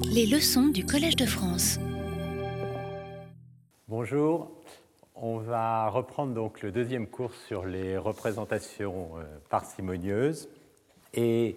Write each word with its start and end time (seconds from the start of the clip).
Les 0.00 0.26
leçons 0.26 0.68
du 0.68 0.84
Collège 0.86 1.16
de 1.16 1.26
France. 1.26 1.78
Bonjour, 3.88 4.50
on 5.14 5.38
va 5.38 5.88
reprendre 5.88 6.34
donc 6.34 6.62
le 6.62 6.72
deuxième 6.72 7.06
cours 7.06 7.34
sur 7.46 7.64
les 7.64 7.98
représentations 7.98 9.10
euh, 9.16 9.22
parcimonieuses 9.50 10.48
et 11.14 11.56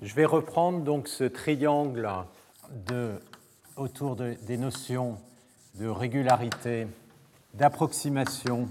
je 0.00 0.14
vais 0.14 0.24
reprendre 0.24 0.80
donc 0.80 1.08
ce 1.08 1.24
triangle 1.24 2.08
de, 2.86 3.12
autour 3.76 4.16
des 4.16 4.56
notions 4.56 5.18
de 5.76 5.86
régularité, 5.86 6.86
d'approximation 7.54 8.68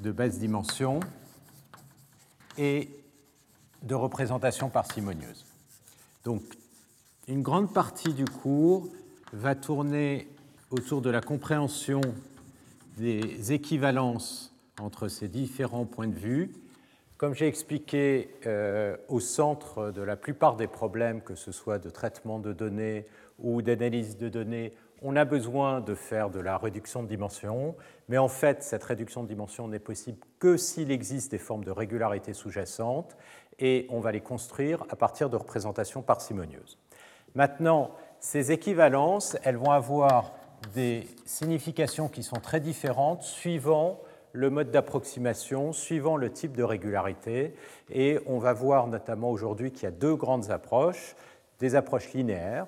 de 0.00 0.12
basse 0.12 0.38
dimension 0.38 1.00
et 2.58 2.88
de 3.82 3.94
représentation 3.94 4.68
parcimonieuse. 4.68 5.44
Donc, 6.24 6.42
une 7.28 7.42
grande 7.42 7.72
partie 7.72 8.12
du 8.12 8.24
cours 8.24 8.86
va 9.32 9.56
tourner 9.56 10.28
autour 10.70 11.02
de 11.02 11.10
la 11.10 11.20
compréhension 11.20 12.00
des 12.98 13.52
équivalences 13.52 14.54
entre 14.80 15.08
ces 15.08 15.26
différents 15.26 15.86
points 15.86 16.06
de 16.06 16.14
vue. 16.14 16.52
Comme 17.16 17.34
j'ai 17.34 17.48
expliqué, 17.48 18.30
euh, 18.46 18.96
au 19.08 19.20
centre 19.20 19.90
de 19.90 20.02
la 20.02 20.16
plupart 20.16 20.56
des 20.56 20.68
problèmes, 20.68 21.20
que 21.20 21.34
ce 21.34 21.50
soit 21.50 21.78
de 21.78 21.90
traitement 21.90 22.38
de 22.38 22.52
données 22.52 23.06
ou 23.40 23.60
d'analyse 23.60 24.18
de 24.18 24.28
données, 24.28 24.72
on 25.02 25.16
a 25.16 25.24
besoin 25.24 25.80
de 25.80 25.94
faire 25.94 26.30
de 26.30 26.40
la 26.40 26.56
réduction 26.56 27.02
de 27.02 27.08
dimension, 27.08 27.74
mais 28.08 28.18
en 28.18 28.28
fait, 28.28 28.62
cette 28.62 28.84
réduction 28.84 29.24
de 29.24 29.28
dimension 29.28 29.66
n'est 29.66 29.78
possible 29.78 30.18
que 30.38 30.56
s'il 30.56 30.90
existe 30.90 31.32
des 31.32 31.38
formes 31.38 31.64
de 31.64 31.70
régularité 31.70 32.34
sous-jacentes, 32.34 33.16
et 33.58 33.86
on 33.90 34.00
va 34.00 34.12
les 34.12 34.20
construire 34.20 34.84
à 34.90 34.96
partir 34.96 35.28
de 35.28 35.36
représentations 35.36 36.02
parcimonieuses. 36.02 36.78
Maintenant, 37.36 37.90
ces 38.18 38.50
équivalences, 38.50 39.36
elles 39.44 39.58
vont 39.58 39.70
avoir 39.70 40.32
des 40.74 41.06
significations 41.26 42.08
qui 42.08 42.22
sont 42.22 42.40
très 42.40 42.60
différentes 42.60 43.22
suivant 43.22 44.00
le 44.32 44.48
mode 44.48 44.70
d'approximation, 44.70 45.72
suivant 45.72 46.16
le 46.16 46.32
type 46.32 46.56
de 46.56 46.62
régularité, 46.62 47.54
et 47.90 48.18
on 48.26 48.38
va 48.38 48.54
voir 48.54 48.86
notamment 48.86 49.30
aujourd'hui 49.30 49.70
qu'il 49.70 49.84
y 49.84 49.86
a 49.86 49.90
deux 49.90 50.16
grandes 50.16 50.50
approches, 50.50 51.14
des 51.58 51.74
approches 51.74 52.12
linéaires, 52.14 52.66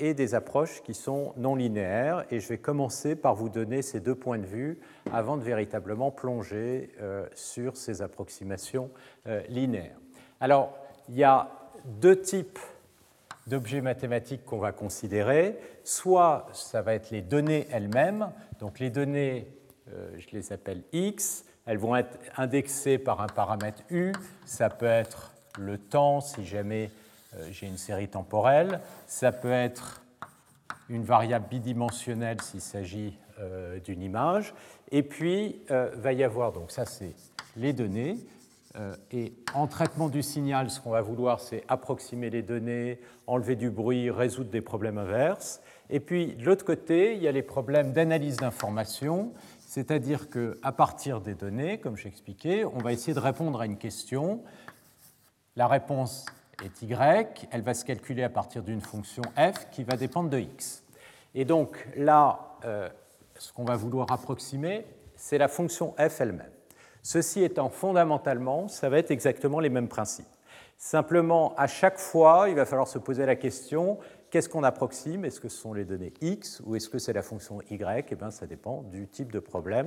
et 0.00 0.14
des 0.14 0.34
approches 0.34 0.82
qui 0.82 0.94
sont 0.94 1.32
non 1.36 1.54
linéaires. 1.54 2.24
Et 2.30 2.40
je 2.40 2.48
vais 2.48 2.58
commencer 2.58 3.16
par 3.16 3.34
vous 3.34 3.48
donner 3.48 3.82
ces 3.82 4.00
deux 4.00 4.14
points 4.14 4.38
de 4.38 4.46
vue 4.46 4.80
avant 5.12 5.36
de 5.36 5.42
véritablement 5.42 6.10
plonger 6.10 6.90
euh, 7.00 7.26
sur 7.34 7.76
ces 7.76 8.02
approximations 8.02 8.90
euh, 9.26 9.42
linéaires. 9.48 9.98
Alors, 10.40 10.76
il 11.08 11.16
y 11.16 11.24
a 11.24 11.50
deux 11.84 12.20
types 12.20 12.58
d'objets 13.48 13.80
mathématiques 13.80 14.44
qu'on 14.44 14.58
va 14.58 14.72
considérer. 14.72 15.58
Soit 15.84 16.46
ça 16.52 16.82
va 16.82 16.94
être 16.94 17.10
les 17.10 17.22
données 17.22 17.66
elles-mêmes, 17.72 18.30
donc 18.60 18.78
les 18.78 18.90
données, 18.90 19.48
euh, 19.92 20.10
je 20.18 20.36
les 20.36 20.52
appelle 20.52 20.82
x, 20.92 21.44
elles 21.66 21.78
vont 21.78 21.96
être 21.96 22.18
indexées 22.36 22.98
par 22.98 23.20
un 23.20 23.26
paramètre 23.26 23.82
u, 23.90 24.12
ça 24.44 24.70
peut 24.70 24.86
être 24.86 25.32
le 25.58 25.78
temps 25.78 26.20
si 26.20 26.44
jamais 26.44 26.90
euh, 27.36 27.48
j'ai 27.50 27.66
une 27.66 27.78
série 27.78 28.08
temporelle. 28.08 28.80
Ça 29.06 29.32
peut 29.32 29.52
être 29.52 30.02
une 30.88 31.04
variable 31.04 31.46
bidimensionnelle 31.50 32.40
s'il 32.40 32.60
s'agit 32.60 33.18
euh, 33.40 33.80
d'une 33.80 34.02
image. 34.02 34.54
Et 34.90 35.02
puis, 35.02 35.60
va 35.68 36.14
y 36.14 36.24
avoir, 36.24 36.52
donc 36.52 36.70
ça 36.70 36.86
c'est 36.86 37.14
les 37.56 37.74
données. 37.74 38.16
Et 39.10 39.32
en 39.54 39.66
traitement 39.66 40.08
du 40.08 40.22
signal, 40.22 40.70
ce 40.70 40.80
qu'on 40.80 40.90
va 40.90 41.02
vouloir, 41.02 41.40
c'est 41.40 41.64
approximer 41.68 42.30
les 42.30 42.42
données, 42.42 43.00
enlever 43.26 43.56
du 43.56 43.70
bruit, 43.70 44.10
résoudre 44.10 44.50
des 44.50 44.60
problèmes 44.60 44.98
inverses. 44.98 45.60
Et 45.90 46.00
puis, 46.00 46.34
de 46.34 46.44
l'autre 46.44 46.64
côté, 46.64 47.14
il 47.14 47.22
y 47.22 47.28
a 47.28 47.32
les 47.32 47.42
problèmes 47.42 47.92
d'analyse 47.92 48.36
d'information, 48.36 49.32
c'est-à-dire 49.58 50.28
qu'à 50.30 50.72
partir 50.72 51.20
des 51.20 51.34
données, 51.34 51.78
comme 51.78 51.96
j'expliquais, 51.96 52.64
on 52.64 52.78
va 52.78 52.92
essayer 52.92 53.14
de 53.14 53.20
répondre 53.20 53.60
à 53.60 53.66
une 53.66 53.78
question. 53.78 54.42
La 55.56 55.66
réponse 55.66 56.26
est 56.64 56.82
y, 56.82 56.94
elle 57.50 57.62
va 57.62 57.74
se 57.74 57.84
calculer 57.84 58.22
à 58.22 58.30
partir 58.30 58.62
d'une 58.62 58.80
fonction 58.80 59.22
f 59.36 59.68
qui 59.70 59.84
va 59.84 59.96
dépendre 59.96 60.30
de 60.30 60.38
x. 60.38 60.84
Et 61.34 61.44
donc 61.44 61.88
là, 61.96 62.56
euh, 62.64 62.88
ce 63.38 63.52
qu'on 63.52 63.64
va 63.64 63.76
vouloir 63.76 64.10
approximer, 64.10 64.86
c'est 65.16 65.38
la 65.38 65.48
fonction 65.48 65.94
f 65.98 66.20
elle-même. 66.20 66.50
Ceci 67.02 67.42
étant 67.42 67.68
fondamentalement, 67.68 68.68
ça 68.68 68.88
va 68.88 68.98
être 68.98 69.10
exactement 69.10 69.60
les 69.60 69.70
mêmes 69.70 69.88
principes. 69.88 70.26
Simplement, 70.76 71.54
à 71.56 71.66
chaque 71.66 71.98
fois, 71.98 72.48
il 72.48 72.54
va 72.54 72.64
falloir 72.64 72.86
se 72.86 72.98
poser 72.98 73.26
la 73.26 73.34
question 73.34 73.98
qu'est-ce 74.30 74.48
qu'on 74.48 74.64
approxime? 74.64 75.24
Est-ce 75.24 75.40
que 75.40 75.48
ce 75.48 75.58
sont 75.58 75.72
les 75.72 75.84
données 75.84 76.12
x 76.20 76.62
ou 76.64 76.76
est-ce 76.76 76.88
que 76.88 76.98
c'est 76.98 77.12
la 77.12 77.22
fonction 77.22 77.60
y? 77.70 78.06
Eh 78.10 78.14
bien, 78.14 78.30
ça 78.30 78.46
dépend 78.46 78.82
du 78.82 79.08
type 79.08 79.32
de 79.32 79.40
problème 79.40 79.86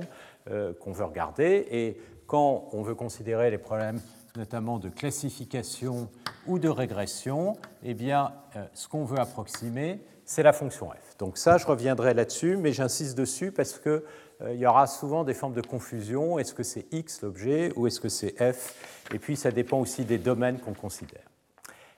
euh, 0.50 0.72
qu'on 0.74 0.92
veut 0.92 1.04
regarder. 1.04 1.66
Et 1.70 1.96
quand 2.26 2.68
on 2.72 2.82
veut 2.82 2.94
considérer 2.94 3.50
les 3.50 3.58
problèmes 3.58 4.00
notamment 4.36 4.78
de 4.78 4.88
classification 4.88 6.08
ou 6.46 6.58
de 6.58 6.68
régression, 6.68 7.54
eh 7.82 7.94
bien, 7.94 8.32
euh, 8.56 8.64
ce 8.72 8.88
qu'on 8.88 9.04
veut 9.04 9.18
approximer, 9.18 10.00
c'est 10.24 10.42
la 10.42 10.52
fonction 10.52 10.90
f. 10.90 11.18
Donc 11.18 11.36
ça, 11.36 11.58
je 11.58 11.66
reviendrai 11.66 12.14
là-dessus, 12.14 12.56
mais 12.56 12.72
j'insiste 12.72 13.16
dessus 13.16 13.52
parce 13.52 13.78
qu'il 13.78 14.02
euh, 14.42 14.54
y 14.54 14.66
aura 14.66 14.86
souvent 14.86 15.24
des 15.24 15.34
formes 15.34 15.54
de 15.54 15.62
confusion. 15.62 16.38
Est-ce 16.38 16.54
que 16.54 16.62
c'est 16.62 16.86
x 16.92 17.22
l'objet 17.22 17.72
ou 17.76 17.86
est-ce 17.86 18.00
que 18.00 18.08
c'est 18.08 18.34
f? 18.52 18.74
Et 19.12 19.18
puis, 19.18 19.36
ça 19.36 19.50
dépend 19.50 19.78
aussi 19.78 20.04
des 20.04 20.18
domaines 20.18 20.58
qu'on 20.58 20.74
considère. 20.74 21.22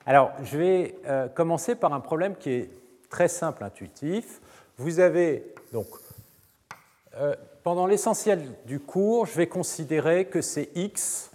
Alors, 0.06 0.32
je 0.42 0.58
vais 0.58 0.94
euh, 1.06 1.28
commencer 1.28 1.74
par 1.74 1.92
un 1.92 2.00
problème 2.00 2.36
qui 2.36 2.50
est 2.50 2.70
très 3.08 3.28
simple, 3.28 3.64
intuitif. 3.64 4.40
Vous 4.76 5.00
avez 5.00 5.54
donc 5.72 5.86
pendant 7.64 7.86
l'essentiel 7.86 8.46
du 8.66 8.78
cours, 8.78 9.26
je 9.26 9.34
vais 9.34 9.46
considérer 9.46 10.26
que 10.26 10.42
c'est 10.42 10.68
x 10.74 11.30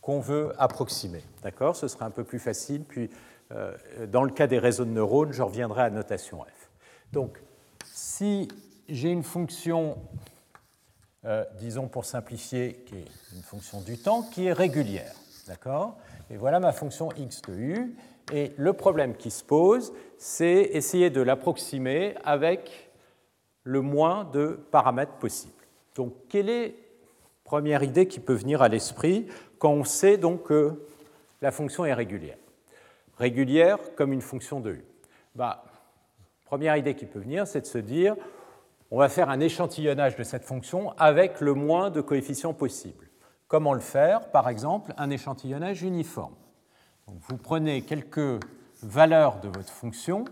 qu'on 0.00 0.20
veut 0.20 0.52
approximer. 0.58 1.22
D'accord? 1.42 1.74
Ce 1.76 1.88
sera 1.88 2.06
un 2.06 2.10
peu 2.10 2.24
plus 2.24 2.38
facile. 2.38 2.84
Puis, 2.84 3.10
euh, 3.52 3.74
dans 4.06 4.22
le 4.22 4.30
cas 4.30 4.46
des 4.46 4.58
réseaux 4.58 4.84
de 4.84 4.90
neurones, 4.90 5.32
je 5.32 5.42
reviendrai 5.42 5.82
à 5.82 5.90
notation 5.90 6.42
f. 6.42 6.70
Donc, 7.12 7.40
si 7.84 8.48
j'ai 8.88 9.10
une 9.10 9.24
fonction, 9.24 9.96
euh, 11.26 11.44
disons 11.58 11.88
pour 11.88 12.04
simplifier, 12.04 12.84
qui 12.86 12.96
est 12.96 13.06
une 13.34 13.42
fonction 13.42 13.80
du 13.80 13.98
temps, 13.98 14.22
qui 14.22 14.46
est 14.46 14.52
régulière, 14.52 15.14
d'accord? 15.46 15.96
Et 16.30 16.36
voilà 16.36 16.60
ma 16.60 16.72
fonction 16.72 17.10
x 17.16 17.42
de 17.42 17.54
u. 17.54 17.96
Et 18.32 18.52
le 18.56 18.72
problème 18.72 19.16
qui 19.16 19.30
se 19.30 19.44
pose, 19.44 19.92
c'est 20.18 20.70
essayer 20.72 21.10
de 21.10 21.20
l'approximer 21.20 22.14
avec 22.24 22.90
le 23.64 23.80
moins 23.80 24.24
de 24.24 24.58
paramètres 24.70 25.14
possible. 25.14 25.52
Donc, 25.94 26.14
quelle 26.28 26.48
est 26.48 26.68
la 26.68 26.74
première 27.44 27.82
idée 27.82 28.08
qui 28.08 28.20
peut 28.20 28.34
venir 28.34 28.62
à 28.62 28.68
l'esprit 28.68 29.26
quand 29.58 29.72
on 29.72 29.84
sait 29.84 30.16
donc 30.16 30.44
que 30.44 30.82
la 31.42 31.50
fonction 31.50 31.84
est 31.84 31.94
régulière? 31.94 32.38
Régulière 33.18 33.78
comme 33.96 34.12
une 34.12 34.22
fonction 34.22 34.60
de 34.60 34.72
u. 34.72 34.84
Bah, 35.34 35.64
première 36.44 36.76
idée 36.76 36.94
qui 36.94 37.06
peut 37.06 37.20
venir, 37.20 37.46
c'est 37.46 37.62
de 37.62 37.66
se 37.66 37.78
dire 37.78 38.16
on 38.90 38.98
va 38.98 39.08
faire 39.08 39.30
un 39.30 39.40
échantillonnage 39.40 40.16
de 40.16 40.24
cette 40.24 40.44
fonction 40.44 40.92
avec 40.98 41.40
le 41.40 41.54
moins 41.54 41.90
de 41.90 42.00
coefficients 42.00 42.54
possible. 42.54 43.08
Comment 43.48 43.74
le 43.74 43.80
faire 43.80 44.30
Par 44.30 44.48
exemple, 44.48 44.94
un 44.96 45.10
échantillonnage 45.10 45.82
uniforme. 45.82 46.34
vous 47.06 47.36
prenez 47.36 47.82
quelques 47.82 48.40
valeurs 48.82 49.40
de 49.40 49.48
votre 49.48 49.70
fonction, 49.70 50.24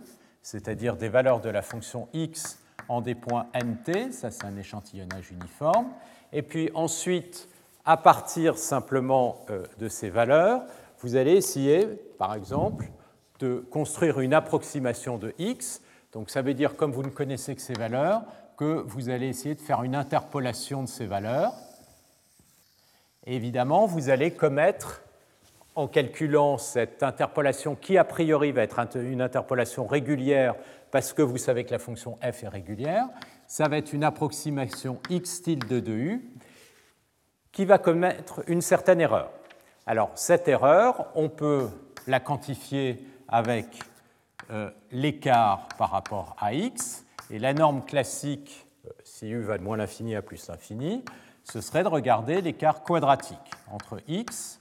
c'est-à-dire 0.43 0.97
des 0.97 1.09
valeurs 1.09 1.41
de 1.41 1.49
la 1.49 1.63
fonction 1.63 2.09
x 2.13 2.59
en 2.89 3.01
des 3.01 3.15
points 3.15 3.47
nt, 3.55 4.13
ça 4.13 4.31
c'est 4.31 4.45
un 4.45 4.57
échantillonnage 4.57 5.31
uniforme, 5.31 5.87
et 6.33 6.43
puis 6.43 6.71
ensuite 6.75 7.49
à 7.84 7.97
partir 7.97 8.59
simplement 8.59 9.45
euh, 9.51 9.65
de 9.79 9.89
ces 9.89 10.09
valeurs, 10.09 10.63
vous 11.01 11.17
allez 11.17 11.33
essayer, 11.33 11.87
par 12.19 12.34
exemple, 12.34 12.91
de 13.41 13.65
construire 13.71 14.21
une 14.21 14.34
approximation 14.34 15.19
de 15.19 15.34
x. 15.39 15.83
Donc 16.13 16.31
ça 16.31 16.43
veut 16.43 16.55
dire, 16.55 16.77
comme 16.77 16.93
vous 16.93 17.03
ne 17.03 17.09
connaissez 17.09 17.57
que 17.57 17.60
ces 17.60 17.72
valeurs, 17.72 18.22
que 18.62 18.84
vous 18.86 19.09
allez 19.09 19.26
essayer 19.26 19.56
de 19.56 19.60
faire 19.60 19.82
une 19.82 19.97
interpolation 19.97 20.84
de 20.84 20.88
ces 20.88 21.06
valeurs. 21.06 21.53
évidemment, 23.26 23.86
vous 23.86 24.09
allez 24.09 24.30
commettre, 24.30 25.03
en 25.74 25.88
calculant 25.88 26.59
cette 26.59 27.03
interpolation 27.03 27.74
qui 27.74 27.98
a 27.98 28.04
priori 28.04 28.53
va 28.53 28.62
être 28.62 28.78
une 28.94 29.20
interpolation 29.20 29.84
régulière 29.84 30.54
parce 30.92 31.12
que 31.12 31.22
vous 31.22 31.38
savez 31.38 31.64
que 31.64 31.72
la 31.72 31.80
fonction 31.80 32.18
f 32.22 32.44
est 32.44 32.48
régulière, 32.48 33.09
ça 33.48 33.66
va 33.66 33.78
être 33.78 33.92
une 33.92 34.04
approximation 34.04 35.00
x 35.10 35.42
tilde 35.42 35.66
de 35.66 35.92
u 35.92 36.30
qui 37.50 37.64
va 37.64 37.78
commettre 37.78 38.44
une 38.47 38.62
certaine 38.62 39.00
erreur. 39.00 39.32
Alors, 39.86 40.12
cette 40.14 40.47
erreur, 40.47 41.09
on 41.16 41.28
peut 41.28 41.68
la 42.06 42.20
quantifier 42.20 43.04
avec 43.26 43.66
euh, 44.53 44.70
l'écart 44.92 45.66
par 45.78 45.91
rapport 45.91 46.36
à 46.38 46.54
x, 46.54 47.04
et 47.33 47.39
la 47.39 47.55
norme 47.55 47.83
classique, 47.83 48.67
euh, 48.87 48.91
si 49.05 49.31
u 49.31 49.41
va 49.41 49.57
de 49.57 49.63
moins 49.63 49.79
l'infini 49.79 50.15
à 50.15 50.23
plus 50.23 50.49
l'infini, 50.49 51.03
ce 51.45 51.61
serait 51.61 51.83
de 51.83 51.89
regarder 51.89 52.43
l'écart 52.43 52.83
quadratique 52.83 53.39
entre 53.73 53.99
x 54.07 54.59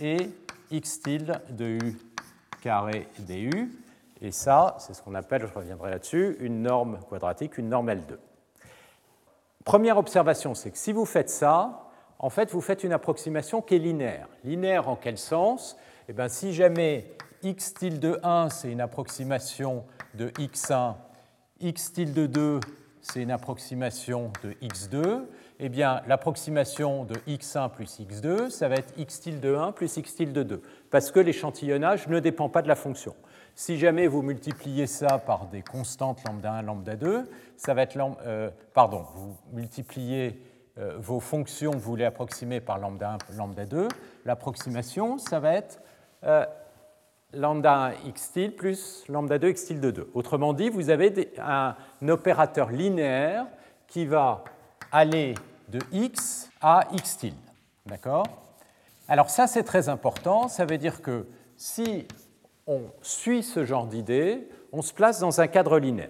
et 0.00 0.30
x 0.70 1.00
tilde 1.00 1.40
de 1.50 1.78
u 1.84 1.98
carré 2.62 3.06
du. 3.18 3.70
Et 4.22 4.30
ça, 4.30 4.74
c'est 4.78 4.94
ce 4.94 5.02
qu'on 5.02 5.14
appelle, 5.14 5.46
je 5.46 5.52
reviendrai 5.52 5.90
là-dessus, 5.90 6.38
une 6.40 6.62
norme 6.62 6.98
quadratique, 7.10 7.58
une 7.58 7.68
norme 7.68 7.90
L2. 7.90 8.16
Première 9.64 9.98
observation, 9.98 10.54
c'est 10.54 10.70
que 10.70 10.78
si 10.78 10.92
vous 10.92 11.04
faites 11.04 11.30
ça, 11.30 11.90
en 12.18 12.30
fait, 12.30 12.50
vous 12.52 12.62
faites 12.62 12.84
une 12.84 12.92
approximation 12.94 13.60
qui 13.60 13.74
est 13.74 13.78
linéaire. 13.78 14.28
Linéaire 14.44 14.88
en 14.88 14.96
quel 14.96 15.18
sens? 15.18 15.76
Eh 16.08 16.14
bien, 16.14 16.28
si 16.28 16.54
jamais 16.54 17.12
x 17.42 17.74
tilde 17.74 18.18
1, 18.22 18.48
c'est 18.48 18.72
une 18.72 18.80
approximation 18.80 19.84
de 20.14 20.28
x1, 20.30 20.94
x 21.60 21.92
tilde 21.92 22.30
2, 22.30 22.60
c'est 23.00 23.22
une 23.22 23.30
approximation 23.30 24.32
de 24.42 24.52
x2, 24.66 25.24
eh 25.60 25.68
bien, 25.68 26.02
l'approximation 26.06 27.04
de 27.04 27.14
x1 27.28 27.70
plus 27.70 28.00
x2, 28.00 28.50
ça 28.50 28.68
va 28.68 28.76
être 28.76 28.92
x 28.98 29.20
tilde 29.20 29.44
1 29.44 29.72
plus 29.72 29.96
x 29.96 30.14
tilde 30.14 30.38
2, 30.38 30.62
parce 30.90 31.10
que 31.10 31.20
l'échantillonnage 31.20 32.08
ne 32.08 32.18
dépend 32.20 32.48
pas 32.48 32.62
de 32.62 32.68
la 32.68 32.74
fonction. 32.74 33.14
Si 33.54 33.78
jamais 33.78 34.08
vous 34.08 34.22
multipliez 34.22 34.86
ça 34.86 35.18
par 35.18 35.46
des 35.46 35.62
constantes 35.62 36.24
lambda 36.26 36.52
1, 36.54 36.62
lambda 36.62 36.96
2, 36.96 37.30
ça 37.56 37.72
va 37.72 37.82
être 37.82 37.96
euh, 38.26 38.50
pardon, 38.72 39.04
vous 39.14 39.36
multipliez 39.52 40.40
euh, 40.78 40.96
vos 40.98 41.20
fonctions 41.20 41.70
vous 41.70 41.78
voulez 41.78 42.04
approximer 42.04 42.60
par 42.60 42.78
lambda 42.78 43.16
1, 43.30 43.36
lambda 43.36 43.64
2, 43.64 43.86
l'approximation, 44.24 45.18
ça 45.18 45.38
va 45.38 45.54
être 45.54 45.80
euh, 46.24 46.44
lambda 47.36 47.92
1 48.04 48.08
x 48.08 48.32
tilde 48.32 48.56
plus 48.56 49.04
lambda 49.08 49.38
2 49.38 49.48
x 49.48 49.64
tilde 49.66 49.92
2. 49.92 50.10
Autrement 50.14 50.52
dit, 50.52 50.70
vous 50.70 50.90
avez 50.90 51.32
un 51.38 51.74
opérateur 52.08 52.70
linéaire 52.70 53.46
qui 53.86 54.06
va 54.06 54.44
aller 54.92 55.34
de 55.68 55.78
x 55.92 56.50
à 56.60 56.86
x 56.92 57.18
tilde. 57.18 57.34
D'accord? 57.86 58.26
Alors 59.08 59.30
ça, 59.30 59.46
c'est 59.46 59.64
très 59.64 59.88
important. 59.88 60.48
Ça 60.48 60.64
veut 60.64 60.78
dire 60.78 61.02
que 61.02 61.26
si 61.56 62.06
on 62.66 62.82
suit 63.02 63.42
ce 63.42 63.64
genre 63.64 63.86
d'idée, 63.86 64.48
on 64.72 64.82
se 64.82 64.92
place 64.92 65.20
dans 65.20 65.40
un 65.40 65.46
cadre 65.46 65.78
linéaire. 65.78 66.08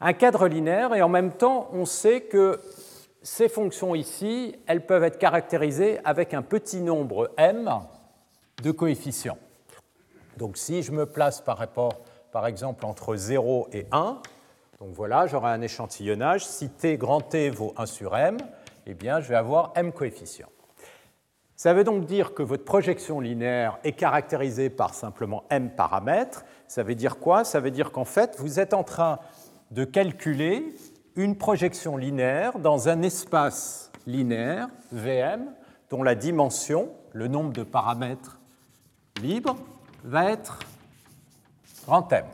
Un 0.00 0.12
cadre 0.12 0.48
linéaire, 0.48 0.94
et 0.94 1.02
en 1.02 1.08
même 1.08 1.32
temps, 1.32 1.68
on 1.72 1.86
sait 1.86 2.22
que 2.22 2.60
ces 3.22 3.48
fonctions 3.48 3.94
ici, 3.94 4.54
elles 4.66 4.84
peuvent 4.84 5.04
être 5.04 5.18
caractérisées 5.18 5.98
avec 6.04 6.34
un 6.34 6.42
petit 6.42 6.82
nombre 6.82 7.30
m 7.38 7.70
de 8.62 8.70
coefficients. 8.70 9.38
Donc 10.36 10.56
si 10.56 10.82
je 10.82 10.92
me 10.92 11.06
place 11.06 11.40
par 11.40 11.58
rapport, 11.58 12.00
par 12.32 12.46
exemple, 12.46 12.84
entre 12.84 13.16
0 13.16 13.68
et 13.72 13.86
1, 13.92 14.20
donc 14.80 14.92
voilà, 14.92 15.26
j'aurai 15.26 15.50
un 15.50 15.60
échantillonnage. 15.60 16.44
Si 16.44 16.68
t 16.68 16.96
grand 16.96 17.20
T 17.20 17.48
vaut 17.50 17.72
1 17.76 17.86
sur 17.86 18.16
m, 18.16 18.36
eh 18.86 18.94
bien, 18.94 19.20
je 19.20 19.28
vais 19.28 19.36
avoir 19.36 19.72
m 19.76 19.92
coefficients. 19.92 20.48
Ça 21.56 21.72
veut 21.72 21.84
donc 21.84 22.04
dire 22.04 22.34
que 22.34 22.42
votre 22.42 22.64
projection 22.64 23.20
linéaire 23.20 23.78
est 23.84 23.92
caractérisée 23.92 24.70
par 24.70 24.92
simplement 24.92 25.44
m 25.50 25.70
paramètres. 25.70 26.44
Ça 26.66 26.82
veut 26.82 26.96
dire 26.96 27.18
quoi? 27.18 27.44
Ça 27.44 27.60
veut 27.60 27.70
dire 27.70 27.92
qu'en 27.92 28.04
fait, 28.04 28.36
vous 28.38 28.58
êtes 28.58 28.74
en 28.74 28.82
train 28.82 29.20
de 29.70 29.84
calculer 29.84 30.74
une 31.16 31.36
projection 31.36 31.96
linéaire 31.96 32.58
dans 32.58 32.88
un 32.88 33.02
espace 33.02 33.92
linéaire, 34.06 34.68
VM, 34.90 35.46
dont 35.90 36.02
la 36.02 36.16
dimension, 36.16 36.90
le 37.12 37.28
nombre 37.28 37.52
de 37.52 37.62
paramètres 37.62 38.40
libres, 39.22 39.56
va 40.04 40.30
être 40.30 40.58
grand 41.86 42.10
M. 42.12 42.24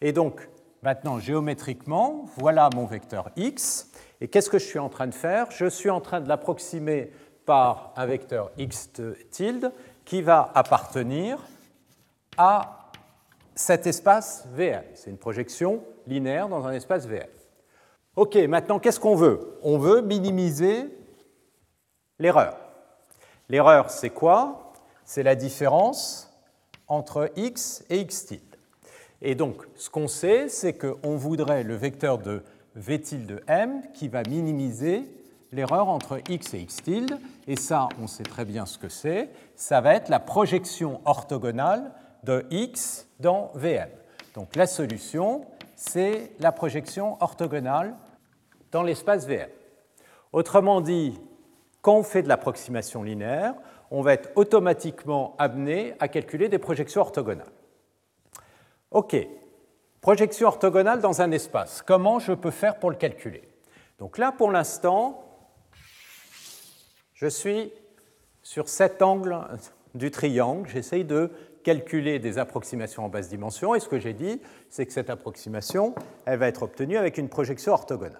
Et 0.00 0.12
donc, 0.12 0.48
maintenant, 0.82 1.18
géométriquement, 1.18 2.24
voilà 2.36 2.70
mon 2.74 2.86
vecteur 2.86 3.30
x. 3.36 3.90
Et 4.20 4.28
qu'est-ce 4.28 4.48
que 4.48 4.58
je 4.58 4.64
suis 4.64 4.78
en 4.78 4.88
train 4.88 5.06
de 5.06 5.14
faire? 5.14 5.50
Je 5.50 5.66
suis 5.66 5.90
en 5.90 6.00
train 6.00 6.20
de 6.20 6.28
l'approximer 6.28 7.12
par 7.44 7.92
un 7.96 8.06
vecteur 8.06 8.50
x 8.56 8.90
tilde 9.30 9.72
qui 10.04 10.22
va 10.22 10.50
appartenir 10.54 11.38
à 12.36 12.90
cet 13.54 13.86
espace 13.86 14.46
VM. 14.52 14.84
C'est 14.94 15.10
une 15.10 15.18
projection 15.18 15.82
linéaire 16.06 16.48
dans 16.48 16.66
un 16.66 16.72
espace 16.72 17.06
VM. 17.06 17.28
OK, 18.16 18.36
maintenant, 18.36 18.78
qu'est-ce 18.78 19.00
qu'on 19.00 19.16
veut? 19.16 19.58
On 19.62 19.78
veut 19.78 20.00
minimiser 20.00 20.96
l'erreur. 22.18 22.56
L'erreur, 23.48 23.90
c'est 23.90 24.10
quoi? 24.10 24.72
C'est 25.04 25.22
la 25.22 25.34
différence 25.34 26.33
entre 26.88 27.30
x 27.36 27.84
et 27.90 28.00
x 28.00 28.26
tilde. 28.26 28.40
Et 29.22 29.34
donc, 29.34 29.62
ce 29.76 29.88
qu'on 29.88 30.08
sait, 30.08 30.48
c'est 30.48 30.74
qu'on 30.74 31.16
voudrait 31.16 31.62
le 31.62 31.74
vecteur 31.74 32.18
de 32.18 32.42
v 32.74 33.00
tilde 33.00 33.42
m 33.46 33.82
qui 33.92 34.08
va 34.08 34.22
minimiser 34.22 35.04
l'erreur 35.52 35.88
entre 35.88 36.20
x 36.28 36.54
et 36.54 36.60
x 36.60 36.82
tilde, 36.82 37.18
et 37.46 37.56
ça, 37.56 37.88
on 38.00 38.06
sait 38.06 38.24
très 38.24 38.44
bien 38.44 38.66
ce 38.66 38.76
que 38.76 38.88
c'est, 38.88 39.30
ça 39.56 39.80
va 39.80 39.94
être 39.94 40.08
la 40.08 40.18
projection 40.18 41.00
orthogonale 41.04 41.92
de 42.24 42.44
x 42.50 43.06
dans 43.20 43.50
Vm. 43.54 43.88
Donc 44.34 44.56
la 44.56 44.66
solution, 44.66 45.44
c'est 45.76 46.32
la 46.40 46.52
projection 46.52 47.16
orthogonale 47.22 47.94
dans 48.72 48.82
l'espace 48.82 49.26
Vm. 49.26 49.48
Autrement 50.32 50.80
dit, 50.80 51.18
quand 51.80 51.96
on 51.96 52.02
fait 52.02 52.22
de 52.22 52.28
l'approximation 52.28 53.02
linéaire, 53.02 53.54
on 53.96 54.02
va 54.02 54.14
être 54.14 54.30
automatiquement 54.34 55.36
amené 55.38 55.94
à 56.00 56.08
calculer 56.08 56.48
des 56.48 56.58
projections 56.58 57.00
orthogonales. 57.00 57.52
OK, 58.90 59.16
projection 60.00 60.48
orthogonale 60.48 61.00
dans 61.00 61.22
un 61.22 61.30
espace. 61.30 61.80
Comment 61.80 62.18
je 62.18 62.32
peux 62.32 62.50
faire 62.50 62.80
pour 62.80 62.90
le 62.90 62.96
calculer? 62.96 63.48
Donc 64.00 64.18
là, 64.18 64.32
pour 64.32 64.50
l'instant, 64.50 65.24
je 67.14 67.28
suis 67.28 67.72
sur 68.42 68.68
cet 68.68 69.00
angle 69.00 69.38
du 69.94 70.10
triangle, 70.10 70.68
j'essaye 70.68 71.04
de 71.04 71.30
calculer 71.62 72.18
des 72.18 72.38
approximations 72.38 73.04
en 73.04 73.08
basse 73.08 73.28
dimension, 73.28 73.76
et 73.76 73.80
ce 73.80 73.88
que 73.88 74.00
j'ai 74.00 74.12
dit, 74.12 74.42
c'est 74.70 74.86
que 74.86 74.92
cette 74.92 75.08
approximation, 75.08 75.94
elle 76.26 76.40
va 76.40 76.48
être 76.48 76.64
obtenue 76.64 76.96
avec 76.96 77.16
une 77.16 77.28
projection 77.28 77.72
orthogonale. 77.72 78.18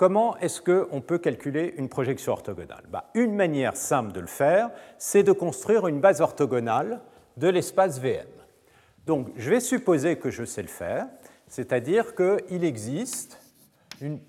Comment 0.00 0.34
est-ce 0.38 0.62
qu'on 0.62 1.02
peut 1.02 1.18
calculer 1.18 1.74
une 1.76 1.90
projection 1.90 2.32
orthogonale? 2.32 2.84
Bah, 2.88 3.10
Une 3.12 3.34
manière 3.34 3.76
simple 3.76 4.12
de 4.12 4.20
le 4.20 4.26
faire, 4.26 4.70
c'est 4.96 5.22
de 5.22 5.32
construire 5.32 5.86
une 5.88 6.00
base 6.00 6.22
orthogonale 6.22 7.02
de 7.36 7.48
l'espace 7.48 8.00
VM. 8.00 8.26
Donc, 9.04 9.28
je 9.36 9.50
vais 9.50 9.60
supposer 9.60 10.16
que 10.16 10.30
je 10.30 10.46
sais 10.46 10.62
le 10.62 10.68
faire, 10.68 11.06
c'est-à-dire 11.48 12.14
qu'il 12.14 12.64
existe 12.64 13.36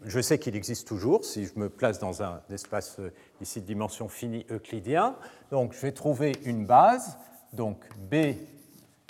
je 0.04 0.20
sais 0.20 0.38
qu'il 0.38 0.58
existe 0.58 0.86
toujours 0.86 1.24
si 1.24 1.46
je 1.46 1.58
me 1.58 1.70
place 1.70 2.00
dans 2.00 2.22
un 2.22 2.42
espace 2.52 3.00
euh, 3.00 3.14
ici 3.40 3.62
de 3.62 3.66
dimension 3.66 4.10
finie 4.10 4.46
euclidien. 4.52 5.16
Donc 5.52 5.72
je 5.72 5.80
vais 5.80 5.94
trouver 5.94 6.34
une 6.44 6.66
base. 6.66 7.18
Donc 7.54 7.78
B, 7.98 8.36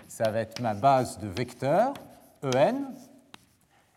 ça 0.08 0.30
va 0.30 0.42
être 0.42 0.62
ma 0.62 0.76
base 0.76 1.18
de 1.18 1.28
vecteurs, 1.28 1.96
En. 2.44 2.76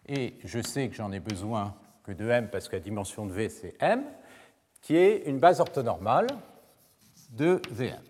Et 0.09 0.39
je 0.43 0.63
sais 0.63 0.89
que 0.89 0.95
j'en 0.95 1.13
ai 1.13 1.21
besoin 1.21 1.75
que 2.05 2.13
de 2.13 2.29
M 2.29 2.49
parce 2.51 2.69
que 2.69 2.77
la 2.77 2.81
dimension 2.81 3.27
de 3.27 3.33
V, 3.33 3.49
c'est 3.49 3.75
M, 3.81 4.05
qui 4.83 4.97
est 4.97 5.25
une 5.27 5.39
base 5.39 5.61
orthonormale 5.61 6.29
de 7.31 7.61
Vm. 7.71 8.01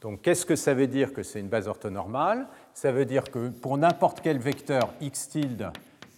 Donc 0.00 0.22
qu'est-ce 0.22 0.46
que 0.46 0.56
ça 0.56 0.74
veut 0.74 0.86
dire 0.86 1.12
que 1.12 1.22
c'est 1.22 1.40
une 1.40 1.48
base 1.48 1.68
orthonormale? 1.68 2.46
Ça 2.72 2.92
veut 2.92 3.04
dire 3.04 3.24
que 3.24 3.48
pour 3.48 3.76
n'importe 3.76 4.20
quel 4.20 4.38
vecteur 4.38 4.92
x 5.00 5.28
tilde 5.28 5.70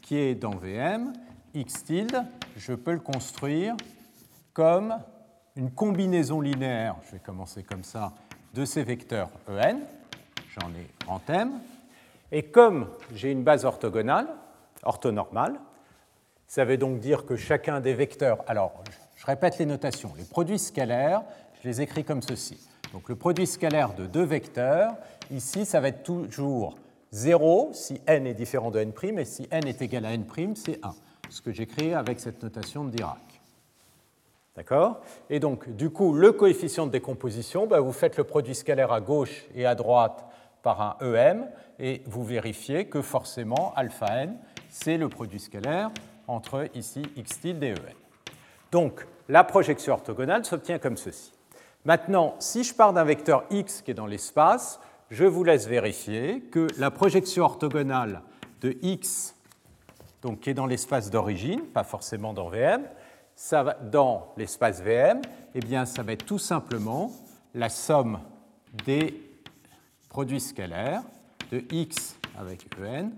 qui 0.02 0.16
est 0.16 0.34
dans 0.34 0.54
VM, 0.54 1.12
x 1.54 1.84
tilde, 1.84 2.24
je 2.56 2.74
peux 2.74 2.92
le 2.92 3.00
construire 3.00 3.76
comme 4.52 4.98
une 5.56 5.70
combinaison 5.70 6.40
linéaire, 6.40 6.96
je 7.06 7.12
vais 7.12 7.18
commencer 7.18 7.62
comme 7.62 7.84
ça, 7.84 8.12
de 8.54 8.64
ces 8.64 8.82
vecteurs 8.82 9.30
En, 9.48 9.80
j'en 10.58 10.68
ai 10.70 10.86
en 11.06 11.18
thème, 11.18 11.60
et 12.32 12.44
comme 12.44 12.88
j'ai 13.14 13.30
une 13.30 13.42
base 13.42 13.64
orthogonale, 13.64 14.28
orthonormale, 14.82 15.58
ça 16.50 16.64
veut 16.64 16.76
donc 16.76 16.98
dire 16.98 17.26
que 17.26 17.36
chacun 17.36 17.78
des 17.78 17.94
vecteurs, 17.94 18.42
alors 18.48 18.82
je 19.14 19.24
répète 19.24 19.58
les 19.58 19.66
notations, 19.66 20.12
les 20.18 20.24
produits 20.24 20.58
scalaires, 20.58 21.22
je 21.62 21.68
les 21.68 21.80
écris 21.80 22.02
comme 22.02 22.22
ceci. 22.22 22.58
Donc 22.92 23.08
le 23.08 23.14
produit 23.14 23.46
scalaire 23.46 23.94
de 23.94 24.04
deux 24.06 24.24
vecteurs, 24.24 24.96
ici 25.30 25.64
ça 25.64 25.78
va 25.78 25.88
être 25.88 26.02
toujours 26.02 26.76
0 27.12 27.70
si 27.72 28.00
n 28.04 28.26
est 28.26 28.34
différent 28.34 28.72
de 28.72 28.80
n', 28.80 28.92
et 29.16 29.24
si 29.24 29.46
n 29.52 29.64
est 29.68 29.80
égal 29.80 30.04
à 30.04 30.12
n', 30.12 30.26
c'est 30.56 30.84
1. 30.84 30.92
Ce 31.28 31.40
que 31.40 31.50
créé 31.50 31.94
avec 31.94 32.18
cette 32.18 32.42
notation 32.42 32.84
de 32.84 32.90
Dirac. 32.90 33.40
D'accord? 34.56 35.02
Et 35.30 35.38
donc, 35.38 35.70
du 35.76 35.90
coup, 35.90 36.12
le 36.14 36.32
coefficient 36.32 36.86
de 36.86 36.90
décomposition, 36.90 37.68
ben, 37.68 37.78
vous 37.78 37.92
faites 37.92 38.16
le 38.16 38.24
produit 38.24 38.56
scalaire 38.56 38.90
à 38.90 39.00
gauche 39.00 39.46
et 39.54 39.66
à 39.66 39.76
droite 39.76 40.26
par 40.64 40.80
un 40.80 40.96
EM, 41.00 41.46
et 41.78 42.02
vous 42.06 42.24
vérifiez 42.24 42.86
que 42.86 43.02
forcément, 43.02 43.72
alpha 43.76 44.22
n, 44.22 44.36
c'est 44.68 44.96
le 44.96 45.08
produit 45.08 45.38
scalaire 45.38 45.92
entre 46.30 46.68
ici 46.74 47.02
x 47.16 47.40
tilde 47.40 47.62
et 47.62 47.72
En. 47.72 47.76
Donc, 48.72 49.06
la 49.28 49.44
projection 49.44 49.94
orthogonale 49.94 50.44
s'obtient 50.44 50.78
comme 50.78 50.96
ceci. 50.96 51.32
Maintenant, 51.84 52.36
si 52.38 52.62
je 52.62 52.74
pars 52.74 52.92
d'un 52.92 53.04
vecteur 53.04 53.44
x 53.50 53.82
qui 53.82 53.90
est 53.90 53.94
dans 53.94 54.06
l'espace, 54.06 54.80
je 55.10 55.24
vous 55.24 55.44
laisse 55.44 55.66
vérifier 55.66 56.40
que 56.40 56.68
la 56.78 56.90
projection 56.90 57.44
orthogonale 57.44 58.22
de 58.60 58.76
x, 58.82 59.34
donc 60.22 60.40
qui 60.40 60.50
est 60.50 60.54
dans 60.54 60.66
l'espace 60.66 61.10
d'origine, 61.10 61.62
pas 61.62 61.84
forcément 61.84 62.32
dans 62.32 62.48
VM, 62.48 62.84
ça 63.34 63.62
va, 63.62 63.74
dans 63.74 64.32
l'espace 64.36 64.82
VM, 64.82 65.20
eh 65.54 65.60
bien, 65.60 65.86
ça 65.86 66.02
va 66.02 66.12
être 66.12 66.26
tout 66.26 66.38
simplement 66.38 67.10
la 67.54 67.68
somme 67.68 68.20
des 68.84 69.20
produits 70.10 70.40
scalaires 70.40 71.02
de 71.50 71.64
x 71.70 72.16
avec 72.38 72.66
en, 72.78 73.10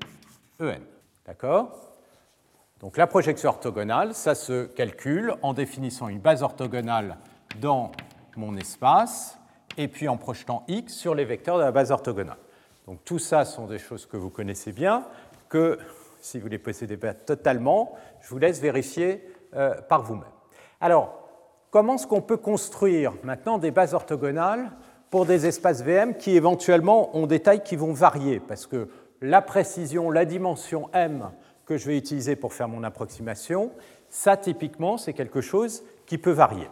en. 0.65 0.75
D'accord? 1.27 1.92
Donc 2.83 2.97
la 2.97 3.07
projection 3.07 3.49
orthogonale, 3.49 4.13
ça 4.13 4.35
se 4.35 4.65
calcule 4.65 5.35
en 5.43 5.55
définissant 5.55 6.09
une 6.09 6.19
base 6.19 6.43
orthogonale 6.43 7.17
dans 7.61 7.93
mon 8.37 8.57
espace 8.57 9.39
et 9.79 9.87
puis 9.87 10.09
en 10.09 10.17
projetant 10.17 10.65
x 10.67 10.93
sur 10.93 11.15
les 11.15 11.25
vecteurs 11.25 11.59
de 11.59 11.63
la 11.63 11.71
base 11.71 11.93
orthogonale. 11.93 12.39
Donc 12.89 12.99
tout 13.05 13.21
ça 13.21 13.45
sont 13.45 13.69
des 13.69 13.79
choses 13.79 14.05
que 14.05 14.17
vous 14.17 14.31
connaissez 14.31 14.73
bien, 14.73 15.05
que 15.49 15.79
si 16.21 16.41
vous 16.41 16.49
les 16.49 16.59
possédez 16.59 16.97
pas 16.97 17.15
totalement, 17.15 17.95
je 18.21 18.31
vous 18.31 18.39
laisse 18.39 18.61
vérifier 18.61 19.33
euh, 19.55 19.81
par 19.83 20.03
vous-même. 20.03 20.25
Alors, 20.81 21.29
comment 21.71 21.95
est-ce 21.95 22.09
qu'on 22.09 22.21
peut 22.21 22.37
construire 22.37 23.13
maintenant 23.23 23.59
des 23.59 23.71
bases 23.71 23.95
orthogonales 23.95 24.73
pour 25.09 25.25
des 25.25 25.47
espaces 25.47 25.85
VM 25.85 26.17
qui 26.17 26.35
éventuellement 26.35 27.17
ont 27.17 27.29
des 27.29 27.39
tailles 27.39 27.63
qui 27.63 27.77
vont 27.77 27.93
varier? 27.93 28.41
Parce 28.41 28.67
que 28.67 28.89
la 29.21 29.41
précision, 29.41 30.11
la 30.11 30.25
dimension 30.25 30.91
M 30.93 31.31
que 31.73 31.79
je 31.79 31.87
vais 31.87 31.97
utiliser 31.97 32.37
pour 32.37 32.53
faire 32.53 32.69
mon 32.69 32.85
approximation, 32.85 33.73
ça 34.11 34.37
typiquement, 34.37 34.99
c'est 34.99 35.15
quelque 35.15 35.41
chose 35.41 35.83
qui 36.05 36.19
peut 36.19 36.31
varier. 36.31 36.69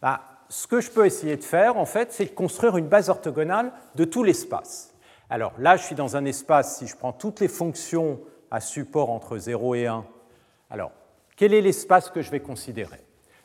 Bah, 0.00 0.20
ce 0.48 0.68
que 0.68 0.80
je 0.80 0.92
peux 0.92 1.06
essayer 1.06 1.36
de 1.36 1.42
faire, 1.42 1.76
en 1.76 1.86
fait, 1.86 2.12
c'est 2.12 2.26
de 2.26 2.30
construire 2.30 2.76
une 2.76 2.86
base 2.86 3.08
orthogonale 3.08 3.72
de 3.96 4.04
tout 4.04 4.22
l'espace. 4.22 4.94
Alors 5.28 5.52
là, 5.58 5.76
je 5.76 5.82
suis 5.82 5.96
dans 5.96 6.16
un 6.16 6.24
espace, 6.24 6.78
si 6.78 6.86
je 6.86 6.96
prends 6.96 7.12
toutes 7.12 7.40
les 7.40 7.48
fonctions 7.48 8.20
à 8.52 8.60
support 8.60 9.10
entre 9.10 9.38
0 9.38 9.74
et 9.74 9.86
1, 9.88 10.04
alors 10.70 10.92
quel 11.36 11.52
est 11.52 11.60
l'espace 11.60 12.08
que 12.08 12.22
je 12.22 12.30
vais 12.30 12.40
considérer? 12.40 13.00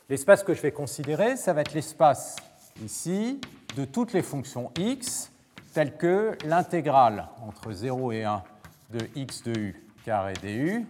L'espace 0.08 0.44
que 0.44 0.54
je 0.54 0.62
vais 0.62 0.72
considérer, 0.72 1.36
ça 1.36 1.52
va 1.52 1.62
être 1.62 1.74
l'espace 1.74 2.36
ici 2.84 3.40
de 3.76 3.84
toutes 3.84 4.12
les 4.12 4.22
fonctions 4.22 4.70
x, 4.78 5.32
telles 5.74 5.96
que 5.96 6.38
l'intégrale 6.44 7.26
entre 7.44 7.72
0 7.72 8.12
et 8.12 8.22
1 8.22 8.44
de 8.90 9.00
x 9.16 9.42
de 9.42 9.58
u 9.58 9.83
carré 10.04 10.34
du 10.34 10.86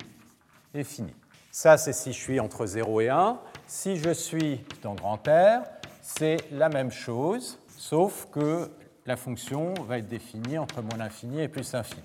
est 0.75 0.85
finie. 0.85 1.15
Ça, 1.51 1.79
c'est 1.79 1.93
si 1.93 2.13
je 2.13 2.19
suis 2.19 2.41
entre 2.41 2.67
0 2.67 3.01
et 3.03 3.09
1. 3.09 3.39
Si 3.67 3.97
je 3.97 4.11
suis 4.11 4.65
dans 4.83 4.95
grand 4.95 5.17
R, 5.29 5.63
c'est 6.03 6.39
la 6.51 6.69
même 6.69 6.91
chose, 6.91 7.59
sauf 7.79 8.27
que 8.33 8.71
la 9.07 9.17
fonction 9.17 9.73
va 9.87 9.99
être 9.99 10.09
définie 10.09 10.59
entre 10.59 10.83
moins 10.83 10.99
l'infini 10.99 11.41
et 11.41 11.49
plus 11.49 11.73
l'infini. 11.73 12.03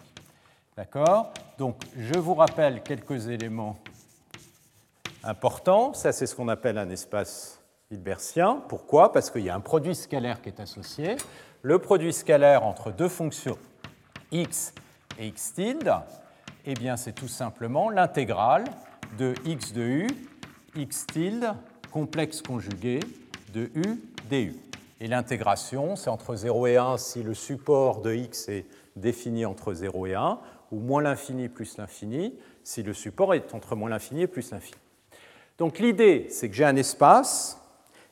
D'accord? 0.77 1.33
Donc, 1.57 1.81
je 1.97 2.17
vous 2.17 2.35
rappelle 2.35 2.83
quelques 2.83 3.27
éléments 3.27 3.77
importants. 5.23 5.93
Ça, 5.93 6.11
c'est 6.11 6.27
ce 6.27 6.35
qu'on 6.35 6.47
appelle 6.47 6.77
un 6.77 6.89
espace 6.89 7.59
hilbertien. 7.91 8.63
Pourquoi? 8.69 9.11
Parce 9.11 9.31
qu'il 9.31 9.43
y 9.43 9.49
a 9.49 9.55
un 9.55 9.59
produit 9.59 9.95
scalaire 9.95 10.41
qui 10.41 10.49
est 10.49 10.59
associé. 10.59 11.17
Le 11.63 11.79
produit 11.79 12.13
scalaire 12.13 12.63
entre 12.65 12.91
deux 12.91 13.09
fonctions 13.09 13.57
x 14.31 14.73
et 15.17 15.27
x 15.27 15.53
tilde, 15.55 15.91
eh 16.71 16.75
bien, 16.75 16.97
c'est 16.97 17.13
tout 17.13 17.27
simplement 17.27 17.89
l'intégrale 17.89 18.63
de 19.17 19.33
x 19.43 19.73
de 19.73 19.81
u, 19.81 20.07
x 20.75 21.07
tilde, 21.07 21.55
complexe 21.91 22.43
conjugué 22.43 22.99
de 23.51 23.71
u 23.73 23.99
du. 24.29 24.55
Et 24.99 25.07
l'intégration, 25.07 25.95
c'est 25.95 26.11
entre 26.11 26.35
0 26.35 26.67
et 26.67 26.77
1 26.77 26.97
si 26.97 27.23
le 27.23 27.33
support 27.33 28.01
de 28.01 28.13
x 28.13 28.49
est 28.49 28.67
défini 28.95 29.47
entre 29.47 29.73
0 29.73 30.05
et 30.05 30.13
1, 30.13 30.37
ou 30.71 30.79
moins 30.79 31.01
l'infini 31.01 31.49
plus 31.49 31.75
l'infini 31.79 32.35
si 32.63 32.83
le 32.83 32.93
support 32.93 33.33
est 33.33 33.55
entre 33.55 33.75
moins 33.75 33.89
l'infini 33.89 34.21
et 34.21 34.27
plus 34.27 34.51
l'infini. 34.51 34.77
Donc 35.57 35.79
l'idée, 35.79 36.27
c'est 36.29 36.49
que 36.49 36.55
j'ai 36.55 36.65
un 36.65 36.75
espace, 36.75 37.59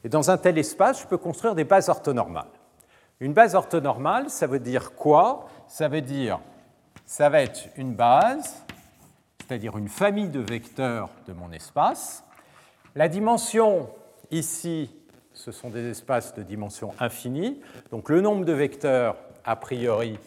et 0.03 0.09
dans 0.09 0.31
un 0.31 0.37
tel 0.39 0.57
espace, 0.57 1.03
je 1.03 1.05
peux 1.05 1.19
construire 1.19 1.53
des 1.53 1.63
bases 1.63 1.89
orthonormales. 1.89 2.47
Une 3.19 3.33
base 3.33 3.53
orthonormale, 3.53 4.31
ça 4.31 4.47
veut 4.47 4.59
dire 4.59 4.95
quoi? 4.95 5.47
Ça 5.67 5.87
veut 5.87 6.01
dire, 6.01 6.39
ça 7.07 7.29
va 7.29 7.41
être 7.41 7.69
une 7.77 7.95
base, 7.95 8.63
c'est-à-dire 9.39 9.77
une 9.77 9.87
famille 9.87 10.29
de 10.29 10.41
vecteurs 10.41 11.09
de 11.27 11.33
mon 11.33 11.51
espace. 11.51 12.23
La 12.93 13.07
dimension 13.07 13.89
ici 14.29 14.91
ce 15.37 15.51
sont 15.51 15.69
des 15.69 15.89
espaces 15.89 16.33
de 16.33 16.41
dimension 16.41 16.93
infinie. 16.99 17.61
Donc 17.91 18.09
le 18.09 18.21
nombre 18.21 18.43
de 18.43 18.53
vecteurs, 18.53 19.15
a 19.45 19.55
priori, 19.55 20.17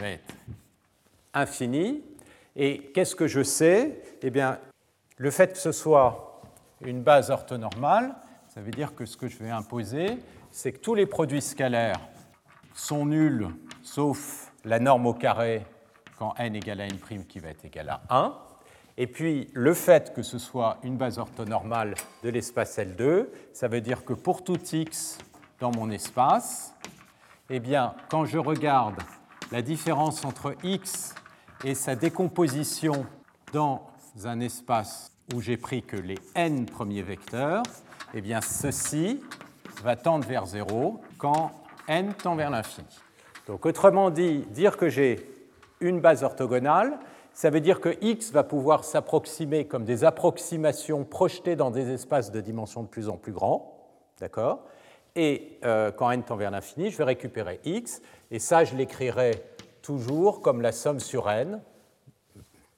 va 0.00 0.08
être 0.08 0.34
infini. 1.32 2.02
Et 2.56 2.90
qu'est-ce 2.92 3.14
que 3.14 3.28
je 3.28 3.42
sais? 3.42 4.02
Eh 4.22 4.30
bien, 4.30 4.58
le 5.18 5.30
fait 5.30 5.52
que 5.52 5.58
ce 5.58 5.72
soit 5.72 6.42
une 6.84 7.02
base 7.02 7.30
orthonormale, 7.30 8.14
ça 8.48 8.60
veut 8.60 8.72
dire 8.72 8.94
que 8.94 9.06
ce 9.06 9.16
que 9.16 9.28
je 9.28 9.38
vais 9.38 9.50
imposer, 9.50 10.18
c'est 10.50 10.72
que 10.72 10.78
tous 10.78 10.94
les 10.94 11.06
produits 11.06 11.42
scalaires 11.42 12.00
sont 12.74 13.06
nuls, 13.06 13.48
sauf 13.82 14.52
la 14.64 14.80
norme 14.80 15.06
au 15.06 15.14
carré 15.14 15.64
quand 16.18 16.34
n 16.38 16.54
égale 16.54 16.80
à 16.80 16.86
n' 16.86 17.26
qui 17.26 17.38
va 17.38 17.48
être 17.50 17.64
égal 17.64 17.88
à 17.90 18.02
1. 18.10 18.34
Et 18.98 19.06
puis, 19.06 19.48
le 19.52 19.74
fait 19.74 20.14
que 20.14 20.22
ce 20.22 20.38
soit 20.38 20.78
une 20.82 20.96
base 20.96 21.18
orthonormale 21.18 21.94
de 22.22 22.30
l'espace 22.30 22.78
L2, 22.78 23.26
ça 23.52 23.68
veut 23.68 23.82
dire 23.82 24.04
que 24.04 24.14
pour 24.14 24.42
tout 24.42 24.58
x 24.72 25.18
dans 25.60 25.70
mon 25.70 25.90
espace, 25.90 26.74
eh 27.50 27.60
bien, 27.60 27.94
quand 28.08 28.24
je 28.24 28.38
regarde 28.38 28.96
la 29.52 29.60
différence 29.60 30.24
entre 30.24 30.54
x 30.62 31.14
et 31.64 31.74
sa 31.74 31.94
décomposition 31.94 33.06
dans 33.52 33.86
un 34.24 34.40
espace 34.40 35.12
où 35.34 35.40
j'ai 35.40 35.56
pris 35.56 35.82
que 35.82 35.96
les 35.96 36.18
n 36.34 36.64
premiers 36.64 37.02
vecteurs, 37.02 37.62
eh 38.14 38.22
bien, 38.22 38.40
ceci 38.40 39.20
va 39.82 39.94
tendre 39.94 40.26
vers 40.26 40.46
0 40.46 41.02
quand 41.18 41.52
n 41.86 42.14
tend 42.14 42.34
vers 42.34 42.50
l'infini. 42.50 42.86
Donc, 43.46 43.66
autrement 43.66 44.10
dit, 44.10 44.38
dire 44.50 44.76
que 44.76 44.88
j'ai 44.88 45.35
une 45.86 46.00
base 46.00 46.22
orthogonale, 46.22 46.98
ça 47.32 47.50
veut 47.50 47.60
dire 47.60 47.80
que 47.80 47.96
x 48.00 48.32
va 48.32 48.44
pouvoir 48.44 48.84
s'approximer 48.84 49.66
comme 49.66 49.84
des 49.84 50.04
approximations 50.04 51.04
projetées 51.04 51.54
dans 51.54 51.70
des 51.70 51.90
espaces 51.90 52.32
de 52.32 52.40
dimension 52.40 52.82
de 52.82 52.88
plus 52.88 53.08
en 53.08 53.16
plus 53.16 53.32
grands. 53.32 53.90
D'accord? 54.20 54.64
Et 55.14 55.58
euh, 55.64 55.90
quand 55.92 56.10
n 56.10 56.22
tend 56.22 56.36
vers 56.36 56.50
l'infini, 56.50 56.90
je 56.90 56.96
vais 56.96 57.04
récupérer 57.04 57.60
x. 57.64 58.00
Et 58.30 58.38
ça, 58.38 58.64
je 58.64 58.74
l'écrirai 58.74 59.32
toujours 59.82 60.40
comme 60.40 60.62
la 60.62 60.72
somme 60.72 61.00
sur 61.00 61.30
n, 61.30 61.60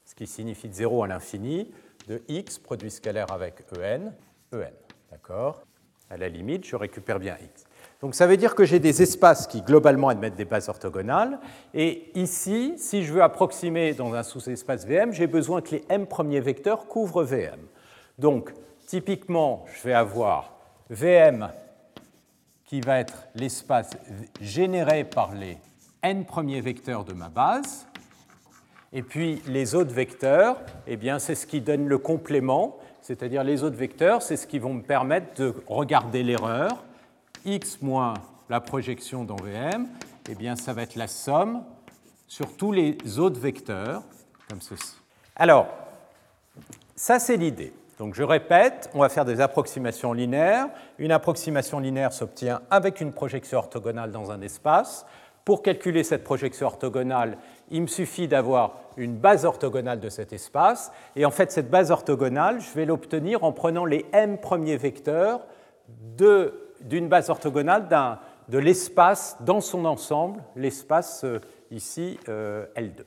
ce 0.05 0.15
qui 0.15 0.27
signifie 0.27 0.67
de 0.67 0.73
0 0.73 1.03
à 1.03 1.07
l'infini, 1.07 1.71
de 2.07 2.21
x, 2.27 2.59
produit 2.59 2.91
scalaire 2.91 3.31
avec 3.31 3.63
en, 3.77 4.57
en. 4.57 4.63
D'accord? 5.11 5.63
À 6.09 6.17
la 6.17 6.27
limite, 6.27 6.65
je 6.65 6.75
récupère 6.75 7.19
bien 7.19 7.37
x. 7.41 7.65
Donc 8.01 8.15
ça 8.15 8.27
veut 8.27 8.37
dire 8.37 8.55
que 8.55 8.63
j'ai 8.63 8.79
des 8.79 9.01
espaces 9.01 9.45
qui 9.45 9.61
globalement 9.61 10.07
admettent 10.07 10.35
des 10.35 10.45
bases 10.45 10.69
orthogonales. 10.69 11.37
Et 11.73 12.09
ici, 12.15 12.75
si 12.77 13.03
je 13.03 13.11
veux 13.11 13.21
approximer 13.21 13.93
dans 13.93 14.13
un 14.13 14.23
sous-espace 14.23 14.87
VM, 14.87 15.11
j'ai 15.11 15.27
besoin 15.27 15.61
que 15.61 15.71
les 15.71 15.83
m 15.89 16.07
premiers 16.07 16.39
vecteurs 16.39 16.87
couvrent 16.87 17.23
VM. 17.23 17.59
Donc 18.17 18.53
typiquement, 18.87 19.65
je 19.73 19.87
vais 19.87 19.93
avoir 19.93 20.53
VM 20.89 21.49
qui 22.63 22.79
va 22.79 22.99
être 22.99 23.27
l'espace 23.35 23.89
généré 24.39 25.03
par 25.03 25.33
les 25.33 25.57
n 26.01 26.23
premiers 26.23 26.61
vecteurs 26.61 27.03
de 27.03 27.13
ma 27.13 27.27
base. 27.27 27.85
Et 28.93 29.01
puis 29.01 29.41
les 29.45 29.75
autres 29.75 29.93
vecteurs, 29.93 30.57
eh 30.87 30.95
bien, 30.95 31.19
c'est 31.19 31.35
ce 31.35 31.45
qui 31.45 31.59
donne 31.59 31.87
le 31.87 31.97
complément, 31.97 32.77
c'est-à-dire 33.01 33.43
les 33.43 33.63
autres 33.63 33.75
vecteurs, 33.75 34.21
c'est 34.21 34.37
ce 34.37 34.47
qui 34.47 34.57
vont 34.57 34.73
me 34.73 34.83
permettre 34.83 35.33
de 35.41 35.53
regarder 35.67 36.23
l'erreur 36.23 36.85
x 37.45 37.81
moins 37.81 38.13
la 38.49 38.59
projection 38.59 39.23
dans 39.23 39.35
VM, 39.35 39.87
eh 40.29 40.35
bien, 40.35 40.55
ça 40.55 40.73
va 40.73 40.83
être 40.83 40.95
la 40.95 41.07
somme 41.07 41.63
sur 42.27 42.55
tous 42.55 42.71
les 42.71 42.97
autres 43.17 43.39
vecteurs, 43.39 44.03
comme 44.49 44.61
ceci. 44.61 44.95
Alors, 45.35 45.67
ça, 46.95 47.19
c'est 47.19 47.37
l'idée. 47.37 47.73
Donc, 47.97 48.15
je 48.15 48.23
répète, 48.23 48.89
on 48.93 48.99
va 48.99 49.09
faire 49.09 49.25
des 49.25 49.41
approximations 49.41 50.13
linéaires. 50.13 50.67
Une 50.97 51.11
approximation 51.11 51.79
linéaire 51.79 52.13
s'obtient 52.13 52.61
avec 52.69 53.01
une 53.01 53.11
projection 53.11 53.57
orthogonale 53.57 54.11
dans 54.11 54.31
un 54.31 54.41
espace. 54.41 55.05
Pour 55.43 55.63
calculer 55.63 56.03
cette 56.03 56.23
projection 56.23 56.67
orthogonale, 56.67 57.37
il 57.71 57.81
me 57.81 57.87
suffit 57.87 58.27
d'avoir 58.27 58.75
une 58.97 59.17
base 59.17 59.45
orthogonale 59.45 59.99
de 59.99 60.09
cet 60.09 60.31
espace. 60.31 60.91
Et 61.15 61.25
en 61.25 61.31
fait, 61.31 61.51
cette 61.51 61.69
base 61.69 61.91
orthogonale, 61.91 62.61
je 62.61 62.71
vais 62.73 62.85
l'obtenir 62.85 63.43
en 63.43 63.51
prenant 63.51 63.85
les 63.85 64.05
m 64.13 64.37
premiers 64.37 64.77
vecteurs 64.77 65.41
de 66.17 66.68
d'une 66.81 67.07
base 67.07 67.29
orthogonale 67.29 67.87
de 68.49 68.57
l'espace 68.57 69.37
dans 69.41 69.61
son 69.61 69.85
ensemble, 69.85 70.41
l'espace 70.55 71.23
euh, 71.23 71.39
ici 71.71 72.19
euh, 72.27 72.65
L2. 72.75 73.03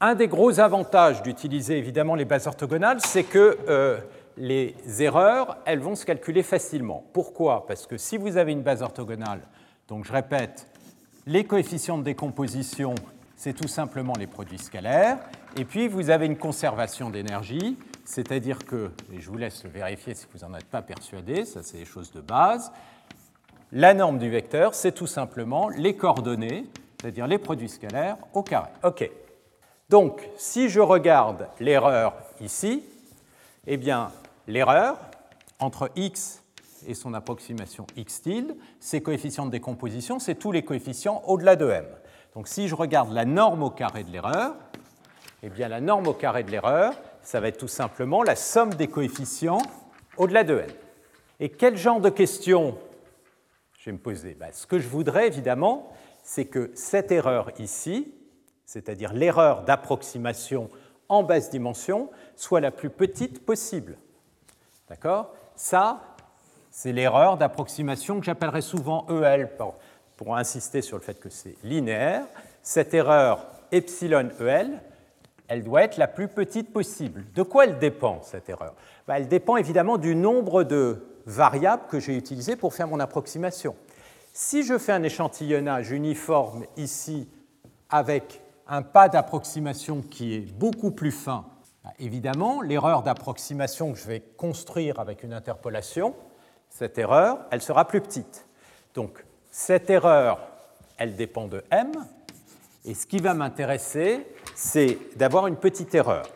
Un 0.00 0.14
des 0.14 0.28
gros 0.28 0.60
avantages 0.60 1.22
d'utiliser 1.22 1.76
évidemment 1.76 2.14
les 2.14 2.24
bases 2.24 2.46
orthogonales, 2.46 3.00
c'est 3.00 3.24
que 3.24 3.58
euh, 3.68 3.98
les 4.36 4.74
erreurs, 5.00 5.58
elles 5.66 5.80
vont 5.80 5.94
se 5.94 6.06
calculer 6.06 6.42
facilement. 6.42 7.04
Pourquoi? 7.12 7.66
Parce 7.66 7.86
que 7.86 7.98
si 7.98 8.16
vous 8.16 8.36
avez 8.36 8.52
une 8.52 8.62
base 8.62 8.82
orthogonale, 8.82 9.40
donc 9.88 10.06
je 10.06 10.12
répète, 10.12 10.66
les 11.26 11.44
coefficients 11.44 11.98
de 11.98 12.04
décomposition, 12.04 12.94
c'est 13.36 13.52
tout 13.52 13.68
simplement 13.68 14.14
les 14.18 14.26
produits 14.26 14.58
scalaires, 14.58 15.18
et 15.56 15.64
puis 15.64 15.88
vous 15.88 16.10
avez 16.10 16.26
une 16.26 16.38
conservation 16.38 17.10
d'énergie, 17.10 17.76
c'est-à-dire 18.10 18.64
que, 18.64 18.90
et 19.12 19.20
je 19.20 19.30
vous 19.30 19.36
laisse 19.36 19.64
vérifier 19.64 20.14
si 20.14 20.26
vous 20.32 20.46
n'en 20.46 20.56
êtes 20.58 20.66
pas 20.66 20.82
persuadé, 20.82 21.44
ça 21.44 21.62
c'est 21.62 21.78
des 21.78 21.84
choses 21.84 22.10
de 22.12 22.20
base, 22.20 22.72
la 23.72 23.94
norme 23.94 24.18
du 24.18 24.28
vecteur, 24.28 24.74
c'est 24.74 24.92
tout 24.92 25.06
simplement 25.06 25.68
les 25.68 25.94
coordonnées 25.94 26.66
c'est-à-dire 27.00 27.26
les 27.26 27.38
produits 27.38 27.68
scalaires 27.68 28.16
au 28.34 28.42
carré. 28.42 28.68
OK. 28.84 29.10
Donc, 29.88 30.28
si 30.36 30.68
je 30.68 30.80
regarde 30.80 31.48
l'erreur 31.58 32.14
ici, 32.40 32.84
eh 33.66 33.76
bien, 33.76 34.10
l'erreur 34.46 34.98
entre 35.58 35.90
x 35.96 36.42
et 36.86 36.94
son 36.94 37.14
approximation 37.14 37.86
x 37.96 38.22
tilde, 38.22 38.54
ces 38.80 39.02
coefficients 39.02 39.46
de 39.46 39.50
décomposition, 39.50 40.18
c'est 40.18 40.34
tous 40.34 40.52
les 40.52 40.62
coefficients 40.62 41.22
au-delà 41.26 41.56
de 41.56 41.68
m. 41.70 41.86
Donc 42.34 42.48
si 42.48 42.68
je 42.68 42.74
regarde 42.74 43.12
la 43.12 43.24
norme 43.24 43.62
au 43.62 43.70
carré 43.70 44.04
de 44.04 44.10
l'erreur, 44.10 44.54
eh 45.42 45.48
bien 45.48 45.68
la 45.68 45.80
norme 45.80 46.06
au 46.06 46.12
carré 46.12 46.44
de 46.44 46.50
l'erreur, 46.50 46.94
ça 47.22 47.40
va 47.40 47.48
être 47.48 47.58
tout 47.58 47.68
simplement 47.68 48.22
la 48.22 48.36
somme 48.36 48.74
des 48.74 48.88
coefficients 48.88 49.62
au-delà 50.16 50.44
de 50.44 50.58
n. 50.58 50.70
Et 51.38 51.48
quel 51.48 51.76
genre 51.76 52.00
de 52.00 52.10
questions 52.10 52.76
je 53.78 53.86
vais 53.86 53.92
me 53.92 53.98
poser? 53.98 54.34
Ben, 54.34 54.50
Ce 54.52 54.66
que 54.66 54.78
je 54.78 54.88
voudrais 54.88 55.26
évidemment, 55.26 55.90
c'est 56.22 56.44
que 56.44 56.70
cette 56.74 57.10
erreur 57.10 57.50
ici, 57.58 58.14
c'est-à-dire 58.66 59.12
l'erreur 59.12 59.62
d'approximation 59.62 60.68
en 61.08 61.22
basse 61.22 61.50
dimension, 61.50 62.10
soit 62.36 62.60
la 62.60 62.70
plus 62.70 62.90
petite 62.90 63.44
possible. 63.44 63.96
D'accord? 64.88 65.34
Ça, 65.56 66.00
c'est 66.70 66.92
l'erreur 66.92 67.36
d'approximation 67.36 68.20
que 68.20 68.26
j'appellerai 68.26 68.60
souvent 68.60 69.06
EL 69.08 69.56
pour, 69.56 69.76
pour, 70.16 70.36
insister 70.36 70.82
sur 70.82 70.96
le 70.96 71.02
fait 71.02 71.18
que 71.18 71.30
c'est 71.30 71.56
linéaire. 71.64 72.24
Cette 72.62 72.94
erreur 72.94 73.46
epsilon 73.72 74.28
EL, 74.40 74.80
elle 75.50 75.64
doit 75.64 75.82
être 75.82 75.96
la 75.96 76.06
plus 76.06 76.28
petite 76.28 76.72
possible. 76.72 77.24
De 77.34 77.42
quoi 77.42 77.64
elle 77.64 77.80
dépend, 77.80 78.22
cette 78.22 78.48
erreur? 78.48 78.72
Ben, 79.08 79.16
Elle 79.16 79.26
dépend 79.26 79.56
évidemment 79.56 79.98
du 79.98 80.14
nombre 80.14 80.62
de 80.62 81.04
variables 81.26 81.82
que 81.88 81.98
j'ai 81.98 82.16
utilisées 82.16 82.54
pour 82.54 82.72
faire 82.72 82.86
mon 82.86 83.00
approximation. 83.00 83.74
Si 84.32 84.62
je 84.62 84.78
fais 84.78 84.92
un 84.92 85.02
échantillonnage 85.02 85.90
uniforme 85.90 86.64
ici 86.76 87.28
avec 87.88 88.40
un 88.68 88.82
pas 88.82 89.08
d'approximation 89.08 90.02
qui 90.02 90.36
est 90.36 90.52
beaucoup 90.52 90.92
plus 90.92 91.10
fin, 91.10 91.44
ben, 91.82 91.90
évidemment, 91.98 92.62
l'erreur 92.62 93.02
d'approximation 93.02 93.92
que 93.92 93.98
je 93.98 94.06
vais 94.06 94.20
construire 94.20 95.00
avec 95.00 95.24
une 95.24 95.32
interpolation, 95.32 96.14
cette 96.68 96.96
erreur, 96.96 97.40
elle 97.50 97.60
sera 97.60 97.88
plus 97.88 98.00
petite. 98.00 98.46
Donc, 98.94 99.24
cette 99.50 99.90
erreur, 99.90 100.38
elle 100.96 101.16
dépend 101.16 101.48
de 101.48 101.64
m, 101.72 101.90
et 102.84 102.94
ce 102.94 103.04
qui 103.04 103.18
va 103.18 103.34
m'intéresser, 103.34 104.26
c'est 104.60 104.98
d'avoir 105.16 105.46
une 105.46 105.56
petite 105.56 105.94
erreur. 105.94 106.26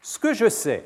Ce 0.00 0.18
que 0.18 0.32
je 0.32 0.48
sais, 0.48 0.82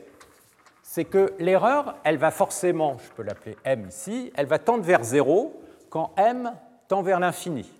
c'est 0.82 1.04
que 1.04 1.32
l'erreur, 1.38 1.94
elle 2.02 2.18
va 2.18 2.32
forcément, 2.32 2.98
je 2.98 3.12
peux 3.12 3.22
l'appeler 3.22 3.56
m 3.64 3.86
ici, 3.88 4.32
elle 4.34 4.46
va 4.46 4.58
tendre 4.58 4.82
vers 4.82 5.04
0 5.04 5.54
quand 5.88 6.12
m 6.16 6.52
tend 6.88 7.02
vers 7.02 7.20
l'infini. 7.20 7.70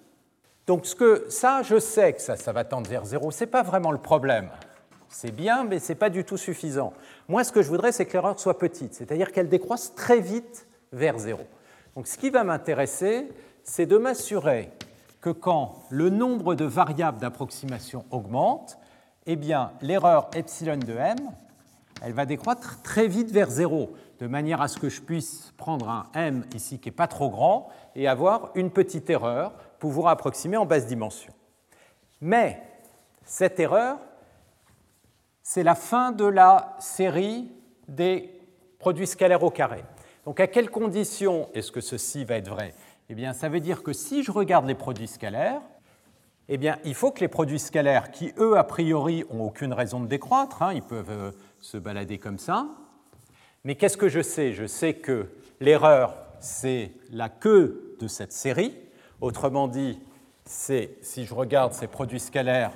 Donc 0.69 0.87
ce 0.87 0.95
que, 0.95 1.27
ça, 1.29 1.63
je 1.63 1.81
sais 1.81 2.13
que 2.13 2.23
ça, 2.23 2.37
ça 2.37 2.53
va 2.53 2.63
tendre 2.63 2.89
vers 2.89 3.05
0, 3.05 3.33
ce 3.33 3.41
n'est 3.41 3.51
pas 3.51 3.65
vraiment 3.65 3.91
le 3.91 3.99
problème. 3.99 4.49
C'est 5.09 5.33
bien, 5.33 5.65
mais 5.65 5.81
ce 5.81 5.91
n'est 5.91 5.99
pas 5.99 6.09
du 6.11 6.25
tout 6.25 6.37
suffisant. 6.37 6.93
Moi, 7.29 7.43
ce 7.43 7.51
que 7.51 7.63
je 7.63 7.69
voudrais, 7.69 7.91
c'est 7.91 8.07
que 8.07 8.13
l'erreur 8.13 8.39
soit 8.39 8.61
petite, 8.61 8.95
c'est-à-dire 8.95 9.33
qu'elle 9.33 9.49
décroisse 9.49 9.93
très 9.97 10.21
vite 10.21 10.69
vers 10.93 11.19
0. 11.19 11.41
Donc 11.97 12.07
ce 12.07 12.17
qui 12.17 12.31
va 12.31 12.45
m'intéresser, 12.45 13.29
c'est 13.65 13.87
de 13.87 13.99
m'assurer 13.99 14.71
que 15.21 15.31
quand 15.31 15.83
le 15.91 16.11
nombre 16.11 16.55
de 16.55 16.65
variables 16.65 17.19
d'approximation 17.19 18.05
augmente, 18.13 18.79
eh 19.27 19.37
bien 19.37 19.73
l'erreur 19.81 20.31
epsilon 20.35 20.77
de 20.77 20.93
m, 20.93 21.17
elle 22.03 22.13
va 22.13 22.27
décroître 22.27 22.83
très 22.83 23.09
vite 23.09 23.31
vers 23.31 23.51
0, 23.51 23.93
de 24.19 24.27
manière 24.27 24.61
à 24.61 24.69
ce 24.69 24.79
que 24.79 24.89
je 24.89 25.01
puisse 25.01 25.53
prendre 25.57 25.89
un 25.89 26.07
m 26.15 26.45
ici 26.55 26.79
qui 26.79 26.89
n'est 26.89 26.95
pas 26.95 27.07
trop 27.07 27.31
grand 27.31 27.69
et 27.95 28.09
avoir 28.09 28.51
une 28.55 28.71
petite 28.71 29.09
erreur, 29.09 29.55
pouvoir 29.79 30.09
approximer 30.09 30.57
en 30.57 30.67
basse 30.67 30.87
dimension. 30.87 31.33
Mais 32.21 32.63
cette 33.25 33.59
erreur, 33.59 33.99
c'est 35.43 35.63
la 35.63 35.75
fin 35.75 36.13
de 36.13 36.25
la 36.25 36.77
série 36.79 37.53
des 37.89 38.31
produits 38.79 39.07
scalaires 39.07 39.43
au 39.43 39.51
carré. 39.51 39.85
Donc 40.25 40.41
à 40.41 40.47
quelles 40.47 40.71
conditions 40.71 41.49
est-ce 41.55 41.71
que 41.73 41.81
ceci 41.81 42.25
va 42.25 42.37
être 42.37 42.49
vrai? 42.49 42.75
Eh 43.09 43.15
bien, 43.15 43.35
ça 43.35 43.49
veut 43.49 43.61
dire 43.61 43.83
que 43.83 43.93
si 43.93 44.23
je 44.23 44.33
regarde 44.33 44.67
les 44.67 44.75
produits 44.75 45.09
scalaires, 45.09 45.61
eh 46.49 46.59
bien, 46.59 46.79
il 46.85 46.95
faut 46.95 47.11
que 47.11 47.21
les 47.21 47.29
produits 47.29 47.59
scalaires, 47.59 48.11
qui 48.11 48.33
eux, 48.39 48.59
a 48.59 48.65
priori, 48.65 49.25
ont 49.31 49.43
aucune 49.43 49.73
raison 49.73 50.01
de 50.01 50.07
décroître, 50.07 50.63
hein, 50.63 50.73
ils 50.75 50.83
peuvent 50.83 51.11
euh, 51.11 51.31
se 51.61 51.79
balader 51.79 52.19
comme 52.19 52.39
ça, 52.39 52.67
mais 53.65 53.77
qu'est-ce 53.77 53.97
que 53.97 54.09
je 54.09 54.21
sais? 54.21 54.53
Je 54.53 54.67
sais 54.67 54.95
que 54.95 55.31
l'erreur, 55.61 56.17
c'est 56.41 56.93
la 57.11 57.31
queue 57.31 57.97
de 57.99 58.07
cette 58.07 58.33
série. 58.33 58.77
Autrement 59.23 59.69
dit, 59.69 59.99
c'est, 60.45 60.99
si 61.01 61.25
je 61.25 61.33
regarde 61.33 61.73
ces 61.73 61.87
produits 61.87 62.21
scalaires 62.21 62.73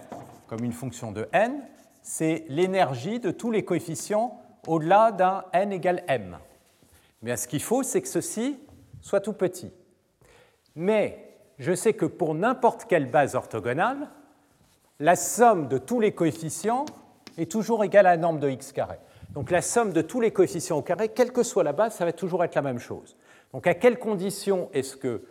comme 0.46 0.64
une 0.64 0.72
fonction 0.72 1.12
de 1.12 1.28
n, 1.32 1.60
c'est 2.00 2.46
l'énergie 2.48 3.20
de 3.20 3.30
tous 3.30 3.50
les 3.50 3.66
coefficients 3.66 4.40
au-delà 4.66 5.12
d'un 5.12 5.44
n 5.52 5.72
égale 5.72 6.04
m. 6.08 6.38
Mais 7.20 7.36
ce 7.36 7.46
qu'il 7.46 7.62
faut, 7.62 7.82
c'est 7.82 8.00
que 8.00 8.08
ceci 8.08 8.58
soit 9.02 9.20
tout 9.20 9.34
petit. 9.34 9.70
Mais 10.74 11.27
je 11.58 11.72
sais 11.72 11.92
que 11.92 12.06
pour 12.06 12.34
n'importe 12.34 12.84
quelle 12.84 13.10
base 13.10 13.34
orthogonale, 13.34 14.08
la 15.00 15.16
somme 15.16 15.68
de 15.68 15.78
tous 15.78 16.00
les 16.00 16.12
coefficients 16.12 16.84
est 17.36 17.50
toujours 17.50 17.84
égale 17.84 18.06
à 18.06 18.10
la 18.10 18.16
norme 18.16 18.40
de 18.40 18.48
x 18.48 18.72
carré. 18.72 18.98
Donc 19.30 19.50
la 19.50 19.62
somme 19.62 19.92
de 19.92 20.02
tous 20.02 20.20
les 20.20 20.32
coefficients 20.32 20.78
au 20.78 20.82
carré, 20.82 21.08
quelle 21.08 21.32
que 21.32 21.42
soit 21.42 21.62
la 21.62 21.72
base, 21.72 21.94
ça 21.94 22.04
va 22.04 22.12
toujours 22.12 22.42
être 22.44 22.54
la 22.54 22.62
même 22.62 22.78
chose. 22.78 23.16
Donc 23.52 23.66
à 23.66 23.74
quelles 23.74 23.98
conditions 23.98 24.68
est-ce 24.72 24.96
que 24.96 25.24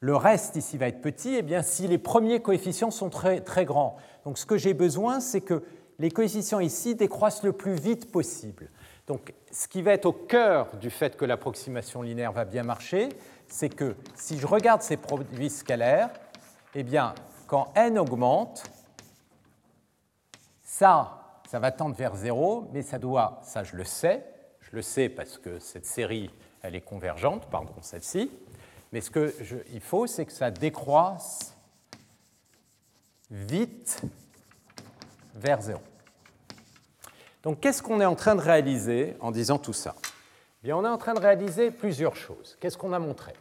le 0.00 0.16
reste 0.16 0.56
ici 0.56 0.78
va 0.78 0.88
être 0.88 1.00
petit? 1.00 1.36
Eh 1.36 1.42
bien 1.42 1.62
si 1.62 1.86
les 1.86 1.98
premiers 1.98 2.40
coefficients 2.40 2.90
sont 2.90 3.10
très, 3.10 3.40
très 3.40 3.64
grands. 3.64 3.96
Donc 4.24 4.38
ce 4.38 4.46
que 4.46 4.56
j'ai 4.56 4.74
besoin, 4.74 5.20
c'est 5.20 5.40
que 5.40 5.62
les 5.98 6.10
coefficients 6.10 6.60
ici 6.60 6.94
décroissent 6.94 7.42
le 7.42 7.52
plus 7.52 7.74
vite 7.74 8.10
possible. 8.12 8.70
Donc, 9.08 9.32
ce 9.50 9.68
qui 9.68 9.80
va 9.80 9.92
être 9.94 10.04
au 10.04 10.12
cœur 10.12 10.76
du 10.76 10.90
fait 10.90 11.16
que 11.16 11.24
l'approximation 11.24 12.02
linéaire 12.02 12.32
va 12.32 12.44
bien 12.44 12.62
marcher, 12.62 13.08
c'est 13.48 13.70
que 13.70 13.96
si 14.14 14.38
je 14.38 14.46
regarde 14.46 14.82
ces 14.82 14.96
produits 14.96 15.50
scalaires, 15.50 16.10
eh 16.74 16.82
bien, 16.82 17.14
quand 17.46 17.72
n 17.74 17.98
augmente, 17.98 18.62
ça, 20.62 21.42
va 21.52 21.72
tendre 21.72 21.96
vers 21.96 22.14
0, 22.14 22.68
mais 22.72 22.82
ça 22.82 22.98
doit, 22.98 23.40
ça 23.42 23.64
je 23.64 23.74
le 23.74 23.84
sais, 23.84 24.24
je 24.60 24.76
le 24.76 24.82
sais 24.82 25.08
parce 25.08 25.38
que 25.38 25.58
cette 25.58 25.86
série, 25.86 26.30
elle 26.62 26.74
est 26.74 26.82
convergente, 26.82 27.46
pardon, 27.50 27.74
celle-ci, 27.80 28.30
mais 28.92 29.00
ce 29.00 29.10
qu'il 29.10 29.80
faut, 29.80 30.06
c'est 30.06 30.26
que 30.26 30.32
ça 30.32 30.50
décroisse 30.50 31.54
vite 33.30 34.02
vers 35.34 35.62
0. 35.62 35.80
Donc 37.42 37.60
qu'est-ce 37.60 37.82
qu'on 37.82 38.00
est 38.00 38.06
en 38.06 38.14
train 38.16 38.34
de 38.34 38.40
réaliser 38.40 39.16
en 39.20 39.30
disant 39.30 39.58
tout 39.58 39.72
ça? 39.72 39.94
Bien, 40.68 40.76
On 40.76 40.84
est 40.84 40.88
en 40.88 40.98
train 40.98 41.14
de 41.14 41.20
réaliser 41.20 41.70
plusieurs 41.70 42.14
choses. 42.14 42.58
Qu'est-ce 42.60 42.76
qu'on 42.76 42.92
a 42.92 42.98
montré? 42.98 43.32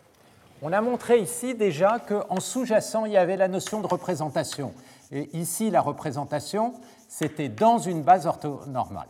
On 0.62 0.72
a 0.72 0.80
montré 0.80 1.20
ici 1.20 1.56
déjà 1.56 2.00
qu'en 2.00 2.40
sous-jacent, 2.40 3.04
il 3.04 3.12
y 3.12 3.18
avait 3.18 3.36
la 3.36 3.50
notion 3.50 3.82
de 3.82 3.88
représentation. 3.88 4.74
Et 5.12 5.38
ici, 5.38 5.70
la 5.70 5.82
représentation, 5.82 6.74
c'était 7.10 7.50
dans 7.50 7.80
une 7.80 8.02
base 8.02 8.28
orthonormale 8.28 9.10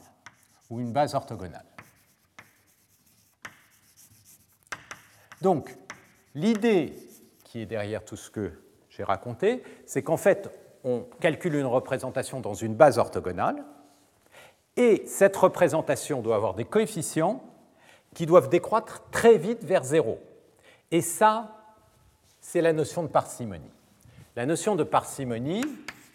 ou 0.71 0.79
une 0.79 0.91
base 0.91 1.13
orthogonale. 1.13 1.67
Donc, 5.43 5.77
l'idée 6.33 6.95
qui 7.43 7.61
est 7.61 7.67
derrière 7.67 8.03
tout 8.03 8.17
ce 8.17 8.31
que 8.31 8.51
j'ai 8.89 9.03
raconté, 9.03 9.61
c'est 9.85 10.01
qu'en 10.01 10.17
fait, 10.17 10.49
on 10.83 11.05
calcule 11.19 11.53
une 11.53 11.67
représentation 11.67 12.39
dans 12.39 12.55
une 12.55 12.73
base 12.73 12.97
orthogonale, 12.97 13.63
et 14.75 15.03
cette 15.05 15.37
représentation 15.37 16.23
doit 16.23 16.35
avoir 16.35 16.55
des 16.55 16.65
coefficients 16.65 17.43
qui 18.17 18.25
doivent 18.25 18.49
décroître 18.49 19.03
très 19.11 19.37
vite 19.37 19.63
vers 19.63 19.83
zéro. 19.83 20.19
Et 20.89 21.01
ça, 21.01 21.55
c'est 22.41 22.61
la 22.61 22.73
notion 22.73 23.03
de 23.03 23.07
parcimonie. 23.07 23.69
La 24.35 24.47
notion 24.47 24.75
de 24.75 24.83
parcimonie, 24.83 25.63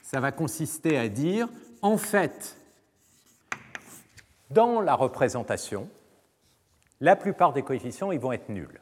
ça 0.03 0.19
va 0.19 0.33
consister 0.33 0.99
à 0.99 1.09
dire, 1.09 1.49
en 1.81 1.97
fait, 1.97 2.57
dans 4.51 4.81
la 4.81 4.97
représentation, 4.97 5.89
la 7.01 7.15
plupart 7.15 7.53
des 7.53 7.63
coefficients 7.63 8.11
ils 8.11 8.19
vont 8.19 8.33
être 8.33 8.49
nuls, 8.49 8.81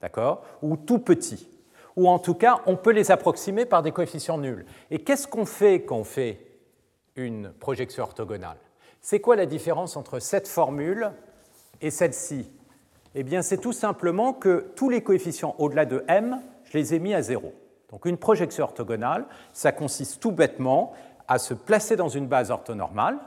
d'accord? 0.00 0.42
Ou 0.62 0.76
tout 0.76 0.98
petits. 0.98 1.48
Ou 1.94 2.08
en 2.08 2.18
tout 2.18 2.34
cas, 2.34 2.60
on 2.66 2.74
peut 2.74 2.90
les 2.90 3.12
approximer 3.12 3.66
par 3.66 3.84
des 3.84 3.92
coefficients 3.92 4.38
nuls. 4.38 4.66
Et 4.90 5.04
qu'est-ce 5.04 5.28
qu'on 5.28 5.46
fait 5.46 5.84
quand 5.84 5.98
on 5.98 6.04
fait 6.04 6.44
une 7.14 7.52
projection 7.52 8.02
orthogonale? 8.02 8.58
C'est 9.00 9.20
quoi 9.20 9.36
la 9.36 9.46
différence 9.46 9.96
entre 9.96 10.18
cette 10.18 10.48
formule 10.48 11.12
et 11.82 11.90
celle-ci 11.90 12.50
Eh 13.14 13.22
bien, 13.22 13.42
c'est 13.42 13.58
tout 13.58 13.72
simplement 13.72 14.32
que 14.32 14.72
tous 14.76 14.88
les 14.88 15.02
coefficients 15.02 15.54
au-delà 15.58 15.84
de 15.84 16.04
m, 16.08 16.40
je 16.64 16.78
les 16.78 16.94
ai 16.94 16.98
mis 16.98 17.12
à 17.12 17.20
zéro. 17.20 17.52
Donc 17.90 18.06
une 18.06 18.16
projection 18.16 18.64
orthogonale, 18.64 19.26
ça 19.52 19.72
consiste 19.72 20.20
tout 20.20 20.32
bêtement 20.32 20.94
à 21.28 21.38
se 21.38 21.52
placer 21.52 21.96
dans 21.96 22.08
une 22.08 22.26
base 22.26 22.50
orthonormale 22.50 23.18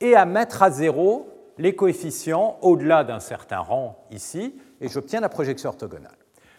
et 0.00 0.16
à 0.16 0.24
mettre 0.24 0.62
à 0.62 0.70
zéro 0.70 1.28
les 1.58 1.76
coefficients 1.76 2.58
au-delà 2.62 3.04
d'un 3.04 3.20
certain 3.20 3.60
rang 3.60 4.04
ici, 4.10 4.58
et 4.80 4.88
j'obtiens 4.88 5.20
la 5.20 5.28
projection 5.28 5.68
orthogonale. 5.68 6.16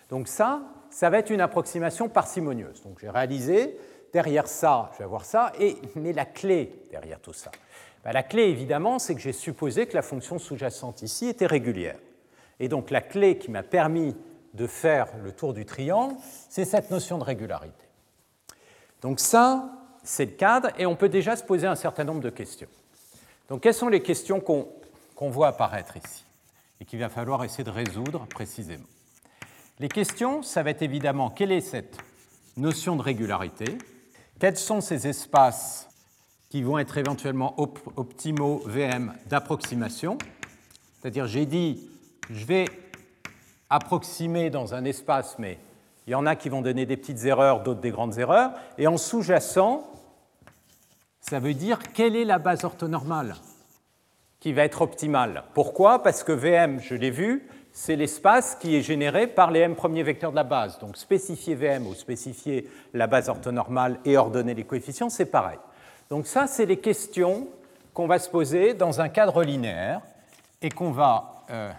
Donc 0.09 0.29
ça, 0.29 0.61
ça 0.89 1.09
va 1.09 1.17
être 1.17 1.31
une 1.31 1.41
approximation 1.41 2.07
parcimonieuse. 2.07 2.81
Donc 2.83 2.99
j'ai 3.01 3.09
réalisé, 3.09 3.77
derrière 4.13 4.47
ça, 4.47 4.89
je 4.93 4.99
vais 4.99 5.03
avoir 5.03 5.25
ça, 5.25 5.51
et, 5.59 5.75
mais 5.95 6.13
la 6.13 6.23
clé 6.23 6.73
derrière 6.91 7.19
tout 7.19 7.33
ça 7.33 7.51
ben, 8.05 8.13
La 8.13 8.23
clé, 8.23 8.43
évidemment, 8.43 8.99
c'est 8.99 9.15
que 9.15 9.21
j'ai 9.21 9.33
supposé 9.33 9.87
que 9.87 9.95
la 9.95 10.01
fonction 10.01 10.39
sous-jacente 10.39 11.01
ici 11.01 11.27
était 11.27 11.45
régulière. 11.45 11.99
Et 12.61 12.69
donc 12.69 12.89
la 12.89 13.01
clé 13.01 13.37
qui 13.37 13.51
m'a 13.51 13.63
permis 13.63 14.15
de 14.53 14.67
faire 14.67 15.07
le 15.21 15.33
tour 15.33 15.53
du 15.53 15.65
triangle, 15.65 16.15
c'est 16.49 16.63
cette 16.63 16.89
notion 16.89 17.17
de 17.17 17.23
régularité. 17.25 17.83
Donc 19.01 19.19
ça, 19.19 19.69
c'est 20.03 20.25
le 20.25 20.31
cadre, 20.31 20.69
et 20.77 20.85
on 20.85 20.95
peut 20.95 21.09
déjà 21.09 21.35
se 21.35 21.43
poser 21.43 21.67
un 21.67 21.75
certain 21.75 22.05
nombre 22.05 22.21
de 22.21 22.29
questions. 22.29 22.69
Donc 23.49 23.61
quelles 23.61 23.73
sont 23.73 23.89
les 23.89 24.01
questions 24.01 24.39
qu'on 24.39 25.29
voit 25.29 25.49
apparaître 25.49 25.97
ici 25.97 26.23
et 26.79 26.85
qu'il 26.85 26.99
va 26.99 27.09
falloir 27.09 27.43
essayer 27.43 27.63
de 27.63 27.69
résoudre 27.69 28.25
précisément? 28.27 28.85
Les 29.79 29.89
questions, 29.89 30.41
ça 30.41 30.63
va 30.63 30.69
être 30.69 30.83
évidemment 30.83 31.29
quelle 31.29 31.51
est 31.51 31.61
cette 31.61 31.97
notion 32.55 32.95
de 32.95 33.01
régularité, 33.01 33.77
quels 34.39 34.57
sont 34.57 34.79
ces 34.79 35.07
espaces 35.07 35.89
qui 36.49 36.63
vont 36.63 36.77
être 36.77 36.97
éventuellement 36.97 37.55
optimaux 37.95 38.61
VM 38.65 39.13
d'approximation, 39.27 40.17
c'est-à-dire 40.99 41.27
j'ai 41.27 41.45
dit 41.45 41.89
je 42.29 42.45
vais 42.45 42.65
approximer 43.69 44.49
dans 44.49 44.73
un 44.73 44.85
espace, 44.85 45.37
mais 45.39 45.59
il 46.07 46.11
y 46.11 46.15
en 46.15 46.25
a 46.25 46.35
qui 46.35 46.49
vont 46.49 46.61
donner 46.61 46.85
des 46.85 46.97
petites 46.97 47.25
erreurs, 47.25 47.63
d'autres 47.63 47.81
des 47.81 47.91
grandes 47.91 48.17
erreurs. 48.19 48.51
Et 48.77 48.87
en 48.87 48.97
sous-jacent, 48.97 49.83
ça 51.19 51.39
veut 51.39 51.55
dire 51.55 51.79
quelle 51.93 52.15
est 52.15 52.25
la 52.25 52.37
base 52.37 52.63
orthonormale 52.63 53.35
qui 54.39 54.53
va 54.53 54.63
être 54.63 54.81
optimale? 54.81 55.43
Pourquoi? 55.55 56.03
Parce 56.03 56.23
que 56.23 56.31
VM, 56.31 56.79
je 56.79 56.93
l'ai 56.93 57.09
vu, 57.09 57.47
c'est 57.71 57.95
l'espace 57.95 58.55
qui 58.55 58.75
est 58.75 58.81
généré 58.81 59.25
par 59.25 59.49
les 59.49 59.61
m 59.61 59.75
premiers 59.75 60.03
vecteurs 60.03 60.29
de 60.31 60.35
la 60.35 60.43
base. 60.43 60.77
Donc 60.79 60.97
spécifier 60.97 61.55
VM 61.55 61.87
ou 61.87 61.95
spécifier 61.95 62.69
la 62.93 63.07
base 63.07 63.27
orthonormale 63.27 63.99
et 64.05 64.17
ordonner 64.17 64.53
les 64.53 64.63
coefficients, 64.63 65.09
c'est 65.09 65.25
pareil. 65.25 65.57
Donc 66.09 66.27
ça, 66.27 66.47
c'est 66.47 66.65
les 66.65 66.77
questions 66.77 67.47
qu'on 67.93 68.07
va 68.07 68.19
se 68.19 68.29
poser 68.29 68.73
dans 68.73 69.01
un 69.01 69.09
cadre 69.09 69.43
linéaire 69.43 70.01
et 70.61 70.69
qu'on 70.69 70.91
va 70.91 71.43
euh, 71.49 71.71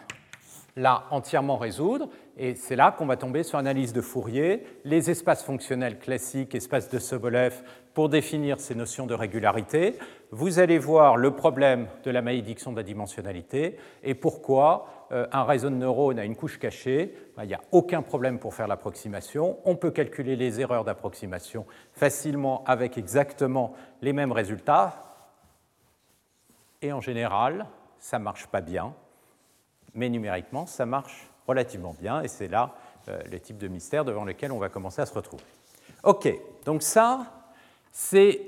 là 0.76 1.04
entièrement 1.10 1.56
résoudre. 1.56 2.08
Et 2.36 2.54
c'est 2.54 2.76
là 2.76 2.94
qu'on 2.96 3.06
va 3.06 3.16
tomber 3.16 3.42
sur 3.42 3.58
l'analyse 3.58 3.92
de 3.92 4.00
Fourier, 4.00 4.66
les 4.84 5.10
espaces 5.10 5.42
fonctionnels 5.42 5.98
classiques, 5.98 6.54
espaces 6.54 6.90
de 6.90 6.98
Sobolev, 6.98 7.62
pour 7.94 8.08
définir 8.08 8.60
ces 8.60 8.74
notions 8.74 9.06
de 9.06 9.14
régularité. 9.14 9.98
Vous 10.30 10.58
allez 10.58 10.78
voir 10.78 11.16
le 11.16 11.30
problème 11.30 11.86
de 12.04 12.10
la 12.10 12.22
malédiction 12.22 12.72
de 12.72 12.76
la 12.76 12.82
dimensionnalité 12.82 13.76
et 14.02 14.14
pourquoi 14.14 15.06
euh, 15.12 15.26
un 15.32 15.44
réseau 15.44 15.70
de 15.70 15.74
neurones 15.74 16.18
a 16.18 16.24
une 16.24 16.36
couche 16.36 16.58
cachée. 16.58 17.14
Ben, 17.36 17.44
il 17.44 17.48
n'y 17.48 17.54
a 17.54 17.60
aucun 17.70 18.02
problème 18.02 18.38
pour 18.38 18.54
faire 18.54 18.66
l'approximation. 18.66 19.58
On 19.64 19.76
peut 19.76 19.92
calculer 19.92 20.36
les 20.36 20.60
erreurs 20.60 20.84
d'approximation 20.84 21.64
facilement 21.92 22.64
avec 22.64 22.98
exactement 22.98 23.72
les 24.02 24.12
mêmes 24.12 24.32
résultats. 24.32 25.04
Et 26.82 26.92
en 26.92 27.00
général, 27.00 27.66
ça 27.98 28.18
ne 28.18 28.24
marche 28.24 28.46
pas 28.48 28.60
bien 28.60 28.92
mais 29.96 30.10
numériquement, 30.10 30.66
ça 30.66 30.86
marche 30.86 31.28
relativement 31.48 31.96
bien, 31.98 32.22
et 32.22 32.28
c'est 32.28 32.48
là 32.48 32.74
euh, 33.08 33.18
le 33.30 33.40
type 33.40 33.58
de 33.58 33.66
mystère 33.66 34.04
devant 34.04 34.24
lequel 34.24 34.52
on 34.52 34.58
va 34.58 34.68
commencer 34.68 35.02
à 35.02 35.06
se 35.06 35.14
retrouver. 35.14 35.42
OK, 36.04 36.28
donc 36.64 36.82
ça, 36.82 37.26
c'est 37.90 38.40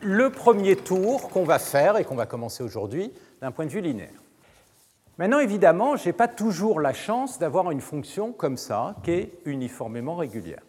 le 0.00 0.30
premier 0.30 0.76
tour 0.76 1.28
qu'on 1.30 1.44
va 1.44 1.58
faire 1.58 1.96
et 1.96 2.04
qu'on 2.04 2.14
va 2.14 2.26
commencer 2.26 2.62
aujourd'hui 2.62 3.12
d'un 3.40 3.50
point 3.50 3.66
de 3.66 3.70
vue 3.70 3.80
linéaire. 3.80 4.10
Maintenant, 5.18 5.40
évidemment, 5.40 5.96
je 5.96 6.06
n'ai 6.06 6.12
pas 6.12 6.28
toujours 6.28 6.80
la 6.80 6.92
chance 6.92 7.38
d'avoir 7.38 7.70
une 7.72 7.80
fonction 7.80 8.32
comme 8.32 8.56
ça, 8.56 8.94
qui 9.02 9.10
est 9.10 9.32
uniformément 9.44 10.14
régulière. 10.14 10.62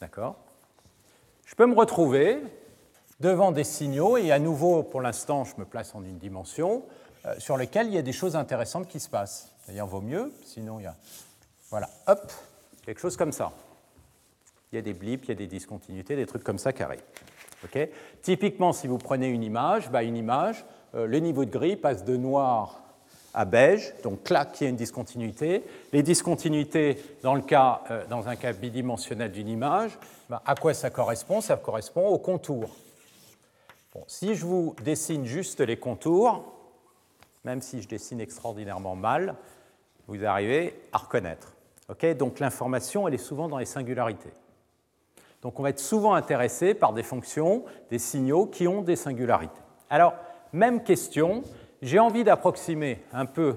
D'accord? 0.00 0.36
Je 1.46 1.54
peux 1.54 1.66
me 1.66 1.74
retrouver 1.74 2.38
devant 3.20 3.52
des 3.52 3.64
signaux, 3.64 4.18
et 4.18 4.30
à 4.30 4.38
nouveau, 4.38 4.82
pour 4.82 5.00
l'instant, 5.00 5.44
je 5.44 5.54
me 5.56 5.64
place 5.64 5.94
en 5.94 6.02
une 6.02 6.18
dimension, 6.18 6.82
euh, 7.24 7.34
sur 7.38 7.56
lesquels 7.56 7.86
il 7.86 7.94
y 7.94 7.98
a 7.98 8.02
des 8.02 8.12
choses 8.12 8.36
intéressantes 8.36 8.88
qui 8.88 9.00
se 9.00 9.08
passent. 9.08 9.52
D'ailleurs, 9.66 9.86
vaut 9.86 10.00
mieux, 10.00 10.32
sinon 10.44 10.80
il 10.80 10.82
y 10.82 10.86
a. 10.86 10.96
Voilà, 11.70 11.88
hop, 12.08 12.32
quelque 12.84 13.00
chose 13.00 13.16
comme 13.16 13.32
ça. 13.32 13.52
Il 14.72 14.76
y 14.76 14.78
a 14.78 14.82
des 14.82 14.92
blips, 14.92 15.24
il 15.26 15.28
y 15.28 15.32
a 15.32 15.36
des 15.36 15.46
discontinuités, 15.46 16.16
des 16.16 16.26
trucs 16.26 16.42
comme 16.42 16.58
ça 16.58 16.72
qui 16.72 16.82
arrivent. 16.82 17.04
Typiquement, 18.22 18.72
si 18.72 18.86
vous 18.86 18.98
prenez 18.98 19.28
une 19.28 19.42
image, 19.42 19.90
bah, 19.90 20.02
une 20.02 20.16
image, 20.16 20.64
euh, 20.94 21.06
le 21.06 21.18
niveau 21.18 21.44
de 21.44 21.50
gris 21.50 21.76
passe 21.76 22.04
de 22.04 22.16
noir 22.16 22.82
à 23.34 23.44
beige, 23.44 23.94
donc 24.02 24.28
là, 24.28 24.46
il 24.60 24.64
y 24.64 24.66
a 24.66 24.70
une 24.70 24.76
discontinuité. 24.76 25.64
Les 25.92 26.02
discontinuités, 26.02 26.98
dans, 27.22 27.34
le 27.34 27.40
cas, 27.40 27.82
euh, 27.90 28.04
dans 28.08 28.28
un 28.28 28.36
cas 28.36 28.52
bidimensionnel 28.52 29.32
d'une 29.32 29.48
image, 29.48 29.98
bah, 30.28 30.42
à 30.44 30.54
quoi 30.54 30.74
ça 30.74 30.90
correspond? 30.90 31.40
Ça 31.40 31.56
correspond 31.56 32.08
au 32.08 32.18
contour. 32.18 32.70
Bon, 33.94 34.04
si 34.06 34.34
je 34.34 34.44
vous 34.44 34.74
dessine 34.84 35.26
juste 35.26 35.60
les 35.60 35.76
contours, 35.76 36.44
même 37.44 37.60
si 37.60 37.82
je 37.82 37.88
dessine 37.88 38.20
extraordinairement 38.20 38.96
mal, 38.96 39.34
vous 40.06 40.24
arrivez 40.24 40.74
à 40.92 40.98
reconnaître. 40.98 41.52
Donc 42.18 42.40
l'information, 42.40 43.06
elle 43.06 43.14
est 43.14 43.18
souvent 43.18 43.48
dans 43.48 43.58
les 43.58 43.66
singularités. 43.66 44.32
Donc 45.42 45.58
on 45.58 45.62
va 45.62 45.70
être 45.70 45.80
souvent 45.80 46.14
intéressé 46.14 46.72
par 46.72 46.92
des 46.92 47.02
fonctions, 47.02 47.64
des 47.90 47.98
signaux 47.98 48.46
qui 48.46 48.68
ont 48.68 48.80
des 48.80 48.96
singularités. 48.96 49.60
Alors, 49.90 50.14
même 50.52 50.82
question, 50.82 51.42
j'ai 51.82 51.98
envie 51.98 52.24
d'approximer 52.24 53.04
un 53.12 53.26
peu 53.26 53.56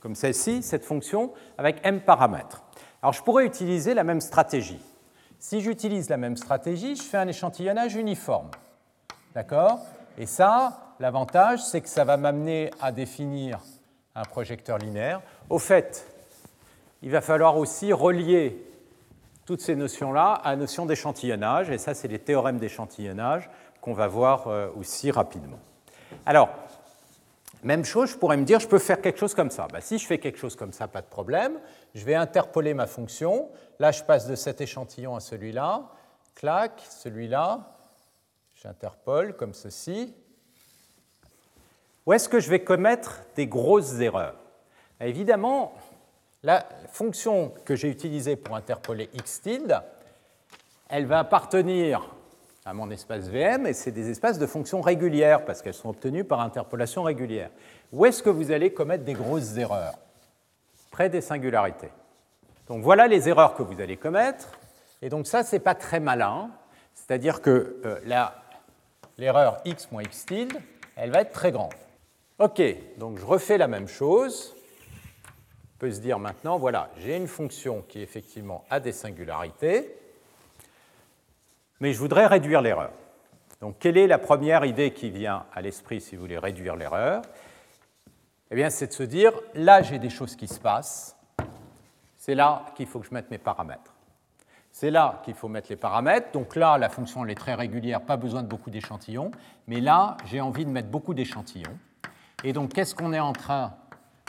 comme 0.00 0.14
celle-ci, 0.14 0.62
cette 0.62 0.84
fonction, 0.84 1.32
avec 1.56 1.78
m 1.82 2.00
paramètres. 2.00 2.62
Alors 3.02 3.14
je 3.14 3.22
pourrais 3.22 3.46
utiliser 3.46 3.94
la 3.94 4.04
même 4.04 4.20
stratégie. 4.20 4.80
Si 5.38 5.60
j'utilise 5.60 6.08
la 6.08 6.18
même 6.18 6.36
stratégie, 6.36 6.94
je 6.94 7.02
fais 7.02 7.16
un 7.16 7.26
échantillonnage 7.26 7.96
uniforme. 7.96 8.50
D'accord? 9.34 9.80
Et 10.18 10.26
ça, 10.26 10.94
l'avantage, 11.00 11.62
c'est 11.64 11.80
que 11.80 11.88
ça 11.88 12.04
va 12.04 12.16
m'amener 12.16 12.70
à 12.80 12.92
définir 12.92 13.60
un 14.14 14.24
projecteur 14.24 14.78
linéaire. 14.78 15.22
Au 15.50 15.58
fait, 15.58 16.06
il 17.02 17.10
va 17.10 17.20
falloir 17.20 17.56
aussi 17.56 17.92
relier 17.92 18.62
toutes 19.44 19.60
ces 19.60 19.76
notions-là 19.76 20.32
à 20.32 20.50
la 20.50 20.56
notion 20.56 20.86
d'échantillonnage, 20.86 21.70
et 21.70 21.78
ça, 21.78 21.94
c'est 21.94 22.08
les 22.08 22.18
théorèmes 22.18 22.58
d'échantillonnage 22.58 23.50
qu'on 23.80 23.92
va 23.92 24.08
voir 24.08 24.48
euh, 24.48 24.68
aussi 24.76 25.10
rapidement. 25.10 25.58
Alors, 26.24 26.48
même 27.62 27.84
chose, 27.84 28.10
je 28.10 28.16
pourrais 28.16 28.36
me 28.36 28.44
dire, 28.44 28.60
je 28.60 28.68
peux 28.68 28.78
faire 28.78 29.00
quelque 29.00 29.18
chose 29.18 29.34
comme 29.34 29.50
ça. 29.50 29.66
Bah, 29.72 29.80
si 29.80 29.98
je 29.98 30.06
fais 30.06 30.18
quelque 30.18 30.38
chose 30.38 30.54
comme 30.54 30.72
ça, 30.72 30.86
pas 30.86 31.00
de 31.00 31.06
problème. 31.06 31.58
Je 31.94 32.04
vais 32.04 32.14
interpoler 32.14 32.74
ma 32.74 32.86
fonction. 32.86 33.48
Là, 33.78 33.90
je 33.90 34.02
passe 34.02 34.26
de 34.26 34.34
cet 34.34 34.60
échantillon 34.60 35.16
à 35.16 35.20
celui-là. 35.20 35.88
Clac, 36.34 36.82
celui-là. 36.90 37.76
J'interpole 38.54 39.34
comme 39.34 39.54
ceci. 39.54 40.14
Où 42.04 42.12
est-ce 42.12 42.28
que 42.28 42.38
je 42.38 42.50
vais 42.50 42.62
commettre 42.62 43.22
des 43.34 43.46
grosses 43.46 43.98
erreurs? 44.00 44.36
Évidemment, 45.00 45.74
la 46.44 46.66
fonction 46.92 47.52
que 47.64 47.74
j'ai 47.74 47.88
utilisée 47.88 48.36
pour 48.36 48.54
interpoler 48.54 49.08
x 49.14 49.40
tilde, 49.40 49.80
elle 50.88 51.06
va 51.06 51.20
appartenir 51.20 52.14
à 52.66 52.74
mon 52.74 52.90
espace 52.90 53.28
VM, 53.28 53.66
et 53.66 53.72
c'est 53.72 53.90
des 53.90 54.10
espaces 54.10 54.38
de 54.38 54.46
fonctions 54.46 54.80
régulières, 54.80 55.44
parce 55.44 55.60
qu'elles 55.60 55.74
sont 55.74 55.88
obtenues 55.88 56.24
par 56.24 56.40
interpolation 56.40 57.02
régulière. 57.02 57.50
Où 57.92 58.06
est-ce 58.06 58.22
que 58.22 58.30
vous 58.30 58.52
allez 58.52 58.72
commettre 58.72 59.04
des 59.04 59.14
grosses 59.14 59.56
erreurs? 59.56 59.94
Près 60.90 61.08
des 61.08 61.20
singularités. 61.20 61.90
Donc 62.68 62.82
voilà 62.82 63.06
les 63.06 63.28
erreurs 63.28 63.54
que 63.54 63.62
vous 63.62 63.80
allez 63.80 63.96
commettre, 63.96 64.48
et 65.02 65.08
donc 65.08 65.26
ça, 65.26 65.42
ce 65.44 65.56
n'est 65.56 65.60
pas 65.60 65.74
très 65.74 66.00
malin, 66.00 66.50
c'est-à-dire 66.94 67.42
que 67.42 67.80
euh, 67.84 68.28
l'erreur 69.18 69.60
x 69.64 69.90
moins 69.90 70.02
x 70.02 70.26
tilde, 70.26 70.58
elle 70.96 71.10
va 71.10 71.22
être 71.22 71.32
très 71.32 71.52
grande. 71.52 71.74
Ok, 72.38 72.62
donc 72.98 73.18
je 73.18 73.24
refais 73.24 73.58
la 73.58 73.68
même 73.68 73.88
chose. 73.88 74.54
Peut 75.84 75.92
se 75.92 76.00
dire 76.00 76.18
maintenant, 76.18 76.56
voilà, 76.56 76.88
j'ai 76.96 77.14
une 77.14 77.28
fonction 77.28 77.84
qui 77.86 78.00
effectivement 78.00 78.64
a 78.70 78.80
des 78.80 78.90
singularités, 78.90 79.94
mais 81.78 81.92
je 81.92 81.98
voudrais 81.98 82.26
réduire 82.26 82.62
l'erreur. 82.62 82.90
Donc 83.60 83.80
quelle 83.80 83.98
est 83.98 84.06
la 84.06 84.16
première 84.16 84.64
idée 84.64 84.94
qui 84.94 85.10
vient 85.10 85.44
à 85.52 85.60
l'esprit 85.60 86.00
si 86.00 86.16
vous 86.16 86.22
voulez 86.22 86.38
réduire 86.38 86.74
l'erreur? 86.74 87.20
Eh 88.50 88.54
bien, 88.54 88.70
c'est 88.70 88.86
de 88.86 88.92
se 88.94 89.02
dire, 89.02 89.32
là 89.52 89.82
j'ai 89.82 89.98
des 89.98 90.08
choses 90.08 90.36
qui 90.36 90.48
se 90.48 90.58
passent, 90.58 91.18
c'est 92.16 92.34
là 92.34 92.64
qu'il 92.76 92.86
faut 92.86 93.00
que 93.00 93.06
je 93.06 93.12
mette 93.12 93.30
mes 93.30 93.36
paramètres. 93.36 93.92
C'est 94.72 94.90
là 94.90 95.20
qu'il 95.22 95.34
faut 95.34 95.48
mettre 95.48 95.68
les 95.68 95.76
paramètres. 95.76 96.32
Donc 96.32 96.56
là, 96.56 96.78
la 96.78 96.88
fonction 96.88 97.26
elle 97.26 97.30
est 97.30 97.34
très 97.34 97.52
régulière, 97.52 98.00
pas 98.00 98.16
besoin 98.16 98.42
de 98.42 98.48
beaucoup 98.48 98.70
d'échantillons. 98.70 99.32
Mais 99.66 99.82
là, 99.82 100.16
j'ai 100.24 100.40
envie 100.40 100.64
de 100.64 100.70
mettre 100.70 100.88
beaucoup 100.88 101.12
d'échantillons. 101.12 101.78
Et 102.42 102.54
donc, 102.54 102.72
qu'est-ce 102.72 102.94
qu'on 102.94 103.12
est 103.12 103.20
en 103.20 103.34
train 103.34 103.74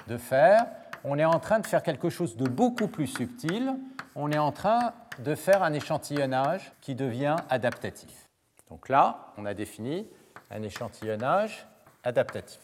de 0.09 0.17
faire? 0.17 0.65
On 1.07 1.19
est 1.19 1.25
en 1.25 1.39
train 1.39 1.59
de 1.59 1.67
faire 1.67 1.83
quelque 1.83 2.09
chose 2.09 2.35
de 2.35 2.49
beaucoup 2.49 2.87
plus 2.87 3.05
subtil. 3.05 3.71
On 4.15 4.31
est 4.31 4.39
en 4.39 4.51
train 4.51 4.93
de 5.19 5.35
faire 5.35 5.61
un 5.61 5.71
échantillonnage 5.71 6.71
qui 6.81 6.95
devient 6.95 7.35
adaptatif. 7.47 8.25
Donc 8.71 8.89
là, 8.89 9.27
on 9.37 9.45
a 9.45 9.53
défini 9.53 10.07
un 10.49 10.63
échantillonnage 10.63 11.67
adaptatif. 12.03 12.59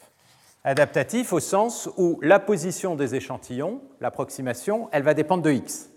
Adaptatif 0.64 1.34
au 1.34 1.40
sens 1.40 1.88
où 1.98 2.20
la 2.24 2.40
position 2.40 2.96
des 2.96 3.14
échantillons, 3.14 3.80
l'approximation, 4.00 4.90
elle 4.92 5.04
va 5.04 5.14
dépendre 5.14 5.44
de 5.44 5.52
x. 5.52 5.92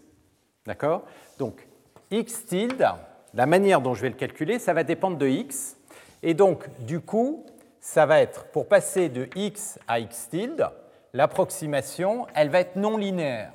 D'accord? 0.66 1.04
Donc, 1.38 1.66
x 2.10 2.44
tilde, 2.44 2.86
la 3.32 3.46
manière 3.46 3.80
dont 3.80 3.94
je 3.94 4.02
vais 4.02 4.10
le 4.10 4.16
calculer, 4.16 4.58
ça 4.58 4.74
va 4.74 4.84
dépendre 4.84 5.16
de 5.16 5.26
x. 5.26 5.78
Et 6.22 6.34
donc, 6.34 6.68
du 6.84 7.00
coup, 7.00 7.46
ça 7.80 8.04
va 8.04 8.20
être, 8.20 8.44
pour 8.48 8.68
passer 8.68 9.08
de 9.08 9.30
x 9.34 9.78
à 9.88 9.98
x 9.98 10.28
tilde, 10.28 10.68
l'approximation, 11.14 12.26
elle 12.34 12.50
va 12.50 12.60
être 12.60 12.76
non 12.76 12.98
linéaire. 12.98 13.52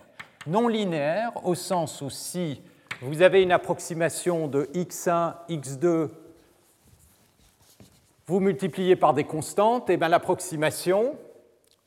Non 0.48 0.68
linéaire 0.68 1.32
au 1.44 1.54
sens 1.54 2.02
où 2.02 2.10
si 2.10 2.62
vous 3.02 3.22
avez 3.22 3.44
une 3.44 3.52
approximation 3.52 4.48
de 4.48 4.70
x1, 4.74 5.34
x2, 5.50 6.10
vous 8.26 8.40
multipliez 8.40 8.96
par 8.96 9.14
des 9.14 9.24
constantes, 9.24 9.90
et 9.90 9.98
bien 9.98 10.08
l'approximation 10.08 11.16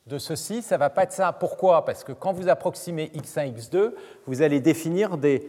de 0.07 0.17
ceci, 0.17 0.61
ça 0.61 0.75
ne 0.75 0.79
va 0.79 0.89
pas 0.89 1.03
être 1.03 1.13
ça. 1.13 1.31
Pourquoi? 1.33 1.85
Parce 1.85 2.03
que 2.03 2.11
quand 2.11 2.33
vous 2.33 2.49
approximez 2.49 3.11
x1, 3.15 3.53
x2, 3.55 3.93
vous 4.27 4.41
allez 4.41 4.59
définir 4.59 5.17
des 5.17 5.47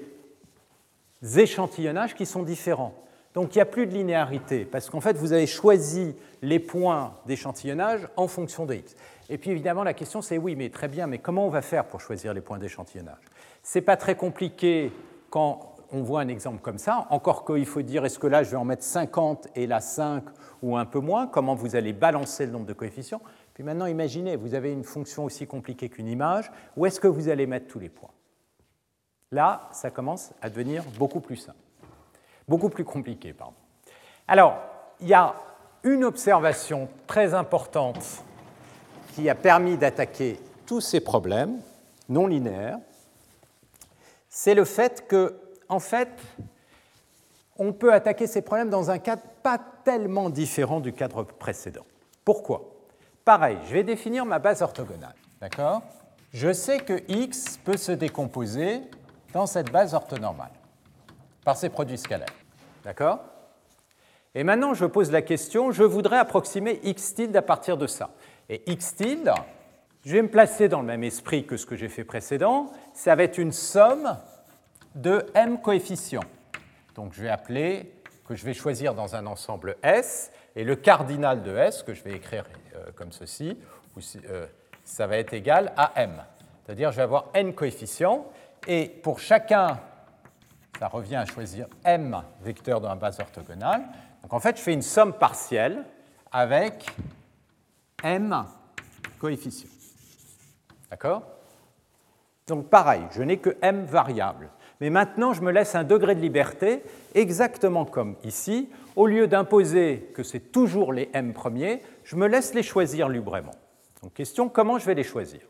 échantillonnages 1.36 2.14
qui 2.14 2.26
sont 2.26 2.42
différents. 2.42 2.94
Donc 3.34 3.54
il 3.54 3.58
n'y 3.58 3.62
a 3.62 3.66
plus 3.66 3.86
de 3.86 3.92
linéarité, 3.92 4.64
parce 4.64 4.88
qu'en 4.88 5.00
fait, 5.00 5.16
vous 5.16 5.32
avez 5.32 5.48
choisi 5.48 6.14
les 6.40 6.60
points 6.60 7.14
d'échantillonnage 7.26 8.06
en 8.16 8.28
fonction 8.28 8.64
de 8.64 8.74
x. 8.74 8.94
Et 9.28 9.38
puis 9.38 9.50
évidemment, 9.50 9.84
la 9.84 9.94
question 9.94 10.22
c'est 10.22 10.38
oui, 10.38 10.56
mais 10.56 10.70
très 10.70 10.88
bien, 10.88 11.06
mais 11.06 11.18
comment 11.18 11.46
on 11.46 11.50
va 11.50 11.62
faire 11.62 11.86
pour 11.86 12.00
choisir 12.00 12.34
les 12.34 12.40
points 12.40 12.58
d'échantillonnage? 12.58 13.24
Ce 13.62 13.78
n'est 13.78 13.84
pas 13.84 13.96
très 13.96 14.16
compliqué 14.16 14.92
quand 15.30 15.76
on 15.90 16.02
voit 16.02 16.20
un 16.20 16.28
exemple 16.28 16.60
comme 16.60 16.78
ça, 16.78 17.06
encore 17.10 17.44
qu'il 17.44 17.66
faut 17.66 17.82
dire 17.82 18.04
est-ce 18.04 18.18
que 18.18 18.26
là 18.26 18.42
je 18.42 18.50
vais 18.50 18.56
en 18.56 18.64
mettre 18.64 18.82
50 18.82 19.48
et 19.54 19.66
là 19.66 19.80
5 19.80 20.24
ou 20.62 20.76
un 20.76 20.84
peu 20.84 21.00
moins, 21.00 21.26
comment 21.26 21.54
vous 21.54 21.76
allez 21.76 21.92
balancer 21.92 22.46
le 22.46 22.52
nombre 22.52 22.66
de 22.66 22.72
coefficients? 22.72 23.22
Puis 23.54 23.62
maintenant, 23.62 23.86
imaginez, 23.86 24.34
vous 24.36 24.54
avez 24.54 24.72
une 24.72 24.82
fonction 24.82 25.24
aussi 25.24 25.46
compliquée 25.46 25.88
qu'une 25.88 26.08
image, 26.08 26.50
où 26.76 26.86
est-ce 26.86 26.98
que 26.98 27.06
vous 27.06 27.28
allez 27.28 27.46
mettre 27.46 27.68
tous 27.68 27.78
les 27.78 27.88
points? 27.88 28.10
Là, 29.30 29.68
ça 29.72 29.90
commence 29.90 30.32
à 30.42 30.50
devenir 30.50 30.82
beaucoup 30.98 31.20
plus 31.20 31.36
simple 31.36 31.58
beaucoup 32.48 32.68
plus 32.68 32.84
compliqué. 32.84 33.32
Pardon. 33.32 33.54
Alors, 34.28 34.58
il 35.00 35.08
y 35.08 35.14
a 35.14 35.34
une 35.82 36.04
observation 36.04 36.88
très 37.06 37.34
importante 37.34 38.24
qui 39.14 39.28
a 39.28 39.34
permis 39.34 39.76
d'attaquer 39.76 40.40
tous 40.66 40.80
ces 40.80 41.00
problèmes 41.00 41.60
non 42.08 42.26
linéaires, 42.26 42.78
c'est 44.28 44.54
le 44.54 44.64
fait 44.64 45.06
que, 45.06 45.38
en 45.68 45.78
fait, 45.78 46.10
on 47.56 47.72
peut 47.72 47.92
attaquer 47.92 48.26
ces 48.26 48.42
problèmes 48.42 48.70
dans 48.70 48.90
un 48.90 48.98
cadre 48.98 49.22
pas 49.42 49.60
tellement 49.84 50.30
différent 50.30 50.80
du 50.80 50.92
cadre 50.92 51.22
précédent. 51.22 51.84
Pourquoi? 52.24 52.72
Pareil, 53.24 53.58
je 53.68 53.74
vais 53.74 53.84
définir 53.84 54.24
ma 54.24 54.38
base 54.38 54.62
orthogonale. 54.62 55.14
D'accord? 55.40 55.82
Je 56.32 56.52
sais 56.52 56.78
que 56.78 57.02
x 57.08 57.58
peut 57.58 57.76
se 57.76 57.92
décomposer 57.92 58.80
dans 59.32 59.46
cette 59.46 59.70
base 59.70 59.94
orthonormale 59.94 60.50
par 61.44 61.56
ces 61.56 61.68
produits 61.68 61.98
scalaires. 61.98 62.26
D'accord? 62.82 63.20
Et 64.34 64.42
maintenant, 64.42 64.74
je 64.74 64.84
pose 64.84 65.12
la 65.12 65.22
question, 65.22 65.70
je 65.70 65.84
voudrais 65.84 66.18
approximer 66.18 66.80
x 66.82 67.14
tilde 67.14 67.36
à 67.36 67.42
partir 67.42 67.76
de 67.76 67.86
ça. 67.86 68.10
Et 68.48 68.62
x 68.70 68.96
tilde, 68.96 69.32
je 70.04 70.12
vais 70.12 70.22
me 70.22 70.28
placer 70.28 70.68
dans 70.68 70.80
le 70.80 70.86
même 70.86 71.04
esprit 71.04 71.46
que 71.46 71.56
ce 71.56 71.64
que 71.64 71.76
j'ai 71.76 71.88
fait 71.88 72.04
précédent, 72.04 72.70
ça 72.92 73.14
va 73.14 73.22
être 73.22 73.38
une 73.38 73.52
somme 73.52 74.18
de 74.94 75.26
m 75.34 75.60
coefficients. 75.60 76.24
Donc 76.94 77.12
je 77.14 77.22
vais 77.22 77.30
appeler, 77.30 77.92
que 78.28 78.34
je 78.34 78.44
vais 78.44 78.54
choisir 78.54 78.94
dans 78.94 79.16
un 79.16 79.26
ensemble 79.26 79.76
S, 79.82 80.30
et 80.56 80.64
le 80.64 80.76
cardinal 80.76 81.42
de 81.42 81.56
S, 81.56 81.82
que 81.82 81.94
je 81.94 82.02
vais 82.04 82.12
écrire 82.12 82.44
euh, 82.76 82.90
comme 82.94 83.12
ceci, 83.12 83.58
euh, 84.28 84.46
ça 84.84 85.06
va 85.06 85.16
être 85.16 85.32
égal 85.32 85.72
à 85.76 85.92
m. 85.96 86.22
C'est-à-dire 86.64 86.92
je 86.92 86.96
vais 86.96 87.02
avoir 87.02 87.30
n 87.34 87.54
coefficients, 87.54 88.26
et 88.66 88.88
pour 88.88 89.20
chacun 89.20 89.80
ça 90.78 90.88
revient 90.88 91.16
à 91.16 91.24
choisir 91.24 91.66
m 91.84 92.22
vecteurs 92.42 92.80
dans 92.80 92.88
la 92.88 92.94
base 92.94 93.20
orthogonale. 93.20 93.82
Donc 94.22 94.32
en 94.32 94.40
fait, 94.40 94.56
je 94.56 94.62
fais 94.62 94.72
une 94.72 94.82
somme 94.82 95.12
partielle 95.12 95.84
avec 96.32 96.86
m 98.04 98.44
coefficients. 99.18 99.70
D'accord? 100.90 101.22
Donc 102.46 102.68
pareil, 102.68 103.02
je 103.10 103.22
n'ai 103.22 103.38
que 103.38 103.56
m 103.62 103.84
variables. 103.84 104.50
Mais 104.80 104.90
maintenant, 104.90 105.32
je 105.32 105.40
me 105.40 105.50
laisse 105.50 105.74
un 105.74 105.84
degré 105.84 106.14
de 106.14 106.20
liberté, 106.20 106.82
exactement 107.14 107.84
comme 107.84 108.16
ici. 108.22 108.68
Au 108.96 109.06
lieu 109.06 109.26
d'imposer 109.26 110.12
que 110.14 110.22
c'est 110.22 110.52
toujours 110.52 110.92
les 110.92 111.10
m 111.14 111.32
premiers, 111.32 111.80
je 112.04 112.16
me 112.16 112.26
laisse 112.26 112.54
les 112.54 112.62
choisir 112.62 113.08
librement. 113.08 113.54
Donc 114.02 114.12
question, 114.12 114.48
comment 114.48 114.78
je 114.78 114.84
vais 114.84 114.94
les 114.94 115.04
choisir? 115.04 115.40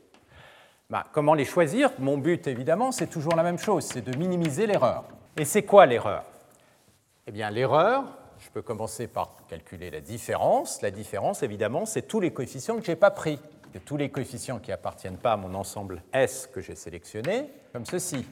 Bah, 0.88 1.04
comment 1.12 1.34
les 1.34 1.44
choisir? 1.44 1.90
Mon 1.98 2.18
but, 2.18 2.46
évidemment, 2.46 2.92
c'est 2.92 3.08
toujours 3.08 3.34
la 3.34 3.42
même 3.42 3.58
chose, 3.58 3.84
c'est 3.84 4.02
de 4.02 4.16
minimiser 4.16 4.66
l'erreur. 4.66 5.04
Et 5.36 5.44
c'est 5.44 5.64
quoi 5.64 5.86
l'erreur? 5.86 6.24
Eh 7.26 7.32
bien, 7.32 7.50
l'erreur, 7.50 8.04
je 8.38 8.50
peux 8.50 8.62
commencer 8.62 9.06
par 9.06 9.36
calculer 9.48 9.90
la 9.90 10.00
différence. 10.00 10.82
La 10.82 10.90
différence, 10.90 11.42
évidemment, 11.42 11.86
c'est 11.86 12.02
tous 12.02 12.20
les 12.20 12.32
coefficients 12.32 12.76
que 12.76 12.84
je 12.84 12.90
n'ai 12.90 12.96
pas 12.96 13.10
pris. 13.10 13.38
C'est 13.72 13.84
tous 13.84 13.96
les 13.96 14.08
coefficients 14.08 14.58
qui 14.58 14.70
n'appartiennent 14.70 15.16
pas 15.16 15.32
à 15.32 15.36
mon 15.36 15.54
ensemble 15.54 16.02
S 16.12 16.48
que 16.52 16.60
j'ai 16.60 16.76
sélectionné, 16.76 17.50
comme 17.72 17.84
ceci. 17.84 18.24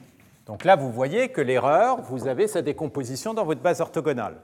Donc 0.45 0.63
là, 0.63 0.75
vous 0.75 0.91
voyez 0.91 1.29
que 1.29 1.41
l'erreur, 1.41 2.01
vous 2.01 2.27
avez 2.27 2.47
sa 2.47 2.61
décomposition 2.61 3.33
dans 3.33 3.45
votre 3.45 3.61
base 3.61 3.81
orthogonale. 3.81 4.35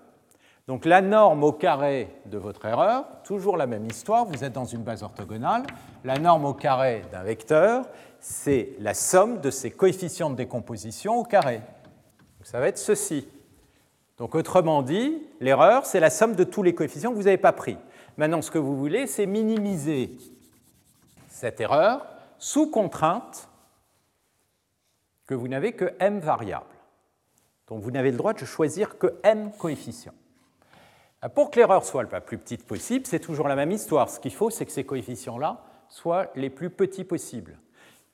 Donc 0.67 0.85
la 0.85 1.01
norme 1.01 1.43
au 1.43 1.51
carré 1.51 2.09
de 2.27 2.37
votre 2.37 2.65
erreur, 2.65 3.05
toujours 3.23 3.57
la 3.57 3.65
même 3.65 3.87
histoire, 3.87 4.25
vous 4.25 4.43
êtes 4.43 4.53
dans 4.53 4.65
une 4.65 4.83
base 4.83 5.01
orthogonale. 5.01 5.63
La 6.03 6.19
norme 6.19 6.45
au 6.45 6.53
carré 6.53 7.03
d'un 7.11 7.23
vecteur, 7.23 7.85
c'est 8.19 8.73
la 8.79 8.93
somme 8.93 9.41
de 9.41 9.49
ses 9.49 9.71
coefficients 9.71 10.29
de 10.29 10.35
décomposition 10.35 11.17
au 11.17 11.23
carré. 11.23 11.61
ça 12.43 12.59
va 12.59 12.67
être 12.67 12.77
ceci. 12.77 13.27
Donc 14.19 14.35
autrement 14.35 14.81
dit, 14.81 15.17
l'erreur, 15.39 15.85
c'est 15.85 16.01
la 16.01 16.09
somme 16.09 16.35
de 16.35 16.43
tous 16.43 16.61
les 16.61 16.75
coefficients 16.75 17.11
que 17.11 17.15
vous 17.15 17.23
n'avez 17.23 17.37
pas 17.37 17.53
pris. 17.53 17.77
Maintenant, 18.17 18.41
ce 18.41 18.51
que 18.51 18.57
vous 18.57 18.77
voulez, 18.77 19.07
c'est 19.07 19.25
minimiser 19.25 20.11
cette 21.29 21.61
erreur 21.61 22.05
sous 22.37 22.69
contrainte 22.69 23.47
que 25.25 25.33
vous 25.33 25.47
n'avez 25.47 25.71
que 25.71 25.93
m 25.99 26.19
variables. 26.19 26.65
Donc 27.69 27.81
vous 27.81 27.91
n'avez 27.91 28.11
le 28.11 28.17
droit 28.17 28.33
de 28.33 28.43
choisir 28.43 28.97
que 28.97 29.15
m 29.23 29.51
coefficients. 29.57 30.13
Pour 31.33 31.49
que 31.49 31.59
l'erreur 31.59 31.85
soit 31.85 32.11
la 32.11 32.19
plus 32.19 32.37
petite 32.37 32.65
possible, 32.65 33.05
c'est 33.05 33.19
toujours 33.19 33.47
la 33.47 33.55
même 33.55 33.71
histoire. 33.71 34.09
Ce 34.09 34.19
qu'il 34.19 34.33
faut, 34.33 34.49
c'est 34.49 34.65
que 34.65 34.71
ces 34.71 34.85
coefficients-là 34.85 35.63
soient 35.87 36.27
les 36.35 36.49
plus 36.49 36.69
petits 36.69 37.03
possibles. 37.05 37.57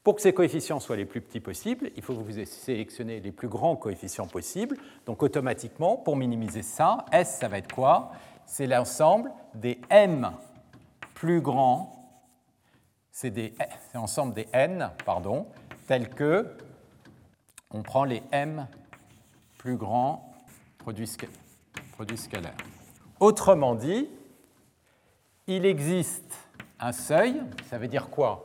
Pour 0.06 0.13
que 0.13 0.22
ces 0.22 0.36
coefficients 0.36 0.80
soient 0.80 0.98
les 0.98 1.06
plus 1.06 1.20
petits 1.20 1.39
possibles, 1.39 1.89
il 1.96 2.04
faut 2.04 2.13
que 2.13 2.22
vous 2.22 2.46
sélectionnez 2.46 3.20
les 3.22 3.32
plus 3.32 3.48
grands 3.48 3.76
coefficients 3.76 4.28
possibles. 4.28 4.78
Donc 5.08 5.24
automatiquement, 5.24 5.98
pour 5.98 6.15
minimiser 6.15 6.62
ça, 6.62 7.08
S, 7.12 7.38
ça 7.39 7.48
va 7.48 7.58
être 7.58 7.74
quoi? 7.74 8.12
C'est 8.46 8.68
l'ensemble 8.68 9.32
des 9.56 9.82
m 9.89 10.32
plus 11.15 11.41
grands, 11.41 12.22
c'est 13.12 13.34
l'ensemble 13.96 14.36
des 14.36 14.48
n, 14.54 14.91
pardon, 15.06 15.48
tels 15.88 16.10
que 16.10 16.56
on 17.72 17.82
prend 17.82 18.04
les 18.04 18.22
m 18.32 18.68
plus 19.58 19.76
grands 19.76 20.36
produits 20.78 21.08
scalaires. 22.18 22.54
Autrement 23.20 23.74
dit, 23.74 24.08
il 25.48 25.65
existe 25.65 26.38
un 26.80 26.91
seuil, 26.91 27.41
ça 27.68 27.80
veut 27.80 27.88
dire 27.88 28.12
quoi? 28.12 28.44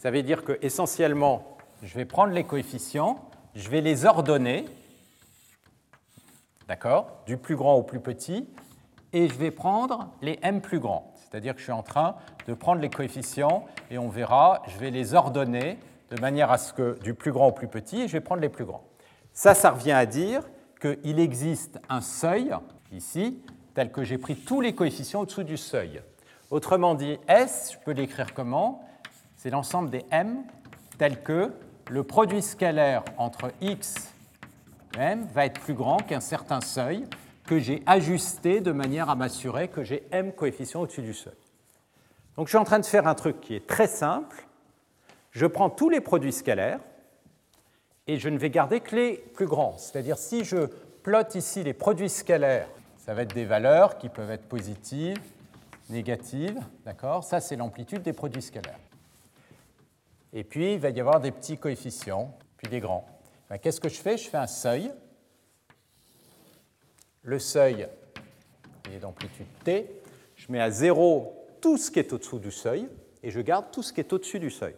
Ça 0.00 0.10
veut 0.10 0.22
dire 0.22 0.44
que 0.44 0.58
essentiellement, 0.62 1.58
je 1.82 1.94
vais 1.94 2.06
prendre 2.06 2.32
les 2.32 2.44
coefficients, 2.44 3.22
je 3.54 3.68
vais 3.68 3.82
les 3.82 4.06
ordonner, 4.06 4.64
d'accord, 6.66 7.18
du 7.26 7.36
plus 7.36 7.54
grand 7.54 7.74
au 7.74 7.82
plus 7.82 8.00
petit, 8.00 8.48
et 9.12 9.28
je 9.28 9.34
vais 9.34 9.50
prendre 9.50 10.08
les 10.22 10.38
m 10.40 10.62
plus 10.62 10.80
grands. 10.80 11.12
C'est-à-dire 11.16 11.52
que 11.52 11.58
je 11.58 11.64
suis 11.64 11.72
en 11.72 11.82
train 11.82 12.16
de 12.46 12.54
prendre 12.54 12.80
les 12.80 12.88
coefficients 12.88 13.66
et 13.90 13.98
on 13.98 14.08
verra, 14.08 14.62
je 14.68 14.78
vais 14.78 14.90
les 14.90 15.12
ordonner 15.12 15.78
de 16.08 16.18
manière 16.18 16.50
à 16.50 16.56
ce 16.56 16.72
que 16.72 16.98
du 17.00 17.12
plus 17.12 17.30
grand 17.30 17.48
au 17.48 17.52
plus 17.52 17.68
petit, 17.68 18.00
et 18.00 18.08
je 18.08 18.14
vais 18.14 18.22
prendre 18.22 18.40
les 18.40 18.48
plus 18.48 18.64
grands. 18.64 18.84
Ça, 19.34 19.52
ça 19.52 19.70
revient 19.70 19.92
à 19.92 20.06
dire 20.06 20.48
qu'il 20.80 21.20
existe 21.20 21.78
un 21.90 22.00
seuil 22.00 22.54
ici 22.90 23.42
tel 23.74 23.92
que 23.92 24.02
j'ai 24.02 24.16
pris 24.16 24.36
tous 24.36 24.62
les 24.62 24.74
coefficients 24.74 25.20
au-dessous 25.20 25.42
du 25.42 25.58
seuil. 25.58 26.00
Autrement 26.50 26.94
dit, 26.94 27.18
S, 27.28 27.72
je 27.74 27.84
peux 27.84 27.92
l'écrire 27.92 28.32
comment? 28.32 28.82
C'est 29.42 29.48
l'ensemble 29.48 29.88
des 29.88 30.04
m 30.10 30.42
tel 30.98 31.22
que 31.22 31.50
le 31.88 32.04
produit 32.04 32.42
scalaire 32.42 33.02
entre 33.16 33.50
x 33.62 34.12
et 34.98 35.00
m 35.00 35.26
va 35.32 35.46
être 35.46 35.58
plus 35.62 35.72
grand 35.72 35.96
qu'un 35.96 36.20
certain 36.20 36.60
seuil 36.60 37.06
que 37.46 37.58
j'ai 37.58 37.82
ajusté 37.86 38.60
de 38.60 38.70
manière 38.70 39.08
à 39.08 39.14
m'assurer 39.14 39.68
que 39.68 39.82
j'ai 39.82 40.06
m 40.10 40.34
coefficients 40.34 40.82
au-dessus 40.82 41.00
du 41.00 41.14
seuil. 41.14 41.32
Donc 42.36 42.48
je 42.48 42.50
suis 42.50 42.58
en 42.58 42.64
train 42.64 42.80
de 42.80 42.84
faire 42.84 43.06
un 43.06 43.14
truc 43.14 43.40
qui 43.40 43.54
est 43.54 43.66
très 43.66 43.86
simple. 43.86 44.46
Je 45.30 45.46
prends 45.46 45.70
tous 45.70 45.88
les 45.88 46.02
produits 46.02 46.34
scalaires 46.34 46.80
et 48.08 48.18
je 48.18 48.28
ne 48.28 48.36
vais 48.36 48.50
garder 48.50 48.80
que 48.80 48.94
les 48.94 49.14
plus 49.32 49.46
grands. 49.46 49.78
C'est-à-dire 49.78 50.18
si 50.18 50.44
je 50.44 50.66
plotte 51.02 51.34
ici 51.34 51.64
les 51.64 51.72
produits 51.72 52.10
scalaires 52.10 52.68
ça 52.98 53.14
va 53.14 53.22
être 53.22 53.34
des 53.34 53.46
valeurs 53.46 53.96
qui 53.96 54.10
peuvent 54.10 54.32
être 54.32 54.50
positives, 54.50 55.16
négatives, 55.88 56.60
d'accord? 56.84 57.24
Ça, 57.24 57.40
c'est 57.40 57.56
l'amplitude 57.56 58.02
des 58.02 58.12
produits 58.12 58.42
scalaires. 58.42 58.76
Et 60.32 60.44
puis, 60.44 60.74
il 60.74 60.78
va 60.78 60.90
y 60.90 61.00
avoir 61.00 61.20
des 61.20 61.32
petits 61.32 61.58
coefficients, 61.58 62.36
puis 62.56 62.68
des 62.68 62.80
grands. 62.80 63.06
ben, 63.48 63.58
qu'est-ce 63.58 63.80
que 63.80 63.88
je 63.88 64.00
fais? 64.00 64.16
Je 64.16 64.28
fais 64.28 64.36
un 64.36 64.46
seuil. 64.46 64.92
Le 67.22 67.38
seuil 67.38 67.88
est 68.92 68.98
d'amplitude 68.98 69.46
t. 69.64 69.90
Je 70.36 70.50
mets 70.50 70.60
à 70.60 70.70
0 70.70 71.36
tout 71.60 71.76
ce 71.76 71.90
qui 71.90 71.98
est 71.98 72.12
au-dessous 72.12 72.38
du 72.38 72.50
seuil 72.50 72.88
et 73.22 73.30
je 73.30 73.40
garde 73.40 73.70
tout 73.70 73.82
ce 73.82 73.92
qui 73.92 74.00
est 74.00 74.12
au-dessus 74.12 74.38
du 74.38 74.50
seuil. 74.50 74.74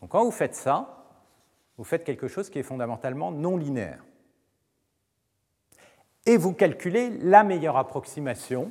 Donc 0.00 0.10
quand 0.10 0.24
vous 0.24 0.30
faites 0.30 0.54
ça, 0.54 1.04
vous 1.76 1.84
faites 1.84 2.04
quelque 2.04 2.28
chose 2.28 2.50
qui 2.50 2.58
est 2.58 2.62
fondamentalement 2.62 3.32
non 3.32 3.56
linéaire. 3.56 4.04
Et 6.24 6.36
vous 6.36 6.52
calculez 6.52 7.10
la 7.18 7.42
meilleure 7.42 7.76
approximation 7.76 8.70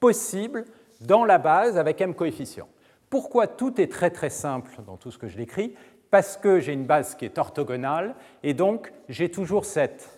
possible 0.00 0.64
dans 1.00 1.24
la 1.24 1.38
base 1.38 1.78
avec 1.78 2.00
m 2.00 2.14
coefficients. 2.14 2.68
Pourquoi 3.10 3.48
tout 3.48 3.80
est 3.80 3.90
très 3.90 4.10
très 4.10 4.30
simple 4.30 4.70
dans 4.86 4.96
tout 4.96 5.10
ce 5.10 5.18
que 5.18 5.28
je 5.28 5.36
décris? 5.36 5.74
Parce 6.10 6.36
que 6.36 6.60
j'ai 6.60 6.72
une 6.72 6.86
base 6.86 7.14
qui 7.16 7.24
est 7.24 7.38
orthogonale 7.38 8.14
et 8.42 8.54
donc 8.54 8.92
j'ai 9.08 9.30
toujours 9.30 9.64
cette 9.64 10.08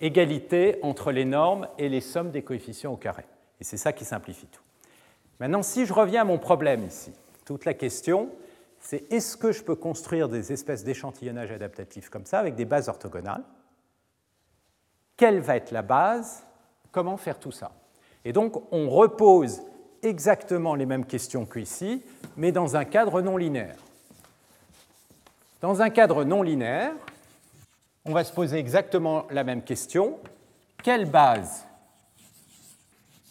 égalité 0.00 0.78
entre 0.82 1.10
les 1.10 1.24
normes 1.24 1.68
et 1.78 1.88
les 1.88 2.00
sommes 2.00 2.30
des 2.30 2.42
coefficients 2.42 2.92
au 2.92 2.96
carré. 2.96 3.24
Et 3.60 3.64
c'est 3.64 3.76
ça 3.76 3.92
qui 3.92 4.04
simplifie 4.04 4.46
tout. 4.46 4.62
Maintenant, 5.40 5.62
si 5.62 5.86
je 5.86 5.92
reviens 5.92 6.22
à 6.22 6.24
mon 6.24 6.38
problème 6.38 6.84
ici, 6.84 7.12
toute 7.44 7.64
la 7.64 7.74
question, 7.74 8.30
c'est 8.78 9.10
est-ce 9.12 9.36
que 9.36 9.52
je 9.52 9.62
peux 9.62 9.74
construire 9.74 10.28
des 10.28 10.52
espèces 10.52 10.84
d'échantillonnage 10.84 11.50
adaptatifs 11.50 12.10
comme 12.10 12.26
ça 12.26 12.38
avec 12.38 12.54
des 12.54 12.64
bases 12.64 12.88
orthogonales? 12.88 13.44
Quelle 15.16 15.40
va 15.40 15.56
être 15.56 15.72
la 15.72 15.82
base? 15.82 16.44
Comment 16.92 17.16
faire 17.16 17.38
tout 17.38 17.52
ça? 17.52 17.72
Et 18.24 18.32
donc, 18.32 18.62
on 18.72 18.88
repose 18.88 19.62
exactement 20.02 20.74
les 20.74 20.86
mêmes 20.86 21.06
questions 21.06 21.46
qu'ici, 21.46 22.02
mais 22.36 22.52
dans 22.52 22.76
un 22.76 22.84
cadre 22.84 23.20
non 23.20 23.36
linéaire. 23.36 23.76
Dans 25.60 25.82
un 25.82 25.90
cadre 25.90 26.24
non 26.24 26.42
linéaire, 26.42 26.92
on 28.04 28.12
va 28.12 28.24
se 28.24 28.32
poser 28.32 28.58
exactement 28.58 29.26
la 29.30 29.44
même 29.44 29.62
question. 29.62 30.18
Quelle 30.82 31.10
base 31.10 31.64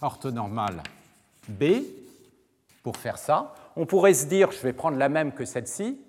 orthonormale 0.02 0.84
B 1.48 1.84
pour 2.84 2.98
faire 2.98 3.18
ça? 3.18 3.56
On 3.76 3.86
pourrait 3.86 4.14
se 4.14 4.26
dire, 4.26 4.52
je 4.52 4.60
vais 4.60 4.74
prendre 4.74 4.98
la 4.98 5.10
même 5.10 5.32
que 5.32 5.46
celle-ci, 5.46 6.00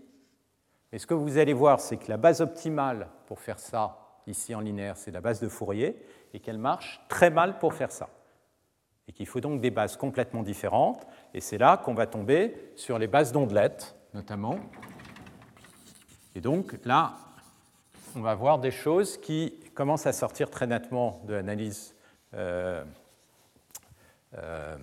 mais 0.91 0.99
ce 0.99 1.07
que 1.07 1.15
vous 1.15 1.39
allez 1.39 1.53
voir, 1.53 1.81
c'est 1.81 1.99
que 1.99 2.09
la 2.09 2.17
base 2.17 2.41
optimale 2.41 3.09
pour 3.27 3.41
faire 3.41 3.59
ça, 3.59 3.99
ici 4.27 4.55
en 4.55 4.61
linéaire, 4.61 4.97
c'est 4.97 5.11
la 5.11 5.21
base 5.21 5.41
de 5.41 5.49
Fourier, 5.49 5.97
et 6.35 6.41
qu'elle 6.41 6.59
marche 6.59 7.01
très 7.09 7.31
mal 7.31 7.59
pour 7.59 7.75
faire 7.75 7.93
ça 7.93 8.09
et 9.09 9.13
qu'il 9.13 9.27
faut 9.27 9.41
donc 9.41 9.61
des 9.61 9.71
bases 9.71 9.97
complètement 9.97 10.43
différentes. 10.43 11.07
Et 11.35 11.41
c'est 11.41 11.59
là 11.59 11.77
qu'on 11.79 11.95
va 11.95 12.07
tomber 12.07 12.55
sur 12.77 12.99
les 12.99 13.07
bases 13.07 13.33
d'ondelettes, 13.33 13.97
notamment. 14.15 14.59
Et 16.35 16.41
donc 16.41 16.79
là, 16.85 17.15
on 18.15 18.21
va 18.21 18.35
voir 18.35 18.59
des 18.59 18.71
choses 18.71 19.17
qui 19.17 19.55
commencent 19.75 20.07
à 20.07 20.13
sortir 20.13 20.51
très 20.51 20.67
nettement 20.67 21.23
de 21.27 21.35
l'analyse 21.35 21.95
euh, 22.35 22.85
euh, 24.37 24.77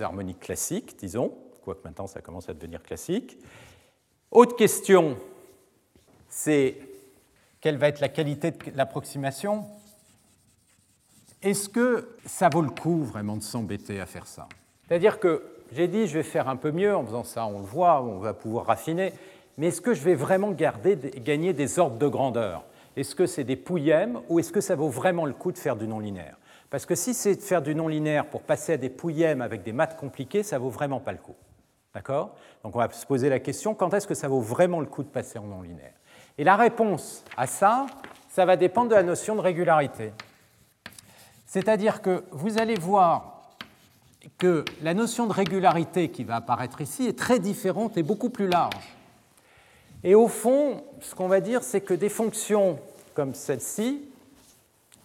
harmonique 0.00 0.40
classique, 0.40 0.96
disons, 0.98 1.32
quoique 1.62 1.82
maintenant 1.84 2.06
ça 2.06 2.20
commence 2.20 2.48
à 2.48 2.54
devenir 2.54 2.82
classique. 2.82 3.38
Autre 4.30 4.56
question, 4.56 5.16
c'est 6.28 6.76
quelle 7.60 7.78
va 7.78 7.88
être 7.88 8.00
la 8.00 8.08
qualité 8.08 8.50
de 8.50 8.58
l'approximation 8.74 9.64
est-ce 11.42 11.68
que 11.68 12.08
ça 12.24 12.48
vaut 12.48 12.62
le 12.62 12.70
coup 12.70 13.04
vraiment 13.04 13.36
de 13.36 13.42
s'embêter 13.42 14.00
à 14.00 14.06
faire 14.06 14.26
ça? 14.26 14.48
C'est-à-dire 14.88 15.20
que 15.20 15.42
j'ai 15.72 15.88
dit 15.88 16.06
je 16.06 16.14
vais 16.14 16.22
faire 16.22 16.48
un 16.48 16.56
peu 16.56 16.72
mieux 16.72 16.94
en 16.94 17.04
faisant 17.04 17.24
ça, 17.24 17.46
on 17.46 17.58
le 17.58 17.64
voit, 17.64 18.02
on 18.02 18.18
va 18.18 18.34
pouvoir 18.34 18.66
raffiner, 18.66 19.12
mais 19.58 19.68
est-ce 19.68 19.80
que 19.80 19.94
je 19.94 20.02
vais 20.02 20.14
vraiment 20.14 20.50
garder, 20.50 20.96
gagner 20.96 21.52
des 21.52 21.78
ordres 21.78 21.98
de 21.98 22.06
grandeur? 22.06 22.64
Est-ce 22.96 23.14
que 23.14 23.26
c'est 23.26 23.44
des 23.44 23.56
pouillèmes 23.56 24.20
ou 24.28 24.38
est-ce 24.38 24.52
que 24.52 24.60
ça 24.60 24.74
vaut 24.74 24.88
vraiment 24.88 25.26
le 25.26 25.34
coup 25.34 25.52
de 25.52 25.58
faire 25.58 25.76
du 25.76 25.86
non-linéaire? 25.86 26.36
Parce 26.70 26.86
que 26.86 26.94
si 26.94 27.14
c'est 27.14 27.36
de 27.36 27.40
faire 27.40 27.62
du 27.62 27.74
non-linéaire 27.74 28.26
pour 28.26 28.42
passer 28.42 28.72
à 28.72 28.76
des 28.76 28.90
pouillèmes 28.90 29.42
avec 29.42 29.62
des 29.62 29.72
maths 29.72 29.96
compliquées, 29.96 30.42
ça 30.42 30.58
vaut 30.58 30.70
vraiment 30.70 31.00
pas 31.00 31.12
le 31.12 31.18
coup. 31.18 31.36
D'accord? 31.94 32.34
Donc 32.62 32.74
on 32.74 32.78
va 32.78 32.90
se 32.90 33.06
poser 33.06 33.28
la 33.28 33.38
question 33.38 33.74
quand 33.74 33.94
est-ce 33.94 34.06
que 34.06 34.14
ça 34.14 34.28
vaut 34.28 34.40
vraiment 34.40 34.80
le 34.80 34.86
coup 34.86 35.02
de 35.02 35.08
passer 35.08 35.38
en 35.38 35.44
non-linéaire? 35.44 35.94
Et 36.38 36.44
la 36.44 36.56
réponse 36.56 37.24
à 37.36 37.46
ça, 37.46 37.86
ça 38.28 38.44
va 38.44 38.56
dépendre 38.56 38.90
de 38.90 38.94
la 38.94 39.02
notion 39.02 39.36
de 39.36 39.40
régularité. 39.40 40.12
C'est-à-dire 41.56 42.02
que 42.02 42.22
vous 42.32 42.58
allez 42.58 42.74
voir 42.74 43.40
que 44.36 44.62
la 44.82 44.92
notion 44.92 45.26
de 45.26 45.32
régularité 45.32 46.10
qui 46.10 46.22
va 46.22 46.36
apparaître 46.36 46.82
ici 46.82 47.06
est 47.06 47.18
très 47.18 47.38
différente 47.38 47.96
et 47.96 48.02
beaucoup 48.02 48.28
plus 48.28 48.46
large. 48.46 48.94
Et 50.04 50.14
au 50.14 50.28
fond, 50.28 50.84
ce 51.00 51.14
qu'on 51.14 51.28
va 51.28 51.40
dire, 51.40 51.62
c'est 51.62 51.80
que 51.80 51.94
des 51.94 52.10
fonctions 52.10 52.78
comme 53.14 53.32
celle-ci, 53.32 54.06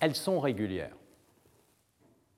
elles 0.02 0.14
sont 0.14 0.42
régulières. 0.42 0.94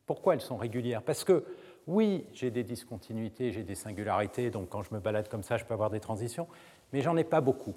Pourquoi 0.06 0.36
elles 0.36 0.42
sont 0.42 0.58
régulières? 0.58 1.02
Parce 1.02 1.24
que 1.24 1.44
oui, 1.88 2.24
j'ai 2.36 2.52
des 2.52 2.64
discontinuités, 2.64 3.52
j'ai 3.52 3.64
des 3.64 3.74
singularités, 3.74 4.52
donc 4.52 4.70
quand 4.70 4.84
je 4.84 4.94
me 4.94 5.00
balade 5.00 5.28
comme 5.28 5.42
ça, 5.42 5.58
je 5.58 5.66
peux 5.66 5.74
avoir 5.74 5.90
des 5.90 6.00
transitions, 6.00 6.48
mais 6.92 7.02
j'en 7.02 7.18
ai 7.18 7.24
pas 7.24 7.42
beaucoup. 7.42 7.74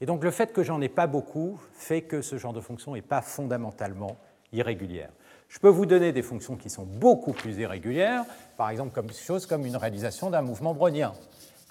Et 0.00 0.06
donc 0.06 0.24
le 0.24 0.32
fait 0.32 0.52
que 0.52 0.64
j'en 0.64 0.80
ai 0.80 0.88
pas 0.88 1.06
beaucoup 1.06 1.60
fait 1.72 2.02
que 2.02 2.20
ce 2.20 2.36
genre 2.36 2.52
de 2.52 2.60
fonction 2.60 2.94
n'est 2.94 3.00
pas 3.00 3.22
fondamentalement 3.22 4.16
irrégulières. 4.52 5.10
Je 5.48 5.58
peux 5.58 5.68
vous 5.68 5.86
donner 5.86 6.12
des 6.12 6.22
fonctions 6.22 6.56
qui 6.56 6.68
sont 6.68 6.84
beaucoup 6.84 7.32
plus 7.32 7.58
irrégulières, 7.58 8.24
par 8.56 8.70
exemple 8.70 8.94
comme 8.94 9.10
chose 9.10 9.46
comme 9.46 9.64
une 9.64 9.76
réalisation 9.76 10.30
d'un 10.30 10.42
mouvement 10.42 10.74
brownien. 10.74 11.14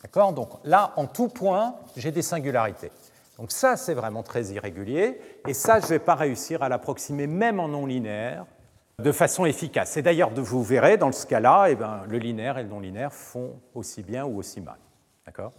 D'accord? 0.03 0.33
Donc 0.33 0.49
là, 0.63 0.93
en 0.95 1.05
tout 1.05 1.27
point, 1.27 1.75
j'ai 1.95 2.11
des 2.11 2.21
singularités. 2.21 2.91
Donc 3.37 3.51
ça, 3.51 3.77
c'est 3.77 3.93
vraiment 3.93 4.23
très 4.23 4.45
irrégulier, 4.45 5.19
et 5.47 5.53
ça, 5.53 5.79
je 5.79 5.85
ne 5.85 5.89
vais 5.89 5.99
pas 5.99 6.15
réussir 6.15 6.63
à 6.63 6.69
l'approximer 6.69 7.27
même 7.27 7.59
en 7.59 7.67
non 7.67 7.85
linéaire 7.85 8.45
de 8.99 9.11
façon 9.11 9.45
efficace. 9.45 9.95
Et 9.97 10.01
d'ailleurs, 10.01 10.31
vous 10.33 10.63
verrez, 10.63 10.97
dans 10.97 11.11
ce 11.11 11.27
cas-là, 11.27 11.67
eh 11.69 11.75
ben, 11.75 12.01
le 12.07 12.17
linéaire 12.17 12.57
et 12.57 12.63
le 12.63 12.69
non 12.69 12.79
linéaire 12.79 13.13
font 13.13 13.59
aussi 13.75 14.01
bien 14.01 14.25
ou 14.25 14.39
aussi 14.39 14.59
mal. 14.59 14.77
D'accord? 15.23 15.51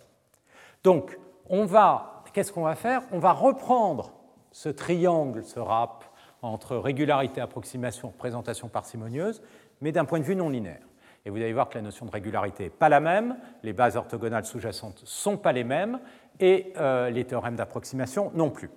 Donc, 0.82 1.16
on 1.48 1.64
va, 1.64 2.24
qu'est-ce 2.32 2.52
qu'on 2.52 2.64
va 2.64 2.74
faire? 2.74 3.02
On 3.12 3.20
va 3.20 3.32
reprendre 3.32 4.12
ce 4.50 4.68
triangle, 4.68 5.44
ce 5.44 5.60
rap, 5.60 6.04
entre 6.42 6.76
régularité, 6.76 7.40
approximation, 7.40 8.08
représentation 8.08 8.68
parcimonieuse, 8.68 9.42
mais 9.80 9.92
d'un 9.92 10.04
point 10.04 10.18
de 10.18 10.24
vue 10.24 10.36
non 10.36 10.48
linéaire. 10.48 10.86
Et 11.24 11.30
vous 11.30 11.36
allez 11.36 11.52
voir 11.52 11.68
que 11.68 11.74
la 11.74 11.82
notion 11.82 12.06
de 12.06 12.10
régularité 12.10 12.64
n'est 12.64 12.70
pas 12.70 12.88
la 12.88 13.00
même, 13.00 13.36
les 13.62 13.72
bases 13.72 13.96
orthogonales 13.96 14.44
sous-jacentes 14.44 15.02
ne 15.02 15.06
sont 15.06 15.36
pas 15.36 15.52
les 15.52 15.64
mêmes, 15.64 15.98
et 16.40 16.72
euh, 16.76 17.10
les 17.10 17.24
théorèmes 17.24 17.56
d'approximation 17.56 18.30
non 18.34 18.50
plus. 18.50 18.70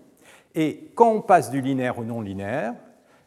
Et 0.56 0.91
quand 0.95 1.12
on 1.12 1.21
passe 1.21 1.52
du 1.52 1.62
linéaire 1.62 2.00
au 2.00 2.04
non 2.04 2.21
linéaire, 2.21 2.74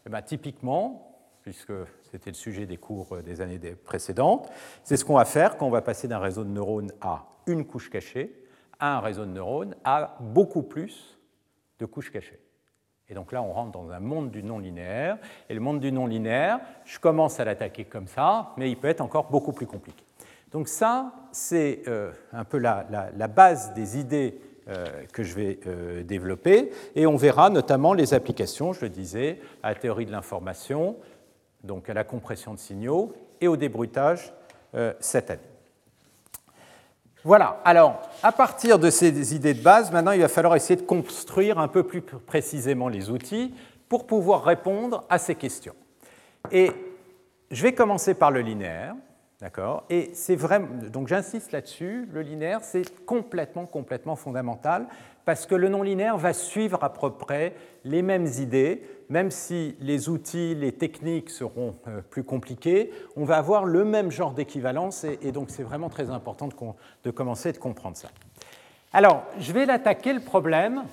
eh 0.07 0.11
ben, 0.11 0.20
typiquement, 0.23 1.16
puisque 1.42 1.73
c'était 2.11 2.31
le 2.31 2.35
sujet 2.35 2.66
des 2.66 2.77
cours 2.77 3.23
des 3.23 3.40
années 3.40 3.59
précédentes, 3.59 4.51
c'est 4.83 4.97
ce 4.97 5.05
qu'on 5.05 5.16
va 5.16 5.25
faire 5.25 5.57
quand 5.57 5.66
on 5.66 5.70
va 5.70 5.83
passer 5.83 6.09
d'un 6.09 6.18
réseau 6.18 6.44
de 6.44 6.51
neurones 6.51 6.92
à 7.01 7.27
une 7.47 7.64
couche 7.64 7.90
cachée, 7.90 8.35
à 8.79 8.97
un 8.97 9.01
réseau 9.01 9.25
de 9.25 9.31
neurones 9.31 9.75
à 9.85 10.16
beaucoup 10.20 10.62
plus 10.62 11.18
de 11.79 11.87
couches 11.87 12.11
cachées. 12.11 12.40
Et 13.14 13.16
donc 13.16 13.31
là, 13.31 13.40
on 13.44 13.53
rentre 13.53 13.70
dans 13.70 13.92
un 13.92 14.00
monde 14.00 14.33
du 14.33 14.42
non-linéaire. 14.42 15.18
Et 15.48 15.55
le 15.55 15.61
monde 15.61 15.79
du 15.79 15.92
non-linéaire, 15.92 16.59
je 16.85 16.98
commence 16.98 17.38
à 17.38 17.44
l'attaquer 17.44 17.85
comme 17.85 18.09
ça, 18.09 18.50
mais 18.57 18.68
il 18.68 18.77
peut 18.77 18.88
être 18.88 19.03
encore 19.03 19.31
beaucoup 19.31 19.53
plus 19.53 19.68
compliqué. 19.68 20.03
Donc 20.50 20.66
ça, 20.66 21.12
c'est 21.31 21.83
euh, 21.87 22.11
un 22.33 22.42
peu 22.42 22.59
la, 22.59 22.83
base 23.29 23.72
des 23.74 24.00
idées 24.00 24.40
euh, 24.66 25.05
que 25.12 25.22
je 25.22 25.33
vais 25.37 25.61
euh, 25.68 26.03
développer. 26.03 26.72
Et 26.96 27.07
on 27.07 27.14
verra 27.14 27.50
notamment 27.50 27.94
les 27.94 28.14
applications, 28.14 28.72
je 28.72 28.81
le 28.81 28.88
disais, 28.88 29.38
à 29.62 29.68
la 29.68 29.74
théorie 29.77 30.07
de 30.07 30.11
l'information, 30.11 30.96
donc 31.62 31.88
à 31.88 31.94
la 31.94 32.03
compression 32.03 32.53
de 32.53 32.59
signaux 32.59 33.12
et 33.40 33.46
au 33.46 33.57
débruitage 33.57 34.33
cette 34.98 35.31
année. 35.31 35.53
Voilà, 37.24 37.62
alors 37.64 38.02
à 38.22 38.32
partir 38.32 38.78
de 38.78 38.90
ces 38.90 39.34
idées 39.34 39.54
de 39.54 39.62
base, 39.62 39.90
maintenant 39.90 40.12
il 40.12 40.20
va 40.20 40.28
falloir 40.28 40.56
essayer 40.56 40.76
de 40.78 40.87
construire 40.87 41.59
un 41.59 41.68
peu 41.68 41.82
plus 41.82 42.03
précisément 42.03 42.88
les 42.88 43.09
outils 43.09 43.55
pour 43.88 44.07
pouvoir 44.07 44.44
répondre 44.44 45.05
à 45.09 45.16
ces 45.16 45.34
questions. 45.34 45.74
Et 46.53 46.70
je 47.51 47.62
vais 47.62 47.72
commencer 47.72 48.12
par 48.12 48.30
le 48.30 48.40
linéaire, 48.40 48.94
d'accord 49.45 49.84
Et 49.90 50.11
c'est 50.14 50.36
vraiment, 50.36 50.68
donc 50.90 51.07
j'insiste 51.07 51.53
là-dessus, 51.53 52.09
le 52.11 52.22
linéaire 52.22 52.61
c'est 52.62 53.05
complètement, 53.05 53.66
complètement 53.66 54.16
fondamental 54.16 54.86
parce 55.26 55.45
que 55.45 55.55
le 55.55 55.68
non 55.68 55.82
linéaire 55.82 56.16
va 56.16 56.32
suivre 56.32 56.82
à 56.82 56.90
peu 56.90 57.11
près 57.11 57.55
les 57.84 58.01
mêmes 58.01 58.26
idées, 58.38 58.82
même 59.11 59.30
si 59.30 59.76
les 59.80 60.09
outils, 60.09 60.55
les 60.55 60.72
techniques 60.72 61.28
seront 61.28 61.74
euh, 61.88 62.01
plus 62.01 62.24
compliqués, 62.24 62.90
on 63.16 63.26
va 63.26 63.36
avoir 63.36 63.66
le 63.66 63.84
même 63.84 64.11
genre 64.11 64.32
d'équivalence 64.32 65.05
et, 65.05 65.30
donc 65.30 65.51
c'est 65.51 65.62
vraiment 65.62 65.90
très 65.90 66.09
important 66.09 66.49
de, 66.49 67.11
commencer 67.11 67.53
de 67.53 67.59
comprendre 67.59 67.99
ça. 67.99 68.09
Alors, 68.95 69.24
je 69.38 69.53
vais 69.53 69.66
l'attaquer 69.66 70.14
le 70.14 70.20
problème. 70.20 70.84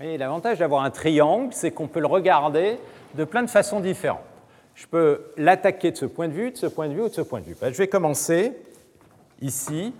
L'avantage 0.00 0.58
d'avoir 0.58 0.82
un 0.82 0.90
triangle, 0.90 1.52
c'est 1.52 1.70
qu'on 1.70 1.86
peut 1.86 2.00
le 2.00 2.06
regarder 2.06 2.76
de 3.14 3.22
plein 3.22 3.44
de 3.44 3.50
façons 3.50 3.78
différentes. 3.78 4.25
Je 4.76 4.86
peux 4.86 5.32
l'attaquer 5.38 5.90
de 5.90 5.96
ce 5.96 6.04
point 6.04 6.28
de 6.28 6.34
vue, 6.34 6.50
de 6.50 6.56
ce 6.56 6.66
point 6.66 6.88
de 6.88 6.94
vue 6.94 7.00
ou 7.00 7.08
de 7.08 7.14
ce 7.14 7.22
point 7.22 7.40
de 7.40 7.46
vue. 7.46 7.56
Ben, 7.58 7.72
je 7.72 7.78
vais 7.78 7.88
commencer 7.88 8.52
ici 9.40 9.94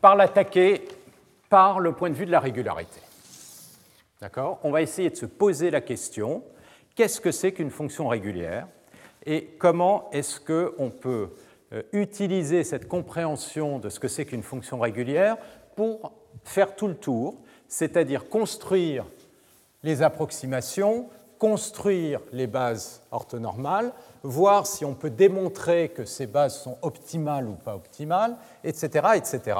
par 0.00 0.14
l'attaquer 0.14 0.86
par 1.48 1.80
le 1.80 1.92
point 1.92 2.10
de 2.10 2.14
vue 2.14 2.26
de 2.26 2.30
la 2.30 2.38
régularité. 2.38 3.00
D'accord? 4.20 4.60
On 4.62 4.70
va 4.70 4.82
essayer 4.82 5.10
de 5.10 5.16
se 5.16 5.26
poser 5.26 5.70
la 5.70 5.80
question 5.80 6.44
qu'est-ce 6.94 7.20
que 7.20 7.32
c'est 7.32 7.52
qu'une 7.52 7.70
fonction 7.70 8.06
régulière? 8.06 8.68
Et 9.26 9.46
comment 9.58 10.08
est-ce 10.12 10.38
qu'on 10.38 10.90
peut 10.90 11.30
euh, 11.72 11.82
utiliser 11.92 12.62
cette 12.62 12.86
compréhension 12.86 13.80
de 13.80 13.88
ce 13.88 13.98
que 13.98 14.06
c'est 14.06 14.26
qu'une 14.26 14.44
fonction 14.44 14.78
régulière 14.78 15.38
pour 15.74 16.12
faire 16.44 16.76
tout 16.76 16.86
le 16.86 16.94
tour, 16.94 17.36
c'est-à-dire 17.66 18.28
construire 18.28 19.06
les 19.82 20.02
approximations, 20.02 21.08
construire 21.40 22.20
les 22.32 22.46
bases 22.46 23.02
orthonormales, 23.10 23.92
voir 24.22 24.66
si 24.66 24.84
on 24.84 24.94
peut 24.94 25.08
démontrer 25.08 25.88
que 25.88 26.04
ces 26.04 26.26
bases 26.26 26.60
sont 26.62 26.76
optimales 26.82 27.48
ou 27.48 27.54
pas 27.54 27.74
optimales, 27.74 28.36
etc. 28.62 29.08
etc. 29.16 29.58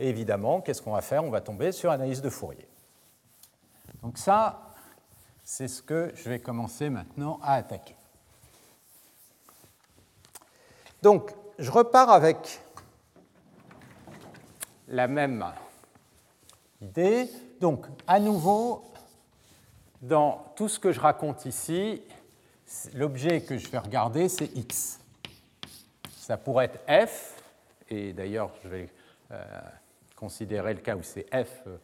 Et 0.00 0.08
évidemment, 0.08 0.62
qu'est-ce 0.62 0.80
qu'on 0.80 0.94
va 0.94 1.02
faire? 1.02 1.22
On 1.22 1.30
va 1.30 1.42
tomber 1.42 1.70
sur 1.70 1.90
l'analyse 1.90 2.22
de 2.22 2.30
Fourier. 2.30 2.66
Donc 4.02 4.16
ça, 4.16 4.72
c'est 5.44 5.68
ce 5.68 5.82
que 5.82 6.10
je 6.14 6.30
vais 6.30 6.40
commencer 6.40 6.88
maintenant 6.88 7.38
à 7.42 7.54
attaquer. 7.54 7.94
Donc, 11.02 11.32
je 11.58 11.70
repars 11.70 12.10
avec 12.10 12.60
la 14.88 15.08
même 15.08 15.44
idée. 16.80 17.30
Donc, 17.60 17.86
à 18.06 18.18
nouveau, 18.18 18.82
dans 20.02 20.52
tout 20.56 20.68
ce 20.68 20.78
que 20.78 20.92
je 20.92 21.00
raconte 21.00 21.44
ici, 21.44 22.02
l'objet 22.94 23.40
que 23.40 23.58
je 23.58 23.68
vais 23.68 23.78
regarder, 23.78 24.28
c'est 24.28 24.54
x. 24.56 25.00
Ça 26.16 26.36
pourrait 26.36 26.66
être 26.66 27.08
f, 27.08 27.42
et 27.88 28.12
d'ailleurs, 28.12 28.50
je 28.62 28.68
vais 28.68 28.88
euh, 29.32 29.44
considérer 30.16 30.74
le 30.74 30.80
cas 30.80 30.96
où 30.96 31.02
c'est 31.02 31.26
f 31.32 31.62
euh, 31.66 31.76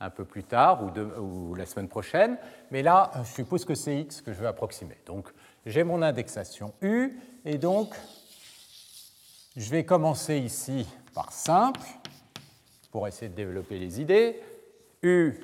un 0.00 0.10
peu 0.10 0.24
plus 0.24 0.42
tard 0.42 0.82
ou, 1.20 1.54
la 1.54 1.64
semaine 1.64 1.88
prochaine, 1.88 2.36
mais 2.70 2.82
là, 2.82 3.12
je 3.24 3.30
suppose 3.30 3.64
que 3.64 3.74
c'est 3.74 4.00
x 4.00 4.20
que 4.20 4.32
je 4.32 4.40
veux 4.40 4.48
approximer. 4.48 4.98
Donc, 5.06 5.28
j'ai 5.64 5.84
mon 5.84 6.02
indexation 6.02 6.74
u, 6.82 7.18
et 7.44 7.56
donc, 7.56 7.94
je 9.56 9.70
vais 9.70 9.84
commencer 9.84 10.38
ici 10.38 10.86
par 11.14 11.32
simple, 11.32 11.80
pour 12.90 13.06
essayer 13.06 13.28
de 13.28 13.34
développer 13.34 13.78
les 13.78 14.00
idées. 14.00 14.40
u 15.02 15.34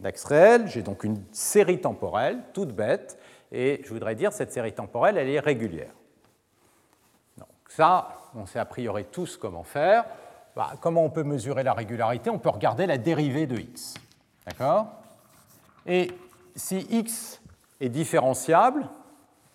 d'axe 0.00 0.24
réel, 0.24 0.66
j'ai 0.66 0.82
donc 0.82 1.04
une 1.04 1.22
série 1.30 1.80
temporelle, 1.80 2.38
toute 2.52 2.72
bête, 2.72 3.18
et 3.52 3.80
je 3.84 3.88
voudrais 3.90 4.14
dire 4.14 4.32
cette 4.32 4.52
série 4.52 4.72
temporelle, 4.72 5.18
elle 5.18 5.28
est 5.28 5.40
régulière. 5.40 5.92
Donc 7.38 7.48
ça, 7.68 8.16
on 8.34 8.46
sait 8.46 8.58
a 8.58 8.64
priori 8.64 9.04
tous 9.10 9.36
comment 9.36 9.64
faire. 9.64 10.04
Bah, 10.56 10.72
comment 10.80 11.04
on 11.04 11.10
peut 11.10 11.22
mesurer 11.22 11.62
la 11.62 11.72
régularité? 11.72 12.30
On 12.30 12.38
peut 12.38 12.48
regarder 12.48 12.86
la 12.86 12.98
dérivée 12.98 13.46
de 13.46 13.56
x. 13.56 13.94
D'accord? 14.46 14.86
Et 15.86 16.10
si 16.56 16.86
x 16.90 17.40
est 17.80 17.88
différenciable, 17.88 18.88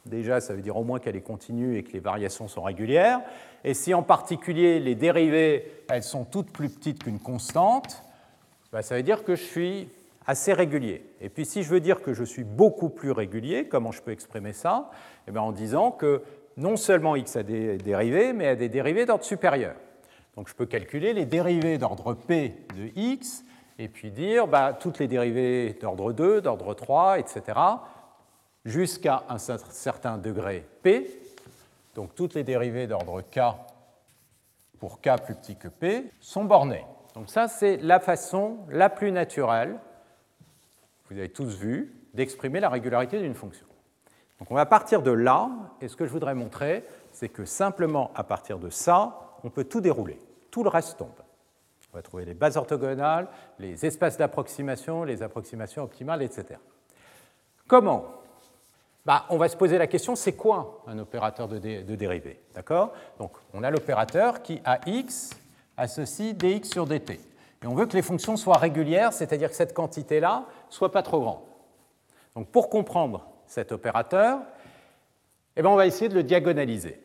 déjà 0.05 0.39
ça 0.41 0.53
veut 0.53 0.61
dire 0.61 0.77
au 0.77 0.83
moins 0.83 0.99
qu'elle 0.99 1.15
est 1.15 1.21
continue 1.21 1.77
et 1.77 1.83
que 1.83 1.93
les 1.93 1.99
variations 1.99 2.47
sont 2.47 2.63
régulières, 2.63 3.21
et 3.63 3.73
si 3.73 3.93
en 3.93 4.03
particulier 4.03 4.79
les 4.79 4.95
dérivées, 4.95 5.83
elles 5.89 6.03
sont 6.03 6.23
toutes 6.23 6.51
plus 6.51 6.69
petites 6.69 7.03
qu'une 7.03 7.19
constante, 7.19 8.03
bah, 8.71 8.81
ça 8.81 8.95
veut 8.95 9.03
dire 9.03 9.23
que 9.23 9.35
je 9.35 9.43
suis 9.43 9.89
assez 10.27 10.53
régulier. 10.53 11.05
Et 11.21 11.29
puis 11.29 11.45
si 11.45 11.63
je 11.63 11.69
veux 11.69 11.79
dire 11.79 12.01
que 12.01 12.13
je 12.13 12.23
suis 12.23 12.43
beaucoup 12.43 12.89
plus 12.89 13.11
régulier, 13.11 13.67
comment 13.67 13.91
je 13.91 14.01
peux 14.01 14.11
exprimer 14.11 14.53
ça? 14.53 14.89
Eh 15.27 15.31
bien, 15.31 15.41
En 15.41 15.51
disant 15.51 15.91
que 15.91 16.23
non 16.57 16.77
seulement 16.77 17.15
x 17.15 17.35
a 17.35 17.43
des 17.43 17.77
dérivées, 17.77 18.33
mais 18.33 18.47
a 18.47 18.55
des 18.55 18.69
dérivées 18.69 19.05
d'ordre 19.05 19.25
supérieur. 19.25 19.75
Donc 20.35 20.49
je 20.49 20.53
peux 20.53 20.65
calculer 20.65 21.13
les 21.13 21.25
dérivées 21.25 21.77
d'ordre 21.77 22.13
p 22.13 22.55
de 22.75 22.89
x 22.95 23.43
et 23.77 23.87
puis 23.87 24.11
dire 24.11 24.47
bah, 24.47 24.73
toutes 24.73 24.99
les 24.99 25.07
dérivées 25.07 25.77
d'ordre 25.79 26.13
2, 26.13 26.41
d'ordre 26.41 26.73
3, 26.73 27.19
etc., 27.19 27.41
jusqu'à 28.63 29.23
un 29.29 29.37
certain 29.37 30.17
degré 30.17 30.65
p. 30.81 31.09
Donc 31.93 32.15
toutes 32.15 32.33
les 32.33 32.43
dérivées 32.43 32.87
d'ordre 32.87 33.21
k 33.21 33.39
pour 34.79 35.01
k 35.01 35.21
plus 35.23 35.35
petit 35.35 35.55
que 35.55 35.67
p 35.67 36.11
sont 36.19 36.45
bornées. 36.45 36.85
Donc 37.13 37.29
ça, 37.29 37.47
c'est 37.47 37.77
la 37.77 37.99
façon 37.99 38.57
la 38.69 38.89
plus 38.89 39.11
naturelle 39.11 39.77
vous 41.09 41.17
avez 41.17 41.29
tous 41.29 41.55
vu, 41.57 41.93
d'exprimer 42.13 42.59
la 42.59 42.69
régularité 42.69 43.19
d'une 43.19 43.35
fonction. 43.35 43.65
Donc 44.39 44.51
on 44.51 44.55
va 44.55 44.65
partir 44.65 45.01
de 45.01 45.11
là, 45.11 45.49
et 45.81 45.87
ce 45.87 45.95
que 45.95 46.05
je 46.05 46.11
voudrais 46.11 46.35
montrer, 46.35 46.83
c'est 47.11 47.29
que 47.29 47.45
simplement 47.45 48.11
à 48.15 48.23
partir 48.23 48.59
de 48.59 48.69
ça, 48.69 49.37
on 49.43 49.49
peut 49.49 49.63
tout 49.63 49.81
dérouler. 49.81 50.19
Tout 50.51 50.63
le 50.63 50.69
reste 50.69 50.97
tombe. 50.97 51.09
On 51.93 51.97
va 51.97 52.01
trouver 52.01 52.25
les 52.25 52.33
bases 52.33 52.57
orthogonales, 52.57 53.29
les 53.59 53.85
espaces 53.85 54.17
d'approximation, 54.17 55.03
les 55.03 55.23
approximations 55.23 55.83
optimales, 55.83 56.21
etc. 56.21 56.59
Comment? 57.67 58.05
Bah, 59.05 59.25
On 59.29 59.37
va 59.37 59.47
se 59.47 59.55
poser 59.55 59.77
la 59.77 59.87
question, 59.87 60.15
c'est 60.15 60.33
quoi 60.33 60.83
un 60.87 60.99
opérateur 60.99 61.47
de, 61.47 61.57
dérivée? 61.57 62.41
D'accord? 62.53 62.91
Donc 63.17 63.31
on 63.53 63.63
a 63.63 63.71
l'opérateur 63.71 64.41
qui, 64.41 64.59
à 64.65 64.79
x, 64.85 65.29
associe 65.77 66.35
dx 66.35 66.69
sur 66.69 66.85
dt. 66.85 67.19
Et 67.65 67.67
on 67.67 67.73
veut 67.73 67.87
que 67.87 67.95
les 67.95 68.03
fonctions 68.03 68.37
soient 68.37 68.59
régulières, 68.59 69.11
c'est-à-dire 69.11 69.49
que 69.49 69.55
cette 69.55 69.73
quantité-là 69.73 70.45
soit 70.69 70.91
pas 70.91 71.01
trop 71.01 71.19
grande. 71.19 71.39
Donc 72.35 72.47
pour 72.49 72.69
comprendre 72.69 73.25
cet 73.47 73.71
opérateur, 73.71 74.37
eh 75.55 75.63
bien, 75.63 75.71
on 75.71 75.75
va 75.75 75.87
essayer 75.87 76.07
de 76.07 76.13
le 76.13 76.21
diagonaliser. 76.21 77.01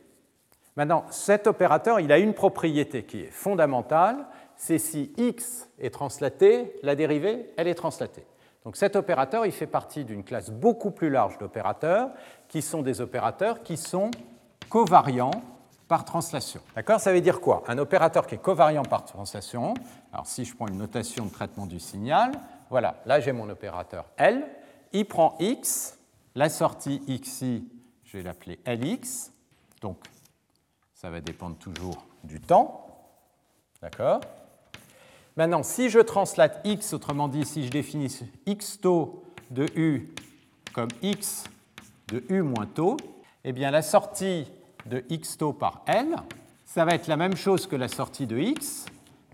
Maintenant, 0.77 1.07
cet 1.11 1.47
opérateur, 1.47 1.99
il 1.99 2.13
a 2.13 2.19
une 2.19 2.35
propriété 2.35 3.05
qui 3.05 3.23
est 3.23 3.31
fondamentale, 3.31 4.27
c'est 4.57 4.79
si 4.79 5.15
x 5.17 5.67
est 5.79 5.95
translaté, 5.95 6.77
la 6.83 6.95
dérivée, 6.95 7.47
elle 7.57 7.67
est 7.67 7.75
translatée. 7.75 8.27
Donc 8.67 8.77
cet 8.77 8.97
opérateur, 8.97 9.47
il 9.47 9.53
fait 9.53 9.67
partie 9.67 10.05
d'une 10.05 10.25
classe 10.25 10.51
beaucoup 10.51 10.91
plus 10.91 11.09
large 11.09 11.39
d'opérateurs, 11.39 12.11
qui 12.49 12.61
sont 12.61 12.83
des 12.83 13.01
opérateurs 13.01 13.63
qui 13.63 13.79
sont 13.79 14.11
covariants 14.69 15.43
par 15.91 16.05
translation. 16.05 16.61
D'accord? 16.77 17.01
Ça 17.01 17.13
veut 17.13 17.21
dire 17.21 17.41
quoi? 17.41 17.65
Un 17.67 17.77
opérateur 17.77 18.29
qui 18.29 18.37
est 18.37 18.39
covariant 18.39 18.85
par 18.85 19.05
translation, 19.05 19.75
alors 20.13 20.25
si 20.25 20.45
je 20.45 20.55
prends 20.55 20.69
une 20.69 20.79
notation 20.79 21.25
de 21.25 21.31
traitement 21.33 21.67
du 21.67 21.81
signal, 21.81 22.31
voilà, 22.71 23.03
là 23.07 23.19
j'ai 23.19 23.33
mon 23.33 23.51
opérateur 23.51 24.05
L, 24.17 24.47
il 24.93 25.05
prend 25.05 25.35
X, 25.41 25.99
la 26.37 26.49
sortie 26.49 27.03
XI, 27.09 27.65
je 28.05 28.19
vais 28.19 28.23
l'appeler 28.23 28.61
LX, 28.67 29.33
donc 29.81 29.99
ça 30.95 31.11
va 31.11 31.21
dépendre 31.21 31.57
toujours 31.57 32.07
du 32.23 32.41
temps. 32.41 32.87
D'accord? 33.83 34.21
Maintenant, 35.37 35.65
si 35.65 35.91
je 35.91 35.99
translate 35.99 36.61
X, 36.63 36.93
autrement 36.93 37.27
dit, 37.27 37.45
si 37.45 37.67
je 37.67 37.71
définis 37.73 38.17
X 38.47 38.81
taux 38.81 39.25
de 39.51 39.67
U 39.75 40.15
comme 40.73 40.91
X 41.03 41.43
de 42.07 42.23
U 42.29 42.43
moins 42.43 42.67
taux, 42.67 42.97
eh 43.43 43.51
bien 43.51 43.73
la 43.73 43.83
sortie 43.83 44.47
de 44.87 45.05
x 45.09 45.37
taux 45.37 45.53
par 45.53 45.83
n, 45.87 46.17
ça 46.65 46.85
va 46.85 46.93
être 46.93 47.07
la 47.07 47.17
même 47.17 47.37
chose 47.37 47.67
que 47.67 47.77
la 47.77 47.89
sortie 47.89 48.27
de 48.27 48.39
x, 48.39 48.87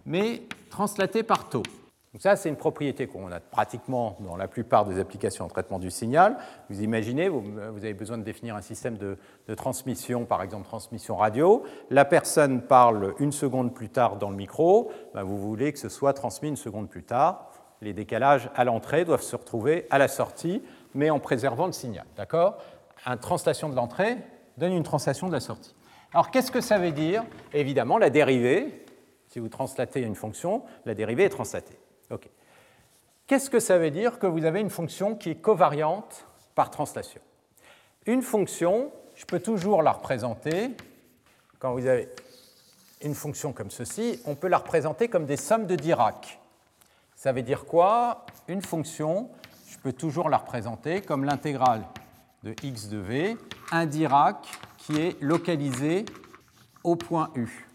mais 0.04 0.42
translatée 0.70 1.22
par 1.22 1.48
taux. 1.48 1.62
Donc 2.16 2.22
ça, 2.22 2.34
c'est 2.34 2.48
une 2.48 2.56
propriété 2.56 3.06
qu'on 3.06 3.30
a 3.30 3.40
pratiquement 3.40 4.16
dans 4.20 4.36
la 4.36 4.48
plupart 4.48 4.86
des 4.86 4.98
applications 4.98 5.44
en 5.44 5.48
traitement 5.48 5.78
du 5.78 5.90
signal. 5.90 6.38
Vous 6.70 6.80
imaginez, 6.80 7.28
vous, 7.28 7.42
avez 7.76 7.92
besoin 7.92 8.16
de 8.16 8.22
définir 8.22 8.56
un 8.56 8.62
système 8.62 8.96
de, 8.96 9.18
transmission, 9.54 10.24
par 10.24 10.42
exemple 10.42 10.64
transmission 10.64 11.16
radio. 11.16 11.62
La 11.90 12.06
personne 12.06 12.62
parle 12.62 13.12
une 13.18 13.32
seconde 13.32 13.74
plus 13.74 13.90
tard 13.90 14.16
dans 14.16 14.30
le 14.30 14.36
micro. 14.36 14.90
Ben, 15.12 15.24
vous 15.24 15.36
voulez 15.36 15.74
que 15.74 15.78
ce 15.78 15.90
soit 15.90 16.14
transmis 16.14 16.48
une 16.48 16.56
seconde 16.56 16.88
plus 16.88 17.02
tard. 17.02 17.50
Les 17.82 17.92
décalages 17.92 18.48
à 18.54 18.64
l'entrée 18.64 19.04
doivent 19.04 19.20
se 19.20 19.36
retrouver 19.36 19.86
à 19.90 19.98
la 19.98 20.08
sortie, 20.08 20.62
mais 20.94 21.10
en 21.10 21.18
préservant 21.18 21.66
le 21.66 21.72
signal. 21.72 22.06
D'accord? 22.16 22.56
Un 23.04 23.18
translation 23.18 23.68
de 23.68 23.76
l'entrée, 23.76 24.16
donne 24.56 24.72
une 24.72 24.82
translation 24.82 25.28
de 25.28 25.32
la 25.32 25.40
sortie. 25.40 25.74
Alors 26.12 26.30
qu'est-ce 26.30 26.50
que 26.50 26.60
ça 26.60 26.78
veut 26.78 26.92
dire? 26.92 27.24
Évidemment, 27.52 27.98
la 27.98 28.10
dérivée, 28.10 28.84
si 29.28 29.38
vous 29.38 29.48
translatez 29.48 30.00
une 30.00 30.14
fonction, 30.14 30.62
la 30.84 30.94
dérivée 30.94 31.24
est 31.24 31.30
translatée. 31.30 31.78
Ok. 32.10 32.28
Qu'est-ce 33.26 33.50
que 33.50 33.58
ça 33.58 33.76
veut 33.78 33.90
dire 33.90 34.18
que 34.18 34.26
vous 34.26 34.44
avez 34.44 34.60
une 34.60 34.70
fonction 34.70 35.16
qui 35.16 35.30
est 35.30 35.34
covariante 35.36 36.26
par 36.54 36.70
translation? 36.70 37.20
Une 38.06 38.22
fonction, 38.22 38.92
je 39.16 39.24
peux 39.26 39.40
toujours 39.40 39.82
la 39.82 39.92
représenter, 39.92 40.70
quand 41.58 41.72
vous 41.72 41.86
avez 41.86 42.08
une 43.02 43.14
fonction 43.14 43.52
comme 43.52 43.70
ceci, 43.70 44.20
on 44.26 44.36
peut 44.36 44.48
la 44.48 44.58
représenter 44.58 45.08
comme 45.08 45.26
des 45.26 45.36
sommes 45.36 45.66
de 45.66 45.74
Dirac. 45.74 46.38
Ça 47.16 47.32
veut 47.32 47.42
dire 47.42 47.64
quoi? 47.64 48.26
Une 48.46 48.62
fonction, 48.62 49.28
je 49.68 49.76
peux 49.78 49.92
toujours 49.92 50.28
la 50.28 50.36
représenter 50.36 51.02
comme 51.02 51.24
l'intégrale 51.24 51.82
de 52.46 52.54
x 52.62 52.88
de 52.88 52.98
v, 52.98 53.36
un 53.72 53.86
Dirac 53.86 54.46
qui 54.78 55.00
est 55.00 55.20
localisé 55.20 56.04
au 56.84 56.94
point 56.94 57.32
U. 57.34 57.66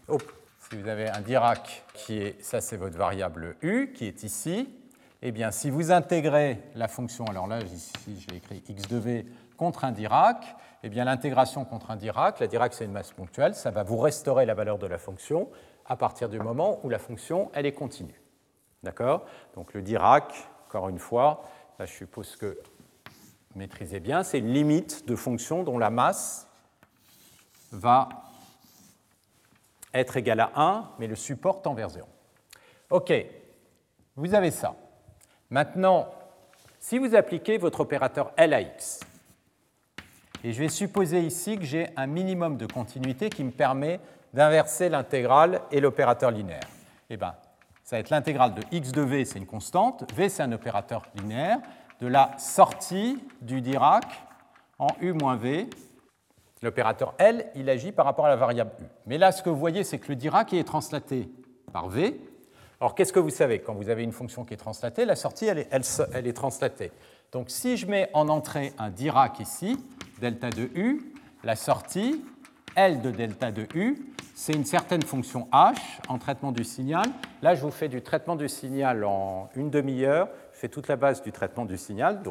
Si 0.60 0.80
vous 0.80 0.88
avez 0.88 1.10
un 1.10 1.20
Dirac 1.20 1.84
qui 1.92 2.16
est, 2.16 2.42
ça 2.42 2.62
c'est 2.62 2.78
votre 2.78 2.96
variable 2.96 3.56
U, 3.60 3.92
qui 3.92 4.06
est 4.06 4.22
ici, 4.22 4.70
eh 5.20 5.30
bien 5.30 5.50
si 5.50 5.68
vous 5.68 5.92
intégrez 5.92 6.58
la 6.74 6.88
fonction, 6.88 7.26
alors 7.26 7.46
là 7.48 7.60
ici 7.60 7.92
j'ai 8.26 8.36
écrit 8.36 8.64
x 8.66 8.88
de 8.88 8.96
v 8.96 9.26
contre 9.58 9.84
un 9.84 9.92
Dirac, 9.92 10.56
eh 10.82 10.88
bien 10.88 11.04
l'intégration 11.04 11.66
contre 11.66 11.90
un 11.90 11.96
Dirac, 11.96 12.40
la 12.40 12.46
Dirac 12.46 12.72
c'est 12.72 12.86
une 12.86 12.92
masse 12.92 13.12
ponctuelle, 13.12 13.54
ça 13.54 13.70
va 13.70 13.82
vous 13.82 13.98
restaurer 13.98 14.46
la 14.46 14.54
valeur 14.54 14.78
de 14.78 14.86
la 14.86 14.96
fonction 14.96 15.50
à 15.84 15.96
partir 15.96 16.30
du 16.30 16.40
moment 16.40 16.80
où 16.82 16.88
la 16.88 16.98
fonction 16.98 17.50
elle 17.52 17.66
est 17.66 17.72
continue. 17.72 18.22
D'accord? 18.82 19.26
Donc 19.54 19.74
le 19.74 19.82
Dirac 19.82 20.32
encore 20.66 20.88
une 20.88 20.98
fois, 20.98 21.44
là 21.78 21.84
je 21.84 21.92
suppose 21.92 22.36
que 22.36 22.58
maîtrisez 23.54 24.00
bien, 24.00 24.22
c'est 24.22 24.38
une 24.38 24.52
limite 24.52 25.06
de 25.06 25.16
fonction 25.16 25.62
dont 25.62 25.78
la 25.78 25.90
masse 25.90 26.48
va 27.70 28.08
être 29.94 30.16
égale 30.16 30.40
à 30.40 30.52
1, 30.56 30.90
mais 30.98 31.06
le 31.06 31.16
support 31.16 31.62
tend 31.62 31.74
vers 31.74 31.90
0. 31.90 32.06
OK, 32.90 33.12
vous 34.16 34.34
avez 34.34 34.50
ça. 34.50 34.74
Maintenant, 35.50 36.08
si 36.78 36.98
vous 36.98 37.14
appliquez 37.14 37.58
votre 37.58 37.80
opérateur 37.80 38.32
L 38.36 38.54
à 38.54 38.60
x, 38.60 39.00
et 40.44 40.52
je 40.52 40.58
vais 40.58 40.68
supposer 40.68 41.20
ici 41.20 41.56
que 41.56 41.64
j'ai 41.64 41.88
un 41.96 42.06
minimum 42.06 42.56
de 42.56 42.66
continuité 42.66 43.30
qui 43.30 43.44
me 43.44 43.52
permet 43.52 44.00
d'inverser 44.34 44.88
l'intégrale 44.88 45.62
et 45.70 45.80
l'opérateur 45.80 46.30
linéaire. 46.30 46.68
Eh 47.10 47.16
bien, 47.16 47.34
ça 47.84 47.96
va 47.96 48.00
être 48.00 48.10
l'intégrale 48.10 48.54
de 48.54 48.62
x 48.72 48.92
de 48.92 49.02
v, 49.02 49.24
c'est 49.24 49.38
une 49.38 49.46
constante, 49.46 50.10
v 50.14 50.28
c'est 50.28 50.42
un 50.42 50.52
opérateur 50.52 51.06
linéaire, 51.14 51.58
de 52.02 52.08
la 52.08 52.32
sortie 52.36 53.16
du 53.42 53.60
Dirac 53.60 54.04
en 54.80 54.88
u 55.00 55.12
moins 55.12 55.36
v. 55.36 55.70
L'opérateur 56.60 57.14
L, 57.18 57.46
il 57.54 57.70
agit 57.70 57.92
par 57.92 58.04
rapport 58.04 58.26
à 58.26 58.28
la 58.28 58.34
variable 58.34 58.72
u. 58.80 58.84
Mais 59.06 59.18
là, 59.18 59.30
ce 59.30 59.40
que 59.40 59.48
vous 59.48 59.56
voyez, 59.56 59.84
c'est 59.84 60.00
que 60.00 60.08
le 60.08 60.16
Dirac 60.16 60.52
est 60.52 60.64
translaté 60.64 61.28
par 61.72 61.88
v. 61.88 62.20
Alors, 62.80 62.96
qu'est-ce 62.96 63.12
que 63.12 63.20
vous 63.20 63.30
savez 63.30 63.60
Quand 63.60 63.74
vous 63.74 63.88
avez 63.88 64.02
une 64.02 64.10
fonction 64.10 64.44
qui 64.44 64.52
est 64.52 64.56
translatée, 64.56 65.04
la 65.04 65.14
sortie, 65.14 65.46
elle 65.46 65.58
est, 65.58 65.68
elle 66.12 66.26
est 66.26 66.32
translatée. 66.32 66.90
Donc, 67.30 67.50
si 67.50 67.76
je 67.76 67.86
mets 67.86 68.10
en 68.14 68.28
entrée 68.28 68.72
un 68.78 68.90
Dirac 68.90 69.38
ici, 69.38 69.78
delta 70.20 70.50
de 70.50 70.70
u, 70.74 71.14
la 71.44 71.54
sortie, 71.54 72.24
L 72.74 73.00
de 73.00 73.12
delta 73.12 73.52
de 73.52 73.68
u, 73.76 74.12
c'est 74.34 74.54
une 74.54 74.64
certaine 74.64 75.02
fonction 75.02 75.46
h 75.52 75.74
en 76.08 76.18
traitement 76.18 76.50
du 76.50 76.64
signal. 76.64 77.06
Là, 77.42 77.54
je 77.54 77.60
vous 77.60 77.70
fais 77.70 77.88
du 77.88 78.02
traitement 78.02 78.34
du 78.34 78.48
signal 78.48 79.04
en 79.04 79.50
une 79.54 79.70
demi-heure. 79.70 80.28
Je 80.62 80.68
fais 80.68 80.70
toute 80.70 80.86
la 80.86 80.94
base 80.94 81.22
du 81.22 81.32
traitement 81.32 81.64
du 81.64 81.76
signal. 81.76 82.22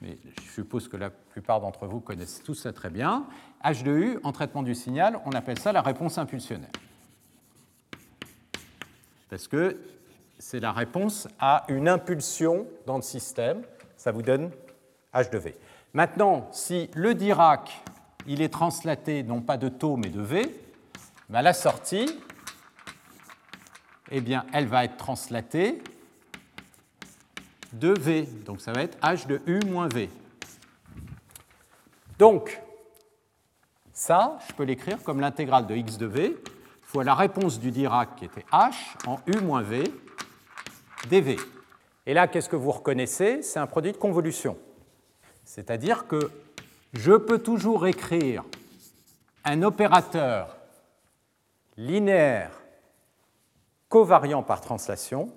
Mais 0.00 0.18
je 0.44 0.50
suppose 0.50 0.88
que 0.88 0.96
la 0.96 1.10
plupart 1.10 1.60
d'entre 1.60 1.86
vous 1.86 2.00
connaissent 2.00 2.42
tout 2.42 2.56
ça 2.56 2.72
très 2.72 2.90
bien. 2.90 3.24
H 3.64 3.84
de 3.84 3.92
u, 3.92 4.18
en 4.24 4.32
traitement 4.32 4.64
du 4.64 4.74
signal, 4.74 5.20
on 5.26 5.30
appelle 5.30 5.60
ça 5.60 5.70
la 5.70 5.80
réponse 5.80 6.18
impulsionnelle. 6.18 6.72
Parce 9.30 9.46
que 9.46 9.80
c'est 10.40 10.58
la 10.58 10.72
réponse 10.72 11.28
à 11.38 11.62
une 11.68 11.88
impulsion 11.88 12.66
dans 12.84 12.96
le 12.96 13.02
système. 13.02 13.62
Ça 13.96 14.10
vous 14.10 14.22
donne 14.22 14.50
H 15.14 15.30
de 15.30 15.38
V. 15.38 15.56
Maintenant, 15.92 16.48
si 16.50 16.90
le 16.94 17.14
Dirac 17.14 17.80
il 18.26 18.42
est 18.42 18.52
translaté 18.52 19.22
non 19.22 19.40
pas 19.40 19.56
de 19.56 19.68
taux 19.68 19.96
mais 19.96 20.08
de 20.08 20.20
V, 20.20 20.52
ben 21.28 21.42
la 21.42 21.52
sortie, 21.52 22.18
eh 24.10 24.20
bien, 24.20 24.46
elle 24.52 24.66
va 24.66 24.84
être 24.84 24.96
translatée 24.96 25.80
de 27.72 27.92
V. 27.98 28.28
Donc 28.44 28.60
ça 28.60 28.72
va 28.72 28.82
être 28.82 28.98
H 29.00 29.26
de 29.26 29.40
U 29.46 29.60
moins 29.66 29.88
V. 29.88 30.08
Donc, 32.18 32.60
ça, 33.92 34.38
je 34.48 34.54
peux 34.54 34.64
l'écrire 34.64 35.02
comme 35.02 35.20
l'intégrale 35.20 35.66
de 35.66 35.74
x 35.74 35.98
de 35.98 36.06
V 36.06 36.36
fois 36.82 37.04
la 37.04 37.14
réponse 37.14 37.58
du 37.58 37.70
Dirac 37.70 38.16
qui 38.16 38.26
était 38.26 38.44
H 38.52 38.74
en 39.06 39.18
U 39.26 39.40
moins 39.40 39.62
V 39.62 39.84
dV. 41.08 41.36
Et 42.06 42.14
là, 42.14 42.28
qu'est-ce 42.28 42.48
que 42.48 42.56
vous 42.56 42.70
reconnaissez? 42.70 43.42
C'est 43.42 43.58
un 43.58 43.66
produit 43.66 43.92
de 43.92 43.96
convolution. 43.96 44.58
C'est-à-dire 45.44 46.06
que 46.06 46.30
je 46.92 47.12
peux 47.12 47.38
toujours 47.38 47.86
écrire 47.86 48.44
un 49.44 49.62
opérateur 49.62 50.56
linéaire 51.76 52.50
covariant 53.88 54.42
par 54.42 54.60
translation 54.60 55.32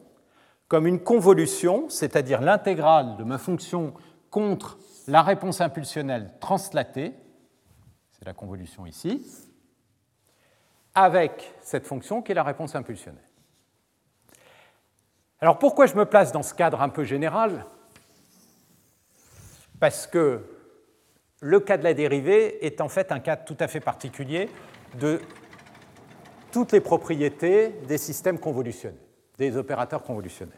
comme 0.67 0.87
une 0.87 0.99
convolution, 0.99 1.89
c'est-à-dire 1.89 2.41
l'intégrale 2.41 3.17
de 3.17 3.23
ma 3.23 3.37
fonction 3.37 3.93
contre 4.29 4.77
la 5.07 5.21
réponse 5.21 5.61
impulsionnelle 5.61 6.31
translatée, 6.39 7.13
c'est 8.11 8.25
la 8.25 8.33
convolution 8.33 8.85
ici, 8.85 9.21
avec 10.93 11.53
cette 11.61 11.85
fonction 11.85 12.21
qui 12.21 12.31
est 12.31 12.35
la 12.35 12.43
réponse 12.43 12.75
impulsionnelle. 12.75 13.21
Alors 15.39 15.59
pourquoi 15.59 15.85
je 15.85 15.95
me 15.95 16.05
place 16.05 16.31
dans 16.31 16.41
ce 16.41 16.53
cadre 16.53 16.81
un 16.81 16.89
peu 16.89 17.03
général? 17.03 17.65
Parce 19.79 20.07
que 20.07 20.41
le 21.41 21.59
cas 21.59 21.77
de 21.77 21.83
la 21.83 21.93
dérivée 21.93 22.65
est 22.65 22.81
en 22.81 22.89
fait 22.89 23.11
un 23.11 23.19
cas 23.19 23.35
tout 23.35 23.57
à 23.59 23.67
fait 23.67 23.81
particulier 23.81 24.49
de 24.99 25.21
toutes 26.51 26.71
les 26.71 26.79
propriétés 26.79 27.69
des 27.87 27.97
systèmes 27.97 28.39
convolutionnels, 28.39 28.97
des 29.37 29.57
opérateurs 29.57 30.03
convolutionnels. 30.03 30.57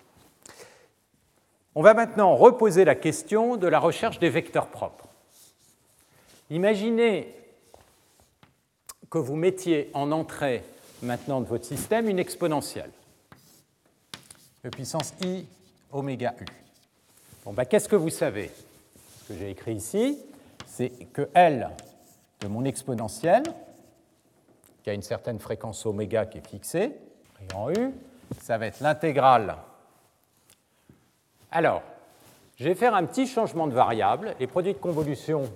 On 1.75 1.81
va 1.81 1.93
maintenant 1.93 2.35
reposer 2.35 2.85
la 2.85 2.95
question 2.95 3.55
de 3.55 3.67
la 3.67 3.79
recherche 3.79 4.19
des 4.19 4.29
vecteurs 4.29 4.67
propres. 4.67 5.07
Imaginez 6.49 7.35
que 9.09 9.17
vous 9.17 9.35
mettiez 9.35 9.89
en 9.93 10.11
entrée 10.11 10.63
maintenant 11.03 11.41
de 11.41 11.45
votre 11.45 11.65
système 11.65 12.09
une 12.09 12.19
exponentielle 12.19 12.91
de 14.63 14.69
puissance 14.69 15.13
i 15.23 15.45
oméga 15.91 16.33
u. 16.39 16.45
Bon, 17.45 17.53
ben, 17.53 17.65
Qu'est-ce 17.65 17.87
que 17.87 17.95
vous 17.95 18.09
savez? 18.09 18.51
Ce 19.21 19.27
que 19.27 19.39
j'ai 19.39 19.51
écrit 19.51 19.75
ici, 19.75 20.17
c'est 20.65 20.89
que 21.13 21.29
L 21.33 21.69
de 22.41 22.47
mon 22.47 22.65
exponentielle, 22.65 23.43
qui 24.83 24.89
a 24.89 24.93
une 24.93 25.01
certaine 25.01 25.39
fréquence 25.39 25.85
oméga 25.85 26.25
qui 26.25 26.37
est 26.39 26.47
fixée, 26.47 26.91
en 27.53 27.71
U, 27.71 27.91
ça 28.41 28.57
va 28.57 28.67
être 28.67 28.79
l'intégrale. 28.79 29.55
Alors, 31.51 31.81
je 32.57 32.65
vais 32.65 32.75
faire 32.75 32.95
un 32.95 33.05
petit 33.05 33.27
changement 33.27 33.67
de 33.67 33.73
variable. 33.73 34.35
Les 34.39 34.47
produits 34.47 34.73
de 34.73 34.79
convolution, 34.79 35.51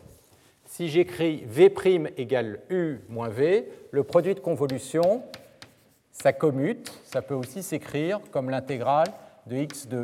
si 0.66 0.88
j'écris 0.88 1.44
V' 1.46 1.72
égale 2.18 2.60
U 2.70 3.00
moins 3.10 3.30
V, 3.30 3.68
le 3.92 4.04
produit 4.04 4.36
de 4.36 4.40
convolution, 4.40 5.24
ça 6.12 6.32
commute. 6.32 6.92
Ça 7.06 7.22
peut 7.22 7.34
aussi 7.34 7.64
s'écrire 7.64 8.20
comme 8.32 8.50
l'intégrale 8.50 9.12
de 9.48 9.58
x 9.58 9.88
de 9.88 10.02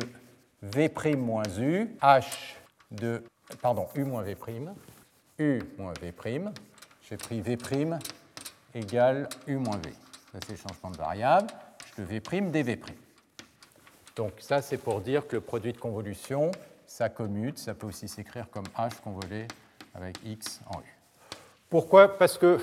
V' 0.62 1.16
moins 1.16 1.44
U, 1.58 1.88
H 2.02 2.56
de, 2.90 3.22
pardon, 3.62 3.86
U 3.94 4.04
moins 4.04 4.22
V', 4.22 4.36
U 5.38 5.62
moins 5.78 5.92
V'. 5.92 6.52
J'ai 7.08 7.16
pris 7.16 7.40
V' 7.40 7.56
égale 8.74 9.28
U 9.46 9.56
moins 9.56 9.76
V. 9.78 9.92
Ça, 10.32 10.38
c'est 10.44 10.52
le 10.52 10.58
changement 10.58 10.90
de 10.90 10.96
variable. 10.96 11.48
Je 11.98 12.04
V' 12.04 12.20
dV'. 12.52 12.78
Donc 14.14 14.32
ça, 14.38 14.62
c'est 14.62 14.76
pour 14.76 15.00
dire 15.00 15.26
que 15.26 15.34
le 15.34 15.40
produit 15.40 15.72
de 15.72 15.78
convolution, 15.78 16.52
ça 16.86 17.08
commute. 17.08 17.58
Ça 17.58 17.74
peut 17.74 17.88
aussi 17.88 18.06
s'écrire 18.06 18.48
comme 18.50 18.66
H 18.76 19.00
convolé 19.02 19.48
avec 19.94 20.16
X 20.24 20.60
en 20.70 20.78
U. 20.78 20.96
Pourquoi? 21.68 22.16
Parce 22.16 22.38
que 22.38 22.60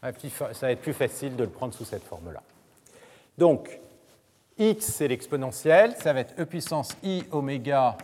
ça 0.00 0.48
va 0.62 0.72
être 0.72 0.80
plus 0.80 0.94
facile 0.94 1.36
de 1.36 1.44
le 1.44 1.50
prendre 1.50 1.74
sous 1.74 1.84
cette 1.84 2.04
forme-là. 2.04 2.42
Donc, 3.36 3.78
X, 4.56 4.86
c'est 4.86 5.08
l'exponentielle. 5.08 5.94
Ça 6.00 6.14
va 6.14 6.20
être 6.20 6.40
E 6.40 6.46
puissance 6.46 6.96
I 7.02 7.22
oméga 7.32 7.98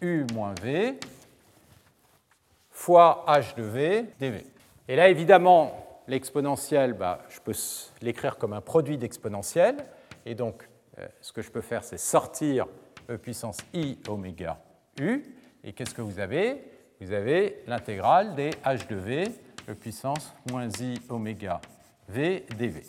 U 0.00 0.26
moins 0.32 0.54
V 0.62 0.96
fois 2.70 3.24
h 3.26 3.56
de 3.56 3.62
v 3.62 4.06
dv. 4.20 4.44
Et 4.86 4.94
là, 4.94 5.08
évidemment, 5.08 6.02
l'exponentielle, 6.06 6.92
bah, 6.92 7.20
je 7.30 7.40
peux 7.40 7.54
l'écrire 8.02 8.36
comme 8.36 8.52
un 8.52 8.60
produit 8.60 8.98
d'exponentielle. 8.98 9.76
Et 10.24 10.34
donc, 10.34 10.68
euh, 10.98 11.06
ce 11.20 11.32
que 11.32 11.42
je 11.42 11.50
peux 11.50 11.60
faire, 11.60 11.84
c'est 11.84 11.98
sortir 11.98 12.66
e 13.08 13.16
puissance 13.16 13.58
i 13.74 13.98
oméga 14.08 14.58
u. 14.98 15.22
Et 15.62 15.72
qu'est-ce 15.72 15.94
que 15.94 16.02
vous 16.02 16.18
avez? 16.18 16.62
Vous 17.00 17.12
avez 17.12 17.62
l'intégrale 17.66 18.34
des 18.34 18.50
h 18.64 18.86
de 18.88 18.96
v 18.96 19.28
e 19.68 19.74
puissance 19.74 20.34
moins 20.50 20.68
i 20.80 21.00
oméga 21.08 21.60
v 22.08 22.46
dv. 22.56 22.82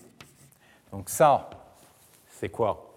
Donc 0.92 1.10
ça, 1.10 1.50
c'est 2.30 2.50
quoi? 2.50 2.94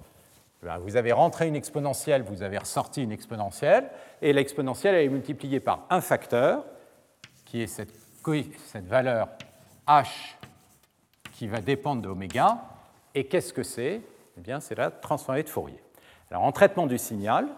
Ben, 0.63 0.79
Vous 0.79 0.97
avez 0.97 1.13
rentré 1.13 1.49
une 1.49 1.57
exponentielle, 1.57 2.23
vous 2.23 2.43
avez 2.43 2.59
ressorti 2.59 3.03
une 3.03 3.13
exponentielle, 3.13 3.91
et 4.21 4.33
l'exponentielle 4.33 4.95
est 4.97 5.09
multipliée 5.09 5.61
par 5.61 5.87
un 5.91 6.01
facteur, 6.01 6.65
qui 7.45 7.63
est 7.63 7.67
cette, 7.67 7.95
cette 8.67 8.87
valeur 8.87 9.29
h 9.87 10.07
qui 11.33 11.47
va 11.47 11.61
dépendre 11.61 12.03
de 12.03 12.09
oméga. 12.09 12.63
Et 13.15 13.25
qu'est-ce 13.25 13.53
que 13.53 13.63
c'est? 13.63 14.03
Eh 14.39 14.41
bien, 14.41 14.61
c'est 14.61 14.77
la 14.77 14.93
transformée 14.93 15.43
de 15.43 15.49
Fourier. 15.49 15.83
Alors, 16.31 16.45
en 16.45 16.53
traitement 16.53 16.87
du 16.87 16.97
signal, 16.97 17.49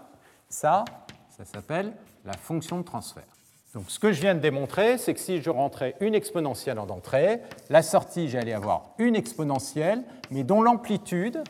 ça, 0.48 0.86
ça 1.28 1.44
s'appelle 1.44 1.92
la 2.24 2.32
fonction 2.32 2.78
de 2.78 2.84
transfert. 2.84 3.26
Donc, 3.74 3.90
ce 3.90 3.98
que 3.98 4.12
je 4.12 4.20
viens 4.22 4.34
de 4.34 4.40
démontrer, 4.40 4.96
c'est 4.96 5.12
que 5.12 5.20
si 5.20 5.42
je 5.42 5.50
rentrais 5.50 5.94
une 6.00 6.14
exponentielle 6.14 6.78
en 6.78 6.88
entrée, 6.88 7.42
la 7.68 7.82
sortie, 7.82 8.30
j'allais 8.30 8.54
avoir 8.54 8.94
une 8.98 9.14
exponentielle, 9.14 10.02
mais 10.30 10.42
dont 10.42 10.62
l'amplitude 10.62 11.42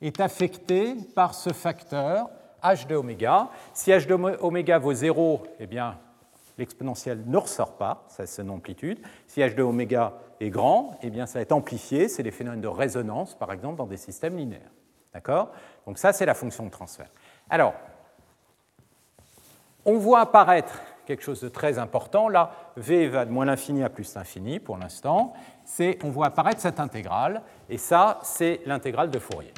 est 0.00 0.18
affectée 0.18 0.94
par 1.14 1.34
ce 1.34 1.52
facteur 1.52 2.30
h 2.62 2.86
de 2.86 2.96
oméga. 2.96 3.50
Si 3.74 3.90
h 3.90 4.06
de 4.06 4.14
oméga 4.14 4.78
vaut 4.78 4.94
0, 4.94 5.42
eh 5.60 5.66
bien, 5.66 5.98
l'exponentielle 6.60 7.24
ne 7.26 7.36
ressort 7.36 7.76
pas, 7.76 8.04
ça 8.08 8.26
c'est 8.26 8.42
son 8.42 8.50
amplitude. 8.50 9.00
Si 9.26 9.40
h 9.40 9.54
de 9.54 9.62
oméga 9.62 10.14
est 10.38 10.50
grand, 10.50 10.98
eh 11.02 11.10
bien 11.10 11.26
ça 11.26 11.40
va 11.40 11.42
être 11.42 11.52
amplifié, 11.52 12.08
c'est 12.08 12.22
les 12.22 12.30
phénomènes 12.30 12.60
de 12.60 12.68
résonance, 12.68 13.34
par 13.34 13.52
exemple, 13.52 13.76
dans 13.76 13.86
des 13.86 13.96
systèmes 13.96 14.36
linéaires. 14.36 14.70
D'accord? 15.12 15.50
Donc 15.86 15.98
ça, 15.98 16.12
c'est 16.12 16.26
la 16.26 16.34
fonction 16.34 16.64
de 16.64 16.70
transfert. 16.70 17.10
Alors, 17.48 17.74
On 19.84 19.96
voit 19.96 20.20
apparaître 20.20 20.78
quelque 21.06 21.22
chose 21.22 21.40
de 21.40 21.48
très 21.48 21.78
important. 21.78 22.28
Là, 22.28 22.52
v 22.76 23.08
va 23.08 23.24
de 23.24 23.30
moins 23.30 23.46
l'infini 23.46 23.82
à 23.82 23.88
plus 23.88 24.14
l'infini 24.14 24.60
pour 24.60 24.76
l'instant. 24.76 25.32
C'est, 25.64 25.98
on 26.04 26.10
voit 26.10 26.26
apparaître 26.26 26.60
cette 26.60 26.80
intégrale, 26.80 27.42
et 27.68 27.78
ça, 27.78 28.18
c'est 28.22 28.60
l'intégrale 28.66 29.10
de 29.10 29.18
Fourier. 29.18 29.52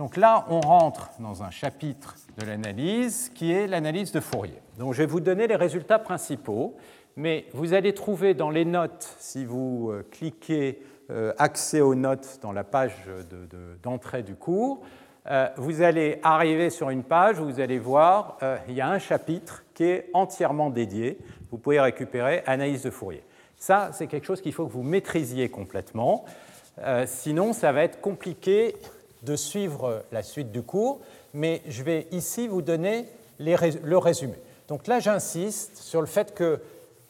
Donc 0.00 0.16
là, 0.16 0.46
on 0.48 0.60
rentre 0.60 1.10
dans 1.18 1.42
un 1.42 1.50
chapitre 1.50 2.16
de 2.38 2.46
l'analyse 2.46 3.30
qui 3.34 3.52
est 3.52 3.66
l'analyse 3.66 4.12
de 4.12 4.20
Fourier. 4.20 4.62
Donc 4.78 4.94
je 4.94 5.02
vais 5.02 5.06
vous 5.06 5.20
donner 5.20 5.46
les 5.46 5.56
résultats 5.56 5.98
principaux, 5.98 6.74
mais 7.16 7.44
vous 7.52 7.74
allez 7.74 7.92
trouver 7.92 8.32
dans 8.32 8.48
les 8.48 8.64
notes, 8.64 9.14
si 9.18 9.44
vous 9.44 9.90
euh, 9.90 10.06
cliquez 10.10 10.80
euh, 11.10 11.34
accès 11.36 11.82
aux 11.82 11.94
notes 11.94 12.38
dans 12.40 12.52
la 12.52 12.64
page 12.64 12.94
d'entrée 13.82 14.22
du 14.22 14.36
cours, 14.36 14.80
euh, 15.26 15.48
vous 15.58 15.82
allez 15.82 16.18
arriver 16.22 16.70
sur 16.70 16.88
une 16.88 17.04
page 17.04 17.38
où 17.38 17.44
vous 17.44 17.60
allez 17.60 17.78
voir, 17.78 18.38
il 18.68 18.74
y 18.74 18.80
a 18.80 18.88
un 18.88 18.98
chapitre 18.98 19.64
qui 19.74 19.84
est 19.84 20.08
entièrement 20.14 20.70
dédié. 20.70 21.18
Vous 21.50 21.58
pouvez 21.58 21.78
récupérer 21.78 22.42
analyse 22.46 22.84
de 22.84 22.90
Fourier. 22.90 23.22
Ça, 23.58 23.90
c'est 23.92 24.06
quelque 24.06 24.26
chose 24.26 24.40
qu'il 24.40 24.54
faut 24.54 24.64
que 24.64 24.72
vous 24.72 24.82
maîtrisiez 24.82 25.50
complètement. 25.50 26.24
sinon, 27.04 27.52
ça 27.52 27.72
va 27.72 27.82
être 27.82 28.00
compliqué 28.00 28.76
de 29.22 29.36
suivre 29.36 30.02
la 30.12 30.22
suite 30.22 30.52
du 30.52 30.62
cours, 30.62 31.00
mais 31.34 31.62
je 31.68 31.82
vais 31.82 32.06
ici 32.10 32.48
vous 32.48 32.62
donner 32.62 33.06
le 33.38 33.96
résumé. 33.96 34.34
Donc 34.68 34.86
là, 34.86 35.00
j'insiste 35.00 35.76
sur 35.76 36.00
le 36.00 36.06
fait 36.06 36.34
que 36.34 36.60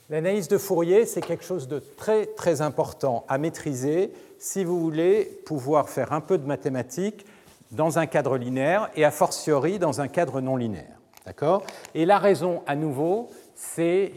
l'analyse 0.09 0.49
de 0.49 0.59
Fourier, 0.59 1.07
c'est 1.07 1.21
quelque 1.21 1.45
chose 1.45 1.69
de 1.69 1.79
très 1.79 2.27
très 2.27 2.63
important 2.63 3.25
à 3.29 3.39
maîtriser 3.39 4.13
si 4.39 4.65
vous 4.65 4.81
voulez 4.81 5.25
pouvoir 5.45 5.89
faire 5.89 6.13
un 6.13 6.21
peu 6.21 6.39
de 6.39 6.47
mathématiques 6.47 7.27
dans 7.71 7.99
un 7.99 8.07
cadre 8.07 8.37
linéaire 8.37 8.91
et 8.97 9.05
a 9.05 9.11
fortiori 9.11 9.79
dans 9.79 10.01
un 10.01 10.09
cadre 10.09 10.41
non 10.41 10.57
linéaire. 10.57 10.97
D'accord? 11.27 11.63
Et 11.95 12.07
la 12.07 12.19
raison, 12.19 12.63
à 12.67 12.75
nouveau, 12.75 13.31
c'est 13.55 14.13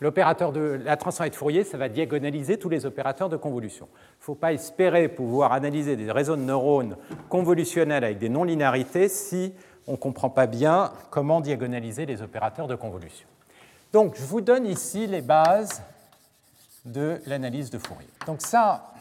L'opérateur 0.00 0.52
de 0.52 0.80
la 0.84 0.96
transformée 0.96 1.30
de 1.30 1.36
Fourier, 1.36 1.64
ça 1.64 1.78
va 1.78 1.88
diagonaliser 1.88 2.58
tous 2.58 2.68
les 2.68 2.84
opérateurs 2.84 3.30
de 3.30 3.36
convolution. 3.36 3.88
Il 3.92 4.20
ne 4.20 4.24
faut 4.24 4.34
pas 4.34 4.52
espérer 4.52 5.08
pouvoir 5.08 5.52
analyser 5.52 5.96
des 5.96 6.12
réseaux 6.12 6.36
de 6.36 6.42
neurones 6.42 6.96
convolutionnels 7.30 8.04
avec 8.04 8.18
des 8.18 8.28
non-linéarités 8.28 9.08
si 9.08 9.54
on 9.86 9.92
ne 9.92 9.96
comprend 9.96 10.28
pas 10.28 10.46
bien 10.46 10.92
comment 11.10 11.40
diagonaliser 11.40 12.04
les 12.04 12.20
opérateurs 12.20 12.66
de 12.66 12.74
convolution. 12.74 13.26
Donc, 13.92 14.16
je 14.16 14.24
vous 14.24 14.42
donne 14.42 14.66
ici 14.66 15.06
les 15.06 15.22
bases 15.22 15.82
de 16.84 17.18
l'analyse 17.26 17.70
de 17.70 17.78
Fourier. 17.78 18.08
Donc 18.26 18.42
ça, 18.42 18.92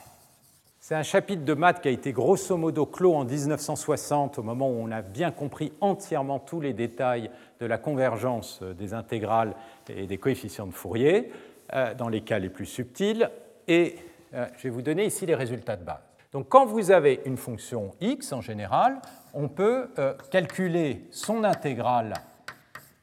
c'est 0.79 0.95
un 0.95 1.03
chapitre 1.03 1.43
de 1.43 1.53
maths 1.55 1.81
qui 1.81 1.87
a 1.87 1.91
été 1.91 2.13
grosso 2.13 2.55
modo 2.57 2.85
clos 2.85 3.15
en 3.15 3.25
1960, 3.25 4.37
au 4.37 4.43
moment 4.43 4.69
où 4.69 4.75
on 4.79 4.91
a 4.91 5.01
bien 5.01 5.31
compris 5.31 5.73
entièrement 5.81 6.39
tous 6.39 6.61
les 6.61 6.73
détails 6.73 7.31
de 7.59 7.65
la 7.65 7.77
convergence 7.77 8.61
des 8.61 8.93
intégrales 8.93 9.55
et 9.89 10.07
des 10.07 10.17
coefficients 10.17 10.67
de 10.67 10.73
Fourier, 10.73 11.31
euh, 11.73 11.93
dans 11.93 12.09
les 12.09 12.21
cas 12.21 12.39
les 12.39 12.49
plus 12.49 12.65
subtils. 12.65 13.29
Et 13.67 13.97
euh, 14.33 14.45
je 14.57 14.63
vais 14.63 14.69
vous 14.69 14.81
donner 14.81 15.05
ici 15.05 15.25
les 15.25 15.35
résultats 15.35 15.75
de 15.75 15.83
base. 15.83 16.01
Donc 16.31 16.49
quand 16.49 16.65
vous 16.65 16.91
avez 16.91 17.21
une 17.25 17.37
fonction 17.37 17.95
x 18.01 18.33
en 18.33 18.41
général, 18.41 19.01
on 19.33 19.47
peut 19.47 19.89
euh, 19.97 20.13
calculer 20.31 21.05
son 21.11 21.43
intégrale 21.43 22.13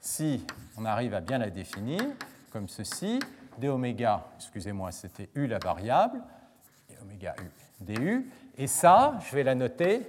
si 0.00 0.44
on 0.76 0.84
arrive 0.84 1.14
à 1.14 1.20
bien 1.20 1.38
la 1.38 1.50
définir, 1.50 2.00
comme 2.52 2.68
ceci, 2.68 3.20
d 3.58 3.68
oméga, 3.68 4.24
excusez-moi, 4.36 4.92
c'était 4.92 5.28
u 5.34 5.46
la 5.46 5.58
variable, 5.58 6.20
et 6.90 6.94
oméga 7.02 7.34
u 7.40 7.84
du, 7.84 8.30
et 8.58 8.66
ça, 8.66 9.18
je 9.28 9.34
vais 9.34 9.44
la 9.44 9.54
noter, 9.54 10.02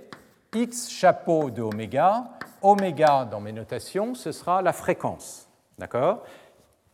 x 0.53 0.89
chapeau 0.89 1.49
de 1.49 1.61
oméga, 1.61 2.25
oméga 2.61 3.25
dans 3.25 3.39
mes 3.39 3.51
notations, 3.51 4.15
ce 4.15 4.31
sera 4.31 4.61
la 4.61 4.73
fréquence. 4.73 5.47
D'accord? 5.77 6.23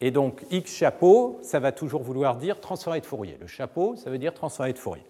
Et 0.02 0.12
donc 0.12 0.44
x 0.50 0.72
chapeau, 0.74 1.40
ça 1.42 1.60
va 1.60 1.72
toujours 1.72 2.04
vouloir 2.04 2.38
dire 2.38 2.60
transformé 2.62 3.02
de 3.02 3.06
Fourier. 3.06 3.38
Le 3.40 3.48
chapeau, 3.48 3.96
ça 3.96 4.10
veut 4.10 4.18
dire 4.18 4.34
transformé 4.34 4.74
de 4.74 4.78
Fourier. 4.78 5.04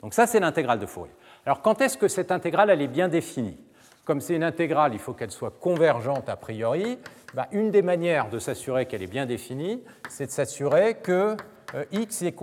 Donc 0.00 0.14
ça, 0.14 0.26
c'est 0.26 0.40
l'intégrale 0.40 0.78
de 0.78 0.86
Fourier. 0.86 1.12
Alors 1.44 1.60
quand 1.62 1.80
est-ce 1.80 1.98
que 1.98 2.08
cette 2.08 2.32
intégrale, 2.32 2.70
elle 2.70 2.82
est 2.82 2.88
bien 2.88 3.08
définie? 3.08 3.58
Comme 4.04 4.20
c'est 4.20 4.34
une 4.34 4.42
intégrale, 4.42 4.94
il 4.94 4.98
faut 4.98 5.12
qu'elle 5.12 5.30
soit 5.30 5.52
convergente 5.60 6.28
a 6.28 6.36
priori. 6.36 6.98
Bah, 7.34 7.48
une 7.52 7.70
des 7.70 7.82
manières 7.82 8.28
de 8.28 8.38
s'assurer 8.38 8.86
qu'elle 8.86 9.02
est 9.02 9.06
bien 9.06 9.26
définie, 9.26 9.84
c'est 10.08 10.26
de 10.26 10.30
s'assurer 10.32 10.96
que 10.96 11.36
euh, 11.74 11.84
x 11.92 12.22
est, 12.22 12.36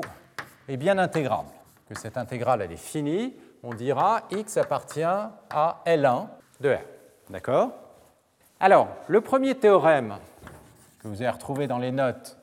est 0.70 0.78
bien 0.78 0.98
intégrable, 0.98 1.50
que 1.90 1.98
cette 1.98 2.16
intégrale, 2.16 2.62
elle 2.62 2.72
est 2.72 2.78
finie. 2.78 3.36
On 3.64 3.74
dira 3.74 4.22
x 4.32 4.56
appartient 4.58 5.02
à 5.04 5.82
L1 5.86 6.28
de 6.62 6.70
R. 6.70 6.80
D'accord? 7.30 7.72
Alors, 8.60 8.88
le 9.08 9.20
premier 9.22 9.56
théorème 9.56 10.16
que 11.00 11.08
vous 11.08 11.22
avez 11.22 11.30
retrouvé 11.30 11.68
dans 11.68 11.78
les 11.78 11.92
notes, 11.92 12.38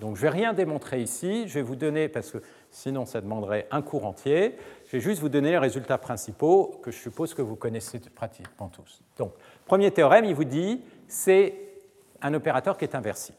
donc 0.00 0.16
je 0.16 0.26
ne 0.26 0.26
vais 0.26 0.28
rien 0.28 0.52
démontrer 0.52 1.00
ici, 1.00 1.48
je 1.48 1.54
vais 1.54 1.62
vous 1.62 1.76
donner, 1.76 2.08
parce 2.08 2.30
que 2.30 2.38
sinon 2.70 3.06
ça 3.06 3.20
demanderait 3.20 3.66
un 3.70 3.80
cours 3.80 4.04
entier, 4.04 4.56
je 4.86 4.92
vais 4.92 5.00
juste 5.00 5.20
vous 5.20 5.30
donner 5.30 5.50
les 5.50 5.58
résultats 5.58 5.98
principaux 5.98 6.78
que 6.82 6.90
je 6.90 6.98
suppose 6.98 7.32
que 7.32 7.42
vous 7.42 7.56
connaissez 7.56 7.98
pratiquement 7.98 8.68
tous. 8.68 9.02
Donc, 9.16 9.32
premier 9.64 9.90
théorème, 9.90 10.26
il 10.26 10.34
vous 10.34 10.44
dit 10.44 10.82
c'est 11.08 11.54
un 12.20 12.34
opérateur 12.34 12.76
qui 12.76 12.84
est 12.84 12.94
inversible. 12.94 13.38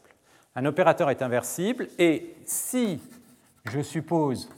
Un 0.56 0.64
opérateur 0.66 1.10
est 1.10 1.22
inversible 1.22 1.88
et 1.98 2.34
si 2.44 3.00
je 3.64 3.80
suppose 3.80 4.50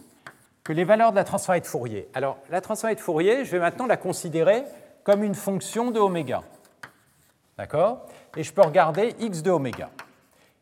que 0.64 0.72
les 0.72 0.84
valeurs 0.84 1.12
de 1.12 1.16
la 1.16 1.24
transformée 1.24 1.60
de 1.60 1.66
Fourier, 1.66 2.08
alors 2.14 2.38
la 2.50 2.60
transformée 2.60 2.94
de 2.94 3.00
Fourier, 3.00 3.44
je 3.44 3.52
vais 3.52 3.60
maintenant 3.60 3.86
la 3.86 3.96
considérer 3.96 4.64
comme 5.04 5.22
une 5.22 5.34
fonction 5.34 5.90
de 5.90 6.00
oméga. 6.00 6.42
D'accord? 7.56 8.06
Et 8.36 8.42
je 8.42 8.52
peux 8.52 8.62
regarder 8.62 9.14
x 9.18 9.42
de 9.42 9.50
oméga. 9.50 9.90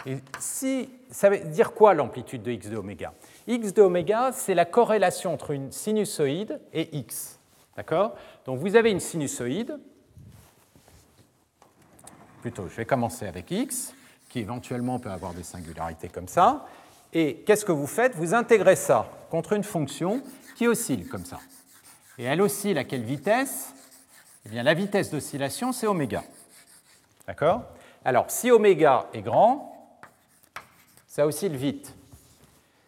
Et 0.06 0.18
si, 0.38 0.90
ça 1.10 1.30
veut 1.30 1.38
dire 1.38 1.72
quoi 1.72 1.94
l'amplitude 1.94 2.42
de 2.42 2.52
x 2.52 2.68
de 2.68 2.76
oméga? 2.76 3.12
X 3.46 3.72
de 3.72 3.82
oméga, 3.82 4.32
c'est 4.32 4.54
la 4.54 4.64
corrélation 4.64 5.32
entre 5.32 5.50
une 5.50 5.72
sinusoïde 5.72 6.60
et 6.72 6.96
x. 6.96 7.38
D'accord? 7.76 8.14
Donc 8.44 8.58
vous 8.60 8.76
avez 8.76 8.90
une 8.90 9.00
sinusoïde. 9.00 9.78
Plutôt, 12.42 12.68
je 12.68 12.76
vais 12.76 12.84
commencer 12.84 13.26
avec 13.26 13.50
x, 13.50 13.94
qui 14.28 14.40
éventuellement 14.40 14.98
peut 14.98 15.10
avoir 15.10 15.32
des 15.32 15.42
singularités 15.42 16.08
comme 16.08 16.28
ça. 16.28 16.66
Et 17.12 17.42
qu'est-ce 17.46 17.64
que 17.64 17.72
vous 17.72 17.86
faites? 17.86 18.14
Vous 18.14 18.34
intégrez 18.34 18.76
ça 18.76 19.08
contre 19.30 19.54
une 19.54 19.64
fonction 19.64 20.22
qui 20.56 20.68
oscille 20.68 21.08
comme 21.08 21.24
ça. 21.24 21.40
Et 22.18 22.24
elle 22.24 22.42
oscille 22.42 22.76
à 22.76 22.84
quelle 22.84 23.02
vitesse? 23.02 23.72
Eh 24.44 24.50
bien, 24.50 24.62
la 24.62 24.74
vitesse 24.74 25.10
d'oscillation, 25.10 25.72
c'est 25.72 25.86
oméga. 25.86 26.22
D'accord? 27.26 27.62
Alors, 28.04 28.30
si 28.30 28.50
oméga 28.50 29.06
est 29.14 29.22
grand, 29.22 29.98
ça 31.06 31.26
oscille 31.26 31.56
vite. 31.56 31.94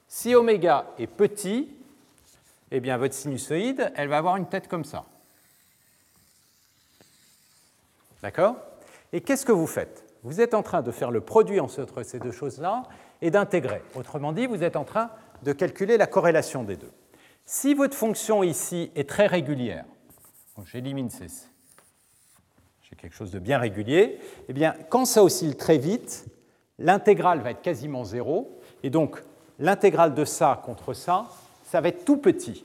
Si 0.09 0.35
oméga 0.35 0.87
est 0.99 1.07
petit, 1.07 1.75
eh 2.71 2.81
bien, 2.81 2.99
votre 2.99 3.15
sinusoïde, 3.15 3.93
elle 3.97 4.09
va 4.09 4.19
avoir 4.19 4.37
une 4.37 4.49
tête 4.49 4.69
comme 4.69 4.85
ça. 4.85 5.05
D'accord? 8.23 8.57
Et 9.13 9.21
qu'est-ce 9.21 9.47
que 9.47 9.53
vous 9.53 9.67
faites? 9.67 10.05
Vous 10.23 10.41
êtes 10.41 10.55
en 10.55 10.63
train 10.63 10.83
de 10.83 10.91
faire 10.91 11.11
le 11.11 11.21
produit 11.21 11.61
entre 11.61 12.03
ces 12.03 12.19
deux 12.19 12.33
choses-là 12.33 12.83
et 13.23 13.31
d'intégrer. 13.31 13.83
Autrement 13.95 14.33
dit, 14.33 14.47
vous 14.47 14.65
êtes 14.65 14.77
en 14.77 14.85
train 14.85 15.11
de 15.43 15.53
calculer 15.53 15.97
la 15.97 16.07
corrélation 16.07 16.65
des 16.65 16.77
deux. 16.77 16.93
Si 17.45 17.75
votre 17.75 17.97
fonction 17.97 18.43
ici 18.43 18.91
est 18.97 19.09
très 19.09 19.27
régulière, 19.27 19.85
j'élimine 20.65 21.11
ces. 21.11 21.49
J'ai 22.89 22.95
quelque 22.95 23.17
chose 23.17 23.33
de 23.33 23.41
bien 23.41 23.59
régulier. 23.59 24.21
Eh 24.49 24.53
bien, 24.53 24.75
quand 24.91 25.07
ça 25.07 25.25
oscille 25.25 25.57
très 25.57 25.77
vite, 25.77 26.27
l'intégrale 26.79 27.41
va 27.41 27.51
être 27.51 27.63
quasiment 27.63 28.05
zéro. 28.05 28.61
Et 28.85 28.91
donc, 28.91 29.25
l'intégrale 29.59 30.15
de 30.15 30.25
ça 30.25 30.63
contre 30.65 30.93
ça, 30.93 31.27
ça 31.65 31.81
va 31.81 31.89
être 31.89 32.05
tout 32.05 32.19
petit. 32.19 32.65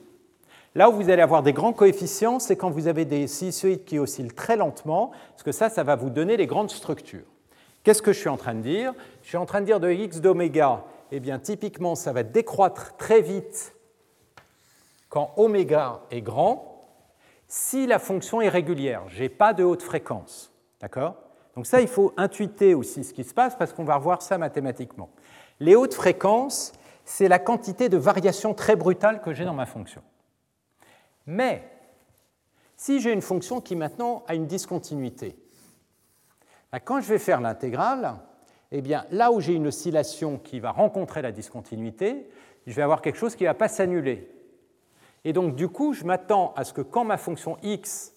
Là 0.76 0.88
où 0.88 0.92
vous 0.92 1.10
allez 1.10 1.22
avoir 1.22 1.42
des 1.42 1.52
grands 1.52 1.72
coefficients, 1.72 2.38
c'est 2.38 2.54
quand 2.54 2.70
vous 2.70 2.86
avez 2.86 3.04
des 3.04 3.26
sinusoïdes 3.26 3.84
qui 3.84 3.98
oscillent 3.98 4.28
très 4.28 4.56
lentement, 4.56 5.10
parce 5.30 5.42
que 5.42 5.50
ça, 5.50 5.68
ça 5.68 5.82
va 5.82 5.96
vous 5.96 6.08
donner 6.08 6.36
les 6.36 6.46
grandes 6.46 6.70
structures. 6.70 7.26
Qu'est-ce 7.82 8.00
que 8.00 8.12
je 8.12 8.20
suis 8.20 8.28
en 8.28 8.36
train 8.36 8.54
de 8.54 8.60
dire? 8.60 8.94
Je 9.22 9.28
suis 9.28 9.36
en 9.36 9.44
train 9.44 9.60
de 9.60 9.66
dire 9.66 9.80
de 9.80 9.90
x 9.90 10.20
d'oméga, 10.20 10.84
eh 11.10 11.18
bien, 11.18 11.40
typiquement, 11.40 11.96
ça 11.96 12.12
va 12.12 12.22
décroître 12.22 12.96
très 12.96 13.22
vite 13.22 13.74
quand 15.08 15.32
oméga 15.36 16.00
est 16.12 16.22
grand, 16.22 16.71
si 17.54 17.86
la 17.86 17.98
fonction 17.98 18.40
est 18.40 18.48
régulière. 18.48 19.02
Je 19.08 19.24
n'ai 19.24 19.28
pas 19.28 19.52
de 19.52 19.62
haute 19.62 19.82
fréquence. 19.82 20.50
D'accord? 20.80 21.16
Donc 21.54 21.66
ça, 21.66 21.82
il 21.82 21.86
faut 21.86 22.14
intuiter 22.16 22.72
aussi 22.72 23.04
ce 23.04 23.12
qui 23.12 23.24
se 23.24 23.34
passe 23.34 23.56
parce 23.56 23.74
qu'on 23.74 23.84
va 23.84 23.96
revoir 23.96 24.22
ça 24.22 24.38
mathématiquement. 24.38 25.10
Les 25.60 25.76
hautes 25.76 25.92
fréquences, 25.92 26.72
c'est 27.04 27.28
la 27.28 27.38
quantité 27.38 27.90
de 27.90 27.98
variation 27.98 28.54
très 28.54 28.74
brutale 28.74 29.20
que 29.20 29.34
j'ai 29.34 29.44
dans 29.44 29.52
ma 29.52 29.66
fonction. 29.66 30.00
Mais 31.26 31.68
si 32.74 33.02
j'ai 33.02 33.12
une 33.12 33.20
fonction 33.20 33.60
qui 33.60 33.76
maintenant 33.76 34.24
a 34.28 34.34
une 34.34 34.46
discontinuité, 34.46 35.36
ben, 36.72 36.80
quand 36.80 37.02
je 37.02 37.08
vais 37.08 37.18
faire 37.18 37.42
l'intégrale, 37.42 38.14
eh 38.70 38.80
bien, 38.80 39.04
là 39.10 39.30
où 39.30 39.42
j'ai 39.42 39.52
une 39.52 39.66
oscillation 39.66 40.38
qui 40.38 40.58
va 40.58 40.70
rencontrer 40.70 41.20
la 41.20 41.32
discontinuité, 41.32 42.30
je 42.66 42.72
vais 42.72 42.82
avoir 42.82 43.02
quelque 43.02 43.18
chose 43.18 43.36
qui 43.36 43.44
ne 43.44 43.50
va 43.50 43.54
pas 43.54 43.68
s'annuler. 43.68 44.41
Et 45.24 45.32
donc, 45.32 45.54
du 45.54 45.68
coup, 45.68 45.92
je 45.92 46.04
m'attends 46.04 46.52
à 46.56 46.64
ce 46.64 46.72
que 46.72 46.80
quand 46.80 47.04
ma 47.04 47.16
fonction 47.16 47.56
x 47.62 48.12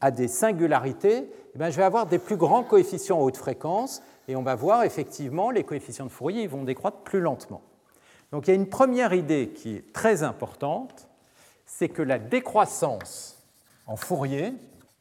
à 0.00 0.10
des 0.10 0.28
singularités, 0.28 1.30
eh 1.54 1.58
bien, 1.58 1.70
je 1.70 1.76
vais 1.76 1.82
avoir 1.82 2.06
des 2.06 2.18
plus 2.18 2.36
grands 2.36 2.62
coefficients 2.62 3.18
en 3.18 3.22
haute 3.22 3.36
fréquence, 3.36 4.02
et 4.28 4.36
on 4.36 4.42
va 4.42 4.54
voir 4.54 4.84
effectivement 4.84 5.50
les 5.50 5.64
coefficients 5.64 6.06
de 6.06 6.10
Fourier 6.10 6.46
vont 6.46 6.62
décroître 6.62 6.98
plus 6.98 7.20
lentement. 7.20 7.62
Donc 8.30 8.46
il 8.46 8.50
y 8.50 8.52
a 8.52 8.56
une 8.56 8.68
première 8.68 9.12
idée 9.12 9.50
qui 9.54 9.76
est 9.76 9.92
très 9.92 10.22
importante, 10.22 11.08
c'est 11.66 11.88
que 11.88 12.02
la 12.02 12.18
décroissance 12.18 13.42
en 13.86 13.96
Fourier, 13.96 14.54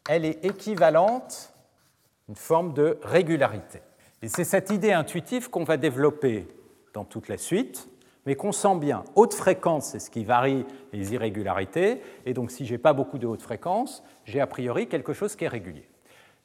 elle 0.10 0.26
est 0.26 0.44
équivalente 0.44 1.54
à 1.54 2.30
une 2.30 2.36
forme 2.36 2.74
de 2.74 2.98
régularité. 3.04 3.82
Et 4.22 4.28
c'est 4.28 4.44
cette 4.44 4.72
idée 4.72 4.94
intuitive 4.94 5.50
qu'on 5.50 5.64
va 5.64 5.78
développer 5.78 6.48
dans 6.94 7.04
toute 7.04 7.28
la 7.28 7.38
suite, 7.38 7.88
mais 8.30 8.36
qu'on 8.36 8.52
sent 8.52 8.76
bien. 8.76 9.04
Haute 9.16 9.34
fréquence, 9.34 9.88
c'est 9.88 9.98
ce 9.98 10.12
qui 10.12 10.24
varie 10.24 10.64
les 10.94 11.16
irrégularités, 11.16 12.00
et 12.28 12.36
donc 12.36 12.52
si 12.52 12.64
je 12.64 12.74
n'ai 12.74 12.78
pas 12.78 12.94
beaucoup 12.94 13.18
de 13.18 13.26
haute 13.26 13.42
fréquence, 13.42 14.04
j'ai 14.24 14.40
a 14.40 14.46
priori 14.46 14.88
quelque 14.88 15.14
chose 15.14 15.36
qui 15.36 15.46
est 15.46 15.48
régulier. 15.48 15.90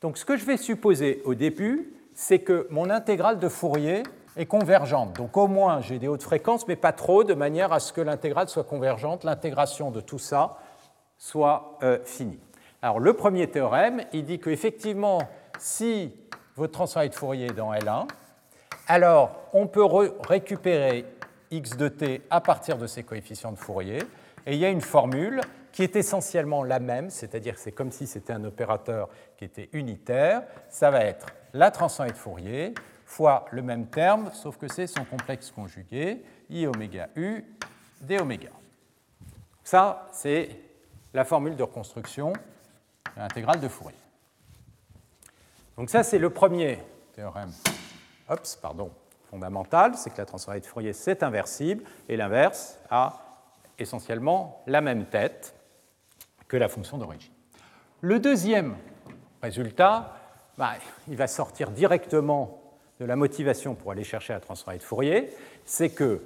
Donc 0.00 0.16
ce 0.16 0.24
que 0.24 0.38
je 0.38 0.46
vais 0.46 0.56
supposer 0.56 1.20
au 1.26 1.34
début, 1.34 1.92
c'est 2.14 2.38
que 2.38 2.66
mon 2.70 2.88
intégrale 2.88 3.38
de 3.38 3.50
Fourier 3.50 4.02
est 4.38 4.46
convergente. 4.46 5.14
Donc 5.16 5.36
au 5.36 5.46
moins 5.46 5.82
j'ai 5.82 5.98
des 5.98 6.08
hautes 6.08 6.22
fréquences, 6.22 6.66
mais 6.66 6.76
pas 6.76 6.92
trop, 6.92 7.22
de 7.22 7.34
manière 7.34 7.70
à 7.74 7.80
ce 7.80 7.92
que 7.92 8.00
l'intégrale 8.00 8.48
soit 8.48 8.64
convergente, 8.64 9.22
l'intégration 9.22 9.90
de 9.90 10.00
tout 10.00 10.18
ça 10.18 10.56
soit 11.18 11.76
euh, 11.82 11.98
finie. 12.06 12.40
Alors 12.80 12.98
le 12.98 13.12
premier 13.12 13.46
théorème, 13.48 14.04
il 14.14 14.24
dit 14.24 14.40
qu'effectivement, 14.40 15.18
si 15.58 16.14
votre 16.56 16.72
transfert 16.72 17.06
de 17.06 17.14
Fourier 17.14 17.48
est 17.48 17.52
dans 17.52 17.74
L1, 17.74 18.06
alors 18.86 19.36
on 19.52 19.66
peut 19.66 19.84
récupérer 20.28 21.04
x 21.56 21.76
de 21.76 21.88
t 21.88 22.22
à 22.30 22.40
partir 22.40 22.78
de 22.78 22.86
ces 22.86 23.02
coefficients 23.02 23.52
de 23.52 23.58
Fourier, 23.58 24.02
et 24.46 24.54
il 24.54 24.58
y 24.58 24.64
a 24.64 24.70
une 24.70 24.80
formule 24.80 25.40
qui 25.72 25.82
est 25.82 25.96
essentiellement 25.96 26.62
la 26.62 26.78
même, 26.78 27.10
c'est-à-dire 27.10 27.58
c'est 27.58 27.72
comme 27.72 27.90
si 27.90 28.06
c'était 28.06 28.32
un 28.32 28.44
opérateur 28.44 29.08
qui 29.36 29.44
était 29.44 29.68
unitaire, 29.72 30.42
ça 30.68 30.90
va 30.90 31.00
être 31.00 31.26
la 31.52 31.70
transformée 31.70 32.12
de 32.12 32.16
Fourier 32.16 32.74
fois 33.06 33.46
le 33.50 33.62
même 33.62 33.86
terme, 33.86 34.30
sauf 34.32 34.56
que 34.56 34.68
c'est 34.68 34.86
son 34.86 35.04
complexe 35.04 35.50
conjugué, 35.50 36.22
i 36.50 36.66
oméga 36.66 37.08
u 37.16 37.44
d 38.00 38.18
oméga. 38.18 38.50
Ça, 39.62 40.08
c'est 40.12 40.50
la 41.12 41.24
formule 41.24 41.56
de 41.56 41.62
reconstruction 41.62 42.32
de 42.32 43.20
l'intégrale 43.20 43.60
de 43.60 43.68
Fourier. 43.68 43.96
Donc 45.76 45.90
ça, 45.90 46.02
c'est 46.02 46.18
le 46.18 46.30
premier 46.30 46.78
théorème 47.14 47.52
pardon, 48.62 48.90
c'est 49.94 50.10
que 50.10 50.18
la 50.18 50.26
transformée 50.26 50.60
de 50.60 50.66
Fourier, 50.66 50.92
c'est 50.92 51.22
inversible, 51.22 51.84
et 52.08 52.16
l'inverse 52.16 52.78
a 52.90 53.20
essentiellement 53.78 54.62
la 54.66 54.80
même 54.80 55.06
tête 55.06 55.54
que 56.48 56.56
la 56.56 56.68
fonction 56.68 56.98
d'origine. 56.98 57.32
Le 58.00 58.18
deuxième 58.18 58.76
résultat, 59.42 60.16
bah, 60.56 60.74
il 61.08 61.16
va 61.16 61.26
sortir 61.26 61.70
directement 61.70 62.60
de 63.00 63.04
la 63.04 63.16
motivation 63.16 63.74
pour 63.74 63.90
aller 63.90 64.04
chercher 64.04 64.32
la 64.32 64.40
transformée 64.40 64.78
de 64.78 64.84
Fourier, 64.84 65.32
c'est 65.64 65.90
que 65.90 66.22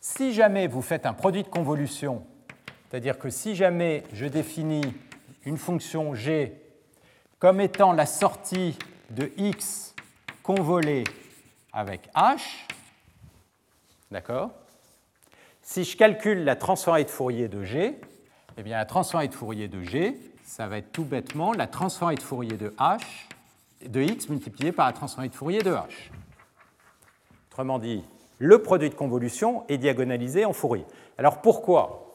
si 0.00 0.32
jamais 0.32 0.66
vous 0.66 0.80
faites 0.80 1.04
un 1.04 1.12
produit 1.12 1.42
de 1.42 1.48
convolution, 1.48 2.24
c'est-à-dire 2.88 3.18
que 3.18 3.28
si 3.28 3.54
jamais 3.54 4.02
je 4.12 4.26
définis 4.26 4.94
une 5.44 5.58
fonction 5.58 6.14
g 6.14 6.54
comme 7.38 7.60
étant 7.60 7.92
la 7.92 8.06
sortie 8.06 8.78
de 9.10 9.30
x 9.36 9.94
convolé 10.42 11.04
avec 11.72 12.08
h, 12.14 12.40
d'accord 14.10 14.50
Si 15.62 15.84
je 15.84 15.96
calcule 15.96 16.44
la 16.44 16.56
transformée 16.56 17.04
de 17.04 17.10
Fourier 17.10 17.48
de 17.48 17.62
g, 17.64 17.98
eh 18.56 18.62
bien 18.62 18.76
la 18.76 18.84
transformée 18.84 19.28
de 19.28 19.34
Fourier 19.34 19.68
de 19.68 19.82
g, 19.82 20.16
ça 20.44 20.66
va 20.66 20.78
être 20.78 20.92
tout 20.92 21.04
bêtement 21.04 21.52
la 21.52 21.66
transformée 21.66 22.16
de 22.16 22.22
Fourier 22.22 22.56
de 22.56 22.70
h 22.78 23.00
de 23.86 24.02
x 24.02 24.28
multiplié 24.28 24.72
par 24.72 24.86
la 24.86 24.92
transformée 24.92 25.28
de 25.28 25.34
Fourier 25.34 25.62
de 25.62 25.70
h. 25.70 25.84
Autrement 27.50 27.78
dit, 27.78 28.02
le 28.38 28.62
produit 28.62 28.90
de 28.90 28.94
convolution 28.94 29.64
est 29.68 29.78
diagonalisé 29.78 30.44
en 30.44 30.52
Fourier. 30.52 30.84
Alors 31.18 31.40
pourquoi? 31.40 32.06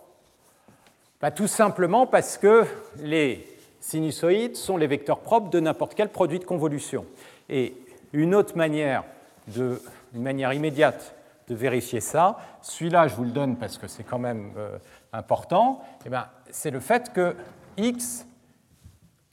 Bah, 1.22 1.32
Tout 1.32 1.48
simplement 1.48 2.08
parce 2.08 2.38
que 2.38 2.66
les 2.98 3.48
sinusoïdes 3.80 4.56
sont 4.56 4.78
les 4.78 4.88
vecteurs 4.88 5.20
propres 5.20 5.50
de 5.50 5.60
n'importe 5.60 5.96
quel 5.96 6.10
produit 6.10 6.40
de 6.40 6.46
convolution. 6.46 7.06
Et 7.50 7.76
une 8.14 8.34
autre 8.34 8.58
manière, 8.58 9.04
de, 9.48 9.82
une 10.14 10.24
manière 10.24 10.54
immédiate 10.54 11.16
de 11.48 11.56
vérifier 11.56 12.00
ça, 12.00 12.38
celui-là 12.62 13.08
je 13.08 13.16
vous 13.16 13.24
le 13.24 13.32
donne 13.32 13.58
parce 13.58 13.78
que 13.78 13.88
c'est 13.88 14.04
quand 14.04 14.20
même 14.20 14.54
euh, 14.58 14.78
important, 15.14 15.82
eh 16.06 16.10
c'est 16.50 16.72
le 16.72 16.80
fait 16.80 17.14
que 17.14 17.36
x 17.78 18.26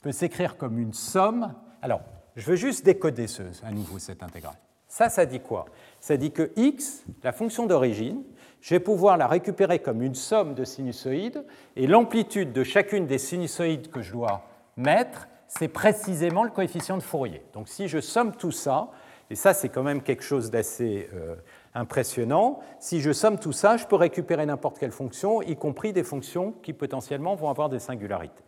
peut 0.01 0.11
s'écrire 0.11 0.57
comme 0.57 0.77
une 0.77 0.93
somme. 0.93 1.53
Alors, 1.81 2.01
je 2.35 2.45
veux 2.49 2.55
juste 2.55 2.85
décoder 2.85 3.27
ce, 3.27 3.43
à 3.63 3.71
nouveau 3.71 3.99
cette 3.99 4.21
intégrale. 4.21 4.57
Ça, 4.87 5.09
ça 5.09 5.25
dit 5.25 5.39
quoi? 5.39 5.65
Ça 5.99 6.17
dit 6.17 6.31
que 6.31 6.51
x, 6.55 7.03
la 7.23 7.31
fonction 7.31 7.65
d'origine, 7.65 8.21
je 8.61 8.75
vais 8.75 8.79
pouvoir 8.79 9.17
la 9.17 9.27
récupérer 9.27 9.79
comme 9.79 10.01
une 10.01 10.15
somme 10.15 10.53
de 10.53 10.63
sinusoïdes, 10.63 11.43
et 11.75 11.87
l'amplitude 11.87 12.53
de 12.53 12.63
chacune 12.63 13.07
des 13.07 13.17
sinusoïdes 13.17 13.89
que 13.89 14.01
je 14.01 14.11
dois 14.11 14.43
mettre, 14.77 15.27
c'est 15.47 15.67
précisément 15.67 16.43
le 16.43 16.49
coefficient 16.49 16.97
de 16.97 17.03
Fourier. 17.03 17.43
Donc 17.53 17.69
si 17.69 17.87
je 17.87 17.99
somme 17.99 18.35
tout 18.35 18.51
ça, 18.51 18.89
et 19.33 19.35
ça 19.35 19.55
c'est 19.55 19.69
quand 19.69 19.81
même 19.81 20.03
quelque 20.03 20.21
chose 20.21 20.51
d'assez 20.51 21.09
euh, 21.15 21.35
impressionnant, 21.73 22.59
si 22.79 23.01
je 23.01 23.11
somme 23.11 23.39
tout 23.39 23.51
ça, 23.51 23.77
je 23.77 23.87
peux 23.87 23.95
récupérer 23.95 24.45
n'importe 24.45 24.77
quelle 24.77 24.91
fonction, 24.91 25.41
y 25.41 25.55
compris 25.55 25.91
des 25.91 26.03
fonctions 26.03 26.51
qui 26.61 26.71
potentiellement 26.71 27.33
vont 27.33 27.49
avoir 27.49 27.67
des 27.67 27.79
singularités. 27.79 28.43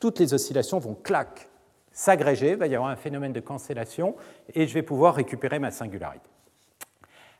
Toutes 0.00 0.18
les 0.18 0.34
oscillations 0.34 0.80
vont 0.80 0.96
clac 0.96 1.48
s'agréger, 1.92 2.50
il 2.50 2.56
va 2.56 2.66
y 2.66 2.74
avoir 2.74 2.90
un 2.90 2.96
phénomène 2.96 3.32
de 3.32 3.38
cancellation, 3.38 4.16
et 4.52 4.66
je 4.66 4.74
vais 4.74 4.82
pouvoir 4.82 5.14
récupérer 5.14 5.60
ma 5.60 5.70
singularité. 5.70 6.28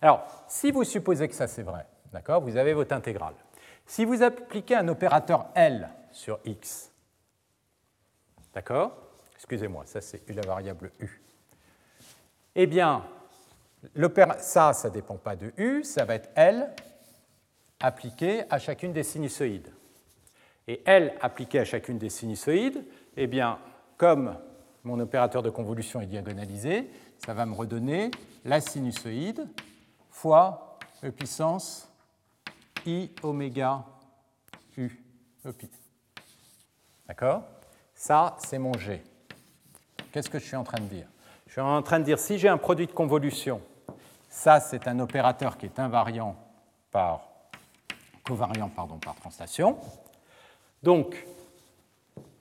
Alors, 0.00 0.24
si 0.46 0.70
vous 0.70 0.84
supposez 0.84 1.26
que 1.26 1.34
ça 1.34 1.48
c'est 1.48 1.62
vrai, 1.62 1.84
d'accord, 2.12 2.42
vous 2.42 2.56
avez 2.56 2.74
votre 2.74 2.94
intégrale. 2.94 3.34
Si 3.86 4.04
vous 4.04 4.22
appliquez 4.22 4.76
un 4.76 4.86
opérateur 4.86 5.48
L 5.56 5.90
sur 6.12 6.38
x, 6.44 6.92
d'accord, 8.54 8.96
excusez-moi, 9.34 9.82
ça 9.86 10.00
c'est 10.00 10.30
la 10.30 10.42
variable 10.42 10.92
u, 11.00 11.19
eh 12.54 12.66
bien, 12.66 13.04
ça, 14.38 14.72
ça 14.72 14.88
ne 14.88 14.94
dépend 14.94 15.16
pas 15.16 15.36
de 15.36 15.52
u, 15.56 15.84
ça 15.84 16.04
va 16.04 16.14
être 16.14 16.30
L 16.34 16.74
appliqué 17.80 18.42
à 18.50 18.58
chacune 18.58 18.92
des 18.92 19.02
sinusoïdes. 19.02 19.72
Et 20.68 20.82
L 20.84 21.14
appliqué 21.20 21.58
à 21.58 21.64
chacune 21.64 21.98
des 21.98 22.10
sinusoïdes, 22.10 22.84
eh 23.16 23.26
bien, 23.26 23.58
comme 23.96 24.36
mon 24.84 24.98
opérateur 25.00 25.42
de 25.42 25.50
convolution 25.50 26.00
est 26.00 26.06
diagonalisé, 26.06 26.90
ça 27.18 27.34
va 27.34 27.46
me 27.46 27.54
redonner 27.54 28.10
la 28.44 28.60
sinusoïde 28.60 29.46
fois 30.10 30.78
e 31.02 31.10
puissance 31.10 31.88
i 32.86 33.10
oméga 33.22 33.84
u 34.76 34.90
e. 35.44 35.52
D'accord? 37.06 37.42
Ça, 37.94 38.36
c'est 38.38 38.58
mon 38.58 38.72
g. 38.74 39.02
Qu'est-ce 40.12 40.30
que 40.30 40.38
je 40.38 40.44
suis 40.44 40.56
en 40.56 40.64
train 40.64 40.80
de 40.80 40.86
dire? 40.86 41.06
Je 41.50 41.54
suis 41.54 41.62
en 41.62 41.82
train 41.82 41.98
de 41.98 42.04
dire 42.04 42.20
si 42.20 42.38
j'ai 42.38 42.46
un 42.46 42.58
produit 42.58 42.86
de 42.86 42.92
convolution, 42.92 43.60
ça, 44.28 44.60
c'est 44.60 44.86
un 44.86 45.00
opérateur 45.00 45.58
qui 45.58 45.66
est 45.66 45.80
invariant 45.80 46.36
par 46.92 47.22
covariant 48.24 48.68
pardon, 48.68 48.98
par 48.98 49.16
translation. 49.16 49.76
Donc, 50.84 51.26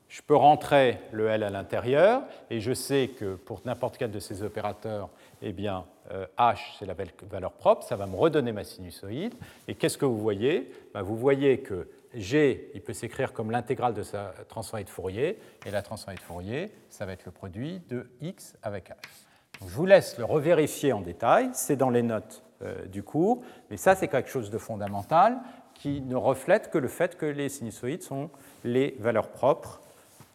je 0.10 0.22
peux 0.22 0.36
rentrer 0.36 1.00
le 1.12 1.28
L 1.28 1.42
à 1.42 1.50
l'intérieur 1.50 2.22
et 2.52 2.60
je 2.60 2.72
sais 2.72 3.10
que 3.18 3.34
pour 3.34 3.62
n'importe 3.66 3.98
quel 3.98 4.12
de 4.12 4.20
ces 4.20 4.44
opérateurs, 4.44 5.10
eh 5.42 5.54
bien, 5.54 5.86
euh, 6.12 6.28
H, 6.38 6.60
c'est 6.78 6.86
la 6.86 6.94
valeur 7.32 7.54
propre, 7.54 7.82
ça 7.82 7.96
va 7.96 8.06
me 8.06 8.16
redonner 8.16 8.52
ma 8.52 8.64
sinusoïde. 8.64 9.34
Et 9.68 9.74
qu'est-ce 9.74 9.98
que 9.98 10.06
vous 10.06 10.20
voyez? 10.20 10.72
Ben, 10.94 11.02
Vous 11.02 11.18
voyez 11.18 11.62
que 11.62 11.88
G, 12.14 12.72
il 12.74 12.82
peut 12.82 12.94
s'écrire 12.94 13.34
comme 13.34 13.52
l'intégrale 13.52 13.94
de 13.94 14.04
sa 14.04 14.34
transformée 14.48 14.84
de 14.84 14.90
Fourier, 14.90 15.40
et 15.66 15.72
la 15.72 15.82
transformée 15.82 16.18
de 16.18 16.22
Fourier, 16.24 16.72
ça 16.90 17.06
va 17.06 17.14
être 17.14 17.26
le 17.26 17.32
produit 17.32 17.82
de 17.90 18.10
X 18.22 18.56
avec 18.64 18.90
H. 18.90 18.96
je 19.62 19.74
vous 19.74 19.86
laisse 19.86 20.18
le 20.18 20.26
revérifier 20.26 20.94
en 20.94 21.02
détail, 21.02 21.50
c'est 21.54 21.76
dans 21.76 21.90
les 21.90 22.04
notes 22.04 22.44
euh, 22.62 22.86
du 22.86 23.04
cours, 23.04 23.44
mais 23.70 23.78
ça 23.78 23.96
c'est 23.96 24.08
quelque 24.08 24.30
chose 24.30 24.50
de 24.50 24.58
fondamental 24.58 25.38
qui 25.76 26.02
ne 26.02 26.16
reflète 26.16 26.72
que 26.72 26.78
le 26.78 26.88
fait 26.88 27.16
que 27.16 27.26
les 27.26 27.48
sinusoïdes 27.48 28.04
sont 28.04 28.30
les 28.64 28.96
valeurs 29.00 29.30
propres 29.30 29.80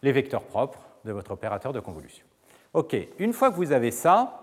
les 0.05 0.11
vecteurs 0.11 0.43
propres 0.43 0.79
de 1.03 1.11
votre 1.11 1.31
opérateur 1.31 1.73
de 1.73 1.79
convolution. 1.79 2.25
OK, 2.73 2.95
une 3.17 3.33
fois 3.33 3.49
que 3.49 3.55
vous 3.55 3.71
avez 3.71 3.89
ça, 3.89 4.39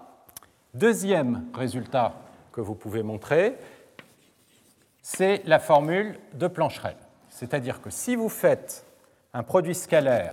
deuxième 0.74 1.46
résultat 1.54 2.14
que 2.50 2.60
vous 2.60 2.74
pouvez 2.74 3.02
montrer, 3.04 3.56
c'est 5.02 5.42
la 5.44 5.60
formule 5.60 6.18
de 6.34 6.48
Plancherel. 6.48 6.96
C'est-à-dire 7.42 7.80
que 7.80 7.90
si 7.90 8.14
vous 8.14 8.28
faites 8.28 8.86
un 9.34 9.42
produit 9.42 9.74
scalaire 9.74 10.32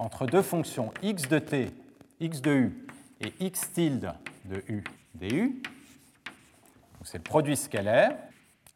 entre 0.00 0.26
deux 0.26 0.42
fonctions 0.42 0.92
x 1.00 1.28
de 1.28 1.38
t, 1.38 1.70
x 2.18 2.40
de 2.42 2.50
u 2.50 2.86
et 3.20 3.32
x 3.38 3.72
tilde 3.72 4.12
de 4.46 4.60
u 4.66 4.82
du, 5.14 5.62
c'est 7.04 7.18
le 7.18 7.22
produit 7.22 7.56
scalaire, 7.56 8.16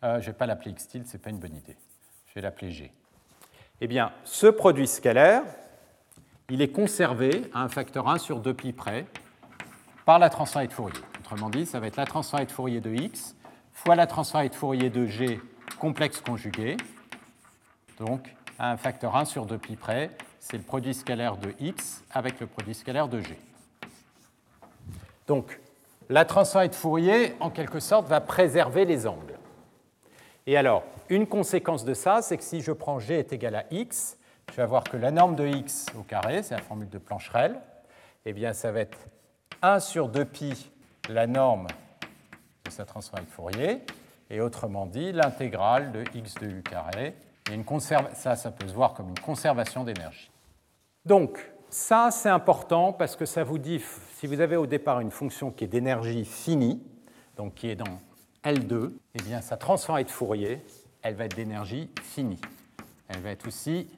euh, 0.04 0.20
je 0.20 0.26
ne 0.26 0.26
vais 0.26 0.38
pas 0.38 0.46
l'appeler 0.46 0.70
x 0.70 0.86
tilde, 0.86 1.08
ce 1.08 1.14
n'est 1.14 1.18
pas 1.18 1.30
une 1.30 1.40
bonne 1.40 1.56
idée, 1.56 1.76
je 2.28 2.34
vais 2.36 2.42
l'appeler 2.42 2.70
g. 2.70 2.92
Eh 3.80 3.88
bien, 3.88 4.12
ce 4.22 4.46
produit 4.46 4.86
scalaire, 4.86 5.42
il 6.50 6.62
est 6.62 6.70
conservé 6.70 7.42
à 7.52 7.62
un 7.62 7.68
facteur 7.68 8.08
1 8.08 8.18
sur 8.18 8.40
2pi 8.40 8.72
près 8.72 9.04
par 10.04 10.20
la 10.20 10.30
transformée 10.30 10.68
de 10.68 10.72
Fourier. 10.72 11.00
Autrement 11.18 11.50
dit, 11.50 11.66
ça 11.66 11.80
va 11.80 11.88
être 11.88 11.96
la 11.96 12.06
transformée 12.06 12.46
de 12.46 12.52
Fourier 12.52 12.80
de 12.80 12.94
x 12.94 13.34
fois 13.72 13.96
la 13.96 14.06
transformée 14.06 14.48
de 14.48 14.54
Fourier 14.54 14.90
de 14.90 15.06
g 15.06 15.40
complexe 15.80 16.20
conjugué, 16.20 16.76
donc 17.98 18.34
à 18.58 18.70
un 18.70 18.76
facteur 18.76 19.16
1 19.16 19.24
sur 19.24 19.46
2pi 19.46 19.76
près, 19.76 20.10
c'est 20.40 20.56
le 20.56 20.62
produit 20.62 20.94
scalaire 20.94 21.36
de 21.36 21.54
x 21.58 22.02
avec 22.12 22.40
le 22.40 22.46
produit 22.46 22.74
scalaire 22.74 23.08
de 23.08 23.20
g. 23.20 23.38
Donc, 25.26 25.60
la 26.10 26.24
transformée 26.24 26.68
de 26.68 26.74
Fourier, 26.74 27.34
en 27.40 27.50
quelque 27.50 27.80
sorte, 27.80 28.06
va 28.08 28.20
préserver 28.20 28.84
les 28.84 29.06
angles. 29.06 29.38
Et 30.46 30.56
alors, 30.56 30.84
une 31.08 31.26
conséquence 31.26 31.84
de 31.84 31.94
ça, 31.94 32.20
c'est 32.20 32.36
que 32.36 32.44
si 32.44 32.60
je 32.60 32.72
prends 32.72 32.98
g 32.98 33.18
est 33.18 33.32
égal 33.32 33.54
à 33.54 33.64
x, 33.70 34.18
je 34.50 34.56
vais 34.56 34.62
avoir 34.62 34.84
que 34.84 34.96
la 34.96 35.10
norme 35.10 35.34
de 35.34 35.46
x 35.46 35.86
au 35.98 36.02
carré, 36.02 36.42
c'est 36.42 36.54
la 36.54 36.60
formule 36.60 36.90
de 36.90 36.98
Plancherel, 36.98 37.58
eh 38.26 38.32
bien 38.32 38.52
ça 38.52 38.70
va 38.70 38.80
être 38.80 38.98
1 39.62 39.80
sur 39.80 40.10
2pi 40.10 40.66
la 41.08 41.26
norme 41.26 41.66
de 42.64 42.70
sa 42.70 42.84
transformée 42.84 43.24
de 43.24 43.30
Fourier, 43.30 43.80
et 44.30 44.40
autrement 44.40 44.86
dit 44.86 45.12
l'intégrale 45.12 45.92
de 45.92 46.04
x 46.14 46.34
de 46.34 46.46
u 46.46 46.62
carré. 46.62 47.14
Ça, 48.14 48.36
ça 48.36 48.50
peut 48.50 48.66
se 48.66 48.72
voir 48.72 48.94
comme 48.94 49.10
une 49.10 49.18
conservation 49.18 49.84
d'énergie. 49.84 50.30
Donc, 51.04 51.38
ça, 51.68 52.10
c'est 52.10 52.28
important 52.28 52.92
parce 52.92 53.16
que 53.16 53.26
ça 53.26 53.44
vous 53.44 53.58
dit, 53.58 53.82
si 54.14 54.26
vous 54.26 54.40
avez 54.40 54.56
au 54.56 54.66
départ 54.66 55.00
une 55.00 55.10
fonction 55.10 55.50
qui 55.50 55.64
est 55.64 55.68
d'énergie 55.68 56.24
finie, 56.24 56.82
donc 57.36 57.54
qui 57.54 57.68
est 57.68 57.76
dans 57.76 57.98
L2, 58.44 58.92
eh 59.14 59.22
bien 59.22 59.40
sa 59.40 59.56
transformée 59.56 60.04
de 60.04 60.10
Fourier, 60.10 60.62
elle 61.02 61.14
va 61.14 61.24
être 61.24 61.36
d'énergie 61.36 61.90
finie. 62.02 62.40
Elle 63.08 63.20
va 63.20 63.30
être 63.30 63.46
aussi 63.46 63.90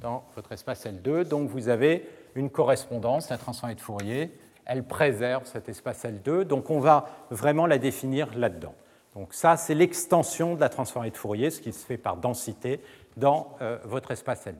dans 0.00 0.24
votre 0.34 0.52
espace 0.52 0.84
L2. 0.84 1.24
Donc 1.24 1.48
vous 1.48 1.68
avez 1.68 2.08
une 2.34 2.50
correspondance, 2.50 3.30
la 3.30 3.38
transformée 3.38 3.74
de 3.74 3.80
Fourier, 3.80 4.36
elle 4.66 4.84
préserve 4.84 5.46
cet 5.46 5.68
espace 5.68 6.04
L2. 6.04 6.44
Donc 6.44 6.70
on 6.70 6.80
va 6.80 7.08
vraiment 7.30 7.66
la 7.66 7.78
définir 7.78 8.36
là-dedans. 8.36 8.74
Donc 9.14 9.34
ça, 9.34 9.56
c'est 9.56 9.74
l'extension 9.74 10.54
de 10.54 10.60
la 10.60 10.68
transformée 10.68 11.10
de 11.10 11.16
Fourier, 11.16 11.50
ce 11.50 11.60
qui 11.60 11.72
se 11.72 11.84
fait 11.84 11.96
par 11.96 12.16
densité 12.16 12.80
dans 13.16 13.56
euh, 13.60 13.78
votre 13.84 14.12
espace 14.12 14.46
L2. 14.46 14.54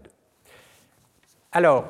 Alors, 1.53 1.85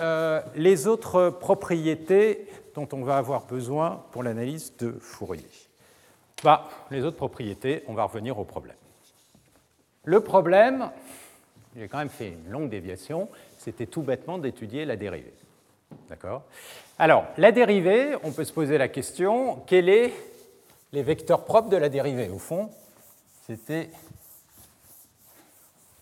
euh, 0.00 0.40
les 0.54 0.86
autres 0.86 1.30
propriétés 1.30 2.46
dont 2.74 2.88
on 2.92 3.02
va 3.02 3.18
avoir 3.18 3.46
besoin 3.46 4.04
pour 4.12 4.22
l'analyse 4.22 4.72
de 4.78 4.92
Fourier. 5.00 5.44
Bah, 6.44 6.68
les 6.90 7.02
autres 7.04 7.16
propriétés, 7.16 7.82
on 7.88 7.94
va 7.94 8.04
revenir 8.04 8.38
au 8.38 8.44
problème. 8.44 8.76
Le 10.04 10.20
problème, 10.20 10.90
j'ai 11.76 11.88
quand 11.88 11.98
même 11.98 12.08
fait 12.08 12.28
une 12.28 12.50
longue 12.50 12.70
déviation, 12.70 13.28
c'était 13.58 13.86
tout 13.86 14.02
bêtement 14.02 14.38
d'étudier 14.38 14.84
la 14.84 14.96
dérivée. 14.96 15.34
D'accord? 16.08 16.44
Alors, 16.98 17.24
la 17.36 17.52
dérivée, 17.52 18.14
on 18.22 18.30
peut 18.30 18.44
se 18.44 18.52
poser 18.52 18.78
la 18.78 18.88
question, 18.88 19.56
quels 19.66 19.88
sont 19.88 20.14
les 20.92 21.02
vecteurs 21.02 21.44
propres 21.44 21.68
de 21.68 21.76
la 21.76 21.88
dérivée 21.88 22.28
Au 22.30 22.38
fond, 22.38 22.70
c'était 23.46 23.90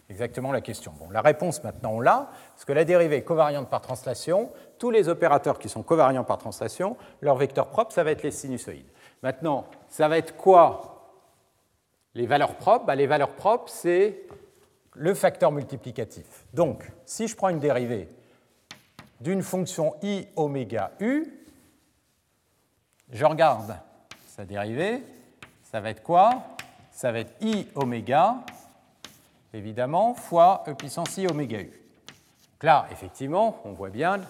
exactement 0.09 0.53
la 0.53 0.61
question. 0.61 0.93
Bon, 0.99 1.11
la 1.11 1.21
réponse 1.21 1.63
maintenant 1.65 1.93
on 1.95 2.01
l'a, 2.01 2.31
parce 2.55 2.65
que 2.65 2.73
la 2.73 2.85
dérivée 2.85 3.17
est 3.17 3.25
covariante 3.25 3.69
par 3.69 3.81
translation. 3.81 4.51
Tous 4.79 4.91
les 4.91 5.09
opérateurs 5.09 5.59
qui 5.59 5.69
sont 5.69 5.83
covariants 5.83 6.25
par 6.25 6.39
translation, 6.39 6.97
leur 7.21 7.37
vecteur 7.37 7.69
propre, 7.69 7.93
ça 7.93 8.05
va 8.05 8.13
être 8.13 8.23
les 8.23 8.31
sinusoïdes. 8.31 8.87
Maintenant, 9.23 9.65
ça 9.89 10.09
va 10.09 10.19
être 10.19 10.37
quoi 10.37 10.93
les 12.15 12.27
valeurs 12.27 12.57
propres? 12.57 12.87
Bah, 12.87 12.95
Les 12.95 13.07
valeurs 13.07 13.35
propres, 13.35 13.71
c'est 13.71 14.23
le 14.95 15.15
facteur 15.15 15.53
multiplicatif. 15.53 16.47
Donc, 16.55 16.91
si 17.05 17.29
je 17.29 17.37
prends 17.37 17.49
une 17.49 17.59
dérivée 17.59 18.09
d'une 19.21 19.43
fonction 19.43 19.95
i 20.03 20.27
oméga 20.37 20.93
u, 21.01 21.27
je 23.11 23.25
regarde 23.25 23.77
sa 24.37 24.45
dérivée, 24.45 25.03
ça 25.65 25.81
va 25.81 25.91
être 25.91 26.03
quoi? 26.03 26.43
Ça 26.91 27.11
va 27.11 27.21
être 27.21 27.33
i 27.41 27.67
oméga 27.75 28.37
évidemment, 29.55 30.15
fois 30.15 30.63
e 30.69 30.75
puissance 30.75 31.17
i 31.17 31.27
oméga 31.27 31.59
u. 31.61 31.65
Donc 31.65 32.63
là, 32.63 32.87
effectivement, 32.93 33.61
on 33.65 33.73
voit 33.73 33.91
bien, 33.91 34.21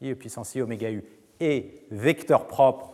i 0.00 0.10
e 0.10 0.14
puissance 0.14 0.54
i 0.56 0.62
oméga 0.62 0.90
u 0.90 1.04
est 1.40 1.84
vecteur 1.90 2.48
propre 2.48 2.90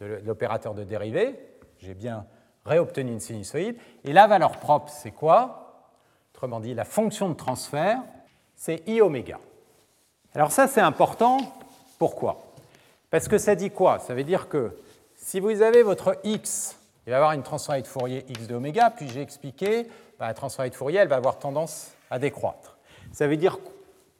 de 0.00 0.20
l'opérateur 0.24 0.74
de 0.74 0.84
dérivée. 0.84 1.34
J'ai 1.80 1.94
bien 1.94 2.26
réobtenu 2.64 3.12
une 3.12 3.20
sinusoïde. 3.20 3.76
Et 4.04 4.12
la 4.12 4.28
valeur 4.28 4.52
propre, 4.52 4.92
c'est 4.92 5.10
quoi? 5.10 5.88
Autrement 6.32 6.60
dit, 6.60 6.74
la 6.74 6.84
fonction 6.84 7.28
de 7.28 7.34
transfert, 7.34 8.00
c'est 8.54 8.88
i 8.88 9.00
oméga. 9.00 9.40
Alors 10.34 10.52
ça, 10.52 10.68
c'est 10.68 10.80
important. 10.80 11.38
Pourquoi? 11.98 12.44
Parce 13.10 13.26
que 13.26 13.38
ça 13.38 13.56
dit 13.56 13.70
quoi? 13.70 13.98
Ça 13.98 14.14
veut 14.14 14.22
dire 14.22 14.48
que 14.48 14.76
si 15.18 15.40
vous 15.40 15.60
avez 15.62 15.82
votre 15.82 16.18
x, 16.24 16.78
il 17.06 17.10
va 17.10 17.16
y 17.16 17.16
avoir 17.16 17.32
une 17.32 17.42
transformée 17.42 17.82
de 17.82 17.86
Fourier 17.86 18.24
x 18.28 18.46
de 18.46 18.54
oméga, 18.54 18.90
puis 18.90 19.08
j'ai 19.08 19.20
expliqué 19.20 19.84
bah, 20.18 20.26
la 20.26 20.34
transformée 20.34 20.70
de 20.70 20.74
Fourier, 20.74 21.00
elle 21.00 21.08
va 21.08 21.16
avoir 21.16 21.38
tendance 21.38 21.92
à 22.10 22.18
décroître. 22.18 22.78
Ça 23.12 23.26
veut 23.26 23.36
dire 23.36 23.58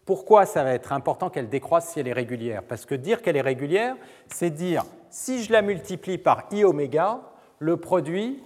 pourquoi 0.05 0.47
ça 0.47 0.65
va 0.65 0.73
être 0.73 0.93
important 0.93 1.31
qu'elle 1.31 1.49
décroisse 1.49 1.93
si 1.93 2.01
elle 2.01 2.09
est 2.09 2.13
régulière? 2.13 2.63
Parce 2.63 2.85
que 2.87 2.95
dire 2.95 3.23
qu'elle 3.23 3.37
est 3.37 3.43
régulière, 3.43 3.95
c'est 4.29 4.51
dire 4.51 4.85
si 5.11 5.43
je 5.45 5.53
la 5.53 5.63
multiplie 5.63 6.19
par 6.19 6.47
i 6.51 6.65
oméga, 6.65 7.21
le 7.59 7.77
produit 7.77 8.43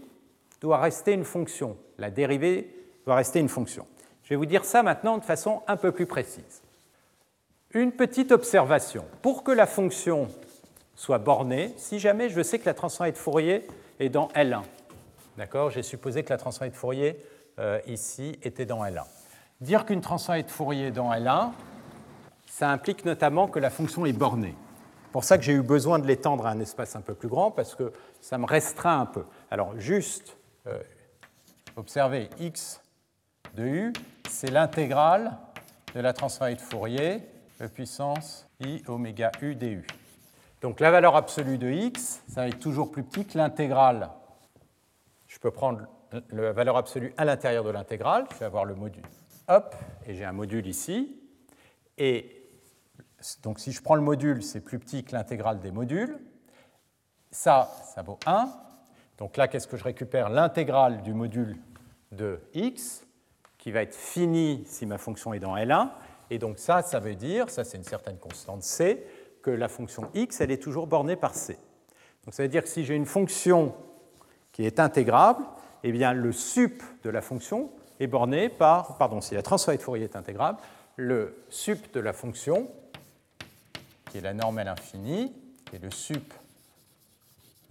doit 0.61 0.79
rester 0.79 1.13
une 1.13 1.25
fonction. 1.25 1.77
La 1.99 2.11
dérivée 2.11 2.69
doit 3.07 3.17
rester 3.17 3.41
une 3.41 3.49
fonction. 3.49 3.87
Je 4.25 4.31
vais 4.31 4.37
vous 4.37 4.47
dire 4.47 4.65
ça 4.65 4.83
maintenant 4.83 5.19
de 5.19 5.25
façon 5.25 5.63
un 5.67 5.77
peu 5.77 5.93
plus 5.93 6.07
précise. 6.07 6.63
Une 7.75 7.93
petite 7.93 8.33
observation. 8.33 9.05
Pour 9.23 9.43
que 9.45 9.53
la 9.53 9.67
fonction 9.67 10.29
soit 11.03 11.19
bornée, 11.19 11.75
si 11.79 11.99
jamais 11.99 12.29
je 12.29 12.41
sais 12.45 12.61
que 12.61 12.65
la 12.65 12.75
transformée 12.75 13.11
de 13.11 13.17
Fourier 13.17 13.67
est 13.99 14.09
dans 14.09 14.29
L1, 14.37 14.63
d'accord 15.37 15.69
J'ai 15.69 15.83
supposé 15.83 16.23
que 16.23 16.31
la 16.31 16.37
transformée 16.37 16.71
de 16.71 16.77
Fourier 16.77 17.21
euh, 17.59 17.81
ici 17.89 18.39
était 18.45 18.67
dans 18.67 18.85
L1. 18.85 19.03
Dire 19.61 19.85
qu'une 19.85 20.01
transformée 20.01 20.45
de 20.45 20.51
Fourier 20.51 20.87
est 20.87 20.93
dans 20.93 21.13
L1, 21.13 21.51
ça 22.47 22.71
implique 22.71 23.05
notamment 23.05 23.49
que 23.49 23.59
la 23.59 23.69
fonction 23.69 24.07
est 24.07 24.13
bornée. 24.13 24.55
Pour 25.11 25.25
ça 25.25 25.39
que 25.39 25.43
j'ai 25.43 25.55
eu 25.55 25.63
besoin 25.63 25.99
de 25.99 26.07
l'étendre 26.07 26.47
à 26.47 26.51
un 26.51 26.61
espace 26.61 26.95
un 26.95 27.01
peu 27.01 27.15
plus 27.15 27.29
grand, 27.29 27.51
parce 27.51 27.75
que 27.75 27.93
ça 28.21 28.39
me 28.39 28.47
restreint 28.47 29.01
un 29.01 29.07
peu. 29.07 29.25
Alors 29.51 29.77
juste, 29.81 30.37
euh, 30.69 30.79
observez, 31.75 32.31
x 32.39 32.81
de 33.57 33.65
u, 33.65 33.93
c'est 34.31 34.53
l'intégrale 34.53 35.37
de 35.97 36.01
la 36.01 36.13
transformée 36.13 36.55
de 36.55 36.61
Fourier 36.61 37.23
puissance 37.75 38.47
i 38.61 38.83
oméga 38.87 39.33
u 39.41 39.55
du. 39.55 39.85
Donc 40.63 40.79
la 40.79 40.93
valeur 40.93 41.17
absolue 41.17 41.59
de 41.59 41.69
x, 41.69 42.23
ça 42.29 42.43
va 42.43 42.49
être 42.49 42.61
toujours 42.61 42.93
plus 42.93 43.03
petit 43.03 43.27
que 43.27 43.37
l'intégrale. 43.37 44.11
Je 45.27 45.39
peux 45.41 45.51
prendre 45.51 45.81
la 46.31 46.53
valeur 46.53 46.77
absolue 46.77 47.13
à 47.17 47.25
l'intérieur 47.25 47.65
de 47.65 47.71
l'intégrale. 47.71 48.27
Je 48.33 48.39
vais 48.39 48.45
avoir 48.45 48.65
le 48.65 48.77
module. 48.77 49.03
Hop, 49.49 49.75
et 50.07 50.15
j'ai 50.15 50.25
un 50.25 50.33
module 50.33 50.67
ici. 50.69 51.21
Et 51.99 52.49
donc 53.43 53.59
si 53.59 53.73
je 53.73 53.83
prends 53.83 53.97
le 53.97 54.03
module, 54.03 54.43
c'est 54.45 54.61
plus 54.61 54.79
petit 54.79 55.03
que 55.05 55.13
l'intégrale 55.17 55.59
des 55.59 55.73
modules. 55.73 56.17
Ça, 57.33 57.69
ça 57.95 58.03
vaut 58.03 58.21
1. 58.25 58.49
Donc 59.19 59.37
là, 59.37 59.49
qu'est-ce 59.49 59.67
que 59.67 59.77
je 59.77 59.85
récupère? 59.85 60.29
L'intégrale 60.29 61.03
du 61.03 61.13
module 61.13 61.57
de 62.13 62.41
x, 62.55 63.05
qui 63.59 63.73
va 63.73 63.83
être 63.83 63.95
fini 63.95 64.63
si 64.67 64.87
ma 64.87 64.99
fonction 64.99 65.33
est 65.35 65.41
dans 65.41 65.57
L1. 65.57 65.89
Et 66.31 66.39
donc 66.39 66.59
ça, 66.59 66.83
ça 66.83 67.01
veut 67.01 67.15
dire, 67.17 67.51
ça 67.51 67.65
c'est 67.65 67.79
une 67.79 67.85
certaine 67.85 68.19
constante 68.19 68.63
c, 68.63 69.05
que 69.43 69.51
la 69.51 69.69
fonction 69.69 70.11
x, 70.15 70.41
elle 70.41 70.51
est 70.51 70.63
toujours 70.63 70.87
bornée 70.87 71.17
par 71.17 71.35
c. 71.35 71.59
Donc 72.25 72.35
ça 72.35 72.43
veut 72.43 72.49
dire 72.49 72.63
que 72.63 72.69
si 72.69 72.85
j'ai 72.85 72.95
une 72.95 73.07
fonction 73.07 73.75
qui 74.53 74.65
est 74.65 74.79
intégrable, 74.79 75.45
eh 75.83 75.93
bien, 75.93 76.13
le 76.13 76.33
sup 76.33 76.83
de 77.03 77.11
la 77.11 77.21
fonction 77.21 77.71
est 77.99 78.07
borné 78.07 78.49
par, 78.49 78.97
pardon, 78.99 79.21
si 79.21 79.35
la 79.35 79.43
transformée 79.43 79.79
de 79.79 79.83
Fourier 79.83 80.05
est 80.05 80.17
intégrable, 80.17 80.59
le 80.97 81.45
sup 81.49 81.93
de 81.93 82.01
la 82.01 82.13
fonction, 82.13 82.71
qui 84.11 84.19
est 84.19 84.21
la 84.21 84.35
norme 84.35 84.59
à 84.59 84.65
l'infini, 84.65 85.33
qui 85.65 85.77
est 85.77 85.83
le 85.83 85.91
sup 85.91 86.33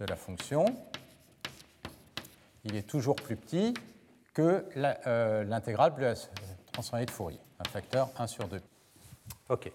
de 0.00 0.06
la 0.06 0.16
fonction, 0.16 0.66
il 2.64 2.76
est 2.76 2.86
toujours 2.86 3.16
plus 3.16 3.36
petit 3.36 3.74
que 4.34 4.64
euh, 4.76 5.44
l'intégrale 5.44 5.94
de 5.94 6.02
la 6.02 6.14
transformée 6.72 7.06
de 7.06 7.10
Fourier, 7.10 7.40
un 7.60 7.68
facteur 7.68 8.10
1 8.18 8.26
sur 8.26 8.48
2. 8.48 8.60
OK. 9.48 9.72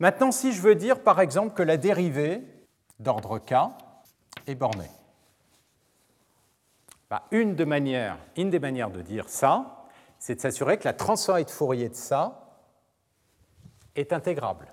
Maintenant, 0.00 0.32
si 0.32 0.52
je 0.52 0.62
veux 0.62 0.74
dire, 0.74 1.02
par 1.02 1.20
exemple, 1.20 1.54
que 1.54 1.62
la 1.62 1.76
dérivée 1.76 2.42
d'ordre 2.98 3.38
k 3.38 3.54
est 4.46 4.54
bornée. 4.54 4.90
Bah, 7.10 7.24
une, 7.32 7.54
des 7.54 7.66
manières 7.66 8.16
de 8.36 9.02
dire 9.02 9.28
ça, 9.28 9.86
c'est 10.18 10.36
de 10.36 10.40
s'assurer 10.40 10.78
que 10.78 10.84
la 10.84 10.94
transformée 10.94 11.44
de 11.44 11.50
Fourier 11.50 11.88
de 11.88 11.94
ça 11.94 12.62
est 13.94 14.12
intégrable. 14.12 14.68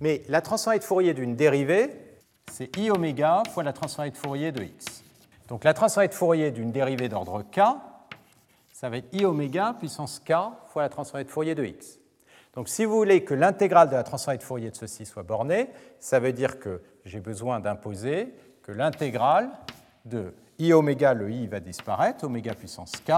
Mais 0.00 0.22
la 0.28 0.42
transformée 0.42 0.80
de 0.80 0.84
Fourier 0.84 1.14
d'une 1.14 1.34
dérivée, 1.34 1.90
c'est 2.52 2.76
i 2.76 2.90
oméga 2.90 3.42
fois 3.54 3.62
la 3.62 3.72
transformée 3.72 4.10
de 4.10 4.16
Fourier 4.16 4.52
de 4.52 4.62
x. 4.62 5.02
Donc 5.48 5.64
la 5.64 5.72
transformée 5.72 6.08
de 6.08 6.14
Fourier 6.14 6.50
d'une 6.50 6.72
dérivée 6.72 7.08
d'ordre 7.08 7.42
k, 7.42 7.60
ça 8.72 8.90
va 8.90 8.98
être 8.98 9.14
i 9.14 9.24
oméga 9.24 9.74
puissance 9.78 10.18
k 10.18 10.32
fois 10.66 10.82
la 10.82 10.88
transformée 10.90 11.24
de 11.24 11.30
Fourier 11.30 11.54
de 11.54 11.64
x. 11.64 11.98
Donc 12.56 12.70
si 12.70 12.86
vous 12.86 12.96
voulez 12.96 13.22
que 13.22 13.34
l'intégrale 13.34 13.90
de 13.90 13.94
la 13.94 14.02
transformée 14.02 14.38
de 14.38 14.42
Fourier 14.42 14.70
de 14.70 14.76
ceci 14.76 15.04
soit 15.04 15.22
bornée, 15.22 15.70
ça 16.00 16.18
veut 16.18 16.32
dire 16.32 16.58
que 16.58 16.82
j'ai 17.04 17.20
besoin 17.20 17.60
d'imposer 17.60 18.34
que 18.62 18.72
l'intégrale 18.72 19.50
de 20.06 20.34
i 20.58 20.72
oméga, 20.72 21.12
le 21.12 21.30
i 21.30 21.46
va 21.46 21.60
disparaître, 21.60 22.24
oméga 22.24 22.54
puissance 22.54 22.92
k, 23.06 23.12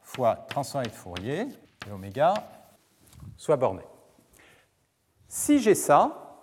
fois 0.00 0.46
transformée 0.48 0.86
de 0.86 0.92
Fourier, 0.92 1.48
et 1.88 1.90
oméga, 1.92 2.34
soit 3.36 3.56
bornée. 3.56 3.84
Si 5.26 5.58
j'ai 5.58 5.74
ça, 5.74 6.38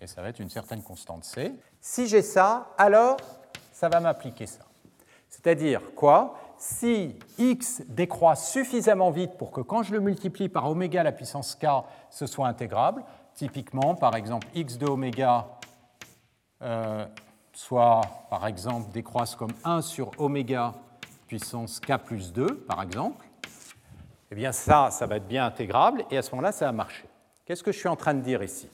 et 0.00 0.08
ça 0.08 0.20
va 0.20 0.30
être 0.30 0.40
une 0.40 0.50
certaine 0.50 0.82
constante 0.82 1.22
c, 1.22 1.54
si 1.80 2.08
j'ai 2.08 2.22
ça, 2.22 2.74
alors 2.76 3.18
ça 3.72 3.88
va 3.88 4.00
m'appliquer 4.00 4.46
ça. 4.46 4.64
C'est-à-dire 5.28 5.80
quoi? 5.94 6.36
Si 6.66 7.14
x 7.36 7.82
décroît 7.88 8.36
suffisamment 8.36 9.10
vite 9.10 9.36
pour 9.36 9.52
que 9.52 9.60
quand 9.60 9.82
je 9.82 9.92
le 9.92 10.00
multiplie 10.00 10.48
par 10.48 10.66
oméga 10.70 11.02
à 11.02 11.04
la 11.04 11.12
puissance 11.12 11.56
k, 11.56 11.66
ce 12.08 12.26
soit 12.26 12.48
intégrable, 12.48 13.04
typiquement, 13.34 13.94
par 13.94 14.16
exemple, 14.16 14.46
x 14.54 14.78
de 14.78 14.86
oméga 14.86 15.46
euh, 16.62 17.04
soit, 17.52 18.00
par 18.30 18.46
exemple, 18.46 18.90
décroisse 18.92 19.34
comme 19.34 19.52
1 19.62 19.82
sur 19.82 20.10
oméga 20.16 20.72
puissance 21.26 21.80
k 21.80 21.98
plus 21.98 22.32
2, 22.32 22.46
par 22.66 22.80
exemple, 22.80 23.26
eh 24.30 24.34
bien 24.34 24.50
ça, 24.50 24.88
ça 24.90 25.04
va 25.04 25.16
être 25.16 25.28
bien 25.28 25.44
intégrable, 25.44 26.06
et 26.10 26.16
à 26.16 26.22
ce 26.22 26.30
moment-là, 26.30 26.52
ça 26.52 26.64
va 26.64 26.72
marcher. 26.72 27.04
Qu'est-ce 27.44 27.62
que 27.62 27.72
je 27.72 27.78
suis 27.78 27.88
en 27.88 27.96
train 27.96 28.14
de 28.14 28.22
dire 28.22 28.42
ici? 28.42 28.70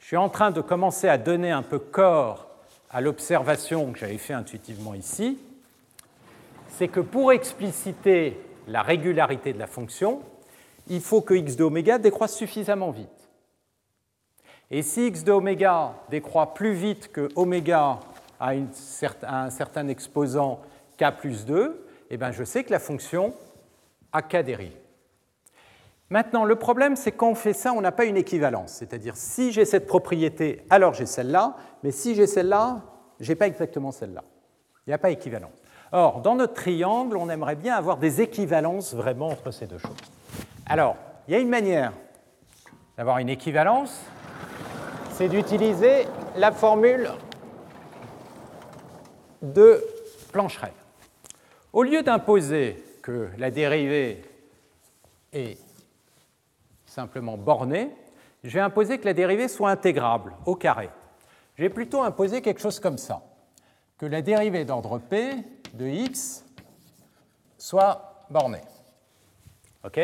Je 0.00 0.06
suis 0.06 0.16
en 0.16 0.30
train 0.30 0.50
de 0.50 0.60
commencer 0.60 1.08
à 1.08 1.16
donner 1.16 1.52
un 1.52 1.62
peu 1.62 1.78
corps 1.78 2.48
à 2.90 3.00
l'observation 3.00 3.92
que 3.92 4.00
j'avais 4.00 4.18
fait 4.18 4.34
intuitivement 4.34 4.94
ici, 4.94 5.38
c'est 6.70 6.88
que 6.88 7.00
pour 7.00 7.32
expliciter 7.32 8.38
la 8.66 8.82
régularité 8.82 9.52
de 9.52 9.58
la 9.58 9.66
fonction, 9.66 10.22
il 10.88 11.00
faut 11.00 11.20
que 11.20 11.34
x 11.34 11.56
de 11.56 11.64
oméga 11.64 11.98
décroisse 11.98 12.36
suffisamment 12.36 12.90
vite. 12.90 13.08
Et 14.70 14.82
si 14.82 15.08
x 15.08 15.24
de 15.24 15.32
oméga 15.32 15.94
décroît 16.10 16.54
plus 16.54 16.74
vite 16.74 17.10
que 17.12 17.28
oméga 17.36 18.00
à, 18.38 18.52
un 18.52 19.50
certain 19.50 19.88
exposant 19.88 20.60
k 20.98 21.10
plus 21.18 21.44
2, 21.44 21.86
eh 22.10 22.16
bien 22.16 22.32
je 22.32 22.44
sais 22.44 22.64
que 22.64 22.70
la 22.70 22.78
fonction 22.78 23.34
a 24.12 24.22
k 24.22 24.42
dérive. 24.42 24.76
Maintenant, 26.08 26.44
le 26.44 26.56
problème, 26.56 26.96
c'est 26.96 27.12
quand 27.12 27.30
on 27.30 27.34
fait 27.36 27.52
ça, 27.52 27.72
on 27.72 27.80
n'a 27.80 27.92
pas 27.92 28.04
une 28.04 28.16
équivalence. 28.16 28.72
C'est-à-dire, 28.72 29.16
si 29.16 29.52
j'ai 29.52 29.64
cette 29.64 29.86
propriété, 29.86 30.64
alors 30.68 30.92
j'ai 30.92 31.06
celle-là, 31.06 31.56
mais 31.84 31.92
si 31.92 32.16
j'ai 32.16 32.26
celle-là, 32.26 32.82
je 33.20 33.30
n'ai 33.30 33.36
pas 33.36 33.46
exactement 33.46 33.92
celle-là. 33.92 34.24
Il 34.86 34.90
n'y 34.90 34.94
a 34.94 34.98
pas 34.98 35.10
équivalence. 35.10 35.59
Or, 35.92 36.20
dans 36.20 36.36
notre 36.36 36.54
triangle, 36.54 37.16
on 37.16 37.28
aimerait 37.28 37.56
bien 37.56 37.74
avoir 37.74 37.96
des 37.96 38.20
équivalences 38.20 38.94
vraiment 38.94 39.28
entre 39.28 39.50
ces 39.50 39.66
deux 39.66 39.78
choses. 39.78 39.96
Alors, 40.66 40.96
il 41.26 41.34
y 41.34 41.36
a 41.36 41.40
une 41.40 41.48
manière 41.48 41.92
d'avoir 42.96 43.18
une 43.18 43.28
équivalence, 43.28 44.00
c'est 45.12 45.28
d'utiliser 45.28 46.06
la 46.36 46.52
formule 46.52 47.10
de 49.42 49.84
Plancherel. 50.32 50.72
Au 51.72 51.82
lieu 51.82 52.02
d'imposer 52.02 52.82
que 53.02 53.28
la 53.36 53.50
dérivée 53.50 54.22
est 55.32 55.58
simplement 56.86 57.36
bornée, 57.36 57.90
je 58.44 58.50
vais 58.50 58.60
imposer 58.60 58.98
que 58.98 59.06
la 59.06 59.14
dérivée 59.14 59.48
soit 59.48 59.70
intégrable 59.70 60.34
au 60.46 60.54
carré. 60.54 60.88
Je 61.56 61.62
vais 61.62 61.68
plutôt 61.68 62.02
imposer 62.02 62.42
quelque 62.42 62.60
chose 62.60 62.80
comme 62.80 62.98
ça, 62.98 63.22
que 63.98 64.06
la 64.06 64.22
dérivée 64.22 64.64
d'ordre 64.64 64.98
p 64.98 65.44
de 65.74 65.86
x 65.86 66.44
soit 67.58 68.24
bornée. 68.30 68.62
OK? 69.84 70.00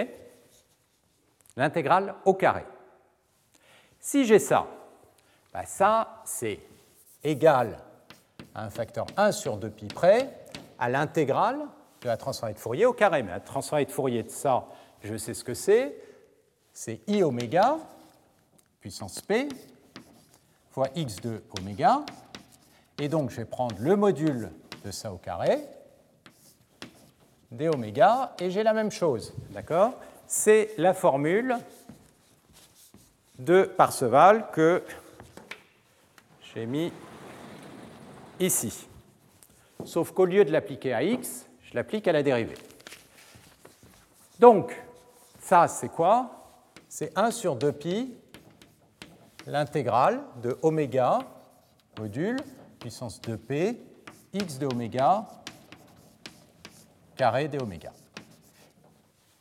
L'intégrale 1.56 2.14
au 2.24 2.34
carré. 2.34 2.64
Si 3.98 4.24
j'ai 4.24 4.38
ça, 4.38 4.66
bah 5.52 5.64
ça, 5.64 6.22
c'est 6.24 6.60
égal 7.24 7.78
à 8.54 8.64
un 8.64 8.70
facteur 8.70 9.06
1 9.16 9.32
sur 9.32 9.56
2 9.56 9.70
pi 9.70 9.86
près 9.86 10.44
à 10.78 10.88
l'intégrale 10.88 11.60
de 12.02 12.08
la 12.08 12.16
transformée 12.16 12.54
de 12.54 12.58
Fourier 12.58 12.86
au 12.86 12.92
carré. 12.92 13.22
Mais 13.22 13.32
la 13.32 13.40
transformée 13.40 13.84
de 13.84 13.90
Fourier 13.90 14.22
de 14.22 14.30
ça, 14.30 14.66
je 15.02 15.16
sais 15.16 15.34
ce 15.34 15.44
que 15.44 15.54
c'est 15.54 15.96
c'est 16.72 17.00
i 17.06 17.22
oméga 17.22 17.78
puissance 18.80 19.20
p 19.22 19.48
fois 20.70 20.88
x 20.94 21.16
de 21.16 21.42
oméga. 21.58 22.04
Et 22.98 23.08
donc, 23.08 23.30
je 23.30 23.36
vais 23.36 23.44
prendre 23.46 23.74
le 23.78 23.96
module 23.96 24.50
de 24.86 24.92
ça 24.92 25.12
au 25.12 25.16
carré, 25.16 25.58
d 27.50 27.68
oméga, 27.68 28.36
et 28.38 28.50
j'ai 28.50 28.62
la 28.62 28.72
même 28.72 28.92
chose. 28.92 29.34
D'accord? 29.50 29.94
C'est 30.28 30.70
la 30.78 30.94
formule 30.94 31.56
de 33.40 33.64
Parseval 33.64 34.48
que 34.52 34.84
j'ai 36.54 36.66
mis 36.66 36.92
ici. 38.38 38.86
Sauf 39.84 40.12
qu'au 40.12 40.24
lieu 40.24 40.44
de 40.44 40.52
l'appliquer 40.52 40.94
à 40.94 41.02
x, 41.02 41.46
je 41.62 41.74
l'applique 41.74 42.06
à 42.06 42.12
la 42.12 42.22
dérivée. 42.22 42.58
Donc, 44.38 44.80
ça, 45.40 45.66
c'est 45.66 45.88
quoi? 45.88 46.30
C'est 46.88 47.16
1 47.18 47.32
sur 47.32 47.58
2pi, 47.58 48.10
l'intégrale 49.46 50.22
de 50.42 50.56
oméga, 50.62 51.18
module, 51.98 52.36
puissance 52.78 53.20
2p, 53.20 53.76
x 54.36 54.58
de 54.58 54.66
oméga, 54.66 55.24
carré 57.16 57.48
d 57.48 57.58
oméga. 57.58 57.92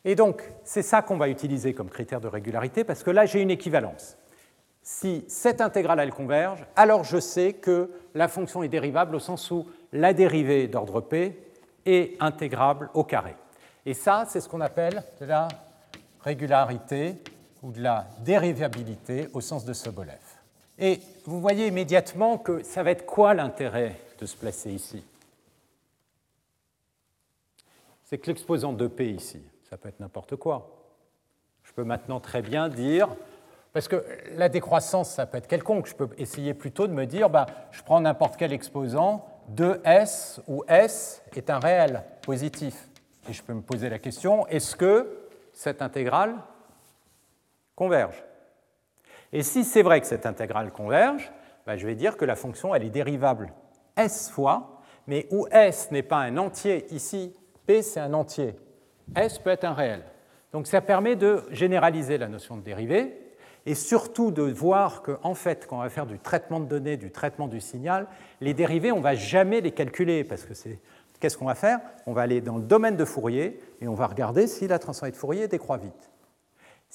Et 0.04 0.16
donc, 0.16 0.44
c'est 0.64 0.84
ça 0.84 1.02
qu'on 1.02 1.18
va 1.18 1.30
utiliser 1.30 1.74
comme 1.74 1.90
critère 1.90 2.22
de 2.22 2.28
régularité, 2.28 2.84
parce 2.84 3.04
que 3.04 3.12
là, 3.12 3.26
j'ai 3.26 3.42
une 3.42 3.52
équivalence. 3.52 4.18
Si 4.84 5.26
cette 5.28 5.62
intégrale, 5.62 6.00
elle 6.00 6.14
converge, 6.14 6.64
alors 6.76 7.04
je 7.04 7.20
sais 7.20 7.54
que 7.54 7.90
la 8.14 8.28
fonction 8.28 8.62
est 8.62 8.68
dérivable 8.68 9.16
au 9.16 9.20
sens 9.20 9.50
où 9.50 9.66
la 9.92 10.14
dérivée 10.14 10.68
d'ordre 10.68 11.02
p 11.02 11.40
est 11.86 12.16
intégrable 12.20 12.90
au 12.94 13.04
carré. 13.04 13.36
Et 13.86 13.96
ça, 13.96 14.26
c'est 14.28 14.42
ce 14.42 14.48
qu'on 14.48 14.62
appelle 14.62 15.04
la 15.22 15.48
régularité 16.22 17.16
ou 17.64 17.72
de 17.72 17.82
la 17.82 18.08
dérivabilité 18.20 19.28
au 19.34 19.42
sens 19.42 19.66
de 19.66 19.74
Sobolev. 19.74 20.20
Et 20.78 21.00
vous 21.26 21.42
voyez 21.42 21.68
immédiatement 21.68 22.38
que 22.38 22.64
ça 22.64 22.84
va 22.84 22.92
être 22.92 23.06
quoi 23.06 23.34
l'intérêt 23.34 23.96
de 24.20 24.26
se 24.26 24.36
placer 24.36 24.72
ici 24.72 25.04
C'est 28.06 28.20
que 28.20 28.28
l'exposant 28.28 28.72
de 28.72 28.88
P 28.88 29.10
ici, 29.10 29.42
ça 29.70 29.78
peut 29.78 29.90
être 29.90 30.00
n'importe 30.00 30.36
quoi. 30.36 30.70
Je 31.64 31.74
peux 31.74 31.84
maintenant 31.84 32.20
très 32.20 32.44
bien 32.44 32.70
dire, 32.70 33.10
parce 33.74 33.88
que 33.88 34.06
la 34.36 34.48
décroissance, 34.48 35.10
ça 35.10 35.26
peut 35.26 35.40
être 35.40 35.48
quelconque, 35.48 35.88
je 35.88 35.96
peux 35.96 36.08
essayer 36.18 36.54
plutôt 36.54 36.88
de 36.88 36.94
me 36.94 37.06
dire, 37.06 37.30
bah, 37.30 37.48
je 37.72 37.82
prends 37.82 38.00
n'importe 38.00 38.38
quel 38.38 38.54
exposant, 38.54 39.28
de 39.50 39.82
S 39.84 40.40
où 40.48 40.64
S 40.68 41.24
est 41.36 41.50
un 41.50 41.60
réel 41.60 42.04
positif. 42.22 42.88
Et 43.28 43.34
je 43.34 43.44
peux 43.44 43.54
me 43.54 43.62
poser 43.62 43.90
la 43.90 44.00
question, 44.00 44.48
est-ce 44.48 44.76
que 44.76 45.28
cette 45.52 45.82
intégrale 45.82 46.36
converge? 47.76 48.24
Et 49.34 49.42
si 49.42 49.64
c'est 49.64 49.82
vrai 49.82 50.00
que 50.00 50.08
cette 50.08 50.26
intégrale 50.26 50.72
converge, 50.72 51.32
bah, 51.66 51.76
je 51.76 51.88
vais 51.88 51.96
dire 51.96 52.18
que 52.18 52.26
la 52.26 52.36
fonction 52.36 52.76
elle 52.76 52.84
est 52.84 52.90
dérivable 52.90 53.52
s 53.98 54.30
fois, 54.30 54.82
mais 55.08 55.28
où 55.32 55.48
s 55.52 55.92
n'est 55.92 56.04
pas 56.04 56.20
un 56.20 56.38
entier 56.38 56.86
ici, 56.94 57.34
p 57.66 57.82
c'est 57.82 58.00
un 58.00 58.14
entier. 58.14 58.56
s 59.16 59.40
peut 59.40 59.50
être 59.52 59.66
un 59.66 59.74
réel. 59.74 60.04
Donc 60.52 60.68
ça 60.68 60.82
permet 60.82 61.16
de 61.16 61.44
généraliser 61.52 62.18
la 62.18 62.28
notion 62.28 62.58
de 62.58 62.62
dérivée 62.62 63.22
et 63.66 63.76
surtout 63.76 64.32
de 64.32 64.44
voir 64.44 65.02
qu'en 65.02 65.18
en 65.24 65.34
fait, 65.34 65.66
quand 65.68 65.78
on 65.78 65.82
va 65.82 65.90
faire 65.90 66.06
du 66.06 66.20
traitement 66.20 66.60
de 66.60 66.66
données, 66.66 66.98
du 66.98 67.12
traitement 67.12 67.48
du 67.48 67.60
signal, 67.60 68.08
les 68.42 68.54
dérivées, 68.54 68.92
on 68.92 68.98
ne 68.98 69.04
va 69.04 69.16
jamais 69.16 69.62
les 69.62 69.72
calculer 69.72 70.24
parce 70.24 70.46
que 70.46 70.54
c'est 70.54 70.80
Qu'est-ce 71.20 71.38
qu'on 71.38 71.46
va 71.46 71.56
faire? 71.56 71.80
On 72.06 72.14
va 72.14 72.22
aller 72.22 72.42
dans 72.42 72.58
le 72.58 72.64
domaine 72.64 72.98
de 72.98 73.06
Fourier 73.06 73.60
et 73.82 73.88
on 73.88 73.94
va 73.94 74.08
regarder 74.08 74.48
si 74.48 74.68
la 74.68 74.80
transformée 74.80 75.12
de 75.12 75.18
Fourier 75.18 75.48
décroît 75.48 75.78
vite. 75.78 76.12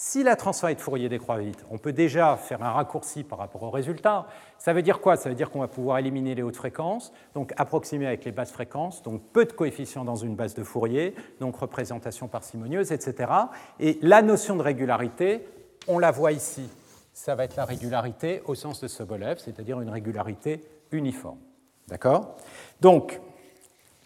Si 0.02 0.22
la 0.22 0.34
transformée 0.34 0.76
de 0.76 0.80
Fourier 0.80 1.10
décroît 1.10 1.36
vite, 1.36 1.62
on 1.70 1.76
peut 1.76 1.92
déjà 1.92 2.34
faire 2.38 2.62
un 2.62 2.70
raccourci 2.70 3.22
par 3.22 3.38
rapport 3.38 3.64
au 3.64 3.68
résultat. 3.68 4.26
Ça 4.56 4.72
veut 4.72 4.80
dire 4.80 5.02
quoi? 5.02 5.18
Ça 5.18 5.28
veut 5.28 5.34
dire 5.34 5.50
qu'on 5.50 5.60
va 5.60 5.68
pouvoir 5.68 5.98
éliminer 5.98 6.34
les 6.34 6.42
hautes 6.42 6.56
fréquences, 6.56 7.12
donc 7.34 7.52
approximer 7.58 8.06
avec 8.06 8.24
les 8.24 8.32
basses 8.32 8.50
fréquences, 8.50 9.02
donc 9.02 9.20
peu 9.34 9.44
de 9.44 9.52
coefficients 9.52 10.06
dans 10.06 10.16
une 10.16 10.36
base 10.36 10.54
de 10.54 10.64
Fourier, 10.64 11.14
donc 11.38 11.56
représentation 11.56 12.28
parcimonieuse, 12.28 12.92
etc. 12.92 13.30
Et 13.78 13.98
la 14.00 14.22
notion 14.22 14.56
de 14.56 14.62
régularité, 14.62 15.46
on 15.86 15.98
la 15.98 16.12
voit 16.12 16.32
ici. 16.32 16.70
Ça 17.12 17.34
va 17.34 17.44
être 17.44 17.56
la 17.56 17.66
régularité 17.66 18.40
au 18.46 18.54
sens 18.54 18.80
de 18.80 18.88
Sobolev, 18.88 19.36
c'est-à-dire 19.36 19.82
une 19.82 19.90
régularité 19.90 20.64
uniforme. 20.92 21.40
D'accord? 21.88 22.36
Donc, 22.80 23.20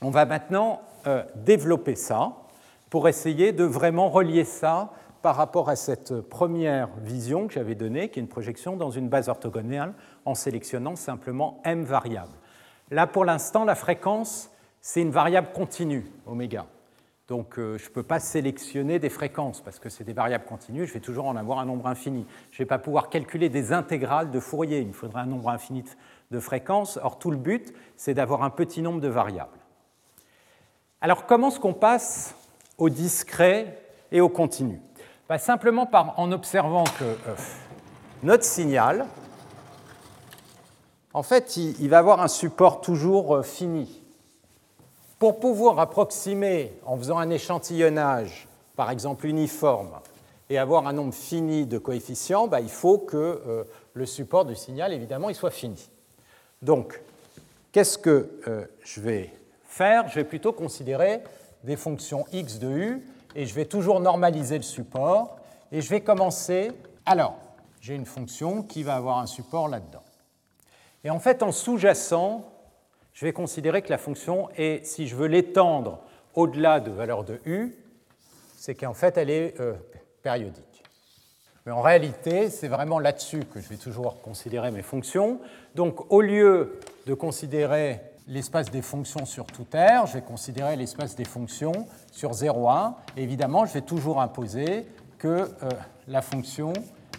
on 0.02 0.10
va 0.10 0.26
maintenant 0.26 0.80
euh, 1.06 1.22
développer 1.36 1.94
ça 1.94 2.32
pour 2.90 3.08
essayer 3.08 3.52
de 3.52 3.62
vraiment 3.62 4.08
relier 4.08 4.42
ça 4.42 4.90
par 5.24 5.36
rapport 5.36 5.70
à 5.70 5.74
cette 5.74 6.20
première 6.20 6.90
vision 6.98 7.46
que 7.46 7.54
j'avais 7.54 7.74
donnée, 7.74 8.10
qui 8.10 8.18
est 8.18 8.22
une 8.22 8.28
projection 8.28 8.76
dans 8.76 8.90
une 8.90 9.08
base 9.08 9.30
orthogonale 9.30 9.94
en 10.26 10.34
sélectionnant 10.34 10.96
simplement 10.96 11.62
m 11.64 11.82
variables. 11.82 12.36
Là, 12.90 13.06
pour 13.06 13.24
l'instant, 13.24 13.64
la 13.64 13.74
fréquence, 13.74 14.50
c'est 14.82 15.00
une 15.00 15.10
variable 15.10 15.48
continue, 15.54 16.04
oméga. 16.26 16.66
Donc 17.26 17.58
euh, 17.58 17.78
je 17.78 17.88
ne 17.88 17.90
peux 17.94 18.02
pas 18.02 18.20
sélectionner 18.20 18.98
des 18.98 19.08
fréquences 19.08 19.62
parce 19.62 19.78
que 19.78 19.88
c'est 19.88 20.04
des 20.04 20.12
variables 20.12 20.44
continues, 20.44 20.86
je 20.86 20.92
vais 20.92 21.00
toujours 21.00 21.24
en 21.24 21.36
avoir 21.36 21.58
un 21.58 21.64
nombre 21.64 21.86
infini. 21.86 22.26
Je 22.50 22.56
ne 22.56 22.58
vais 22.58 22.68
pas 22.68 22.78
pouvoir 22.78 23.08
calculer 23.08 23.48
des 23.48 23.72
intégrales 23.72 24.30
de 24.30 24.40
Fourier, 24.40 24.80
il 24.80 24.88
me 24.88 24.92
faudrait 24.92 25.22
un 25.22 25.26
nombre 25.26 25.48
infini 25.48 25.84
de 26.32 26.38
fréquences. 26.38 26.98
Or 27.02 27.18
tout 27.18 27.30
le 27.30 27.38
but, 27.38 27.72
c'est 27.96 28.12
d'avoir 28.12 28.42
un 28.42 28.50
petit 28.50 28.82
nombre 28.82 29.00
de 29.00 29.08
variables. 29.08 29.58
Alors 31.00 31.24
comment 31.24 31.48
est-ce 31.48 31.60
qu'on 31.60 31.72
passe 31.72 32.34
au 32.76 32.90
discret 32.90 33.78
et 34.12 34.20
au 34.20 34.28
continu? 34.28 34.82
Bah, 35.28 35.38
Simplement 35.38 35.88
en 36.16 36.32
observant 36.32 36.84
que 36.84 37.04
euh, 37.04 37.34
notre 38.22 38.44
signal, 38.44 39.06
en 41.12 41.22
fait, 41.22 41.56
il, 41.56 41.88
va 41.88 41.98
avoir 41.98 42.20
un 42.20 42.28
support 42.28 42.80
toujours 42.80 43.36
euh, 43.36 43.42
fini. 43.42 44.02
Pour 45.18 45.40
pouvoir 45.40 45.78
approximer, 45.78 46.72
en 46.84 46.96
faisant 46.96 47.18
un 47.18 47.30
échantillonnage, 47.30 48.48
par 48.76 48.90
exemple 48.90 49.26
uniforme, 49.26 50.00
et 50.50 50.58
avoir 50.58 50.86
un 50.86 50.92
nombre 50.92 51.14
fini 51.14 51.66
de 51.66 51.78
coefficients, 51.78 52.48
bah, 52.48 52.60
il 52.60 52.68
faut 52.68 52.98
que 52.98 53.16
euh, 53.46 53.64
le 53.94 54.06
support 54.06 54.44
du 54.44 54.54
signal, 54.54 54.92
évidemment, 54.92 55.30
il 55.30 55.34
soit 55.34 55.50
fini. 55.50 55.88
Donc, 56.60 57.00
qu'est-ce 57.72 57.96
que 57.98 58.30
je 58.82 59.00
vais 59.00 59.32
faire? 59.64 60.08
Je 60.08 60.16
vais 60.16 60.24
plutôt 60.24 60.52
considérer 60.52 61.22
des 61.62 61.76
fonctions 61.76 62.24
x 62.32 62.58
de 62.58 62.68
u, 62.68 63.02
et 63.34 63.46
je 63.46 63.54
vais 63.54 63.64
toujours 63.64 64.00
normaliser 64.00 64.56
le 64.56 64.62
support, 64.62 65.36
et 65.72 65.80
je 65.80 65.90
vais 65.90 66.00
commencer. 66.00 66.70
Alors, 67.06 67.36
j'ai 67.80 67.94
une 67.94 68.06
fonction 68.06 68.62
qui 68.62 68.82
va 68.82 68.94
avoir 68.94 69.18
un 69.18 69.26
support 69.26 69.68
là-dedans. 69.68 70.02
Et 71.04 71.10
en 71.10 71.18
fait, 71.18 71.42
en 71.42 71.52
sous-jacent, 71.52 72.50
je 73.12 73.24
vais 73.26 73.32
considérer 73.32 73.82
que 73.82 73.90
la 73.90 73.98
fonction 73.98 74.48
est, 74.56 74.84
si 74.86 75.06
je 75.06 75.16
veux 75.16 75.26
l'étendre 75.26 76.00
au-delà 76.34 76.80
de 76.80 76.90
valeur 76.90 77.24
de 77.24 77.40
u, 77.44 77.76
c'est 78.56 78.74
qu'en 78.74 78.94
fait, 78.94 79.18
elle 79.18 79.30
est 79.30 79.60
euh, 79.60 79.74
périodique. 80.22 80.82
Mais 81.66 81.72
en 81.72 81.82
réalité, 81.82 82.50
c'est 82.50 82.68
vraiment 82.68 82.98
là-dessus 82.98 83.44
que 83.52 83.60
je 83.60 83.68
vais 83.68 83.76
toujours 83.76 84.20
considérer 84.20 84.70
mes 84.70 84.82
fonctions. 84.82 85.40
Donc, 85.74 86.10
au 86.12 86.20
lieu 86.20 86.80
de 87.06 87.14
considérer 87.14 88.00
l'espace 88.26 88.70
des 88.70 88.82
fonctions 88.82 89.26
sur 89.26 89.46
tout 89.46 89.66
R, 89.74 90.06
je 90.06 90.14
vais 90.14 90.22
considérer 90.22 90.76
l'espace 90.76 91.14
des 91.14 91.24
fonctions 91.24 91.86
sur 92.10 92.32
0, 92.32 92.68
1. 92.68 92.96
évidemment, 93.16 93.66
je 93.66 93.72
vais 93.74 93.82
toujours 93.82 94.20
imposer 94.20 94.86
que 95.18 95.28
euh, 95.28 95.68
la 96.08 96.22
fonction, 96.22 96.72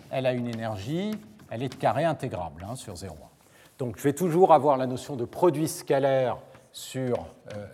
elle 0.10 0.26
a 0.26 0.34
une 0.34 0.48
énergie, 0.48 1.12
elle 1.50 1.64
est 1.64 1.70
de 1.70 1.76
carré 1.76 2.04
intégrable 2.04 2.66
hein, 2.68 2.76
sur 2.76 2.96
0, 2.96 3.14
1. 3.14 3.18
Donc 3.78 3.98
je 3.98 4.04
vais 4.04 4.14
toujours 4.14 4.54
avoir 4.54 4.78
la 4.78 4.88
notion 4.88 5.16
de 5.16 5.26
produit 5.26 5.68
scalaire 5.68 6.38
sur 6.72 7.28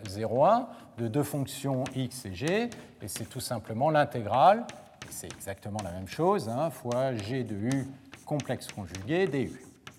0,1 0.09 0.61
euh, 0.61 0.63
de 0.97 1.07
deux 1.07 1.23
fonctions 1.23 1.83
x 1.95 2.25
et 2.25 2.33
g, 2.33 2.69
et 3.01 3.07
c'est 3.07 3.25
tout 3.25 3.39
simplement 3.39 3.89
l'intégrale, 3.89 4.65
c'est 5.09 5.31
exactement 5.31 5.79
la 5.83 5.91
même 5.91 6.07
chose, 6.07 6.49
hein, 6.49 6.69
fois 6.69 7.15
g 7.15 7.43
de 7.43 7.55
u 7.55 7.87
complexe 8.25 8.67
conjugué 8.67 9.27
du. 9.27 9.51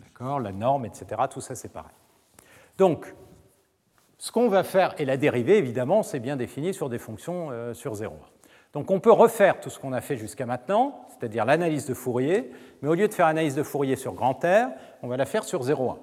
D'accord? 0.02 0.40
La 0.40 0.52
norme, 0.52 0.86
etc., 0.86 1.22
tout 1.30 1.40
ça 1.40 1.54
c'est 1.54 1.68
pareil. 1.68 1.90
Donc, 2.78 3.14
ce 4.22 4.30
qu'on 4.30 4.48
va 4.48 4.62
faire, 4.62 4.94
et 4.98 5.04
la 5.04 5.16
dérivée, 5.16 5.58
évidemment, 5.58 6.04
c'est 6.04 6.20
bien 6.20 6.36
défini 6.36 6.72
sur 6.72 6.88
des 6.88 7.00
fonctions 7.00 7.48
euh, 7.50 7.74
sur 7.74 7.94
0,1. 7.94 8.10
Donc 8.72 8.92
on 8.92 9.00
peut 9.00 9.10
refaire 9.10 9.58
tout 9.58 9.68
ce 9.68 9.80
qu'on 9.80 9.92
a 9.92 10.00
fait 10.00 10.16
jusqu'à 10.16 10.46
maintenant, 10.46 11.08
c'est-à-dire 11.08 11.44
l'analyse 11.44 11.86
de 11.86 11.92
Fourier, 11.92 12.52
mais 12.82 12.88
au 12.88 12.94
lieu 12.94 13.08
de 13.08 13.12
faire 13.12 13.26
l'analyse 13.26 13.56
de 13.56 13.64
Fourier 13.64 13.96
sur 13.96 14.12
grand 14.12 14.38
R, 14.44 14.68
on 15.02 15.08
va 15.08 15.16
la 15.16 15.26
faire 15.26 15.42
sur 15.42 15.64
0,1. 15.64 15.96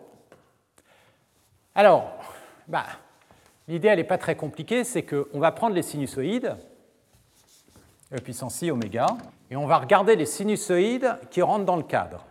Alors, 1.75 2.11
bah, 2.67 2.83
l'idée, 3.69 3.95
n'est 3.95 4.03
pas 4.03 4.17
très 4.17 4.35
compliquée, 4.35 4.83
c'est 4.83 5.03
qu'on 5.03 5.39
va 5.39 5.53
prendre 5.53 5.73
les 5.73 5.81
sinusoïdes, 5.81 6.57
E 8.13 8.19
puissance 8.19 8.61
i 8.63 8.69
oméga, 8.69 9.07
et 9.49 9.55
on 9.55 9.65
va 9.65 9.77
regarder 9.77 10.17
les 10.17 10.25
sinusoïdes 10.25 11.17
qui 11.31 11.41
rentrent 11.41 11.63
dans 11.63 11.77
le 11.77 11.83
cadre. 11.83 12.25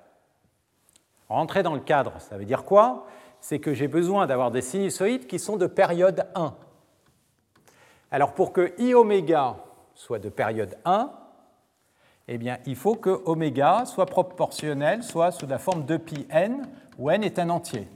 Rentrer 1.31 1.63
dans 1.63 1.75
le 1.75 1.81
cadre, 1.81 2.13
ça 2.21 2.37
veut 2.37 2.45
dire 2.45 2.65
quoi? 2.65 3.07
C'est 3.41 3.59
que 3.59 3.75
j'ai 3.75 3.89
besoin 3.89 4.27
d'avoir 4.27 4.51
des 4.51 4.63
sinusoïdes 4.63 5.27
qui 5.27 5.39
sont 5.39 5.57
de 5.57 5.67
période 5.67 6.27
1. 6.35 6.55
Alors 8.11 8.33
pour 8.33 8.53
que 8.53 8.75
i 8.79 8.95
oméga 8.95 9.57
soit 9.95 10.19
de 10.19 10.29
période 10.29 10.77
1, 10.85 11.11
eh 12.29 12.39
bien, 12.39 12.59
il 12.67 12.77
faut 12.77 12.95
que 12.95 13.23
oméga 13.25 13.85
soit 13.87 14.07
proportionnel, 14.07 15.03
soit 15.03 15.31
sous 15.31 15.47
la 15.47 15.59
forme 15.59 15.87
de 15.87 15.97
pi 15.97 16.27
n, 16.31 16.67
où 16.99 17.11
n 17.11 17.25
est 17.25 17.39
un 17.39 17.49
entier. 17.49 17.89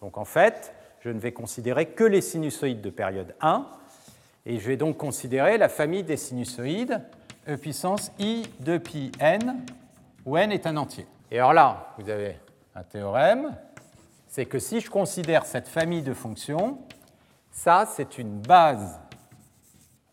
Donc 0.00 0.18
en 0.18 0.26
fait, 0.26 0.74
je 1.00 1.08
ne 1.08 1.18
vais 1.18 1.32
considérer 1.32 1.86
que 1.86 2.04
les 2.04 2.20
sinusoïdes 2.20 2.82
de 2.82 2.90
période 2.90 3.34
1, 3.40 3.66
et 4.46 4.58
je 4.58 4.66
vais 4.68 4.76
donc 4.76 4.98
considérer 4.98 5.56
la 5.56 5.70
famille 5.70 6.02
des 6.02 6.18
sinusoïdes 6.18 7.00
e 7.48 7.56
puissance 7.56 8.12
i 8.18 8.42
de 8.60 8.78
pi 8.78 9.10
n, 9.18 9.64
où 10.26 10.36
n 10.36 10.52
est 10.52 10.66
un 10.66 10.76
entier. 10.76 11.06
Et 11.30 11.38
alors 11.38 11.54
là, 11.54 11.94
vous 11.98 12.10
avez 12.10 12.38
un 12.74 12.82
théorème, 12.82 13.56
c'est 14.34 14.46
que 14.46 14.58
si 14.58 14.80
je 14.80 14.90
considère 14.90 15.46
cette 15.46 15.68
famille 15.68 16.02
de 16.02 16.12
fonctions, 16.12 16.80
ça, 17.52 17.86
c'est 17.86 18.18
une 18.18 18.40
base 18.40 18.98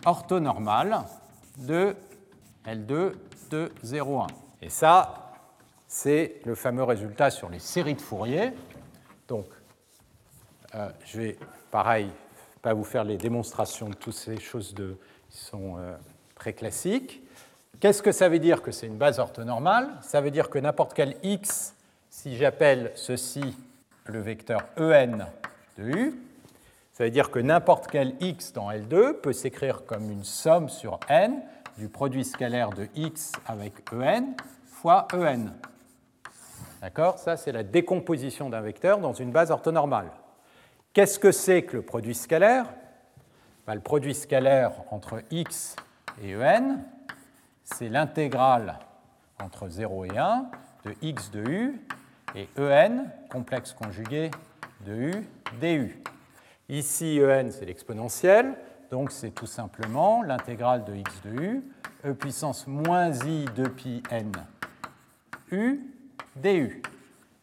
orthonormale 0.06 1.00
de 1.58 1.96
L2 2.68 3.14
de 3.50 3.72
0,1. 3.84 4.28
Et 4.62 4.70
ça, 4.70 5.34
c'est 5.88 6.40
le 6.46 6.54
fameux 6.54 6.84
résultat 6.84 7.32
sur 7.32 7.50
les 7.50 7.58
séries 7.58 7.96
de 7.96 8.02
Fourier. 8.02 8.54
Donc, 9.28 9.48
euh, 10.76 10.92
je 11.04 11.18
vais, 11.20 11.40
pareil, 11.72 12.12
pas 12.62 12.76
vous 12.76 12.84
faire 12.84 13.04
les 13.04 13.18
démonstrations 13.18 13.90
de 13.90 13.96
toutes 13.96 14.14
ces 14.14 14.40
choses 14.40 14.76
qui 15.32 15.38
sont 15.40 15.80
euh, 15.80 15.98
très 16.36 16.54
classiques. 16.54 17.24
Qu'est-ce 17.80 18.04
que 18.04 18.12
ça 18.12 18.30
veut 18.30 18.38
dire 18.38 18.62
que 18.62 18.70
c'est 18.70 18.86
une 18.86 19.00
base 19.00 19.18
orthonormale? 19.18 19.90
Ça 20.04 20.22
veut 20.22 20.30
dire 20.30 20.52
que 20.52 20.60
n'importe 20.60 20.94
quel 20.94 21.18
x, 21.24 21.74
si 22.12 22.38
j'appelle 22.38 22.92
ceci 22.94 23.58
le 24.06 24.20
vecteur 24.20 24.68
en 24.78 25.28
de 25.78 25.84
u, 25.84 26.14
ça 26.94 27.06
veut 27.06 27.10
dire 27.10 27.32
que 27.32 27.40
n'importe 27.40 27.88
quel 27.88 28.16
x 28.20 28.54
dans 28.54 28.70
L2 28.70 29.14
peut 29.14 29.34
s'écrire 29.34 29.86
comme 29.86 30.12
une 30.12 30.24
somme 30.24 30.70
sur 30.70 31.00
n 31.10 31.42
du 31.78 31.88
produit 31.88 32.26
scalaire 32.26 32.70
de 32.70 32.88
x 32.96 33.32
avec 33.48 33.74
en 33.92 34.36
fois 34.66 35.08
en. 35.14 35.52
D'accord? 36.82 37.20
Ça, 37.20 37.38
c'est 37.38 37.52
la 37.52 37.64
décomposition 37.64 38.50
d'un 38.50 38.62
vecteur 38.62 39.00
dans 39.00 39.14
une 39.14 39.32
base 39.32 39.52
orthonormale. 39.52 40.12
Qu'est-ce 40.94 41.20
que 41.20 41.32
c'est 41.32 41.64
que 41.64 41.78
le 41.78 41.84
produit 41.84 42.16
scalaire? 42.16 42.66
Ben, 43.66 43.76
Le 43.76 43.82
produit 43.82 44.16
scalaire 44.16 44.72
entre 44.90 45.22
x 45.32 45.76
et 46.22 46.36
en, 46.36 46.80
c'est 47.64 47.90
l'intégrale 47.90 48.80
entre 49.42 49.70
0 49.70 50.06
et 50.06 50.18
1 50.18 50.46
de 50.86 50.96
x 51.02 51.32
de 51.32 51.50
u 51.50 51.82
et 52.36 52.48
en, 52.58 53.06
complexe 53.30 53.74
conjugué 53.74 54.32
de 54.86 54.94
u 54.94 55.28
du. 55.60 56.02
Ici, 56.70 57.20
en, 57.22 57.50
c'est 57.52 57.66
l'exponentielle, 57.66 58.56
donc 58.90 59.12
c'est 59.12 59.32
tout 59.32 59.46
simplement 59.46 60.22
l'intégrale 60.24 60.86
de 60.86 60.96
x 60.96 61.22
de 61.24 61.42
u, 61.42 61.64
e 62.06 62.14
puissance 62.14 62.68
moins 62.68 63.12
i 63.26 63.46
de 63.56 63.68
pi 63.68 64.02
n 64.10 64.32
u 65.52 65.82
du, 66.36 66.82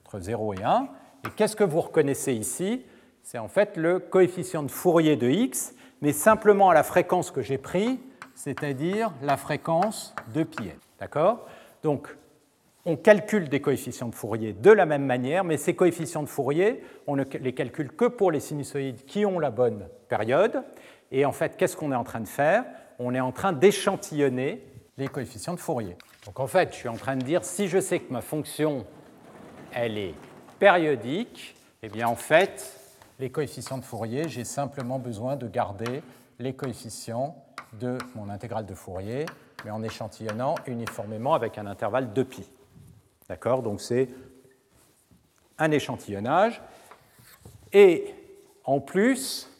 entre 0.04 0.20
0 0.20 0.54
et 0.54 0.62
1. 0.62 0.88
Et 1.26 1.30
qu'est-ce 1.36 1.56
que 1.56 1.64
vous 1.64 1.80
reconnaissez 1.80 2.32
ici? 2.32 2.84
C'est 3.22 3.38
en 3.38 3.48
fait 3.48 3.76
le 3.76 3.98
coefficient 3.98 4.62
de 4.62 4.70
Fourier 4.70 5.16
de 5.16 5.28
x, 5.28 5.74
mais 6.00 6.12
simplement 6.12 6.70
à 6.70 6.74
la 6.74 6.82
fréquence 6.82 7.30
que 7.30 7.42
j'ai 7.42 7.58
pris, 7.58 8.00
c'est-à-dire 8.34 9.12
la 9.22 9.36
fréquence 9.36 10.14
de 10.32 10.44
pi 10.44 10.64
n. 10.64 10.72
D'accord? 10.98 11.46
Donc, 11.82 12.08
on 12.88 12.96
calcule 12.96 13.50
des 13.50 13.60
coefficients 13.60 14.08
de 14.08 14.14
Fourier 14.14 14.54
de 14.54 14.70
la 14.70 14.86
même 14.86 15.04
manière, 15.04 15.44
mais 15.44 15.58
ces 15.58 15.76
coefficients 15.76 16.22
de 16.22 16.28
Fourier, 16.28 16.82
on 17.06 17.16
ne 17.16 17.24
les 17.38 17.52
calcule 17.52 17.92
que 17.92 18.06
pour 18.06 18.32
les 18.32 18.40
sinusoïdes 18.40 19.04
qui 19.04 19.26
ont 19.26 19.38
la 19.38 19.50
bonne 19.50 19.86
période. 20.08 20.62
Et 21.12 21.26
en 21.26 21.32
fait, 21.32 21.58
qu'est-ce 21.58 21.76
qu'on 21.76 21.92
est 21.92 21.96
en 21.96 22.02
train 22.02 22.20
de 22.20 22.28
faire? 22.28 22.64
On 22.98 23.14
est 23.14 23.20
en 23.20 23.30
train 23.30 23.52
d'échantillonner 23.52 24.64
les 24.96 25.08
coefficients 25.08 25.52
de 25.52 25.60
Fourier. 25.60 25.98
Donc 26.24 26.40
en 26.40 26.46
fait, 26.46 26.70
je 26.72 26.76
suis 26.76 26.88
en 26.88 26.96
train 26.96 27.16
de 27.16 27.22
dire, 27.22 27.44
si 27.44 27.68
je 27.68 27.78
sais 27.78 28.00
que 28.00 28.10
ma 28.10 28.22
fonction, 28.22 28.86
elle 29.74 29.98
est 29.98 30.14
périodique, 30.58 31.56
eh 31.82 31.90
bien 31.90 32.08
en 32.08 32.16
fait, 32.16 32.72
les 33.18 33.28
coefficients 33.28 33.76
de 33.76 33.84
Fourier, 33.84 34.30
j'ai 34.30 34.44
simplement 34.44 34.98
besoin 34.98 35.36
de 35.36 35.46
garder 35.46 36.02
les 36.38 36.54
coefficients 36.54 37.36
de 37.78 37.98
mon 38.14 38.30
intégrale 38.30 38.64
de 38.64 38.74
Fourier, 38.74 39.26
mais 39.66 39.70
en 39.70 39.82
échantillonnant 39.82 40.54
uniformément 40.66 41.34
avec 41.34 41.58
un 41.58 41.66
intervalle 41.66 42.14
de 42.14 42.22
pi. 42.22 42.48
D'accord? 43.28 43.62
Donc 43.62 43.80
c'est 43.80 44.08
un 45.58 45.70
échantillonnage. 45.70 46.62
Et 47.72 48.14
en 48.64 48.80
plus, 48.80 49.50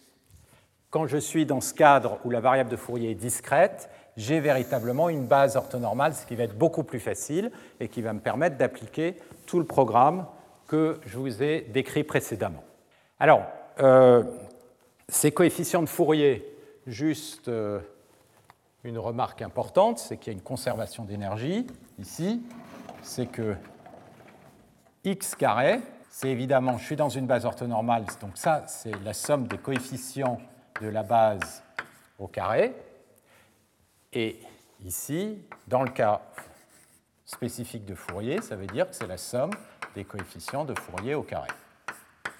quand 0.91 1.07
je 1.07 1.19
suis 1.19 1.45
dans 1.45 1.61
ce 1.61 1.75
cadre 1.75 2.19
où 2.25 2.31
la 2.31 2.41
variable 2.41 2.71
de 2.71 2.77
Fourier 2.77 3.11
est 3.11 3.15
discrète, 3.15 3.91
j'ai 4.17 4.41
véritablement 4.41 5.09
une 5.09 5.27
base 5.27 5.57
orthonormale, 5.57 6.15
ce 6.15 6.27
qui 6.27 6.35
va 6.35 6.45
être 6.45 6.57
beaucoup 6.59 6.83
plus 6.83 6.99
facile 6.99 7.53
et 7.79 7.89
qui 7.89 8.03
va 8.03 8.13
me 8.13 8.21
permettre 8.21 8.57
d'appliquer 8.57 9.17
tout 9.47 9.59
le 9.59 9.65
programme 9.65 10.27
que 10.67 10.99
je 11.07 11.19
vous 11.19 11.43
ai 11.43 11.61
décrit 11.61 12.05
précédemment. 12.05 12.65
Alors, 13.21 13.43
euh, 13.81 14.25
ces 15.09 15.31
coefficients 15.31 15.83
de 15.83 15.89
Fourier, 15.89 16.45
juste 16.87 17.49
euh, 17.49 17.81
une 18.83 18.99
remarque 18.99 19.43
importante, 19.43 19.99
c'est 19.99 20.17
qu'il 20.17 20.33
y 20.33 20.37
a 20.37 20.39
une 20.39 20.45
conservation 20.45 21.05
d'énergie 21.05 21.67
ici, 21.99 22.43
c'est 23.03 23.27
que 23.27 23.57
x 25.05 25.35
carré, 25.35 25.81
c'est 26.11 26.29
évidemment, 26.29 26.79
je 26.79 26.85
suis 26.85 26.97
dans 26.97 27.09
une 27.09 27.27
base 27.27 27.45
orthonormale, 27.45 28.05
donc 28.21 28.37
ça, 28.37 28.65
c'est 28.67 28.95
la 29.05 29.15
somme 29.15 29.47
des 29.47 29.59
coefficients 29.59 30.41
de 30.81 30.89
la 30.89 31.03
base 31.03 31.63
au 32.19 32.27
carré. 32.27 32.75
Et 34.13 34.41
ici, 34.85 35.39
dans 35.67 35.83
le 35.83 35.91
cas 35.91 36.21
spécifique 37.25 37.85
de 37.85 37.95
Fourier, 37.95 38.41
ça 38.41 38.57
veut 38.57 38.67
dire 38.67 38.89
que 38.89 38.97
c'est 38.97 39.07
la 39.07 39.19
somme 39.19 39.51
des 39.95 40.05
coefficients 40.05 40.65
de 40.65 40.75
Fourier 40.79 41.15
au 41.15 41.23
carré. 41.23 41.49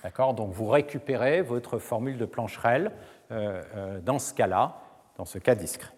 D'accord? 0.03 0.35
Donc 0.35 0.53
vous 0.53 0.67
récupérez 0.69 1.43
votre 1.43 1.79
formule 1.79 2.19
de 2.19 2.25
Plancherel 2.25 2.93
euh, 3.31 3.63
euh, 3.77 4.01
dans 4.01 4.19
ce 4.19 4.33
cas-là, 4.33 4.77
dans 5.17 5.25
ce 5.25 5.39
cas 5.39 5.55
discret. 5.55 5.93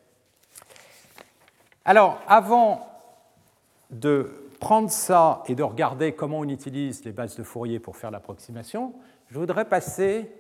Alors, 1.85 2.21
avant 2.27 2.87
de 3.91 4.50
prendre 4.61 4.91
ça 4.91 5.43
et 5.47 5.55
de 5.55 5.63
regarder 5.63 6.13
comment 6.13 6.39
on 6.39 6.49
utilise 6.49 7.05
les 7.05 7.13
bases 7.13 7.37
de 7.37 7.43
Fourier 7.43 7.81
pour 7.81 7.97
faire 7.97 8.11
l'approximation, 8.11 8.93
je 9.29 9.39
voudrais 9.39 9.65
passer 9.65 10.31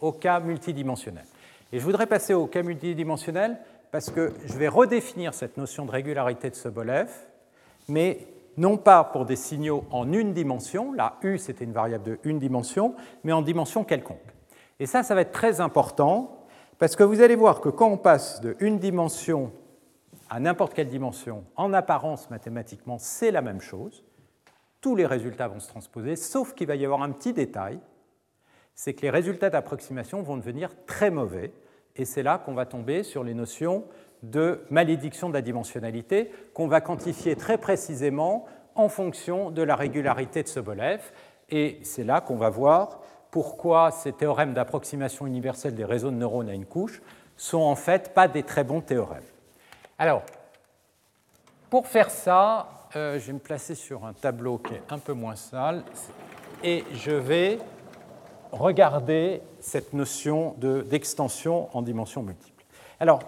au 0.00 0.12
cas 0.12 0.40
multidimensionnel. 0.40 1.24
Et 1.72 1.78
je 1.78 1.84
voudrais 1.84 2.06
passer 2.06 2.34
au 2.34 2.46
cas 2.46 2.62
multidimensionnel 2.62 3.58
parce 3.92 4.10
que 4.10 4.32
je 4.44 4.54
vais 4.54 4.68
redéfinir 4.68 5.34
cette 5.34 5.56
notion 5.56 5.84
de 5.84 5.90
régularité 5.90 6.50
de 6.50 6.54
Sobolev, 6.54 7.10
mais 7.88 8.26
non 8.56 8.78
pas 8.78 9.04
pour 9.04 9.26
des 9.26 9.36
signaux 9.36 9.84
en 9.90 10.12
une 10.12 10.32
dimension, 10.32 10.92
là 10.92 11.18
U 11.22 11.38
c'était 11.38 11.64
une 11.64 11.72
variable 11.72 12.04
de 12.04 12.18
une 12.24 12.38
dimension, 12.38 12.94
mais 13.24 13.32
en 13.32 13.42
dimension 13.42 13.84
quelconque. 13.84 14.18
Et 14.80 14.86
ça, 14.86 15.02
ça 15.02 15.14
va 15.14 15.20
être 15.20 15.32
très 15.32 15.60
important, 15.60 16.46
parce 16.78 16.96
que 16.96 17.04
vous 17.04 17.20
allez 17.20 17.36
voir 17.36 17.60
que 17.60 17.68
quand 17.68 17.88
on 17.88 17.96
passe 17.96 18.40
de 18.40 18.56
une 18.60 18.78
dimension 18.78 19.52
à 20.28 20.40
n'importe 20.40 20.74
quelle 20.74 20.88
dimension, 20.88 21.44
en 21.56 21.72
apparence 21.72 22.30
mathématiquement, 22.30 22.98
c'est 22.98 23.30
la 23.30 23.42
même 23.42 23.60
chose. 23.60 24.04
Tous 24.80 24.96
les 24.96 25.06
résultats 25.06 25.48
vont 25.48 25.60
se 25.60 25.68
transposer, 25.68 26.16
sauf 26.16 26.54
qu'il 26.54 26.66
va 26.66 26.76
y 26.76 26.84
avoir 26.84 27.02
un 27.02 27.10
petit 27.10 27.32
détail, 27.32 27.78
c'est 28.74 28.94
que 28.94 29.02
les 29.02 29.10
résultats 29.10 29.50
d'approximation 29.50 30.22
vont 30.22 30.36
devenir 30.36 30.70
très 30.86 31.10
mauvais, 31.10 31.52
et 31.96 32.04
c'est 32.04 32.22
là 32.22 32.38
qu'on 32.38 32.54
va 32.54 32.66
tomber 32.66 33.02
sur 33.02 33.24
les 33.24 33.34
notions 33.34 33.84
de 34.22 34.64
malédiction 34.70 35.28
de 35.28 35.34
la 35.34 35.42
dimensionnalité 35.42 36.30
qu'on 36.54 36.68
va 36.68 36.80
quantifier 36.80 37.36
très 37.36 37.58
précisément 37.58 38.46
en 38.74 38.88
fonction 38.88 39.50
de 39.50 39.62
la 39.62 39.76
régularité 39.76 40.42
de 40.42 40.48
Sobolev. 40.48 41.00
Et 41.48 41.78
c'est 41.82 42.04
là 42.04 42.20
qu'on 42.20 42.36
va 42.36 42.50
voir 42.50 43.00
pourquoi 43.30 43.90
ces 43.90 44.12
théorèmes 44.12 44.54
d'approximation 44.54 45.26
universelle 45.26 45.74
des 45.74 45.84
réseaux 45.84 46.10
de 46.10 46.16
neurones 46.16 46.48
à 46.48 46.54
une 46.54 46.66
couche 46.66 47.00
sont 47.36 47.60
en 47.60 47.76
fait 47.76 48.14
pas 48.14 48.28
des 48.28 48.42
très 48.42 48.64
bons 48.64 48.80
théorèmes. 48.80 49.22
Alors, 49.98 50.22
pour 51.70 51.86
faire 51.86 52.10
ça, 52.10 52.68
euh, 52.94 53.18
je 53.18 53.26
vais 53.26 53.32
me 53.32 53.38
placer 53.38 53.74
sur 53.74 54.04
un 54.04 54.12
tableau 54.12 54.58
qui 54.58 54.74
est 54.74 54.82
un 54.90 54.98
peu 54.98 55.12
moins 55.12 55.36
sale 55.36 55.82
et 56.62 56.84
je 56.92 57.12
vais 57.12 57.58
regarder 58.52 59.42
cette 59.60 59.92
notion 59.92 60.54
d'extension 60.58 61.68
en 61.76 61.82
dimension 61.82 62.22
multiple. 62.22 62.64
Alors, 63.00 63.20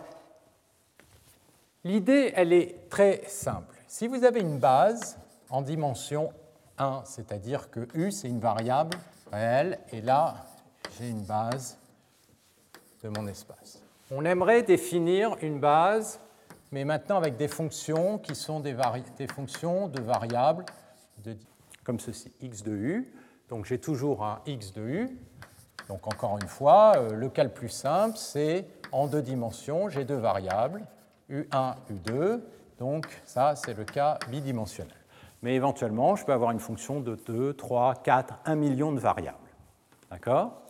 L'idée, 1.84 2.32
elle 2.34 2.52
est 2.52 2.90
très 2.90 3.22
simple. 3.28 3.74
Si 3.86 4.08
vous 4.08 4.24
avez 4.24 4.40
une 4.40 4.58
base 4.58 5.16
en 5.48 5.62
dimension 5.62 6.32
1, 6.76 7.02
c'est-à-dire 7.06 7.70
que 7.70 7.88
U, 7.94 8.10
c'est 8.10 8.28
une 8.28 8.40
variable 8.40 8.98
réelle, 9.32 9.78
et 9.92 10.00
là, 10.00 10.34
j'ai 10.98 11.08
une 11.08 11.22
base 11.22 11.78
de 13.02 13.08
mon 13.08 13.26
espace. 13.28 13.80
On 14.10 14.24
aimerait 14.24 14.62
définir 14.62 15.36
une 15.40 15.60
base, 15.60 16.20
mais 16.72 16.84
maintenant 16.84 17.16
avec 17.16 17.36
des 17.36 17.48
fonctions 17.48 18.18
qui 18.18 18.34
sont 18.34 18.60
des, 18.60 18.76
fonctions 19.34 19.88
de 19.88 20.00
variables 20.00 20.64
comme 21.84 22.00
ceci, 22.00 22.32
x 22.40 22.62
de 22.62 22.72
u. 22.72 23.12
Donc 23.48 23.64
j'ai 23.64 23.78
toujours 23.78 24.24
un 24.24 24.40
x 24.46 24.72
de 24.72 24.82
u. 24.82 25.18
Donc 25.88 26.06
encore 26.06 26.38
une 26.40 26.48
fois, 26.48 26.92
euh, 26.96 27.14
le 27.14 27.30
cas 27.30 27.44
le 27.44 27.50
plus 27.50 27.70
simple, 27.70 28.18
c'est 28.18 28.66
en 28.92 29.06
deux 29.06 29.22
dimensions, 29.22 29.88
j'ai 29.88 30.04
deux 30.04 30.16
variables, 30.16 30.84
U1, 31.30 31.76
U2. 31.90 32.40
Donc 32.78 33.06
ça, 33.24 33.54
c'est 33.56 33.74
le 33.74 33.84
cas 33.84 34.18
bidimensionnel. 34.28 34.92
Mais 35.42 35.54
éventuellement, 35.54 36.14
je 36.14 36.24
peux 36.24 36.32
avoir 36.32 36.50
une 36.50 36.60
fonction 36.60 37.00
de 37.00 37.14
2, 37.14 37.54
3, 37.54 37.94
4, 38.02 38.34
1 38.44 38.54
million 38.56 38.92
de 38.92 39.00
variables. 39.00 39.38
D'accord? 40.10 40.62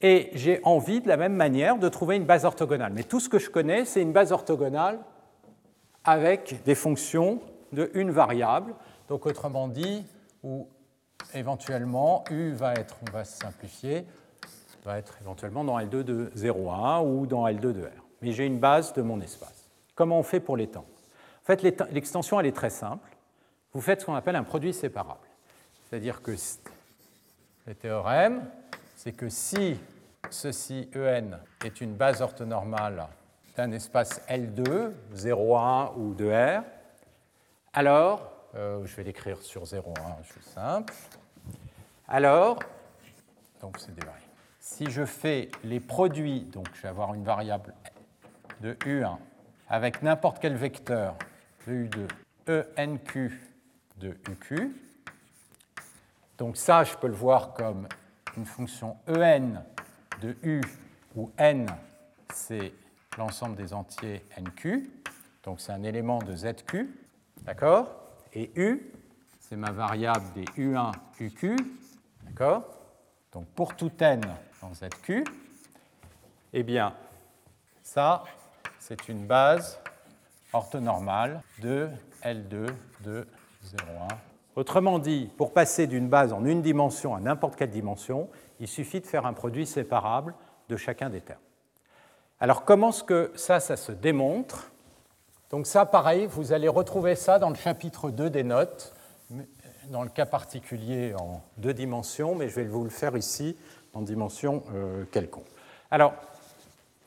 Et 0.00 0.30
j'ai 0.32 0.60
envie, 0.64 1.00
de 1.00 1.08
la 1.08 1.16
même 1.16 1.34
manière, 1.34 1.78
de 1.78 1.88
trouver 1.88 2.16
une 2.16 2.24
base 2.24 2.44
orthogonale. 2.44 2.92
Mais 2.94 3.02
tout 3.04 3.20
ce 3.20 3.28
que 3.28 3.38
je 3.38 3.50
connais, 3.50 3.84
c'est 3.84 4.00
une 4.00 4.12
base 4.12 4.32
orthogonale 4.32 4.98
avec 6.04 6.62
des 6.64 6.74
fonctions 6.74 7.40
de 7.72 7.90
une 7.94 8.10
variable. 8.10 8.74
Donc 9.08 9.26
autrement 9.26 9.68
dit, 9.68 10.04
où 10.42 10.66
éventuellement 11.34 12.24
U 12.30 12.52
va 12.52 12.74
être, 12.74 12.96
on 13.08 13.10
va 13.12 13.24
simplifier, 13.24 14.06
va 14.84 14.98
être 14.98 15.18
éventuellement 15.20 15.64
dans 15.64 15.78
L2 15.78 16.02
de 16.02 16.32
0,1 16.36 17.06
ou 17.06 17.26
dans 17.26 17.46
L2 17.46 17.72
de 17.72 17.82
R. 17.82 18.04
Mais 18.22 18.32
j'ai 18.32 18.46
une 18.46 18.58
base 18.58 18.92
de 18.92 19.02
mon 19.02 19.20
espace. 19.20 19.68
Comment 19.94 20.18
on 20.18 20.22
fait 20.22 20.40
pour 20.40 20.56
l'étendre? 20.56 20.86
En 21.42 21.46
fait, 21.46 21.62
l'extension, 21.62 22.38
elle 22.38 22.46
est 22.46 22.56
très 22.56 22.70
simple. 22.70 23.08
Vous 23.72 23.80
faites 23.80 24.00
ce 24.00 24.06
qu'on 24.06 24.14
appelle 24.14 24.36
un 24.36 24.44
produit 24.44 24.72
séparable. 24.72 25.20
C'est-à-dire 25.88 26.22
que 26.22 26.32
le 27.66 27.74
théorème, 27.74 28.44
c'est 28.96 29.12
que 29.12 29.28
si 29.28 29.78
ceci, 30.30 30.88
En, 30.94 31.38
est 31.64 31.80
une 31.80 31.94
base 31.94 32.22
orthonormale 32.22 33.06
d'un 33.60 33.72
espace 33.72 34.22
L2, 34.26 34.92
0,1 35.14 35.92
ou 35.98 36.14
2R, 36.14 36.62
alors, 37.74 38.32
euh, 38.54 38.86
je 38.86 38.96
vais 38.96 39.02
l'écrire 39.02 39.42
sur 39.42 39.64
0,1, 39.64 39.92
je 40.22 40.32
suis 40.32 40.42
simple, 40.42 40.94
alors, 42.08 42.58
donc 43.60 43.78
c'est 43.78 43.94
des 43.94 44.00
variables. 44.00 44.24
Si 44.60 44.90
je 44.90 45.04
fais 45.04 45.50
les 45.62 45.78
produits, 45.78 46.40
donc 46.40 46.68
je 46.72 46.80
vais 46.80 46.88
avoir 46.88 47.12
une 47.12 47.22
variable 47.22 47.74
de 48.62 48.72
U1 48.86 49.18
avec 49.68 50.00
n'importe 50.00 50.38
quel 50.40 50.54
vecteur 50.54 51.16
de 51.66 51.84
U2 51.84 52.64
ENQ 52.78 53.46
de 53.98 54.16
UQ. 54.30 54.74
Donc 56.38 56.56
ça, 56.56 56.82
je 56.84 56.96
peux 56.96 57.08
le 57.08 57.12
voir 57.12 57.52
comme 57.52 57.86
une 58.38 58.46
fonction 58.46 58.96
EN 59.06 59.62
de 60.22 60.34
U 60.44 60.62
où 61.14 61.30
N, 61.36 61.66
c'est 62.32 62.72
l'ensemble 63.18 63.56
des 63.56 63.74
entiers 63.74 64.24
NQ. 64.38 64.88
Donc 65.42 65.60
c'est 65.60 65.72
un 65.72 65.82
élément 65.82 66.18
de 66.18 66.34
ZQ. 66.34 66.88
D'accord? 67.42 67.88
Et 68.32 68.50
U, 68.56 68.92
c'est 69.38 69.56
ma 69.56 69.72
variable 69.72 70.26
des 70.34 70.44
U1, 70.44 70.92
UQ. 71.18 71.56
D'accord? 72.24 72.64
Donc 73.32 73.46
pour 73.48 73.74
tout 73.74 73.92
N 74.00 74.20
dans 74.60 74.74
ZQ, 74.74 75.24
eh 76.52 76.62
bien, 76.62 76.94
ça, 77.82 78.24
c'est 78.78 79.08
une 79.08 79.26
base 79.26 79.80
orthonormale 80.52 81.42
de 81.62 81.88
L2 82.22 82.68
de 83.04 83.26
0,1. 83.64 84.08
Autrement 84.56 84.98
dit, 84.98 85.30
pour 85.36 85.52
passer 85.52 85.86
d'une 85.86 86.08
base 86.08 86.32
en 86.32 86.44
une 86.44 86.60
dimension 86.60 87.14
à 87.14 87.20
n'importe 87.20 87.56
quelle 87.56 87.70
dimension, 87.70 88.28
il 88.58 88.68
suffit 88.68 89.00
de 89.00 89.06
faire 89.06 89.26
un 89.26 89.32
produit 89.32 89.66
séparable 89.66 90.34
de 90.68 90.76
chacun 90.76 91.08
des 91.08 91.20
termes. 91.20 91.40
Alors 92.42 92.64
comment 92.64 92.88
est-ce 92.88 93.04
que 93.04 93.30
ça, 93.34 93.60
ça 93.60 93.76
se 93.76 93.92
démontre? 93.92 94.70
Donc 95.50 95.66
ça, 95.66 95.84
pareil, 95.84 96.26
vous 96.26 96.52
allez 96.54 96.68
retrouver 96.68 97.14
ça 97.14 97.38
dans 97.38 97.50
le 97.50 97.54
chapitre 97.54 98.10
2 98.10 98.30
des 98.30 98.44
notes, 98.44 98.94
dans 99.90 100.02
le 100.02 100.08
cas 100.08 100.24
particulier 100.24 101.14
en 101.18 101.42
deux 101.58 101.74
dimensions, 101.74 102.34
mais 102.34 102.48
je 102.48 102.54
vais 102.54 102.64
vous 102.64 102.84
le 102.84 102.90
faire 102.90 103.14
ici 103.14 103.56
en 103.92 104.00
dimension 104.00 104.62
euh, 104.74 105.04
quelconque. 105.12 105.44
Alors, 105.90 106.14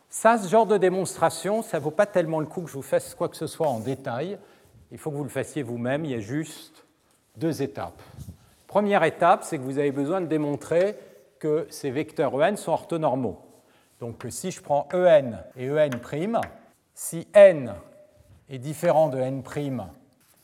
ça, 0.07 0.37
ce 0.37 0.47
genre 0.47 0.67
de 0.67 0.77
démonstration, 0.77 1.63
ça 1.63 1.79
ne 1.79 1.83
vaut 1.83 1.89
pas 1.89 2.05
tellement 2.05 2.39
le 2.39 2.45
coup 2.45 2.61
que 2.61 2.69
je 2.69 2.73
vous 2.73 2.83
fasse 2.83 3.15
quoi 3.15 3.27
que 3.27 3.37
ce 3.37 3.47
soit 3.47 3.67
en 3.67 3.79
détail. 3.79 4.37
Il 4.91 4.99
faut 4.99 5.09
que 5.09 5.15
vous 5.15 5.23
le 5.23 5.29
fassiez 5.29 5.63
vous-même. 5.63 6.05
Il 6.05 6.11
y 6.11 6.15
a 6.15 6.19
juste 6.19 6.85
deux 7.37 7.63
étapes. 7.63 7.99
Première 8.67 9.03
étape, 9.03 9.43
c'est 9.43 9.57
que 9.57 9.63
vous 9.63 9.79
avez 9.79 9.91
besoin 9.91 10.21
de 10.21 10.27
démontrer 10.27 10.95
que 11.39 11.65
ces 11.71 11.89
vecteurs 11.89 12.35
En 12.35 12.55
sont 12.55 12.73
orthonormaux. 12.73 13.39
Donc 14.03 14.21
si 14.27 14.51
je 14.51 14.61
prends 14.61 14.85
En 14.93 15.31
et 15.55 15.71
En', 15.71 16.41
si 16.93 17.25
n 17.33 17.73
est 18.49 18.57
différent 18.57 19.07
de 19.07 19.17
n', 19.17 19.41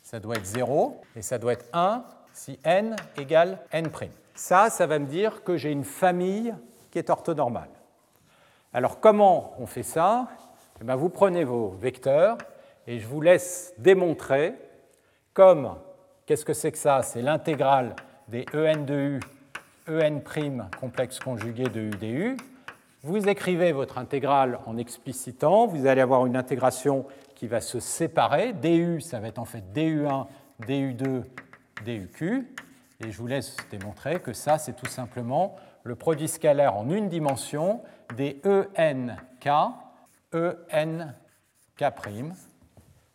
ça 0.02 0.22
doit 0.22 0.38
être 0.38 0.45
0 0.45 1.02
et 1.18 1.22
ça 1.22 1.38
doit 1.38 1.52
être 1.52 1.65
1 1.73 2.06
si 2.31 2.57
n 2.64 2.95
égale 3.18 3.60
n'. 3.73 3.90
Ça, 4.34 4.69
ça 4.69 4.88
va 4.88 4.98
me 4.98 5.07
dire 5.07 5.44
que 5.44 5.57
j'ai 5.57 5.73
une 5.73 5.84
famille 5.84 6.56
qui 6.90 6.99
est 6.99 7.10
orthonormale. 7.10 7.68
Alors 8.72 9.02
comment 9.02 9.53
on 9.60 9.65
fait 9.65 9.84
ça? 9.84 10.30
Eh 10.81 10.94
Vous 10.94 11.10
prenez 11.10 11.44
vos 11.44 11.72
vecteurs 11.72 12.38
et 12.88 12.98
je 12.98 13.07
vous 13.07 13.19
laisse 13.19 13.73
démontrer 13.77 14.56
comme, 15.34 15.76
qu'est-ce 16.26 16.45
que 16.45 16.53
c'est 16.53 16.72
que 16.72 16.77
ça? 16.77 17.03
C'est 17.03 17.22
l'intégrale 17.22 17.94
des 18.30 18.45
En 18.53 18.86
de 18.86 18.94
U, 18.94 19.19
En' 19.90 20.80
complexe 20.80 21.19
conjugué 21.19 21.65
de 21.65 21.81
U 21.81 21.90
du. 21.90 22.38
Vous 23.04 23.28
écrivez 23.30 23.72
votre 23.72 23.98
intégrale 23.98 24.60
en 24.66 24.78
explicitant, 24.78 25.68
vous 25.68 25.86
allez 25.86 26.02
avoir 26.02 26.26
une 26.26 26.36
intégration 26.36 27.06
qui 27.36 27.48
va 27.48 27.62
se 27.62 27.80
séparer. 27.80 28.52
du, 28.54 29.00
ça 29.00 29.20
va 29.20 29.30
être 29.30 29.40
en 29.40 29.46
fait 29.46 29.64
du1, 29.74 30.26
du2, 30.62 31.24
duq. 31.86 32.22
Et 33.02 33.12
je 33.12 33.18
vous 33.18 33.28
laisse 33.28 33.56
démontrer 33.72 34.20
que 34.20 34.34
ça, 34.34 34.58
c'est 34.58 34.76
tout 34.76 34.88
simplement 34.88 35.56
le 35.84 35.96
produit 35.96 36.28
scalaire 36.28 36.76
en 36.76 36.90
une 36.90 37.08
dimension 37.08 37.82
des 38.18 38.42
ENK, 38.46 39.50
ENK' 40.34 41.94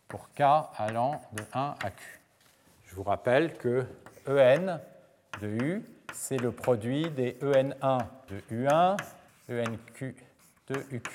pour 0.07 0.29
k 0.33 0.41
allant 0.77 1.21
de 1.33 1.43
1 1.53 1.75
à 1.83 1.91
q. 1.91 2.21
Je 2.85 2.95
vous 2.95 3.03
rappelle 3.03 3.53
que 3.57 3.85
En 4.27 4.79
de 5.41 5.47
U, 5.47 5.85
c'est 6.13 6.37
le 6.37 6.51
produit 6.51 7.09
des 7.11 7.37
En1 7.43 7.99
de 8.29 8.39
U1, 8.51 8.97
ENQ 9.49 10.15
de 10.69 10.75
UQ. 10.91 11.11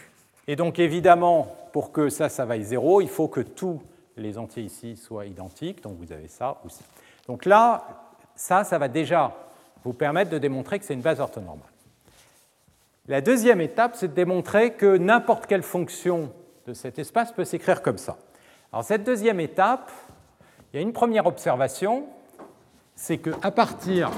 Et 0.46 0.56
donc 0.56 0.78
évidemment, 0.78 1.56
pour 1.72 1.92
que 1.92 2.08
ça, 2.08 2.28
ça 2.28 2.44
vaille 2.44 2.64
0, 2.64 3.00
il 3.00 3.08
faut 3.08 3.28
que 3.28 3.40
tous 3.40 3.80
les 4.16 4.38
entiers 4.38 4.64
ici 4.64 4.96
soient 4.96 5.26
identiques. 5.26 5.82
Donc 5.82 5.96
vous 5.98 6.12
avez 6.12 6.28
ça 6.28 6.58
aussi. 6.64 6.82
Donc 7.26 7.44
là, 7.44 7.84
ça, 8.34 8.64
ça 8.64 8.78
va 8.78 8.88
déjà 8.88 9.34
vous 9.84 9.92
permettre 9.92 10.30
de 10.30 10.38
démontrer 10.38 10.78
que 10.78 10.84
c'est 10.84 10.94
une 10.94 11.00
base 11.00 11.20
orthonormale. 11.20 11.66
La 13.08 13.20
deuxième 13.20 13.60
étape, 13.60 13.96
c'est 13.96 14.08
de 14.08 14.14
démontrer 14.14 14.74
que 14.74 14.96
n'importe 14.96 15.46
quelle 15.46 15.62
fonction 15.62 16.32
de 16.66 16.74
cet 16.74 16.98
espace 16.98 17.32
peut 17.32 17.44
s'écrire 17.44 17.82
comme 17.82 17.98
ça. 17.98 18.16
Alors 18.72 18.84
cette 18.84 19.04
deuxième 19.04 19.40
étape, 19.40 19.90
il 20.72 20.76
y 20.76 20.78
a 20.78 20.82
une 20.82 20.92
première 20.92 21.26
observation, 21.26 22.06
c'est 22.94 23.18
qu'à 23.18 23.50
partir 23.50 24.10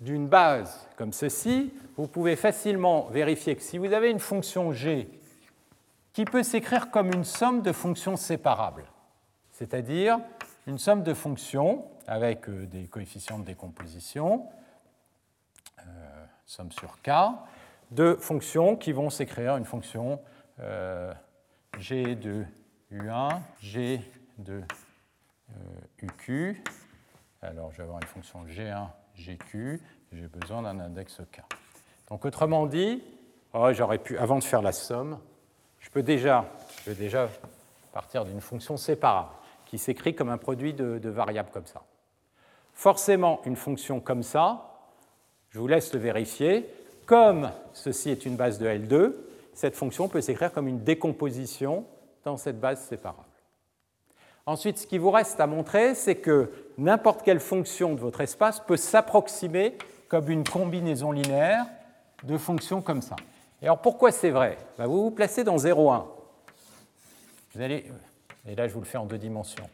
d'une 0.00 0.26
base 0.26 0.88
comme 0.96 1.12
ceci, 1.12 1.72
vous 1.96 2.06
pouvez 2.06 2.36
facilement 2.36 3.06
vérifier 3.06 3.56
que 3.56 3.62
si 3.62 3.78
vous 3.78 3.92
avez 3.92 4.10
une 4.10 4.18
fonction 4.18 4.72
g 4.72 5.08
qui 6.12 6.24
peut 6.24 6.42
s'écrire 6.42 6.90
comme 6.90 7.08
une 7.12 7.24
somme 7.24 7.62
de 7.62 7.72
fonctions 7.72 8.16
séparables, 8.16 8.84
c'est-à-dire 9.50 10.18
une 10.66 10.78
somme 10.78 11.02
de 11.02 11.14
fonctions 11.14 11.86
avec 12.06 12.48
euh, 12.48 12.66
des 12.66 12.86
coefficients 12.86 13.38
de 13.38 13.44
décomposition, 13.44 14.46
euh, 15.80 15.82
somme 16.46 16.72
sur 16.72 17.00
k, 17.02 17.10
de 17.90 18.14
fonctions 18.14 18.76
qui 18.76 18.92
vont 18.92 19.10
s'écrire 19.10 19.56
une 19.56 19.64
fonction 19.64 20.20
euh, 20.60 21.12
g 21.78 22.14
de 22.14 22.44
u1, 22.90 23.40
g 23.60 24.00
de 24.38 24.62
uq. 26.00 26.62
Alors 27.42 27.70
je 27.72 27.78
vais 27.78 27.82
avoir 27.82 27.98
une 27.98 28.06
fonction 28.06 28.44
g1, 28.46 28.88
gq, 29.16 29.80
j'ai 30.12 30.28
besoin 30.28 30.62
d'un 30.62 30.78
index 30.78 31.20
k. 31.30 31.42
Donc 32.12 32.26
autrement 32.26 32.66
dit, 32.66 33.02
oh, 33.54 33.72
j'aurais 33.72 33.96
pu, 33.96 34.18
avant 34.18 34.38
de 34.38 34.44
faire 34.44 34.60
la 34.60 34.72
somme, 34.72 35.18
je 35.80 35.88
peux 35.88 36.02
déjà, 36.02 36.44
je 36.84 36.90
vais 36.90 36.96
déjà 36.96 37.26
partir 37.90 38.26
d'une 38.26 38.42
fonction 38.42 38.76
séparable 38.76 39.30
qui 39.64 39.78
s'écrit 39.78 40.14
comme 40.14 40.28
un 40.28 40.36
produit 40.36 40.74
de, 40.74 41.08
variables 41.08 41.48
comme 41.54 41.64
ça. 41.64 41.80
Forcément, 42.74 43.40
une 43.46 43.56
fonction 43.56 43.98
comme 43.98 44.22
ça, 44.22 44.74
je 45.48 45.58
vous 45.58 45.66
laisse 45.66 45.94
le 45.94 46.00
vérifier, 46.00 46.68
comme 47.06 47.50
ceci 47.72 48.10
est 48.10 48.26
une 48.26 48.36
base 48.36 48.58
de 48.58 48.66
L2, 48.66 49.14
cette 49.54 49.74
fonction 49.74 50.06
peut 50.06 50.20
s'écrire 50.20 50.52
comme 50.52 50.68
une 50.68 50.84
décomposition 50.84 51.86
dans 52.24 52.36
cette 52.36 52.60
base 52.60 52.82
séparable. 52.82 53.24
Ensuite, 54.44 54.76
ce 54.76 54.86
qui 54.86 54.98
vous 54.98 55.12
reste 55.12 55.40
à 55.40 55.46
montrer, 55.46 55.94
c'est 55.94 56.16
que 56.16 56.52
n'importe 56.76 57.22
quelle 57.22 57.40
fonction 57.40 57.94
de 57.94 58.00
votre 58.00 58.20
espace 58.20 58.60
peut 58.60 58.76
s'approximer 58.76 59.78
comme 60.08 60.28
une 60.28 60.44
combinaison 60.44 61.10
linéaire 61.10 61.64
de 62.22 62.36
fonctions 62.38 62.82
comme 62.82 63.02
ça. 63.02 63.16
Et 63.60 63.66
alors 63.66 63.80
pourquoi 63.80 64.10
c'est 64.12 64.30
vrai? 64.30 64.58
Ben, 64.78 64.86
Vous 64.86 65.04
vous 65.04 65.10
placez 65.10 65.44
dans 65.44 65.56
0,1. 65.56 66.04
Vous 67.54 67.60
allez 67.60 67.86
et 68.46 68.54
là 68.54 68.66
je 68.66 68.74
vous 68.74 68.80
le 68.80 68.86
fais 68.86 68.98
en 68.98 69.06
deux 69.06 69.18
dimensions. 69.18 69.68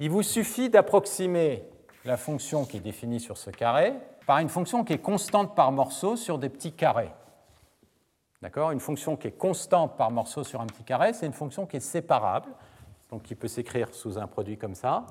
Il 0.00 0.10
vous 0.10 0.22
suffit 0.22 0.70
d'approximer 0.70 1.64
la 2.04 2.16
fonction 2.16 2.64
qui 2.64 2.76
est 2.76 2.80
définie 2.80 3.20
sur 3.20 3.36
ce 3.36 3.50
carré 3.50 3.94
par 4.26 4.38
une 4.38 4.48
fonction 4.48 4.84
qui 4.84 4.92
est 4.92 4.98
constante 4.98 5.54
par 5.54 5.72
morceau 5.72 6.16
sur 6.16 6.38
des 6.38 6.48
petits 6.48 6.72
carrés. 6.72 7.10
D'accord? 8.42 8.70
Une 8.70 8.80
fonction 8.80 9.16
qui 9.16 9.28
est 9.28 9.36
constante 9.36 9.96
par 9.96 10.10
morceau 10.10 10.44
sur 10.44 10.60
un 10.60 10.66
petit 10.66 10.84
carré, 10.84 11.12
c'est 11.12 11.26
une 11.26 11.32
fonction 11.32 11.66
qui 11.66 11.78
est 11.78 11.80
séparable, 11.80 12.50
donc 13.10 13.22
qui 13.22 13.34
peut 13.34 13.48
s'écrire 13.48 13.92
sous 13.92 14.18
un 14.18 14.26
produit 14.26 14.56
comme 14.56 14.74
ça. 14.74 15.06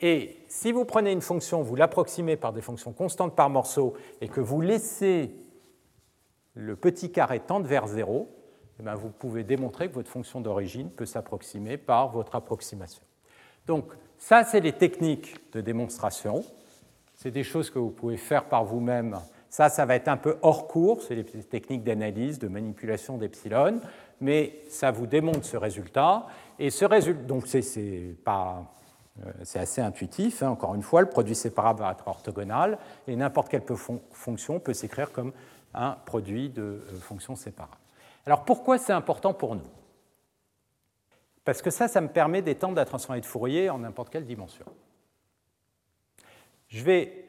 Et 0.00 0.38
si 0.48 0.72
vous 0.72 0.86
prenez 0.86 1.12
une 1.12 1.20
fonction, 1.20 1.62
vous 1.62 1.76
l'approximez 1.76 2.36
par 2.36 2.52
des 2.54 2.62
fonctions 2.62 2.92
constantes 2.92 3.36
par 3.36 3.50
morceau 3.50 3.94
et 4.22 4.28
que 4.28 4.40
vous 4.40 4.62
laissez 4.62 5.34
le 6.54 6.76
petit 6.76 7.12
carré 7.12 7.40
tendre 7.40 7.66
vers 7.66 7.86
0, 7.86 8.28
eh 8.78 8.82
ben, 8.82 8.94
vous 8.94 9.10
pouvez 9.10 9.44
démontrer 9.44 9.88
que 9.88 9.94
votre 9.94 10.10
fonction 10.10 10.40
d'origine 10.40 10.90
peut 10.90 11.06
s'approximer 11.06 11.76
par 11.76 12.08
votre 12.08 12.34
approximation. 12.34 13.02
Donc 13.66 13.92
ça, 14.18 14.44
c'est 14.44 14.60
les 14.60 14.72
techniques 14.72 15.36
de 15.52 15.60
démonstration. 15.60 16.44
C'est 17.16 17.30
des 17.30 17.44
choses 17.44 17.70
que 17.70 17.78
vous 17.78 17.90
pouvez 17.90 18.16
faire 18.16 18.46
par 18.46 18.64
vous-même. 18.64 19.18
Ça, 19.50 19.68
ça 19.68 19.84
va 19.84 19.96
être 19.96 20.08
un 20.08 20.16
peu 20.16 20.38
hors 20.42 20.68
cours, 20.68 21.02
c'est 21.02 21.14
les 21.14 21.24
techniques 21.24 21.84
d'analyse, 21.84 22.38
de 22.38 22.48
manipulation 22.48 23.18
d'epsilon, 23.18 23.80
mais 24.20 24.60
ça 24.68 24.90
vous 24.90 25.06
démontre 25.06 25.44
ce 25.44 25.56
résultat. 25.56 26.26
Et 26.58 26.70
ce 26.70 26.84
résultat, 26.84 27.22
donc 27.22 27.44
euh, 27.54 28.12
c'est 29.42 29.58
assez 29.58 29.80
intuitif. 29.80 30.42
Hein. 30.42 30.50
Encore 30.50 30.74
une 30.74 30.82
fois, 30.82 31.00
le 31.00 31.08
produit 31.08 31.34
séparable 31.34 31.80
va 31.80 31.92
être 31.92 32.06
orthogonal 32.06 32.78
et 33.08 33.16
n'importe 33.16 33.48
quelle 33.48 33.64
fonction 34.12 34.60
peut 34.60 34.74
s'écrire 34.74 35.12
comme 35.12 35.32
un 35.74 35.92
produit 35.92 36.48
de 36.48 36.62
euh, 36.62 36.98
fonctions 37.00 37.36
séparables. 37.36 37.76
Alors 38.26 38.44
pourquoi 38.44 38.78
c'est 38.78 38.92
important 38.92 39.32
pour 39.32 39.54
nous? 39.54 39.66
Parce 41.44 41.62
que 41.62 41.70
ça, 41.70 41.88
ça 41.88 42.00
me 42.00 42.08
permet 42.08 42.42
d'étendre 42.42 42.76
la 42.76 42.84
transformée 42.84 43.20
de 43.20 43.26
Fourier 43.26 43.70
en 43.70 43.78
n'importe 43.78 44.10
quelle 44.10 44.26
dimension. 44.26 44.66
Je 46.68 46.84
vais 46.84 47.24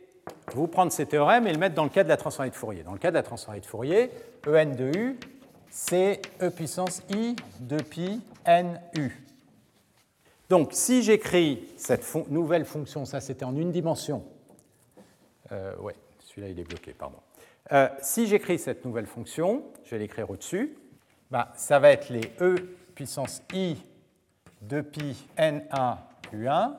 vous 0.53 0.67
prendre 0.67 0.91
ces 0.91 1.05
théorèmes 1.05 1.47
et 1.47 1.53
le 1.53 1.57
mettre 1.57 1.75
dans 1.75 1.85
le 1.85 1.89
cas 1.89 2.03
de 2.03 2.09
la 2.09 2.17
transformée 2.17 2.51
de 2.51 2.55
Fourier. 2.55 2.83
Dans 2.83 2.93
le 2.93 2.99
cas 2.99 3.09
de 3.09 3.15
la 3.15 3.23
transformée 3.23 3.61
de 3.61 3.65
Fourier, 3.65 4.11
En 4.45 4.65
de 4.75 4.91
U, 4.97 5.19
c'est 5.69 6.21
E 6.41 6.49
puissance 6.49 7.01
I 7.09 7.35
de 7.59 7.81
pi 7.81 8.21
n 8.45 8.79
U. 8.97 9.11
Donc 10.49 10.73
si 10.73 11.01
j'écris 11.01 11.65
cette 11.77 12.05
nouvelle 12.29 12.65
fonction, 12.65 13.05
ça 13.05 13.21
c'était 13.21 13.45
en 13.45 13.55
une 13.55 13.71
dimension, 13.71 14.23
euh, 15.51 15.75
ouais, 15.77 15.95
celui-là 16.19 16.49
il 16.49 16.59
est 16.59 16.65
bloqué, 16.65 16.93
pardon. 16.93 17.17
Euh, 17.71 17.87
si 18.01 18.27
j'écris 18.27 18.59
cette 18.59 18.83
nouvelle 18.83 19.05
fonction, 19.05 19.63
je 19.85 19.91
vais 19.91 19.99
l'écrire 19.99 20.29
au-dessus, 20.29 20.75
bah, 21.29 21.53
ça 21.55 21.79
va 21.79 21.91
être 21.91 22.09
les 22.09 22.31
e 22.41 22.55
puissance 22.95 23.41
i 23.53 23.77
de 24.61 24.81
pi 24.81 25.15
n1 25.37 25.97
u1 26.33 26.73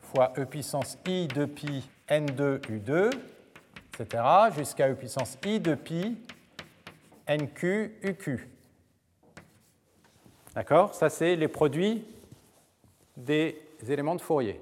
fois 0.00 0.32
e 0.38 0.44
puissance 0.44 0.98
i 1.06 1.26
de 1.26 1.46
pi 1.46 1.82
n2 2.08 2.60
u2, 2.60 3.10
etc., 3.98 4.22
jusqu'à 4.56 4.88
e 4.88 4.94
puissance 4.94 5.36
i 5.44 5.58
de 5.58 5.74
pi 5.74 6.16
nq 7.28 7.90
uq. 8.02 8.48
D'accord? 10.54 10.94
Ça, 10.94 11.10
c'est 11.10 11.34
les 11.34 11.48
produits 11.48 12.04
des 13.16 13.58
éléments 13.88 14.14
de 14.14 14.20
Fourier. 14.20 14.60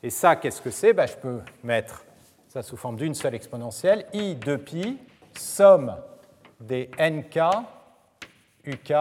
Et 0.00 0.10
ça, 0.10 0.36
qu'est-ce 0.36 0.62
que 0.62 0.70
c'est? 0.70 0.92
Bah, 0.92 1.06
Je 1.06 1.16
peux 1.16 1.40
mettre 1.64 2.04
ça 2.48 2.62
sous 2.62 2.76
forme 2.76 2.96
d'une 2.96 3.14
seule 3.14 3.34
exponentielle, 3.34 4.06
i 4.12 4.34
de 4.34 4.56
pi, 4.56 4.98
somme 5.38 5.96
des 6.60 6.90
nk 6.98 7.38
uk 8.66 8.92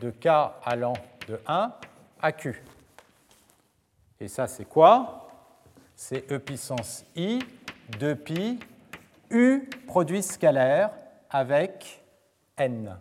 de 0.00 0.10
k 0.10 0.26
allant 0.64 0.94
de 1.26 1.40
1 1.46 1.72
à 2.20 2.32
q. 2.32 2.62
Et 4.20 4.28
ça, 4.28 4.46
c'est 4.46 4.64
quoi? 4.64 5.28
C'est 5.94 6.30
e 6.32 6.38
puissance 6.38 7.04
i 7.16 7.40
de 7.98 8.14
pi 8.14 8.58
u 9.30 9.68
produit 9.86 10.22
scalaire 10.22 10.90
avec 11.30 12.02
n. 12.56 12.96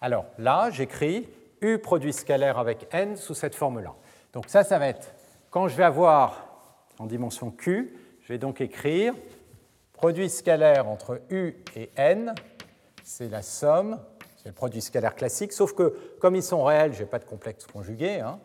Alors 0.00 0.26
là, 0.38 0.70
j'écris 0.70 1.28
u 1.60 1.78
produit 1.78 2.12
scalaire 2.12 2.58
avec 2.58 2.92
n 2.92 3.16
sous 3.16 3.34
cette 3.34 3.54
forme-là. 3.54 3.94
Donc 4.32 4.48
ça, 4.48 4.64
ça 4.64 4.78
va 4.78 4.88
être, 4.88 5.14
quand 5.50 5.68
je 5.68 5.76
vais 5.76 5.84
avoir 5.84 6.46
en 6.98 7.06
dimension 7.06 7.50
q, 7.50 7.94
je 8.22 8.28
vais 8.28 8.38
donc 8.38 8.60
écrire 8.60 9.14
produit 9.98 10.30
scalaire 10.30 10.88
entre 10.88 11.20
u 11.28 11.56
et 11.74 11.90
n, 11.96 12.32
c'est 13.02 13.28
la 13.28 13.42
somme, 13.42 13.98
c'est 14.36 14.46
le 14.46 14.54
produit 14.54 14.80
scalaire 14.80 15.16
classique, 15.16 15.52
sauf 15.52 15.74
que 15.74 15.92
comme 16.20 16.36
ils 16.36 16.42
sont 16.42 16.62
réels, 16.62 16.94
je 16.94 17.00
n'ai 17.00 17.06
pas 17.06 17.18
de 17.18 17.24
complexe 17.24 17.66
conjugué. 17.66 18.20
Hein. 18.20 18.38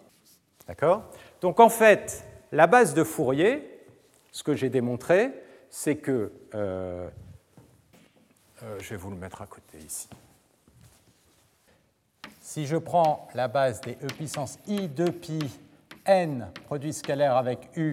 D'accord? 0.67 1.03
Donc 1.41 1.59
en 1.59 1.69
fait, 1.69 2.25
la 2.51 2.65
base 2.65 2.95
de 2.95 3.03
Fourier, 3.03 3.85
ce 4.31 4.41
que 4.41 4.55
j'ai 4.55 4.69
démontré, 4.69 5.31
c'est 5.69 5.97
que, 5.97 6.31
euh, 6.55 7.07
euh, 8.63 8.79
je 8.79 8.89
vais 8.89 8.97
vous 8.97 9.11
le 9.11 9.17
mettre 9.17 9.43
à 9.43 9.45
côté 9.45 9.77
ici. 9.77 10.09
Si 12.41 12.65
je 12.65 12.77
prends 12.77 13.27
la 13.35 13.47
base 13.47 13.79
des 13.81 13.93
e 13.93 14.07
puissance 14.07 14.57
i 14.65 14.87
2 14.87 15.11
pi 15.11 15.39
n 16.07 16.49
produit 16.65 16.93
scalaire 16.93 17.37
avec 17.37 17.69
u 17.75 17.91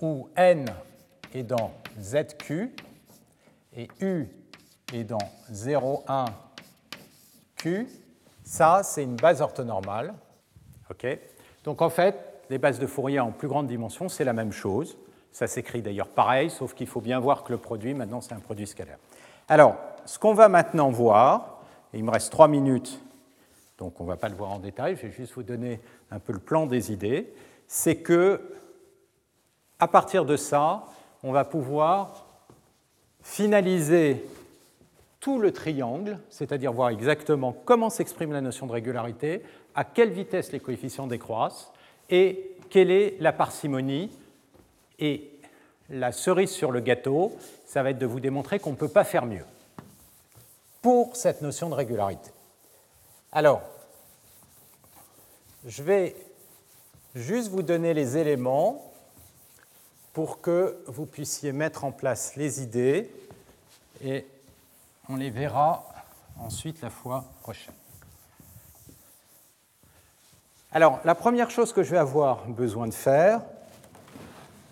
où 0.00 0.28
n 0.36 0.66
est 1.34 1.42
dans 1.42 1.72
ZQ 2.00 2.70
et 3.76 3.88
U 4.00 4.28
et 4.92 5.04
dans 5.04 5.18
0, 5.50 6.04
1, 6.06 6.24
Q, 7.56 7.88
ça, 8.44 8.82
c'est 8.82 9.04
une 9.04 9.16
base 9.16 9.40
orthonormale. 9.40 10.14
Donc 11.64 11.80
en 11.80 11.90
fait, 11.90 12.42
les 12.50 12.58
bases 12.58 12.78
de 12.78 12.86
Fourier 12.86 13.20
en 13.20 13.32
plus 13.32 13.48
grande 13.48 13.66
dimension, 13.66 14.08
c'est 14.08 14.24
la 14.24 14.32
même 14.32 14.52
chose. 14.52 14.96
Ça 15.30 15.46
s'écrit 15.46 15.80
d'ailleurs 15.80 16.08
pareil, 16.08 16.50
sauf 16.50 16.74
qu'il 16.74 16.86
faut 16.86 17.00
bien 17.00 17.18
voir 17.18 17.44
que 17.44 17.52
le 17.52 17.58
produit, 17.58 17.94
maintenant, 17.94 18.20
c'est 18.20 18.34
un 18.34 18.40
produit 18.40 18.66
scalaire. 18.66 18.98
Alors, 19.48 19.76
ce 20.04 20.18
qu'on 20.18 20.34
va 20.34 20.48
maintenant 20.48 20.90
voir, 20.90 21.62
et 21.94 21.98
il 21.98 22.04
me 22.04 22.10
reste 22.10 22.30
trois 22.30 22.48
minutes, 22.48 23.00
donc 23.78 24.00
on 24.00 24.04
ne 24.04 24.08
va 24.08 24.16
pas 24.16 24.28
le 24.28 24.34
voir 24.34 24.50
en 24.50 24.58
détail, 24.58 24.96
je 24.96 25.06
vais 25.06 25.12
juste 25.12 25.32
vous 25.34 25.42
donner 25.42 25.80
un 26.10 26.18
peu 26.18 26.32
le 26.32 26.38
plan 26.38 26.66
des 26.66 26.92
idées, 26.92 27.32
c'est 27.66 27.96
que, 27.96 28.40
à 29.78 29.88
partir 29.88 30.26
de 30.26 30.36
ça, 30.36 30.84
on 31.22 31.32
va 31.32 31.44
pouvoir 31.44 32.26
finaliser 33.22 34.24
tout 35.20 35.38
le 35.38 35.52
triangle, 35.52 36.18
c'est-à-dire 36.30 36.72
voir 36.72 36.90
exactement 36.90 37.54
comment 37.64 37.90
s'exprime 37.90 38.32
la 38.32 38.40
notion 38.40 38.66
de 38.66 38.72
régularité, 38.72 39.42
à 39.74 39.84
quelle 39.84 40.10
vitesse 40.10 40.50
les 40.52 40.60
coefficients 40.60 41.06
décroissent 41.06 41.70
et 42.10 42.56
quelle 42.70 42.90
est 42.90 43.16
la 43.20 43.32
parcimonie. 43.32 44.10
Et 44.98 45.30
la 45.90 46.12
cerise 46.12 46.50
sur 46.50 46.72
le 46.72 46.80
gâteau, 46.80 47.36
ça 47.66 47.82
va 47.82 47.90
être 47.90 47.98
de 47.98 48.06
vous 48.06 48.20
démontrer 48.20 48.58
qu'on 48.58 48.72
ne 48.72 48.76
peut 48.76 48.88
pas 48.88 49.04
faire 49.04 49.26
mieux 49.26 49.44
pour 50.80 51.14
cette 51.16 51.42
notion 51.42 51.68
de 51.68 51.74
régularité. 51.74 52.30
Alors, 53.30 53.62
je 55.64 55.82
vais 55.82 56.16
juste 57.14 57.48
vous 57.48 57.62
donner 57.62 57.94
les 57.94 58.16
éléments 58.16 58.91
pour 60.12 60.40
que 60.40 60.82
vous 60.86 61.06
puissiez 61.06 61.52
mettre 61.52 61.84
en 61.84 61.92
place 61.92 62.36
les 62.36 62.62
idées 62.62 63.10
et 64.04 64.26
on 65.08 65.16
les 65.16 65.30
verra 65.30 65.84
ensuite 66.38 66.80
la 66.82 66.90
fois 66.90 67.24
prochaine. 67.42 67.74
Alors, 70.72 71.00
la 71.04 71.14
première 71.14 71.50
chose 71.50 71.72
que 71.72 71.82
je 71.82 71.90
vais 71.90 71.98
avoir 71.98 72.46
besoin 72.46 72.86
de 72.86 72.94
faire, 72.94 73.42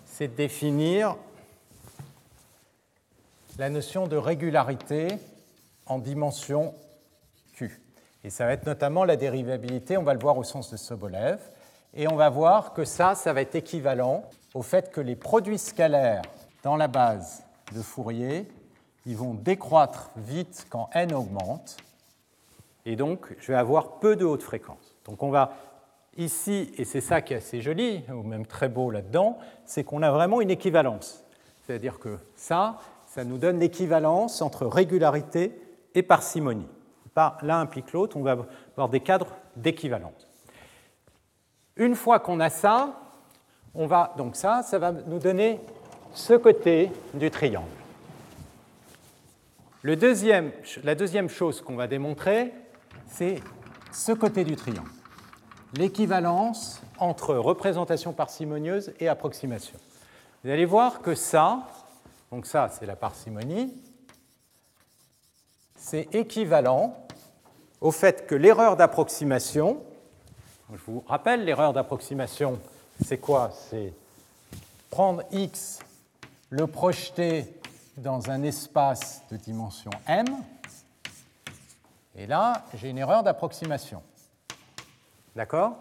c'est 0.05 0.27
de 0.27 0.35
définir 0.35 1.15
la 3.57 3.69
notion 3.69 4.07
de 4.07 4.17
régularité 4.17 5.09
en 5.85 5.99
dimension 5.99 6.73
Q. 7.53 7.79
Et 8.23 8.29
ça 8.29 8.45
va 8.45 8.53
être 8.53 8.65
notamment 8.65 9.03
la 9.03 9.15
dérivabilité, 9.15 9.97
on 9.97 10.03
va 10.03 10.13
le 10.13 10.19
voir 10.19 10.37
au 10.37 10.43
sens 10.43 10.71
de 10.71 10.77
Sobolev. 10.77 11.39
Et 11.93 12.07
on 12.07 12.15
va 12.15 12.29
voir 12.29 12.73
que 12.73 12.85
ça, 12.85 13.15
ça 13.15 13.33
va 13.33 13.41
être 13.41 13.55
équivalent 13.55 14.23
au 14.53 14.61
fait 14.61 14.91
que 14.91 15.01
les 15.01 15.15
produits 15.15 15.57
scalaires 15.57 16.23
dans 16.63 16.75
la 16.75 16.87
base 16.87 17.43
de 17.73 17.81
Fourier 17.81 18.47
ils 19.05 19.17
vont 19.17 19.33
décroître 19.33 20.11
vite 20.15 20.67
quand 20.69 20.89
n 20.93 21.13
augmente, 21.13 21.77
et 22.85 22.95
donc 22.95 23.35
je 23.39 23.51
vais 23.51 23.57
avoir 23.57 23.99
peu 23.99 24.15
de 24.15 24.25
haute 24.25 24.43
fréquence. 24.43 24.95
Donc 25.05 25.23
on 25.23 25.29
va 25.29 25.53
ici, 26.17 26.71
et 26.77 26.85
c'est 26.85 27.01
ça 27.01 27.21
qui 27.21 27.33
est 27.33 27.37
assez 27.37 27.61
joli, 27.61 28.03
ou 28.09 28.23
même 28.23 28.45
très 28.45 28.69
beau 28.69 28.91
là-dedans, 28.91 29.37
c'est 29.65 29.83
qu'on 29.83 30.03
a 30.03 30.11
vraiment 30.11 30.41
une 30.41 30.51
équivalence. 30.51 31.23
C'est-à-dire 31.65 31.99
que 31.99 32.17
ça, 32.35 32.79
ça 33.07 33.23
nous 33.23 33.37
donne 33.37 33.59
l'équivalence 33.59 34.41
entre 34.41 34.65
régularité 34.65 35.59
et 35.95 36.03
parcimonie. 36.03 36.67
L'un 37.41 37.59
implique 37.59 37.91
l'autre, 37.91 38.17
on 38.17 38.21
va 38.21 38.37
avoir 38.73 38.89
des 38.89 39.01
cadres 39.01 39.35
d'équivalence. 39.55 40.27
Une 41.75 41.95
fois 41.95 42.19
qu'on 42.19 42.39
a 42.39 42.49
ça, 42.49 43.00
on 43.73 43.87
va 43.87 44.13
donc 44.17 44.35
ça, 44.35 44.63
ça 44.63 44.79
va 44.79 44.91
nous 44.91 45.19
donner 45.19 45.59
ce 46.13 46.33
côté 46.33 46.91
du 47.13 47.31
triangle 47.31 47.67
la 49.83 49.95
deuxième 50.95 51.29
chose 51.29 51.61
qu'on 51.61 51.75
va 51.75 51.87
démontrer, 51.87 52.53
c'est 53.07 53.39
ce 53.91 54.11
côté 54.11 54.43
du 54.43 54.55
triangle, 54.55 54.89
l'équivalence 55.73 56.81
entre 56.99 57.35
représentation 57.35 58.13
parcimonieuse 58.13 58.93
et 58.99 59.07
approximation. 59.07 59.77
Vous 60.43 60.51
allez 60.51 60.65
voir 60.65 61.01
que 61.01 61.15
ça, 61.15 61.67
donc 62.31 62.45
ça 62.45 62.69
c'est 62.69 62.85
la 62.85 62.95
parcimonie, 62.95 63.73
c'est 65.75 66.13
équivalent 66.13 66.95
au 67.79 67.91
fait 67.91 68.27
que 68.27 68.35
l'erreur 68.35 68.77
d'approximation, 68.77 69.81
je 70.71 70.79
vous 70.85 71.03
rappelle, 71.07 71.43
l'erreur 71.43 71.73
d'approximation, 71.73 72.59
c'est 73.05 73.17
quoi? 73.17 73.51
C'est 73.69 73.93
prendre 74.89 75.23
x, 75.31 75.79
le 76.49 76.67
projeter 76.67 77.45
dans 77.97 78.29
un 78.29 78.43
espace 78.43 79.21
de 79.31 79.37
dimension 79.37 79.91
m, 80.07 80.25
et 82.15 82.27
là, 82.27 82.65
j'ai 82.73 82.89
une 82.89 82.97
erreur 82.97 83.23
d'approximation. 83.23 84.03
D'accord? 85.35 85.77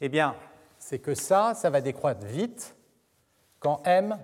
Eh 0.00 0.08
bien, 0.08 0.34
c'est 0.78 0.98
que 0.98 1.14
ça, 1.14 1.54
ça 1.54 1.70
va 1.70 1.80
décroître 1.80 2.26
vite 2.26 2.74
quand 3.60 3.80
m 3.84 4.18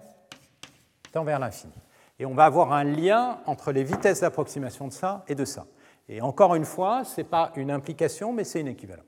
tend 1.12 1.22
vers 1.24 1.38
l'infini. 1.38 1.72
Et 2.18 2.26
on 2.26 2.34
va 2.34 2.46
avoir 2.46 2.72
un 2.72 2.82
lien 2.82 3.38
entre 3.46 3.70
les 3.70 3.84
vitesses 3.84 4.20
d'approximation 4.20 4.88
de 4.88 4.92
ça 4.92 5.24
et 5.28 5.36
de 5.36 5.44
ça. 5.44 5.66
Et 6.08 6.20
encore 6.20 6.56
une 6.56 6.64
fois, 6.64 7.04
ce 7.04 7.20
n'est 7.20 7.26
pas 7.26 7.52
une 7.54 7.70
implication, 7.70 8.32
mais 8.32 8.42
c'est 8.42 8.60
une 8.60 8.68
équivalence. 8.68 9.04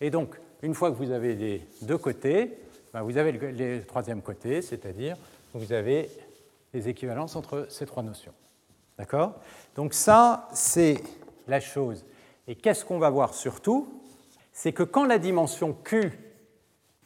Et 0.00 0.10
donc, 0.10 0.40
une 0.62 0.74
fois 0.74 0.90
que 0.90 0.96
vous 0.96 1.10
avez 1.10 1.34
les 1.34 1.66
deux 1.82 1.98
côtés, 1.98 2.58
ben, 2.92 3.02
vous 3.02 3.16
avez 3.18 3.32
le, 3.32 3.84
troisième 3.84 4.22
côté, 4.22 4.62
c'est-à-dire 4.62 5.16
vous 5.54 5.72
avez 5.72 6.08
les 6.72 6.88
équivalences 6.88 7.36
entre 7.36 7.66
ces 7.68 7.84
trois 7.84 8.02
notions. 8.02 8.32
D'accord? 8.98 9.34
Donc 9.74 9.92
ça, 9.94 10.48
c'est 10.52 11.02
la 11.48 11.60
chose. 11.60 12.04
Et 12.46 12.54
qu'est-ce 12.54 12.84
qu'on 12.84 12.98
va 12.98 13.10
voir 13.10 13.34
surtout? 13.34 14.00
C'est 14.52 14.72
que 14.72 14.82
quand 14.82 15.04
la 15.04 15.18
dimension 15.18 15.72
Q, 15.84 16.12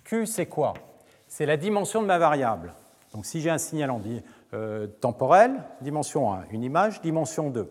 Q 0.04 0.26
c'est 0.26 0.46
quoi? 0.46 0.74
C'est 1.28 1.46
la 1.46 1.56
dimension 1.56 2.02
de 2.02 2.06
ma 2.06 2.18
variable. 2.18 2.74
Donc 3.12 3.26
si 3.26 3.40
j'ai 3.40 3.50
un 3.50 3.58
signal 3.58 3.90
en 3.90 4.00
euh, 4.54 4.86
temporel, 4.86 5.62
dimension 5.80 6.32
1, 6.32 6.44
une 6.50 6.62
image, 6.62 7.00
dimension 7.00 7.50
2. 7.50 7.70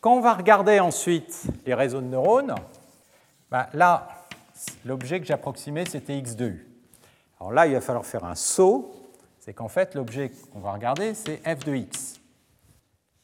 Quand 0.00 0.14
on 0.14 0.20
va 0.20 0.34
regarder 0.34 0.80
ensuite 0.80 1.44
les 1.64 1.74
réseaux 1.74 2.00
de 2.00 2.06
neurones, 2.06 2.54
ben 3.50 3.66
là, 3.74 4.08
l'objet 4.84 5.20
que 5.20 5.26
j'approximais, 5.26 5.84
c'était 5.86 6.18
x2u. 6.18 6.58
Alors 7.40 7.52
là, 7.52 7.66
il 7.66 7.74
va 7.74 7.80
falloir 7.80 8.06
faire 8.06 8.24
un 8.24 8.34
saut 8.34 9.02
c'est 9.42 9.54
qu'en 9.54 9.66
fait, 9.66 9.96
l'objet 9.96 10.30
qu'on 10.52 10.60
va 10.60 10.72
regarder, 10.72 11.14
c'est 11.14 11.38
f 11.38 11.64
de 11.64 11.74
x. 11.74 12.20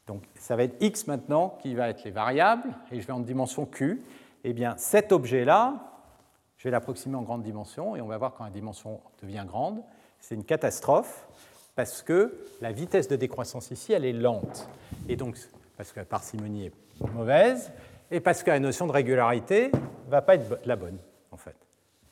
Donc 0.09 0.24
ça 0.35 0.56
va 0.56 0.65
être 0.65 0.74
x 0.82 1.06
maintenant 1.06 1.56
qui 1.62 1.77
va 1.77 1.90
être 1.90 2.02
les 2.02 2.10
variables, 2.10 2.70
et 2.90 3.01
je 3.01 3.06
vais 3.06 3.12
en 3.12 3.20
dimension 3.20 3.66
q. 3.66 4.02
Eh 4.43 4.52
bien, 4.52 4.74
cet 4.78 5.12
objet-là, 5.12 5.74
je 6.56 6.65
vais 6.65 6.73
l'approximer 6.73 7.15
en 7.15 7.23
grande 7.23 7.44
dimension, 7.44 7.94
et 7.94 8.01
on 8.01 8.09
va 8.09 8.19
voir 8.19 8.35
quand 8.35 8.43
la 8.43 8.51
dimension 8.51 9.01
devient 9.23 9.44
grande, 9.47 9.81
c'est 10.19 10.35
une 10.35 10.43
catastrophe, 10.43 11.28
parce 11.77 12.02
que 12.02 12.36
la 12.60 12.73
vitesse 12.73 13.06
de 13.06 13.15
décroissance 13.15 13.70
ici, 13.70 13.93
elle 13.93 14.05
est 14.05 14.12
lente. 14.12 14.69
Et 15.09 15.15
donc, 15.15 15.39
parce 15.77 15.93
que 15.93 16.01
la 16.01 16.05
parcimonie 16.05 16.66
est 16.66 16.73
mauvaise, 17.15 17.70
et 18.10 18.19
parce 18.19 18.43
que 18.43 18.51
la 18.51 18.59
notion 18.59 18.89
de 18.89 18.93
régularité 18.93 19.70
ne 19.70 20.10
va 20.10 20.20
pas 20.20 20.35
être 20.35 20.59
la 20.65 20.74
bonne, 20.74 20.98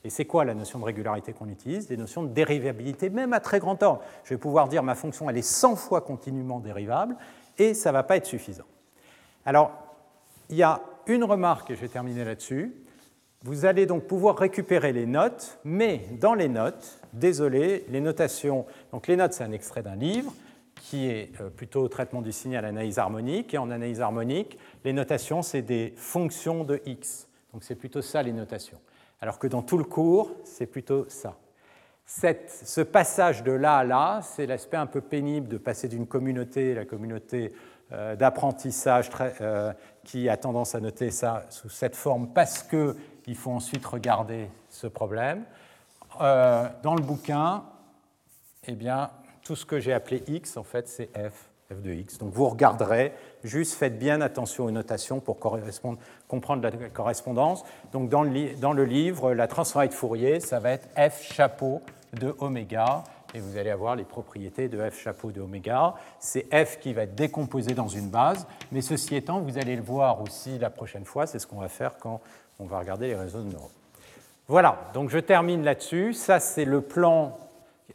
Et 0.07 0.11
c'est 0.11 0.25
quoi 0.25 0.45
la 0.45 0.55
notion 0.55 0.79
de 0.79 0.85
régularité 0.85 1.33
qu'on 1.33 1.49
utilise? 1.49 1.89
Des 1.89 1.97
notions 1.97 2.23
de 2.23 2.29
dérivabilité, 2.29 3.11
même 3.11 3.33
à 3.33 3.41
très 3.41 3.59
grand 3.59 3.83
ordre. 3.83 4.03
Je 4.23 4.35
vais 4.35 4.39
pouvoir 4.39 4.69
dire 4.69 4.85
ma 4.85 4.95
fonction, 4.95 5.29
elle 5.29 5.37
est 5.37 5.43
100 5.43 5.75
fois 5.75 6.01
continuellement 6.01 6.61
dérivable, 6.61 7.17
et 7.59 7.75
ça 7.75 7.91
ne 7.91 7.95
va 7.95 8.05
pas 8.05 8.17
être 8.17 8.27
suffisant. 8.27 8.67
Alors, 9.45 9.73
il 10.49 10.57
y 10.57 10.63
a 10.63 10.81
une 11.09 11.25
remarque, 11.25 11.73
et 11.73 11.75
je 11.75 11.81
vais 11.81 11.89
terminer 11.89 12.25
là-dessus. 12.25 12.73
Vous 13.43 13.65
allez 13.65 13.87
donc 13.87 14.05
pouvoir 14.05 14.39
récupérer 14.39 14.93
les 14.93 15.07
notes, 15.07 15.59
mais 15.65 16.03
dans 16.21 16.35
les 16.35 16.49
notes, 16.49 17.01
désolé, 17.13 17.85
les 17.89 18.01
notations, 18.01 18.65
donc 18.93 19.09
les 19.09 19.17
notes, 19.17 19.33
c'est 19.33 19.43
un 19.45 19.51
extrait 19.51 19.83
d'un 19.83 19.97
livre 19.97 20.33
qui 20.83 21.09
est 21.09 21.33
euh, 21.41 21.51
plutôt 21.51 21.89
traitement 21.89 22.23
du 22.23 22.31
signal 22.31 22.65
analyse 22.65 23.01
harmonique, 23.01 23.55
et 23.55 23.59
en 23.59 23.73
analyse 23.73 24.01
harmonique, 24.01 24.57
les 24.85 24.93
notations, 24.93 25.43
c'est 25.43 25.63
des 25.63 25.95
fonctions 25.97 26.63
de 26.63 26.81
x. 26.87 27.27
Donc 27.53 27.65
c'est 27.65 27.75
plutôt 27.75 28.03
ça 28.03 28.23
les 28.23 28.33
notations 28.33 28.79
alors 29.21 29.39
que 29.39 29.47
dans 29.47 29.63
tout 29.63 29.79
le 29.79 29.85
cours, 29.85 30.33
c'est 30.45 30.67
plutôt 30.67 31.07
ça. 31.09 31.37
ce 32.07 32.81
passage 32.81 33.43
de 33.43 33.53
là 33.53 33.79
à 33.79 33.85
là, 33.85 34.21
c'est 34.23 34.47
l'aspect 34.47 34.77
un 34.77 34.87
peu 34.87 35.01
pénible 35.01 35.49
de 35.49 35.59
passer 35.59 35.89
d'une 35.89 36.07
communauté, 36.07 36.75
la 36.75 36.85
communauté 36.85 37.53
euh, 37.93 38.17
d'apprentissage 38.17 39.11
euh, 39.41 39.73
qui 40.03 40.29
a 40.29 40.37
tendance 40.37 40.75
à 40.75 40.81
noter 40.81 41.13
ça 41.13 41.47
sous 41.51 41.69
cette 41.69 41.95
forme 41.95 42.33
parce 42.33 42.65
qu'il 42.65 43.37
faut 43.37 43.53
ensuite 43.53 43.87
regarder 43.87 44.51
ce 44.69 44.89
problème. 44.89 45.45
Euh, 46.21 46.69
dans 46.83 46.97
le 46.97 47.03
bouquin, 47.03 47.65
eh 48.67 48.73
bien, 48.73 49.11
tout 49.43 49.55
ce 49.55 49.65
que 49.65 49.79
j'ai 49.79 49.93
appelé 49.93 50.25
x, 50.27 50.57
en 50.57 50.65
fait, 50.65 50.89
c'est 50.89 51.11
f 51.17 51.46
f 51.73 51.83
de 51.83 51.93
x. 51.93 52.19
Donc 52.19 52.33
vous 52.33 52.49
regarderez, 52.49 53.13
juste 53.45 53.75
faites 53.75 53.99
bien 53.99 54.21
attention 54.21 54.65
aux 54.65 54.71
notations 54.71 55.21
pour 55.21 55.39
comprendre 55.39 56.63
la 56.63 56.71
correspondance. 56.89 57.65
Donc 57.93 58.09
dans 58.09 58.23
le, 58.23 58.85
livre, 58.85 59.33
la 59.33 59.49
transformée 59.49 59.89
de 59.89 59.95
Fourier, 59.95 60.41
ça 60.41 60.59
va 60.59 60.71
être 60.71 60.89
f 60.97 61.23
chapeau 61.33 61.83
de 62.13 62.35
oméga. 62.39 63.05
et 63.35 63.41
vous 63.41 63.59
allez 63.59 63.71
avoir 63.71 63.97
les 63.97 64.05
propriétés 64.05 64.69
de 64.69 64.79
f 64.89 65.01
chapeau 65.01 65.33
de 65.33 65.41
oméga. 65.41 65.95
C'est 66.21 66.47
f 66.53 66.79
qui 66.79 66.93
va 66.93 67.03
être 67.03 67.15
décomposé 67.15 67.75
dans 67.75 67.89
une 67.89 68.09
base, 68.09 68.47
mais 68.73 68.81
ceci 68.81 69.17
étant, 69.17 69.41
vous 69.41 69.59
allez 69.59 69.77
le 69.77 69.83
voir 69.83 70.23
aussi 70.23 70.59
la 70.59 70.71
prochaine 70.71 71.05
fois, 71.05 71.27
c'est 71.27 71.39
ce 71.39 71.47
qu'on 71.47 71.61
va 71.61 71.69
faire 71.69 71.99
quand 71.99 72.21
on 72.59 72.65
va 72.65 72.79
regarder 72.79 73.09
les 73.09 73.17
réseaux 73.17 73.41
de 73.41 73.51
neurones. 73.51 73.71
Voilà, 74.49 74.79
donc 74.95 75.11
je 75.11 75.19
termine 75.19 75.65
là-dessus. 75.65 76.13
Ça, 76.13 76.39
c'est 76.39 76.65
le 76.65 76.81
plan. 76.81 77.37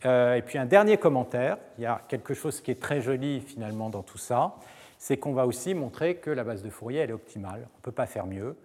Euh, 0.06 0.36
et 0.36 0.42
puis 0.42 0.58
un 0.58 0.66
dernier 0.66 0.98
commentaire. 0.98 1.58
Il 1.78 1.84
y 1.84 1.88
a 1.88 2.02
quelque 2.08 2.34
chose 2.34 2.62
qui 2.62 2.72
est 2.72 2.82
très 2.82 3.02
joli 3.02 3.42
finalement 3.42 3.90
dans 3.90 4.04
tout 4.04 4.18
ça. 4.18 4.56
C'est 4.98 5.18
qu'on 5.18 5.34
va 5.34 5.48
aussi 5.48 5.74
montrer 5.74 6.16
que 6.16 6.30
la 6.30 6.44
base 6.44 6.64
de 6.64 6.70
Fourier, 6.70 7.00
elle 7.00 7.10
est 7.10 7.14
optimale. 7.14 7.68
On 7.74 7.78
ne 7.78 7.82
peut 7.82 7.92
pas 7.92 8.06
faire 8.06 8.26
mieux. 8.26 8.56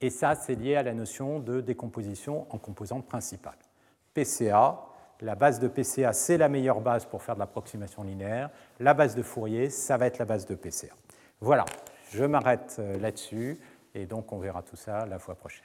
Et 0.00 0.10
ça, 0.10 0.34
c'est 0.34 0.54
lié 0.54 0.76
à 0.76 0.82
la 0.82 0.92
notion 0.92 1.38
de 1.38 1.60
décomposition 1.60 2.46
en 2.50 2.58
composantes 2.58 3.06
principales. 3.06 3.56
PCA, 4.12 4.78
la 5.20 5.34
base 5.34 5.58
de 5.58 5.68
PCA, 5.68 6.12
c'est 6.12 6.36
la 6.36 6.48
meilleure 6.48 6.80
base 6.80 7.06
pour 7.06 7.22
faire 7.22 7.34
de 7.34 7.40
l'approximation 7.40 8.02
linéaire. 8.02 8.50
La 8.78 8.92
base 8.92 9.14
de 9.14 9.22
Fourier, 9.22 9.70
ça 9.70 9.96
va 9.96 10.06
être 10.06 10.18
la 10.18 10.26
base 10.26 10.46
de 10.46 10.54
PCA. 10.54 10.94
Voilà, 11.40 11.64
je 12.12 12.24
m'arrête 12.24 12.76
euh, 12.78 12.98
là-dessus 12.98 13.58
et 13.94 14.06
donc 14.06 14.32
on 14.32 14.38
verra 14.38 14.62
tout 14.62 14.76
ça 14.76 15.06
la 15.06 15.18
fois 15.18 15.34
prochaine. 15.34 15.64